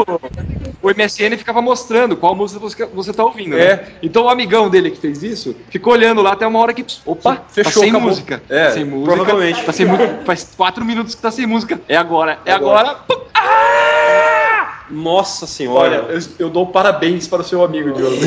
o 0.82 0.90
MSN 0.90 1.38
ficava 1.38 1.62
mostrando 1.62 2.18
qual 2.18 2.34
música 2.34 2.60
você, 2.60 2.86
você 2.88 3.14
tá 3.14 3.24
ouvindo, 3.24 3.56
né? 3.56 3.64
É. 3.64 3.88
Então 4.02 4.24
o 4.24 4.30
amigão 4.30 4.68
dele 4.68 4.90
que 4.90 4.98
fez 4.98 5.22
isso 5.22 5.56
ficou 5.70 5.94
olhando 5.94 6.24
lá 6.24 6.32
até 6.32 6.48
uma 6.48 6.58
hora 6.58 6.74
que. 6.74 6.84
Opa, 7.06 7.44
Fechou, 7.50 7.72
tá 7.74 7.80
sem 7.82 7.90
acabou. 7.92 8.08
música. 8.10 8.42
É, 8.50 8.66
tá 8.66 8.72
sem 8.72 8.84
música. 8.84 9.16
provavelmente. 9.16 9.64
Tá 9.64 9.72
sem. 9.72 9.86
Faz 10.26 10.54
quatro 10.58 10.84
minutos 10.84 11.14
que 11.14 11.22
tá 11.22 11.30
sem 11.30 11.46
música. 11.46 11.80
É 11.88 11.96
agora, 11.96 12.40
é 12.46 12.52
Agora. 12.52 12.90
agora. 12.90 13.99
Nossa 14.90 15.46
senhora. 15.46 16.06
Olha, 16.08 16.14
eu, 16.14 16.20
eu 16.40 16.50
dou 16.50 16.68
parabéns 16.68 17.28
para 17.28 17.42
o 17.42 17.44
seu 17.44 17.64
amigo, 17.64 17.92
Diogo. 17.94 18.16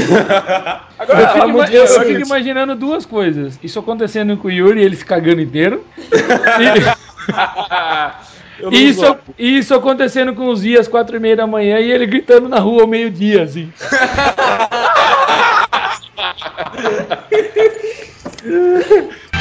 Agora, 0.98 1.20
eu, 1.22 1.28
fico, 1.28 1.48
ima- 1.48 1.70
eu 1.70 1.86
fico 1.86 2.20
imaginando 2.20 2.76
duas 2.76 3.04
coisas. 3.04 3.58
Isso 3.62 3.78
acontecendo 3.78 4.36
com 4.36 4.48
o 4.48 4.50
Yuri, 4.50 4.82
ele 4.82 4.96
se 4.96 5.04
cagando 5.04 5.40
inteiro. 5.40 5.84
E, 8.70 8.90
Isso, 8.90 9.16
isso 9.36 9.74
acontecendo 9.74 10.34
com 10.34 10.48
os 10.48 10.62
dias, 10.62 10.86
quatro 10.86 11.16
e 11.16 11.18
meia 11.18 11.34
da 11.34 11.48
manhã, 11.48 11.80
e 11.80 11.90
ele 11.90 12.06
gritando 12.06 12.48
na 12.48 12.60
rua 12.60 12.82
ao 12.82 12.86
meio-dia, 12.86 13.42
assim. 13.42 13.72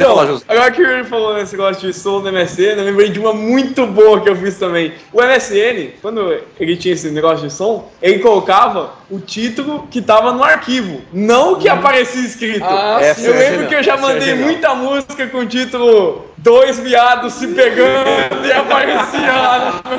Você 0.00 0.04
Então, 0.04 0.16
fala, 0.16 0.26
José. 0.28 0.44
agora 0.48 0.70
que 0.70 0.82
ele 0.82 1.04
falou 1.04 1.34
nesse 1.34 1.52
negócio 1.52 1.86
de 1.86 1.92
som 1.92 2.22
do 2.22 2.32
MSN, 2.32 2.78
eu 2.78 2.84
lembrei 2.84 3.10
de 3.10 3.18
uma 3.20 3.34
muito 3.34 3.86
boa 3.86 4.20
que 4.20 4.30
eu 4.30 4.36
fiz 4.36 4.56
também. 4.56 4.92
O 5.12 5.20
MSN, 5.22 5.90
quando 6.00 6.38
ele 6.58 6.76
tinha 6.76 6.94
esse 6.94 7.10
negócio 7.10 7.46
de 7.46 7.52
som, 7.52 7.90
ele 8.00 8.18
colocava 8.20 8.94
o 9.10 9.18
título 9.18 9.86
que 9.90 10.00
tava 10.00 10.32
no 10.32 10.42
arquivo, 10.42 11.02
não 11.12 11.52
o 11.52 11.56
que 11.58 11.68
aparecia 11.68 12.22
escrito. 12.22 12.64
Ah, 12.64 13.00
sim, 13.14 13.26
eu 13.26 13.34
é 13.34 13.38
lembro 13.38 13.66
que 13.68 13.74
eu 13.74 13.82
já 13.82 13.94
é 13.94 14.00
mandei 14.00 14.20
genial. 14.28 14.44
muita 14.46 14.74
música 14.74 15.26
com 15.26 15.38
o 15.38 15.46
título 15.46 16.29
Dois 16.42 16.78
viados 16.78 17.34
se 17.34 17.48
pegando 17.48 18.46
e 18.46 18.52
aparecia 18.52 19.32
lá 19.32 19.82
no, 19.84 19.90
no 19.90 19.96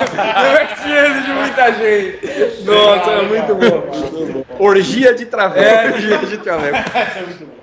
MSN 0.58 1.22
de 1.24 1.32
muita 1.34 1.72
gente. 1.74 2.64
Nossa, 2.64 3.12
era 3.12 3.22
muito 3.24 3.54
bom. 3.56 3.84
Orgia 4.58 5.14
de 5.14 5.26
traveco. 5.28 5.64
É. 5.64 5.92
orgia 5.94 6.18
de 6.18 6.38
traveco. 6.38 6.90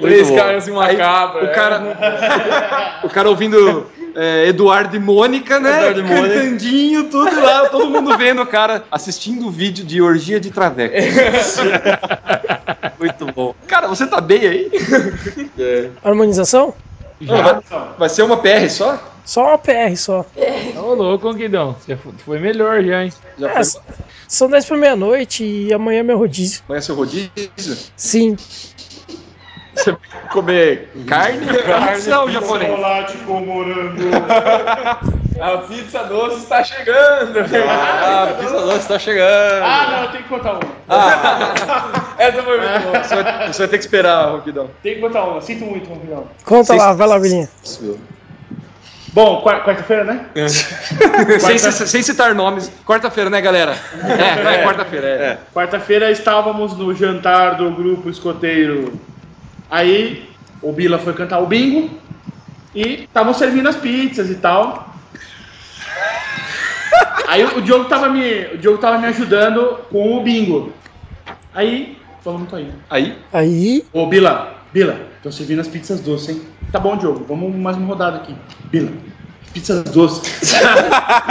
Três 0.00 0.30
caras 0.30 0.66
e 0.66 0.70
uma 0.70 0.86
Aí, 0.86 0.96
cabra. 0.96 1.44
O 1.44 1.52
cara, 1.52 3.00
o 3.04 3.10
cara 3.10 3.28
ouvindo 3.28 3.86
é, 4.16 4.48
Eduardo 4.48 4.96
e 4.96 4.98
Mônica, 4.98 5.60
né? 5.60 5.90
Eduardo 5.90 6.00
e 6.00 6.02
Mônica. 6.02 6.34
Cantandinho, 6.34 7.04
tudo 7.04 7.40
lá, 7.40 7.68
todo 7.68 7.90
mundo 7.90 8.16
vendo 8.16 8.40
o 8.42 8.46
cara 8.46 8.84
assistindo 8.90 9.46
o 9.46 9.50
vídeo 9.50 9.84
de 9.84 10.00
orgia 10.00 10.40
de 10.40 10.50
traveco. 10.50 10.94
Muito 12.98 13.26
bom. 13.26 13.54
Cara, 13.66 13.86
você 13.86 14.06
tá 14.06 14.18
bem 14.20 14.46
aí? 14.46 14.70
Harmonização? 16.02 16.74
Não, 17.26 17.42
vai, 17.42 17.60
vai 17.98 18.08
ser 18.08 18.22
uma 18.22 18.36
PR 18.36 18.68
só? 18.70 18.98
Só 19.24 19.42
uma 19.48 19.58
PR 19.58 19.96
só. 19.96 20.24
Ô, 20.76 20.94
louco, 20.94 21.28
Conquidão. 21.30 21.74
Você 21.80 21.96
fo- 21.96 22.12
foi 22.24 22.38
melhor 22.38 22.82
já, 22.84 23.04
hein? 23.04 23.12
Já 23.38 23.50
É, 23.50 23.64
foi? 23.64 23.80
são 24.28 24.48
10 24.50 24.64
pra 24.66 24.76
meia-noite 24.76 25.44
e 25.44 25.72
amanhã 25.72 26.00
é 26.00 26.02
meu 26.02 26.18
rodízio. 26.18 26.62
Amanhã 26.68 26.78
é 26.78 26.82
seu 26.82 26.94
rodízio? 26.94 27.30
Sim. 27.96 28.36
Você 29.74 29.90
vai 29.92 30.00
comer 30.30 30.88
carne, 31.06 31.46
pizza 31.46 32.20
ou 32.20 32.30
japonês? 32.30 32.70
Chocolate 32.70 33.16
com 33.18 33.40
morango. 33.40 34.02
A 35.40 35.58
pizza 35.58 36.04
doce 36.04 36.36
está 36.38 36.62
chegando. 36.62 37.38
Ah, 37.68 38.28
a 38.30 38.34
pizza 38.34 38.60
doce 38.60 38.88
tá 38.88 38.98
chegando. 38.98 39.64
Ah, 39.64 40.00
não, 40.02 40.12
tem 40.12 40.22
que 40.22 40.28
contar 40.28 40.52
uma. 40.52 40.62
Essa 42.18 42.42
foi 42.42 42.58
muito 42.60 42.82
boa. 42.84 43.02
Você 43.04 43.14
vai, 43.22 43.46
você 43.52 43.58
vai 43.58 43.68
ter 43.68 43.78
que 43.78 43.84
esperar, 43.84 44.30
Roquidão. 44.30 44.70
Tem 44.82 44.94
que 44.94 45.00
contar 45.00 45.24
uma. 45.24 45.40
Sinto 45.40 45.64
muito, 45.64 45.88
Ronquidão. 45.88 46.26
Conta 46.44 46.74
lá, 46.74 46.92
vai 46.92 47.08
lá, 47.08 47.18
Vilinha. 47.18 47.48
Bom, 49.12 49.40
quar- 49.42 49.62
quarta-feira, 49.64 50.02
né? 50.04 50.26
sem, 51.40 51.56
sem- 51.58 51.86
sem 51.86 52.02
citar 52.02 52.34
nomes. 52.34 52.70
Quarta-feira, 52.84 53.30
né, 53.30 53.40
galera? 53.40 53.76
É, 54.02 54.42
vai, 54.42 54.64
quarta-feira. 54.64 55.06
É. 55.06 55.38
Quarta-feira 55.54 56.10
estávamos 56.10 56.76
no 56.76 56.92
jantar 56.94 57.56
do 57.56 57.70
grupo 57.70 58.10
escoteiro. 58.10 58.92
Aí 59.70 60.28
o 60.62 60.72
Bila 60.72 60.98
foi 60.98 61.12
cantar 61.12 61.40
o 61.40 61.46
bingo 61.46 61.90
e 62.74 63.04
estavam 63.04 63.34
servindo 63.34 63.68
as 63.68 63.76
pizzas 63.76 64.30
e 64.30 64.36
tal. 64.36 64.94
Aí 67.28 67.44
o 67.44 67.62
Diogo 67.62 67.84
tava 67.86 68.08
me, 68.08 68.46
o 68.54 68.58
Diogo 68.58 68.78
tava 68.78 68.98
me 68.98 69.06
ajudando 69.06 69.78
com 69.90 70.16
o 70.16 70.22
bingo. 70.22 70.72
Aí, 71.54 71.96
tô 72.22 72.36
indo. 72.36 72.74
Aí, 72.90 73.16
Aí, 73.32 73.84
Ô, 73.92 74.06
Bila, 74.06 74.54
Bila, 74.72 74.98
tô 75.22 75.30
servindo 75.30 75.60
as 75.60 75.68
pizzas 75.68 76.00
doces, 76.00 76.30
hein? 76.30 76.42
Tá 76.72 76.80
bom, 76.80 76.96
Diogo, 76.96 77.24
vamos 77.26 77.54
mais 77.54 77.76
uma 77.76 77.86
rodada 77.86 78.16
aqui. 78.18 78.34
Bila, 78.70 78.90
pizzas 79.52 79.84
doces. 79.84 80.52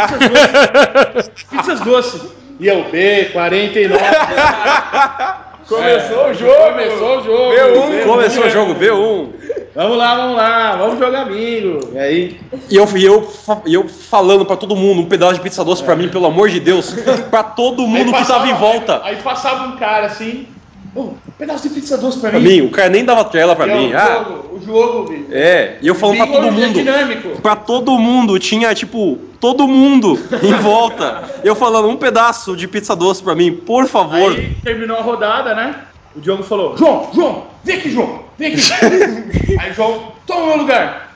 pizzas 0.08 1.14
doces. 1.14 1.32
Pizzas 1.50 1.80
doces. 1.82 2.22
E 2.60 2.68
eu, 2.68 2.86
B49. 2.86 5.43
Começou 5.68 6.28
o 6.28 6.34
jogo. 6.34 6.54
Começou 6.56 7.20
o 7.20 7.24
jogo. 7.24 7.54
B1. 7.54 8.04
começou 8.06 8.46
o 8.46 8.50
jogo 8.50 8.76
B1. 8.76 9.30
Vamos 9.76 9.98
lá, 9.98 10.16
vamos 10.16 10.36
lá, 10.36 10.76
vamos 10.76 11.00
jogar 11.00 11.26
bingo. 11.26 11.80
E 11.94 11.98
aí, 11.98 12.40
E 12.70 12.76
eu, 12.76 12.88
e, 12.96 13.04
eu, 13.06 13.34
e 13.66 13.74
eu 13.74 13.90
falando 13.90 14.46
pra 14.46 14.56
todo 14.56 14.76
mundo, 14.76 15.02
um 15.02 15.06
pedaço 15.06 15.34
de 15.34 15.40
pizza 15.42 15.64
doce 15.66 15.84
pra 15.84 15.96
mim, 15.96 16.10
pelo 16.10 16.28
amor 16.28 16.50
de 16.50 16.60
Deus, 16.60 16.94
pra 17.32 17.42
todo 17.42 17.88
mundo 17.88 18.14
aí 18.14 18.22
que 18.22 18.28
tava 18.28 18.48
em 18.48 18.54
volta. 18.54 19.02
Aí, 19.04 19.16
passava 19.18 19.64
um 19.64 19.78
cara 19.78 20.06
assim, 20.08 20.48
"Ô, 20.96 21.02
um 21.02 21.16
pedaço 21.38 21.68
de 21.68 21.74
pizza 21.74 21.98
doce 21.98 22.20
pra, 22.20 22.30
Pra 22.32 22.40
mim. 22.40 22.48
mim, 22.48 22.62
o 22.62 22.70
cara 22.72 22.90
nem 22.90 23.04
dava 23.04 23.24
tela 23.26 23.56
pra 23.56 23.66
ó, 23.66 23.78
mim. 23.78 23.92
o 23.94 23.98
Ah, 23.98 24.24
jogo, 24.26 24.56
o 24.56 24.62
jogo, 24.66 25.10
bingo. 25.10 25.28
é, 25.32 25.78
e 25.82 25.88
eu 25.88 25.96
falando 25.96 26.18
pra 26.18 26.28
todo 26.28 26.48
é 26.48 26.52
mundo. 26.52 26.74
dinâmico. 26.74 27.42
Pra 27.42 27.56
todo 27.56 27.98
mundo, 27.98 28.38
tinha 28.40 28.74
tipo, 28.76 29.18
todo 29.40 29.68
mundo 29.68 30.20
em 30.44 30.54
volta. 30.62 31.24
Eu 31.44 31.56
falando, 31.56 31.90
um 31.90 31.98
pedaço 31.98 32.56
de 32.56 32.68
pizza 32.68 32.96
doce 32.96 33.22
pra 33.24 33.34
mim, 33.36 33.52
por 33.54 33.88
favor. 33.88 34.32
Aí 34.34 34.56
terminou 34.64 34.98
a 34.98 35.02
rodada, 35.02 35.54
né? 35.56 35.76
O 36.16 36.22
Diogo 36.22 36.44
falou: 36.44 36.78
João, 36.78 37.10
João, 37.14 37.46
vem 37.64 37.78
aqui, 37.78 37.90
João, 37.92 38.20
vem 38.38 38.54
aqui. 38.54 38.62
Aí 39.60 39.72
o 39.72 39.74
João, 39.74 40.12
toma 40.28 40.42
o 40.42 40.48
meu 40.50 40.58
lugar. 40.58 41.12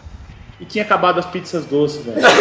E 0.60 0.66
tinha 0.66 0.84
acabado 0.84 1.20
as 1.20 1.26
pizzas 1.28 1.66
doces, 1.68 2.04
velho. 2.04 2.18
puta 2.20 2.34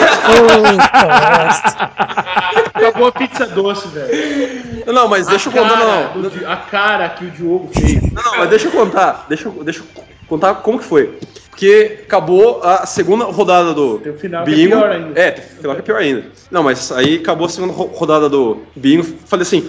a 3.06 3.12
pizza 3.12 3.46
doce, 3.46 3.88
velho. 3.88 4.92
Não, 4.92 5.08
mas 5.08 5.26
deixa 5.26 5.48
eu 5.48 5.52
contar, 5.52 5.78
cara 5.78 6.10
não, 6.14 6.50
A 6.52 6.56
cara 6.56 7.08
que 7.10 7.24
o 7.24 7.30
Diogo 7.30 7.70
fez. 7.72 8.12
Não, 8.12 8.22
não, 8.22 8.38
mas 8.38 8.50
deixa 8.50 8.68
eu 8.68 8.72
contar. 8.72 9.26
Deixa, 9.28 9.48
eu- 9.48 9.64
deixa 9.64 9.80
eu 9.80 10.04
contar 10.28 10.54
como 10.56 10.78
que 10.78 10.84
foi. 10.84 11.18
Porque 11.50 12.00
acabou 12.02 12.60
a 12.62 12.84
segunda 12.84 13.24
rodada 13.24 13.72
do 13.72 13.98
Tem 13.98 14.12
final 14.12 14.44
que 14.44 14.52
é 14.52 14.54
bingo. 14.54 14.76
pior 14.76 14.90
ainda. 14.90 15.18
É, 15.20 15.32
final 15.32 15.74
que 15.74 15.80
é 15.80 15.84
pior 15.84 15.96
ainda. 15.98 16.24
Não, 16.50 16.62
mas 16.62 16.92
aí 16.92 17.16
acabou 17.16 17.46
a 17.46 17.48
segunda 17.48 17.72
ro- 17.72 17.90
rodada 17.94 18.28
do 18.28 18.58
bingo. 18.76 19.02
Falei 19.24 19.42
assim, 19.42 19.66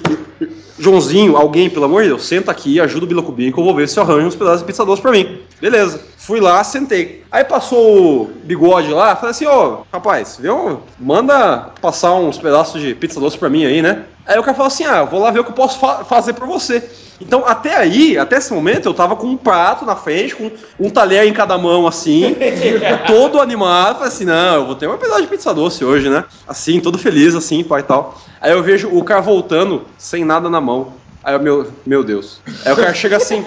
Joãozinho, 0.78 1.36
alguém, 1.38 1.70
pelo 1.70 1.86
amor 1.86 2.04
de 2.04 2.10
Deus, 2.10 2.26
senta 2.26 2.52
aqui 2.52 2.74
e 2.74 2.80
ajuda 2.82 3.06
o 3.06 3.08
Bila 3.08 3.24
com 3.24 3.32
o 3.32 3.36
bingo 3.36 3.54
que 3.56 3.60
eu 3.60 3.64
vou 3.64 3.74
ver 3.74 3.88
se 3.88 3.98
eu 3.98 4.04
arranjo 4.04 4.28
uns 4.28 4.36
pedaços 4.36 4.60
de 4.60 4.66
pizza 4.66 4.86
doce 4.86 5.02
pra 5.02 5.12
mim. 5.12 5.40
Beleza. 5.62 6.00
Fui 6.18 6.40
lá, 6.42 6.62
sentei. 6.64 7.24
Aí 7.32 7.44
passou 7.46 8.24
o 8.24 8.26
bigode 8.44 8.90
lá, 8.90 9.16
falei 9.16 9.32
assim, 9.32 9.46
ô, 9.48 9.80
rapaz, 9.92 10.38
viu? 10.40 10.82
Manda 11.00 11.70
passar 11.82 12.14
uns 12.16 12.38
pedaços 12.38 12.82
de 12.82 12.94
pizza 12.94 13.18
doce 13.20 13.38
pra 13.38 13.50
mim 13.50 13.66
aí, 13.66 13.82
né? 13.82 14.04
Aí 14.28 14.38
o 14.38 14.44
cara 14.44 14.54
falou 14.56 14.68
assim, 14.68 14.86
ah, 14.86 14.98
eu 14.98 15.08
vou 15.08 15.20
lá 15.22 15.32
ver 15.32 15.40
o 15.40 15.44
que 15.44 15.52
eu 15.52 15.56
posso 15.56 15.80
fa- 15.80 16.04
fazer 16.04 16.34
pra 16.34 16.46
você. 16.46 16.84
Então, 17.20 17.44
até 17.48 17.76
aí, 17.76 18.18
até 18.18 18.38
esse 18.38 18.54
momento, 18.54 18.86
eu 18.86 18.94
tava 18.94 19.16
com 19.16 19.26
um 19.28 19.38
prato 19.38 19.86
na 19.86 19.96
frente, 19.96 20.36
com 20.36 20.52
um 20.80 20.90
talher 20.90 21.26
em 21.26 21.34
cada 21.34 21.58
mão, 21.58 21.88
assim, 21.88 22.36
todo 23.08 23.42
animado. 23.42 23.96
Falei 23.96 24.08
assim, 24.10 24.26
não, 24.26 24.56
eu 24.56 24.66
vou 24.66 24.76
ter 24.76 24.86
uma 24.88 24.98
pedaço 24.98 25.22
de 25.22 25.28
pizza 25.28 25.54
doce 25.54 25.84
hoje, 25.84 26.10
né? 26.10 26.26
Assim, 26.48 26.80
todo 26.80 26.98
feliz, 26.98 27.34
assim, 27.36 27.64
pai 27.64 27.80
e 27.82 27.84
tal. 27.84 28.22
Aí 28.42 28.52
eu 28.52 28.62
vejo 28.62 28.90
o 28.96 29.04
cara 29.04 29.22
voltando, 29.22 29.86
sem 29.98 30.24
nada 30.26 30.50
na 30.50 30.62
mão. 30.62 30.94
Aí 31.24 31.34
eu, 31.34 31.40
meu, 31.40 31.68
meu 31.86 32.04
Deus. 32.04 32.42
Aí 32.66 32.72
o 32.72 32.76
cara 32.76 32.94
chega 32.94 33.18
assim, 33.18 33.44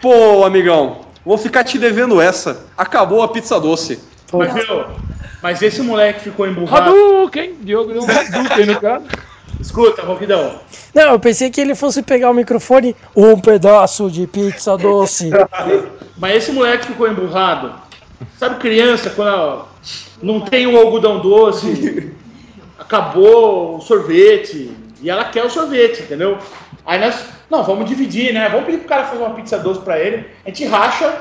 pô, 0.00 0.44
amigão, 0.44 1.06
vou 1.24 1.36
ficar 1.36 1.64
te 1.64 1.78
devendo 1.78 2.20
essa. 2.20 2.66
Acabou 2.76 3.22
a 3.22 3.28
pizza 3.28 3.58
doce. 3.58 3.98
Mas, 4.32 4.52
viu? 4.54 4.84
Mas 5.42 5.60
esse 5.60 5.82
moleque 5.82 6.20
ficou 6.20 6.46
emburrado. 6.46 6.90
Hadouken! 6.90 7.56
Diogo 7.62 7.92
deu 7.92 8.02
um 8.02 8.10
Hadouken 8.10 8.66
no 8.66 8.80
cara. 8.80 9.02
Escuta, 9.62 10.02
Ronquidão. 10.02 10.56
Não, 10.92 11.12
eu 11.12 11.20
pensei 11.20 11.48
que 11.48 11.60
ele 11.60 11.74
fosse 11.74 12.02
pegar 12.02 12.30
o 12.30 12.34
microfone, 12.34 12.96
um 13.16 13.40
pedaço 13.40 14.10
de 14.10 14.26
pizza 14.26 14.76
doce. 14.76 15.30
Mas 16.18 16.36
esse 16.36 16.52
moleque 16.52 16.86
ficou 16.88 17.08
emburrado. 17.08 17.72
Sabe 18.38 18.56
criança, 18.60 19.10
quando 19.10 19.64
não 20.20 20.40
tem 20.40 20.66
o 20.66 20.76
algodão 20.76 21.20
doce, 21.20 22.12
acabou 22.78 23.76
o 23.76 23.80
sorvete, 23.80 24.70
e 25.00 25.08
ela 25.08 25.24
quer 25.24 25.44
o 25.44 25.50
sorvete, 25.50 26.02
entendeu? 26.02 26.38
Aí 26.84 26.98
nós, 27.00 27.24
não, 27.48 27.62
vamos 27.62 27.88
dividir, 27.88 28.32
né? 28.32 28.48
Vamos 28.48 28.66
pedir 28.66 28.78
pro 28.78 28.88
cara 28.88 29.04
fazer 29.04 29.22
uma 29.22 29.34
pizza 29.34 29.58
doce 29.58 29.80
pra 29.80 29.98
ele. 29.98 30.26
A 30.44 30.48
gente 30.48 30.64
racha 30.64 31.14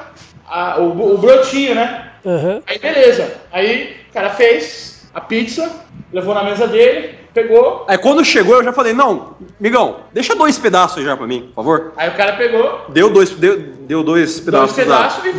a- 0.48 0.78
o, 0.80 1.14
o 1.14 1.18
brotinho, 1.18 1.76
né? 1.76 2.12
Aham. 2.26 2.62
Aí 2.68 2.78
beleza. 2.80 3.32
Aí 3.52 3.98
o 4.10 4.14
cara 4.14 4.30
fez 4.32 5.08
a 5.14 5.22
pizza, 5.22 5.72
levou 6.12 6.34
na 6.34 6.44
mesa 6.44 6.68
dele, 6.68 7.16
pegou. 7.34 7.86
Aí 7.88 7.98
quando 7.98 8.24
chegou, 8.24 8.56
eu 8.56 8.64
já 8.64 8.74
falei, 8.74 8.94
não, 8.94 9.36
amigão, 9.60 9.98
deixa 10.14 10.36
dois 10.36 10.58
pedaços 10.58 11.04
já 11.04 11.18
pra 11.18 11.28
mim, 11.28 11.48
por 11.48 11.56
favor. 11.56 11.94
Aí 11.98 12.10
o 12.10 12.14
cara 12.14 12.34
pegou, 12.34 12.86
Deu 12.90 13.10
dois, 13.10 13.32
deu, 13.32 13.60
deu 13.60 14.04
dois 14.04 14.40
pedaços, 14.40 14.76
pedaços 14.76 15.24
da 15.24 15.30
e 15.30 15.34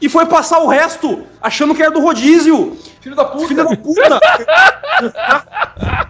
e 0.00 0.08
foi 0.08 0.26
passar 0.26 0.60
o 0.60 0.68
resto, 0.68 1.24
achando 1.40 1.74
que 1.74 1.82
era 1.82 1.90
do 1.90 2.00
rodízio. 2.00 2.76
filho 3.00 3.16
da 3.16 3.24
puta. 3.24 3.48
Filho 3.48 3.64
da 3.64 3.76
puta! 3.76 4.20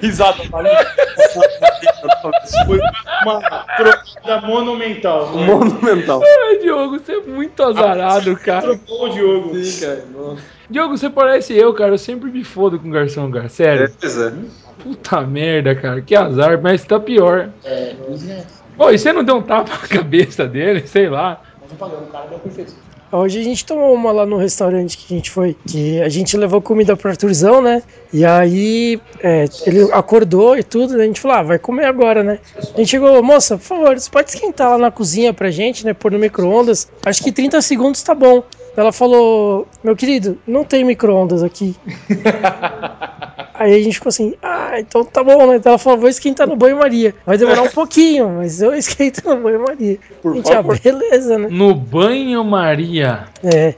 Risada 0.00 0.42
Foi 2.66 2.80
uma 3.22 3.40
trocada 3.76 4.46
monumental. 4.46 5.28
monumental. 5.28 6.22
Ai, 6.22 6.58
Diogo, 6.58 6.98
você 6.98 7.12
é 7.12 7.20
muito 7.20 7.62
azarado, 7.62 8.36
cara. 8.36 8.76
Trocou 8.76 9.06
o 9.06 9.08
Diogo. 9.10 9.64
Sim, 9.64 9.80
cara. 9.80 10.04
nossa. 10.12 10.59
Diogo, 10.70 10.96
você 10.96 11.10
parece 11.10 11.52
eu, 11.52 11.74
cara. 11.74 11.92
Eu 11.92 11.98
sempre 11.98 12.30
me 12.30 12.44
fodo 12.44 12.78
com 12.78 12.90
garçom, 12.90 13.30
cara. 13.30 13.46
É, 13.46 13.48
Sério. 13.48 13.92
pois 14.00 14.18
é. 14.18 14.32
Puta 14.82 15.20
merda, 15.22 15.74
cara. 15.74 16.00
Que 16.00 16.14
azar, 16.14 16.60
mas 16.62 16.84
tá 16.84 16.98
pior. 16.98 17.50
É, 17.64 17.94
Luiz 18.08 18.22
Neto. 18.22 18.60
Pô, 18.76 18.90
e 18.90 18.98
você 18.98 19.12
não 19.12 19.24
deu 19.24 19.36
um 19.36 19.42
tapa 19.42 19.72
na 19.72 19.88
cabeça 19.88 20.46
dele? 20.46 20.86
Sei 20.86 21.08
lá. 21.08 21.42
O 21.70 21.76
cara 21.76 22.26
deu 22.28 22.38
perfeição. 22.38 22.90
Hoje 23.12 23.40
a 23.40 23.42
gente 23.42 23.66
tomou 23.66 23.92
uma 23.92 24.12
lá 24.12 24.24
no 24.24 24.36
restaurante 24.36 24.96
que 24.96 25.12
a 25.12 25.16
gente 25.16 25.30
foi, 25.32 25.56
que 25.66 26.00
a 26.00 26.08
gente 26.08 26.36
levou 26.36 26.62
comida 26.62 26.96
pro 26.96 27.10
Arthurzão, 27.10 27.60
né? 27.60 27.82
E 28.12 28.24
aí 28.24 29.00
é, 29.20 29.46
ele 29.66 29.82
acordou 29.92 30.56
e 30.56 30.62
tudo, 30.62 30.96
né? 30.96 31.02
a 31.02 31.06
gente 31.08 31.20
falou, 31.20 31.36
ah, 31.36 31.42
vai 31.42 31.58
comer 31.58 31.86
agora, 31.86 32.22
né? 32.22 32.38
A 32.56 32.78
gente 32.78 32.86
chegou, 32.86 33.20
moça, 33.20 33.58
por 33.58 33.64
favor, 33.64 33.98
você 33.98 34.08
pode 34.08 34.30
esquentar 34.30 34.70
lá 34.70 34.78
na 34.78 34.90
cozinha 34.92 35.34
pra 35.34 35.50
gente, 35.50 35.84
né? 35.84 35.92
Pôr 35.92 36.12
no 36.12 36.20
micro-ondas. 36.20 36.88
Acho 37.04 37.24
que 37.24 37.32
30 37.32 37.60
segundos 37.62 38.00
tá 38.00 38.14
bom. 38.14 38.44
Ela 38.76 38.92
falou, 38.92 39.66
meu 39.82 39.96
querido, 39.96 40.38
não 40.46 40.64
tem 40.64 40.84
micro-ondas 40.84 41.42
aqui. 41.42 41.76
Aí 43.54 43.74
a 43.74 43.82
gente 43.82 43.94
ficou 43.94 44.08
assim, 44.08 44.34
ah, 44.42 44.80
então 44.80 45.04
tá 45.04 45.22
bom, 45.22 45.46
né? 45.46 45.56
Então 45.56 45.72
ela 45.72 45.78
falou, 45.78 45.98
vou 45.98 46.08
esquentar 46.08 46.46
no 46.46 46.56
banho-maria. 46.56 47.14
Vai 47.26 47.36
demorar 47.36 47.60
um 47.62 47.68
pouquinho, 47.74 48.30
mas 48.36 48.62
eu 48.62 48.72
esquento 48.74 49.22
no 49.28 49.36
banho-maria. 49.36 49.98
Por 50.22 50.34
gente, 50.34 50.50
ah, 50.50 50.56
favor. 50.56 50.78
beleza, 50.80 51.36
né? 51.38 51.48
No 51.50 51.74
banho-maria, 51.74 53.24
É. 53.44 53.74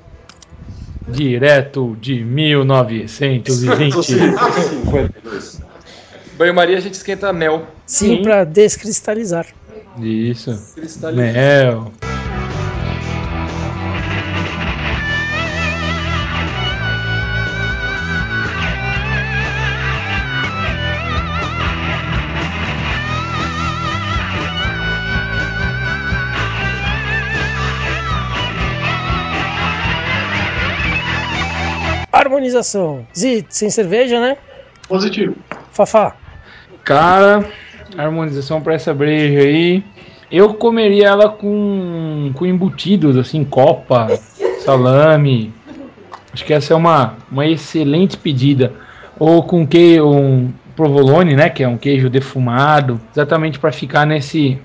direto 1.08 1.96
de 2.00 2.22
1920. 2.22 4.02
52. 4.04 5.62
Banho-maria 6.38 6.76
a 6.78 6.80
gente 6.80 6.94
esquenta 6.94 7.32
mel. 7.32 7.66
Sim, 7.84 8.18
Sim. 8.18 8.22
pra 8.22 8.44
descristalizar. 8.44 9.46
Isso. 9.98 10.56
Mel. 11.12 11.92
Harmonização. 32.42 33.06
Zit, 33.16 33.46
sem 33.50 33.70
cerveja, 33.70 34.20
né? 34.20 34.36
Positivo. 34.88 35.36
Fafá. 35.70 36.16
Cara, 36.82 37.48
harmonização 37.96 38.60
pra 38.60 38.74
essa 38.74 38.92
breja 38.92 39.38
aí. 39.38 39.84
Eu 40.30 40.54
comeria 40.54 41.06
ela 41.06 41.28
com, 41.28 42.32
com 42.34 42.44
embutidos, 42.44 43.16
assim, 43.16 43.44
copa, 43.44 44.08
salame. 44.64 45.54
Acho 46.32 46.44
que 46.44 46.52
essa 46.52 46.72
é 46.72 46.76
uma, 46.76 47.14
uma 47.30 47.46
excelente 47.46 48.16
pedida. 48.16 48.72
Ou 49.20 49.44
com 49.44 49.64
que 49.64 50.00
um 50.00 50.50
provolone, 50.74 51.36
né? 51.36 51.48
Que 51.48 51.62
é 51.62 51.68
um 51.68 51.78
queijo 51.78 52.10
defumado. 52.10 53.00
Exatamente 53.14 53.60
pra 53.60 53.70
ficar 53.70 54.04
nesse, 54.04 54.58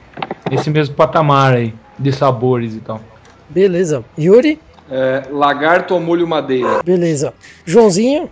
nesse 0.50 0.72
mesmo 0.72 0.96
patamar 0.96 1.54
aí 1.54 1.76
de 2.00 2.12
sabores 2.12 2.76
e 2.76 2.80
tal. 2.80 3.00
Beleza. 3.48 4.04
Yuri. 4.18 4.60
É, 4.90 5.24
lagarto 5.30 5.94
ao 5.94 6.00
molho 6.00 6.26
madeira. 6.28 6.82
Beleza. 6.84 7.34
Joãozinho. 7.66 8.30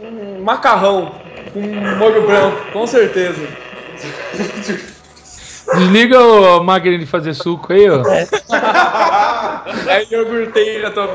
Um 0.00 0.40
macarrão 0.42 1.12
com 1.52 1.60
molho 1.60 2.26
branco, 2.26 2.72
com 2.72 2.86
certeza. 2.86 3.46
Desliga 5.74 6.18
o- 6.20 6.54
a 6.60 6.62
máquina 6.64 6.96
de 6.98 7.04
fazer 7.04 7.34
suco 7.34 7.72
aí, 7.72 7.88
ó. 7.90 8.02
É 9.86 10.06
iogurteira, 10.10 10.90
tô 10.90 11.06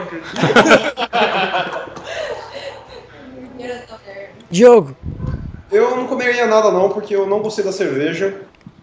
Diogo. 4.49 4.95
Eu 5.72 5.95
não 5.95 6.06
comeria 6.06 6.45
nada 6.45 6.70
não, 6.72 6.90
porque 6.90 7.15
eu 7.15 7.26
não 7.26 7.40
gostei 7.40 7.65
da 7.65 7.72
cerveja. 7.72 8.36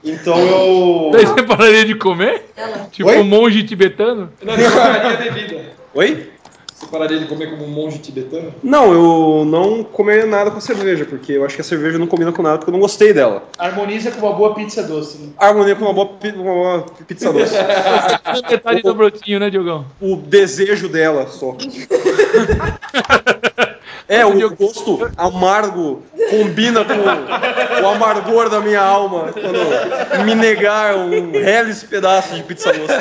Então 0.03 0.37
eu. 0.39 1.11
Daí 1.12 1.27
você 1.27 1.43
pararia 1.43 1.85
de 1.85 1.95
comer? 1.95 2.47
Tipo 2.91 3.11
Oi? 3.11 3.19
um 3.19 3.24
monge 3.24 3.62
tibetano? 3.62 4.32
Não, 4.43 4.57
você 4.57 4.70
pararia 4.70 5.16
bebida. 5.16 5.80
Oi? 5.94 6.30
Você 6.74 6.86
pararia 6.86 7.18
de 7.18 7.26
comer 7.26 7.50
como 7.50 7.64
um 7.64 7.68
monge 7.68 7.98
tibetano? 7.98 8.54
Não, 8.62 8.90
eu 8.92 9.44
não 9.44 9.84
comeria 9.84 10.24
nada 10.24 10.50
com 10.50 10.56
a 10.56 10.60
cerveja, 10.62 11.04
porque 11.04 11.32
eu 11.32 11.44
acho 11.44 11.54
que 11.56 11.60
a 11.60 11.64
cerveja 11.64 11.98
não 11.98 12.06
combina 12.06 12.32
com 12.32 12.40
nada, 12.42 12.56
porque 12.56 12.70
eu 12.70 12.72
não 12.72 12.80
gostei 12.80 13.12
dela. 13.12 13.42
Harmoniza 13.58 14.10
com 14.12 14.26
uma 14.26 14.34
boa 14.34 14.54
pizza 14.54 14.82
doce. 14.82 15.18
Né? 15.18 15.28
Harmonia 15.36 15.76
com 15.76 15.84
uma 15.84 15.92
boa, 15.92 16.06
pi- 16.06 16.30
uma 16.34 16.54
boa 16.54 16.86
pizza 17.06 17.30
doce. 17.30 17.52
Metade 18.50 18.80
do 18.82 18.94
brotinho, 18.94 19.38
né, 19.40 19.50
Diogão? 19.50 19.84
o 20.00 20.16
desejo 20.16 20.88
dela 20.88 21.26
só. 21.26 21.54
É, 24.08 24.26
o 24.26 24.50
gosto 24.56 25.10
amargo 25.16 26.02
combina 26.30 26.84
com 26.84 27.84
o 27.84 27.88
amargor 27.88 28.48
da 28.48 28.60
minha 28.60 28.82
alma 28.82 29.32
quando 29.32 30.24
me 30.24 30.34
negar 30.34 30.96
um 30.96 31.30
reles 31.32 31.84
pedaço 31.84 32.34
de 32.34 32.42
pizza 32.42 32.72
doce. 32.72 32.94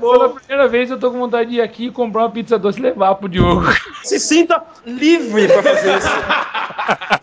Pela 0.00 0.28
primeira 0.30 0.68
vez 0.68 0.90
eu 0.90 0.98
tô 0.98 1.10
com 1.10 1.18
vontade 1.18 1.50
de 1.50 1.56
ir 1.56 1.60
aqui 1.60 1.90
comprar 1.90 2.22
uma 2.22 2.30
pizza 2.30 2.58
doce 2.58 2.78
e 2.78 2.82
levar 2.82 3.14
pro 3.16 3.28
Diogo. 3.28 3.64
Se 4.02 4.18
sinta 4.18 4.62
livre 4.84 5.48
pra 5.48 5.62
fazer 5.62 5.98
isso. 5.98 6.08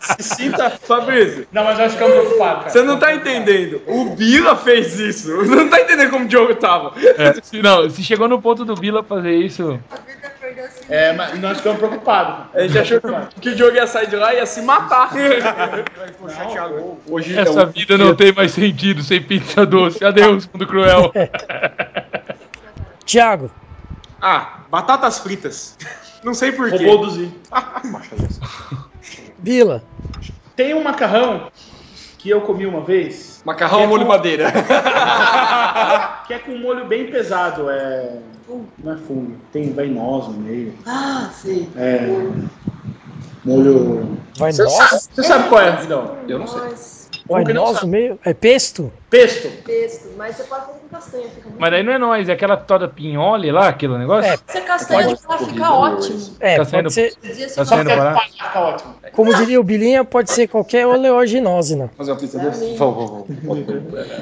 Se 0.00 0.22
sinta. 0.22 0.70
Fabrício, 0.70 1.46
Não, 1.52 1.64
mas 1.64 1.78
nós 1.78 1.92
ficamos 1.92 2.14
preocupados, 2.14 2.58
cara. 2.58 2.70
você 2.70 2.82
não 2.82 2.98
tá 2.98 3.14
entendendo. 3.14 3.82
O 3.86 4.06
Bila 4.16 4.56
fez 4.56 4.98
isso. 4.98 5.36
Você 5.36 5.54
não 5.54 5.68
tá 5.68 5.80
entendendo 5.80 6.10
como 6.10 6.24
o 6.24 6.28
Diogo 6.28 6.54
tava. 6.54 6.92
É, 7.18 7.34
se, 7.42 7.60
não, 7.62 7.88
se 7.88 8.02
chegou 8.02 8.26
no 8.28 8.40
ponto 8.40 8.64
do 8.64 8.74
Bila 8.74 9.02
fazer 9.02 9.34
isso. 9.34 9.78
É, 10.88 11.12
mas 11.12 11.38
nós 11.38 11.58
ficamos 11.58 11.78
preocupados. 11.78 12.46
A 12.54 12.66
gente 12.66 12.78
achou 12.78 13.00
que 13.40 13.48
o 13.50 13.54
Diogo 13.54 13.76
ia 13.76 13.86
sair 13.86 14.08
de 14.08 14.16
lá 14.16 14.34
e 14.34 14.38
ia 14.38 14.46
se 14.46 14.62
matar. 14.62 15.10
Hoje 17.06 17.38
Essa 17.38 17.66
vida 17.66 17.96
não 17.96 18.14
tem 18.14 18.32
mais 18.32 18.52
sentido 18.52 19.02
sem 19.02 19.22
pizza 19.22 19.64
doce. 19.64 20.04
Adeus, 20.04 20.48
mundo 20.52 20.66
cruel. 20.66 21.12
Tiago. 23.04 23.50
Ah, 24.20 24.60
batatas 24.70 25.18
fritas. 25.18 25.76
Não 26.22 26.34
sei 26.34 26.52
porquê. 26.52 26.84
Roubou 26.84 27.06
do 27.06 27.10
Zi. 27.10 27.34
Bila. 29.38 29.82
Tem 30.54 30.74
um 30.74 30.82
macarrão 30.82 31.50
que 32.22 32.28
eu 32.30 32.40
comi 32.42 32.66
uma 32.66 32.80
vez, 32.82 33.40
Macarrão 33.44 33.82
é 33.82 33.86
molho 33.86 34.02
com- 34.02 34.08
madeira. 34.08 34.52
que 36.26 36.34
é 36.34 36.38
com 36.38 36.52
um 36.52 36.58
molho 36.60 36.84
bem 36.86 37.10
pesado. 37.10 37.68
É. 37.70 38.18
Não 38.82 38.92
é 38.92 38.96
fungo, 38.96 39.36
tem 39.52 39.72
vai 39.72 39.86
noz 39.86 40.26
no 40.28 40.34
meio. 40.34 40.74
Ah, 40.86 41.30
sei. 41.32 41.68
É. 41.76 42.00
Molho. 43.44 44.18
Vai 44.36 44.52
Você 44.52 44.64
nós? 44.64 44.72
sabe, 44.72 45.02
você 45.14 45.22
sabe 45.22 45.48
qual 45.48 45.60
é, 45.62 45.76
Vidal? 45.76 46.18
Eu 46.28 46.38
não 46.40 46.46
sei. 46.46 46.60
Nós, 46.60 47.08
Vai 47.28 47.44
que 47.44 47.52
não 47.52 47.62
nós 47.62 47.74
sabe? 47.74 47.86
no 47.86 47.92
meio? 47.92 48.18
É 48.24 48.34
pesto? 48.34 48.92
Pesto. 49.10 49.48
pesto. 49.64 50.08
Mas 50.16 50.36
você 50.36 50.44
pode 50.44 50.66
fazer 50.66 50.78
com 50.78 50.88
castanha, 50.88 51.28
fica 51.28 51.48
muito 51.48 51.60
Mas 51.60 51.70
daí 51.72 51.82
não 51.82 51.92
é 51.92 51.98
nós, 51.98 52.28
é 52.28 52.32
aquela 52.32 52.56
toda 52.56 52.86
pinhole 52.88 53.50
lá, 53.50 53.68
aquele 53.68 53.98
negócio? 53.98 54.30
É. 54.30 54.34
A 54.34 54.60
castanha 54.62 55.08
de 55.08 55.26
lá 55.28 55.38
fica 55.38 55.72
ótimo. 55.72 56.36
É, 56.38 56.56
Tá 56.56 56.64
pode 56.64 56.92
ser, 56.92 57.12
ser 57.12 57.60
é 57.60 57.84
barato? 57.84 58.14
palha, 58.14 58.30
fica 58.30 58.60
ótimo. 58.60 58.94
como 59.12 59.34
diria 59.34 59.60
o 59.60 59.64
Bilinha, 59.64 60.04
pode 60.04 60.30
ser 60.30 60.46
qualquer 60.46 60.86
oleoginose, 60.86 61.76
Fazer 61.96 62.12
uma 62.12 62.18
pizza 62.20 62.38
doce? 62.38 62.76
Vamos, 62.76 63.10
vamos. 63.10 63.26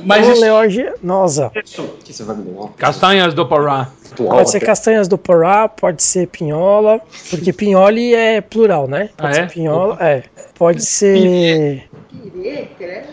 Mas 0.05 0.27
Oleoginosa. 0.27 1.52
Você? 1.55 2.70
Castanhas 2.78 3.35
do 3.35 3.47
Pará. 3.47 3.89
Pode 4.16 4.51
ser 4.51 4.60
castanhas 4.60 5.06
do 5.06 5.19
Porá, 5.19 5.69
pode 5.69 6.02
ser 6.02 6.27
pinhola, 6.28 7.01
porque 7.31 7.52
pinhole 7.52 8.15
é 8.15 8.40
plural, 8.40 8.89
né? 8.89 9.10
Pode 9.16 9.31
Ah, 9.31 9.32
ser 9.35 9.40
é? 9.43 9.47
pinhola, 9.47 9.97
é. 10.01 10.23
Pode 10.55 10.82
ser. 10.85 11.89
pirê, 12.32 12.69
credo. 12.78 13.09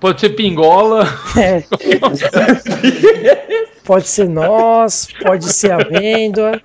Pode 0.00 0.20
ser 0.20 0.30
pingola. 0.30 1.04
é. 1.36 1.62
Pode 3.84 4.06
ser 4.06 4.28
noz, 4.28 5.08
pode 5.22 5.52
ser 5.52 5.72
amêndoa. 5.72 6.60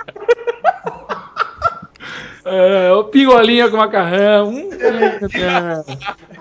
É, 2.45 2.91
o 2.91 3.05
pingolinha 3.05 3.69
com 3.69 3.77
macarrão. 3.77 4.49
Hum, 4.49 4.69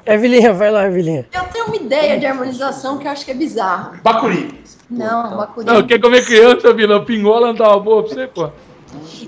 é. 0.05 0.15
Evelinha, 0.15 0.53
vai 0.53 0.71
lá, 0.71 0.87
Evelinha. 0.87 1.27
Eu 1.33 1.45
tenho 1.45 1.67
uma 1.67 1.77
ideia 1.77 2.19
de 2.19 2.27
harmonização 2.27 2.99
que 2.99 3.07
eu 3.07 3.13
acho 3.13 3.25
que 3.25 3.31
é 3.31 3.35
bizarra. 3.35 4.01
Bacuri. 4.03 4.63
Não, 4.91 5.37
bacuri. 5.37 5.67
Não, 5.67 5.87
quer 5.87 6.01
comer 6.01 6.27
criança, 6.27 6.73
Vila? 6.75 7.05
Pingola 7.05 7.49
não 7.49 7.55
tava 7.55 7.79
boa 7.79 8.03
pra 8.03 8.13
você, 8.15 8.27
pô. 8.27 8.51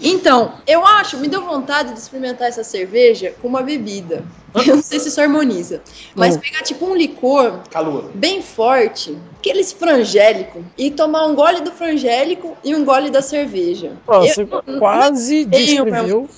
Então, 0.03 0.53
eu 0.67 0.85
acho, 0.85 1.17
me 1.19 1.29
deu 1.29 1.43
vontade 1.43 1.93
de 1.93 1.99
experimentar 1.99 2.49
essa 2.49 2.65
cerveja 2.65 3.33
com 3.41 3.49
uma 3.49 3.63
bebida. 3.63 4.25
Eu 4.55 4.77
não 4.77 4.83
sei 4.83 5.01
se 5.01 5.09
isso 5.09 5.21
harmoniza. 5.21 5.83
Mas 6.15 6.37
Hum. 6.37 6.41
pegar 6.41 6.63
tipo 6.63 6.87
um 6.87 6.95
licor 6.95 7.61
Calor. 7.71 8.05
bem 8.15 8.41
forte, 8.43 9.17
aqueles 9.39 9.73
frangélico, 9.73 10.65
e 10.79 10.91
tomar 10.91 11.27
um 11.27 11.35
gole 11.35 11.61
do 11.61 11.73
frangélico 11.73 12.57
e 12.65 12.75
um 12.75 12.85
gole 12.85 13.11
da 13.11 13.21
cerveja. 13.21 13.93
Eu 14.09 14.21
você 14.23 14.49
não 14.67 14.79
quase 14.79 15.45
descreveu. 15.45 16.29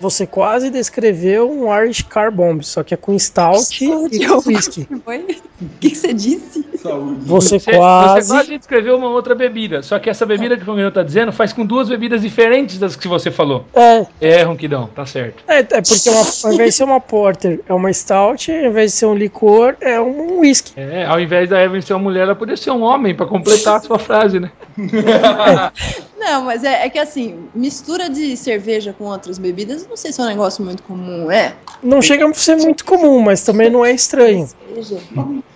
Você 0.00 0.26
quase 0.26 0.70
descreveu 0.70 1.50
um 1.50 1.72
Irish 1.82 2.02
Car 2.02 2.30
Bomb, 2.32 2.62
só 2.62 2.82
que 2.82 2.92
é 2.94 2.96
com 2.96 3.18
stout 3.18 3.82
e 3.82 4.26
com 4.26 4.48
whisky. 4.48 4.86
O 4.90 5.68
que, 5.80 5.90
que 5.90 5.94
você 5.96 6.12
disse? 6.12 6.64
Saúde. 6.82 7.20
Você 7.24 7.58
Você, 7.60 7.72
quase. 7.76 8.26
você 8.26 8.32
quase 8.34 8.58
descreveu 8.58 8.96
uma 8.96 9.08
outra 9.08 9.34
bebida. 9.34 9.82
Só 9.82 9.98
que 9.98 10.10
essa 10.10 10.26
bebida 10.26 10.56
que 10.56 10.62
o 10.62 10.66
Ronquidão 10.66 10.90
tá 10.90 11.02
dizendo 11.02 11.32
faz 11.32 11.52
com 11.52 11.64
duas 11.64 11.88
bebidas 11.88 12.20
diferentes 12.22 12.78
das 12.78 12.96
que 12.96 13.06
você 13.06 13.30
falou. 13.30 13.64
É, 13.72 14.06
É, 14.20 14.42
Ronquidão, 14.42 14.88
tá 14.94 15.06
certo. 15.06 15.44
é, 15.46 15.58
é 15.60 15.62
porque 15.64 16.10
uma- 16.10 16.26
ao 16.44 16.52
invés 16.52 16.70
de 16.70 16.76
ser 16.76 16.84
uma 16.84 17.00
porter, 17.22 17.60
é 17.68 17.72
uma 17.72 17.92
stout, 17.92 18.50
ao 18.50 18.66
invés 18.66 18.90
de 18.90 18.98
ser 18.98 19.06
um 19.06 19.14
licor, 19.14 19.76
é 19.80 20.00
um 20.00 20.40
whisky. 20.40 20.72
É, 20.76 21.06
ao 21.06 21.20
invés 21.20 21.48
da 21.48 21.62
Evelyn 21.62 21.80
ser 21.80 21.92
uma 21.92 22.00
mulher, 22.00 22.22
ela 22.22 22.34
podia 22.34 22.56
ser 22.56 22.72
um 22.72 22.82
homem, 22.82 23.14
pra 23.14 23.26
completar 23.26 23.76
a 23.76 23.80
sua 23.80 23.96
frase, 23.96 24.40
né? 24.40 24.50
Não, 26.18 26.42
mas 26.42 26.64
é, 26.64 26.84
é 26.84 26.90
que 26.90 26.98
assim, 26.98 27.48
mistura 27.54 28.10
de 28.10 28.36
cerveja 28.36 28.92
com 28.92 29.04
outras 29.04 29.38
bebidas, 29.38 29.86
não 29.88 29.96
sei 29.96 30.12
se 30.12 30.20
é 30.20 30.24
um 30.24 30.28
negócio 30.28 30.64
muito 30.64 30.82
comum, 30.84 31.30
é? 31.30 31.52
Não 31.82 32.00
chega 32.00 32.28
a 32.28 32.34
ser 32.34 32.56
muito 32.56 32.84
comum, 32.84 33.20
mas 33.20 33.42
também 33.44 33.68
não 33.68 33.84
é 33.84 33.92
estranho. 33.92 34.48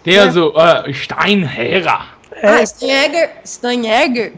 Tem 0.02 0.18
as 0.18 0.36
uh, 0.36 0.52
Steinhäger. 0.92 1.86
Ah, 2.42 2.66
Steinegger. 2.66 3.30
Steinegger? 3.44 4.32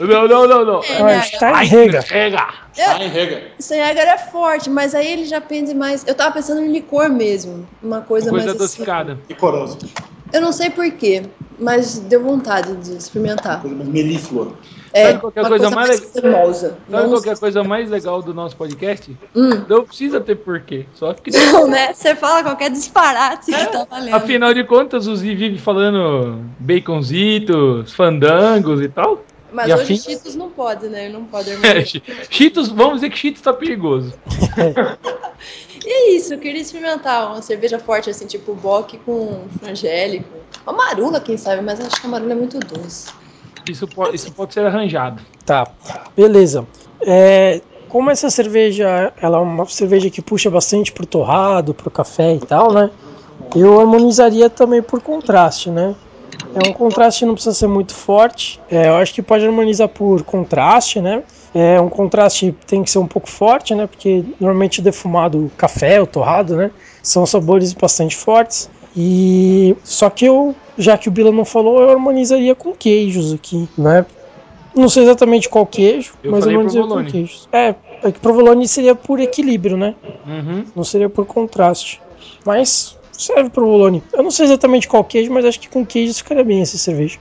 Não, 0.00 0.26
não, 0.26 0.48
não, 0.48 0.64
não. 0.64 0.80
É, 0.82 1.20
Ah, 1.42 1.62
né? 1.62 2.54
Steinheger. 2.72 2.94
Steinhäger. 2.94 3.10
Steinheger. 3.10 3.52
Steinegger 3.60 4.08
é 4.08 4.18
forte, 4.18 4.70
mas 4.70 4.94
aí 4.94 5.06
ele 5.06 5.24
já 5.24 5.40
pende 5.40 5.74
mais. 5.74 6.04
Eu 6.06 6.14
tava 6.14 6.32
pensando 6.34 6.60
em 6.62 6.72
licor 6.72 7.08
mesmo. 7.10 7.66
Uma 7.82 8.00
coisa, 8.00 8.30
Coisa 8.30 8.46
mais 8.46 8.56
assim. 8.56 8.64
adocicada. 8.64 9.18
Licorosa. 9.28 9.78
Eu 10.32 10.40
não 10.40 10.50
sei 10.52 10.70
porquê, 10.70 11.24
mas 11.58 11.98
deu 11.98 12.22
vontade 12.22 12.74
de 12.76 12.96
experimentar. 12.96 13.60
Coisa 13.60 13.76
mais 13.76 13.88
melíflua. 13.88 14.54
É, 14.94 15.06
Sabe 15.06 15.20
qual 15.20 15.32
que 15.32 15.38
é 15.38 15.42
uma 15.42 15.48
coisa 15.48 15.64
coisa 15.64 15.76
mais 15.76 15.88
mais 15.88 16.14
legal? 16.14 16.22
cremosa. 16.32 16.68
Sabe 16.68 16.80
Não, 16.88 17.08
qual 17.08 17.22
que 17.22 17.30
é 17.30 17.36
coisa 17.36 17.64
mais 17.64 17.90
legal 17.90 18.22
do 18.22 18.34
nosso 18.34 18.56
podcast? 18.56 19.16
Hum. 19.34 19.64
Não 19.66 19.84
precisa 19.84 20.20
ter 20.20 20.36
porquê. 20.36 20.84
Só 20.94 21.14
que. 21.14 21.30
não, 21.52 21.66
né? 21.66 21.92
Você 21.94 22.14
fala 22.14 22.42
qualquer 22.42 22.70
disparate 22.70 23.52
que 23.52 23.66
tá 23.66 23.86
valendo. 23.90 24.14
Afinal 24.14 24.52
de 24.52 24.64
contas, 24.64 25.06
o 25.06 25.16
Zi 25.16 25.34
vive 25.34 25.58
falando 25.58 26.44
baconzitos, 26.58 27.92
fandangos 27.92 28.80
e 28.82 28.88
tal. 28.88 29.22
Mas 29.52 29.68
e 29.68 29.74
hoje. 29.74 29.96
Cheetos 29.96 30.34
não 30.34 30.50
pode, 30.50 30.88
né? 30.88 31.08
Não 31.08 31.24
pode 31.24 31.50
É, 31.50 31.54
harmonizar. 31.54 31.86
Chi- 31.86 32.02
Cheetos, 32.30 32.68
vamos 32.68 32.94
dizer 32.96 33.10
que 33.10 33.18
Cheetos 33.18 33.42
tá 33.42 33.52
perigoso. 33.52 34.12
E 35.84 35.90
é 35.90 36.10
isso, 36.16 36.34
eu 36.34 36.38
queria 36.38 36.60
experimentar 36.62 37.26
uma 37.32 37.42
cerveja 37.42 37.76
forte, 37.78 38.08
assim, 38.08 38.26
tipo 38.26 38.54
Bock 38.54 38.96
com 38.98 39.44
frangélico. 39.58 40.28
Uma 40.64 40.72
marula, 40.76 41.20
quem 41.20 41.36
sabe, 41.36 41.60
mas 41.60 41.80
acho 41.80 42.00
que 42.00 42.06
a 42.06 42.10
marula 42.10 42.32
é 42.32 42.36
muito 42.36 42.58
doce. 42.60 43.10
Isso 43.66 43.88
pode, 43.88 44.14
isso 44.14 44.30
pode 44.32 44.54
ser 44.54 44.64
arranjado. 44.64 45.20
Tá, 45.44 45.66
beleza. 46.16 46.64
É, 47.04 47.60
como 47.88 48.10
essa 48.10 48.30
cerveja, 48.30 49.12
ela 49.20 49.38
é 49.38 49.40
uma 49.40 49.66
cerveja 49.66 50.08
que 50.10 50.22
puxa 50.22 50.48
bastante 50.48 50.92
pro 50.92 51.04
torrado, 51.06 51.74
pro 51.74 51.90
café 51.90 52.34
e 52.34 52.40
tal, 52.40 52.72
né? 52.72 52.88
Eu 53.56 53.80
harmonizaria 53.80 54.48
também 54.48 54.80
por 54.82 55.00
contraste, 55.02 55.68
né? 55.70 55.96
É 56.54 56.68
um 56.68 56.72
contraste 56.72 57.20
que 57.20 57.26
não 57.26 57.34
precisa 57.34 57.54
ser 57.54 57.66
muito 57.66 57.94
forte. 57.94 58.60
É, 58.70 58.88
eu 58.88 58.96
acho 58.96 59.14
que 59.14 59.22
pode 59.22 59.44
harmonizar 59.44 59.88
por 59.88 60.22
contraste, 60.22 61.00
né? 61.00 61.22
É 61.54 61.80
um 61.80 61.88
contraste 61.88 62.52
que 62.52 62.66
tem 62.66 62.82
que 62.82 62.90
ser 62.90 62.98
um 62.98 63.06
pouco 63.06 63.28
forte, 63.28 63.74
né? 63.74 63.86
Porque 63.86 64.24
normalmente 64.40 64.80
o 64.80 64.82
defumado, 64.82 65.46
o 65.46 65.50
café, 65.50 66.00
o 66.00 66.06
torrado, 66.06 66.56
né? 66.56 66.70
São 67.02 67.26
sabores 67.26 67.72
bastante 67.72 68.16
fortes. 68.16 68.70
E 68.96 69.76
só 69.84 70.10
que 70.10 70.24
eu, 70.24 70.54
já 70.76 70.96
que 70.98 71.08
o 71.08 71.12
Bila 71.12 71.30
não 71.30 71.44
falou, 71.44 71.80
eu 71.80 71.90
harmonizaria 71.90 72.54
com 72.54 72.72
queijos 72.72 73.32
aqui, 73.32 73.68
né? 73.76 74.04
Não 74.74 74.88
sei 74.88 75.02
exatamente 75.02 75.48
qual 75.48 75.66
queijo, 75.66 76.14
Eu 76.22 76.30
mas 76.30 76.40
eu 76.40 76.52
falei 76.52 76.56
harmonizaria 76.56 76.88
com 76.88 77.10
queijos. 77.10 77.48
É, 77.52 77.74
é 78.02 78.12
que 78.12 78.18
provolone 78.18 78.66
seria 78.66 78.94
por 78.94 79.20
equilíbrio, 79.20 79.76
né? 79.76 79.94
Uhum. 80.26 80.64
Não 80.74 80.84
seria 80.84 81.08
por 81.08 81.26
contraste. 81.26 82.00
Mas 82.44 82.98
serve 83.22 83.50
provolone. 83.50 84.02
Eu 84.12 84.22
não 84.22 84.30
sei 84.30 84.46
exatamente 84.46 84.88
qual 84.88 85.04
queijo, 85.04 85.32
mas 85.32 85.44
acho 85.44 85.60
que 85.60 85.68
com 85.68 85.84
queijo 85.84 86.14
ficaria 86.14 86.44
bem 86.44 86.62
essa 86.62 86.76
cerveja. 86.76 87.18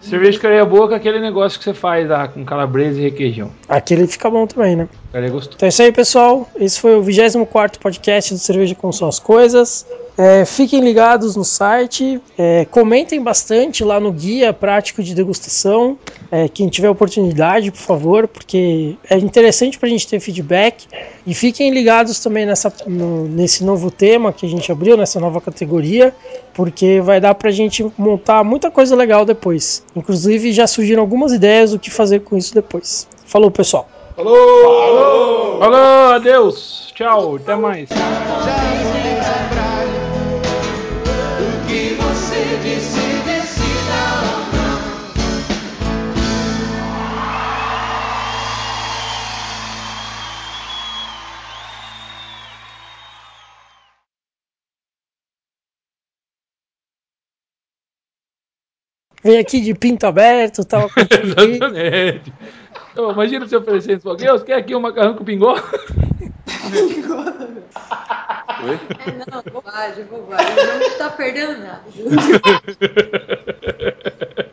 Cerveja 0.00 0.34
ficaria 0.34 0.64
boa 0.64 0.88
com 0.88 0.94
aquele 0.94 1.18
negócio 1.18 1.58
que 1.58 1.64
você 1.64 1.72
faz 1.72 2.06
lá 2.08 2.28
com 2.28 2.44
calabresa 2.44 3.00
e 3.00 3.04
requeijão. 3.04 3.50
Aquele 3.68 4.06
fica 4.06 4.28
bom 4.28 4.46
também, 4.46 4.76
né? 4.76 4.88
Gostoso. 5.30 5.56
Então 5.56 5.66
é 5.66 5.68
isso 5.68 5.82
aí, 5.82 5.92
pessoal. 5.92 6.48
Esse 6.56 6.80
foi 6.80 6.96
o 6.96 7.02
24 7.02 7.80
podcast 7.80 8.34
do 8.34 8.38
Cerveja 8.40 8.74
Como 8.74 8.92
São 8.92 9.08
as 9.08 9.18
Coisas. 9.18 9.86
É, 10.16 10.44
fiquem 10.44 10.80
ligados 10.80 11.34
no 11.36 11.44
site. 11.44 12.20
É, 12.38 12.64
comentem 12.64 13.20
bastante 13.22 13.82
lá 13.84 13.98
no 14.00 14.10
guia 14.12 14.52
prático 14.52 15.02
de 15.02 15.14
degustação. 15.14 15.98
É, 16.30 16.48
quem 16.48 16.68
tiver 16.68 16.88
oportunidade, 16.88 17.70
por 17.70 17.80
favor, 17.80 18.26
porque 18.28 18.96
é 19.08 19.16
interessante 19.18 19.78
para 19.78 19.88
a 19.88 19.90
gente 19.90 20.06
ter 20.06 20.18
feedback. 20.20 20.86
E 21.26 21.32
fiquem 21.34 21.70
ligados 21.70 22.18
também 22.18 22.44
nessa, 22.46 22.72
no- 22.86 23.28
nesse 23.28 23.64
novo 23.64 23.90
tema 23.90 24.32
que 24.32 24.46
a 24.46 24.48
gente 24.48 24.70
abriu, 24.70 24.96
nessa 24.96 25.18
nova 25.20 25.40
categoria, 25.40 26.14
porque 26.52 27.00
vai 27.00 27.20
dar 27.20 27.34
para 27.34 27.48
a 27.48 27.52
gente 27.52 27.84
montar 27.96 28.42
muita 28.44 28.70
coisa 28.70 28.94
legal 28.96 29.24
depois. 29.24 29.84
Inclusive, 29.94 30.52
já 30.52 30.66
surgiram 30.66 31.02
algumas 31.02 31.32
ideias 31.32 31.70
do 31.72 31.78
que 31.78 31.90
fazer 31.90 32.20
com 32.20 32.36
isso 32.36 32.54
depois. 32.54 33.06
Falou, 33.26 33.50
pessoal! 33.50 33.88
Falou! 34.16 35.58
Falou, 35.58 36.12
adeus! 36.12 36.92
Tchau, 36.94 37.34
até 37.34 37.56
mais. 37.56 37.88
O 41.40 41.66
que 41.66 41.94
você 41.94 42.56
disse, 42.62 43.00
decida 43.24 43.98
ou 44.30 44.38
não. 44.56 44.78
Vem 59.24 59.38
aqui 59.38 59.60
de 59.60 59.74
pinto 59.74 60.06
aberto, 60.06 60.64
tava 60.64 60.88
com 60.94 61.00
Exatamente. 61.00 62.32
Ô, 62.96 63.10
imagina 63.10 63.46
se 63.46 63.56
oferecendo 63.56 63.94
isso 63.94 64.02
pra 64.02 64.12
alguém. 64.12 64.28
Você 64.28 64.44
quer 64.44 64.54
aqui 64.54 64.74
um 64.74 64.80
macarrão 64.80 65.14
com 65.14 65.24
pingó? 65.24 65.54
É, 68.64 69.12
não, 69.30 69.42
bobagem, 69.52 70.04
bobagem. 70.04 70.56
Não 70.56 70.96
tá 70.96 71.10
perdendo 71.10 71.58
nada. 71.58 71.82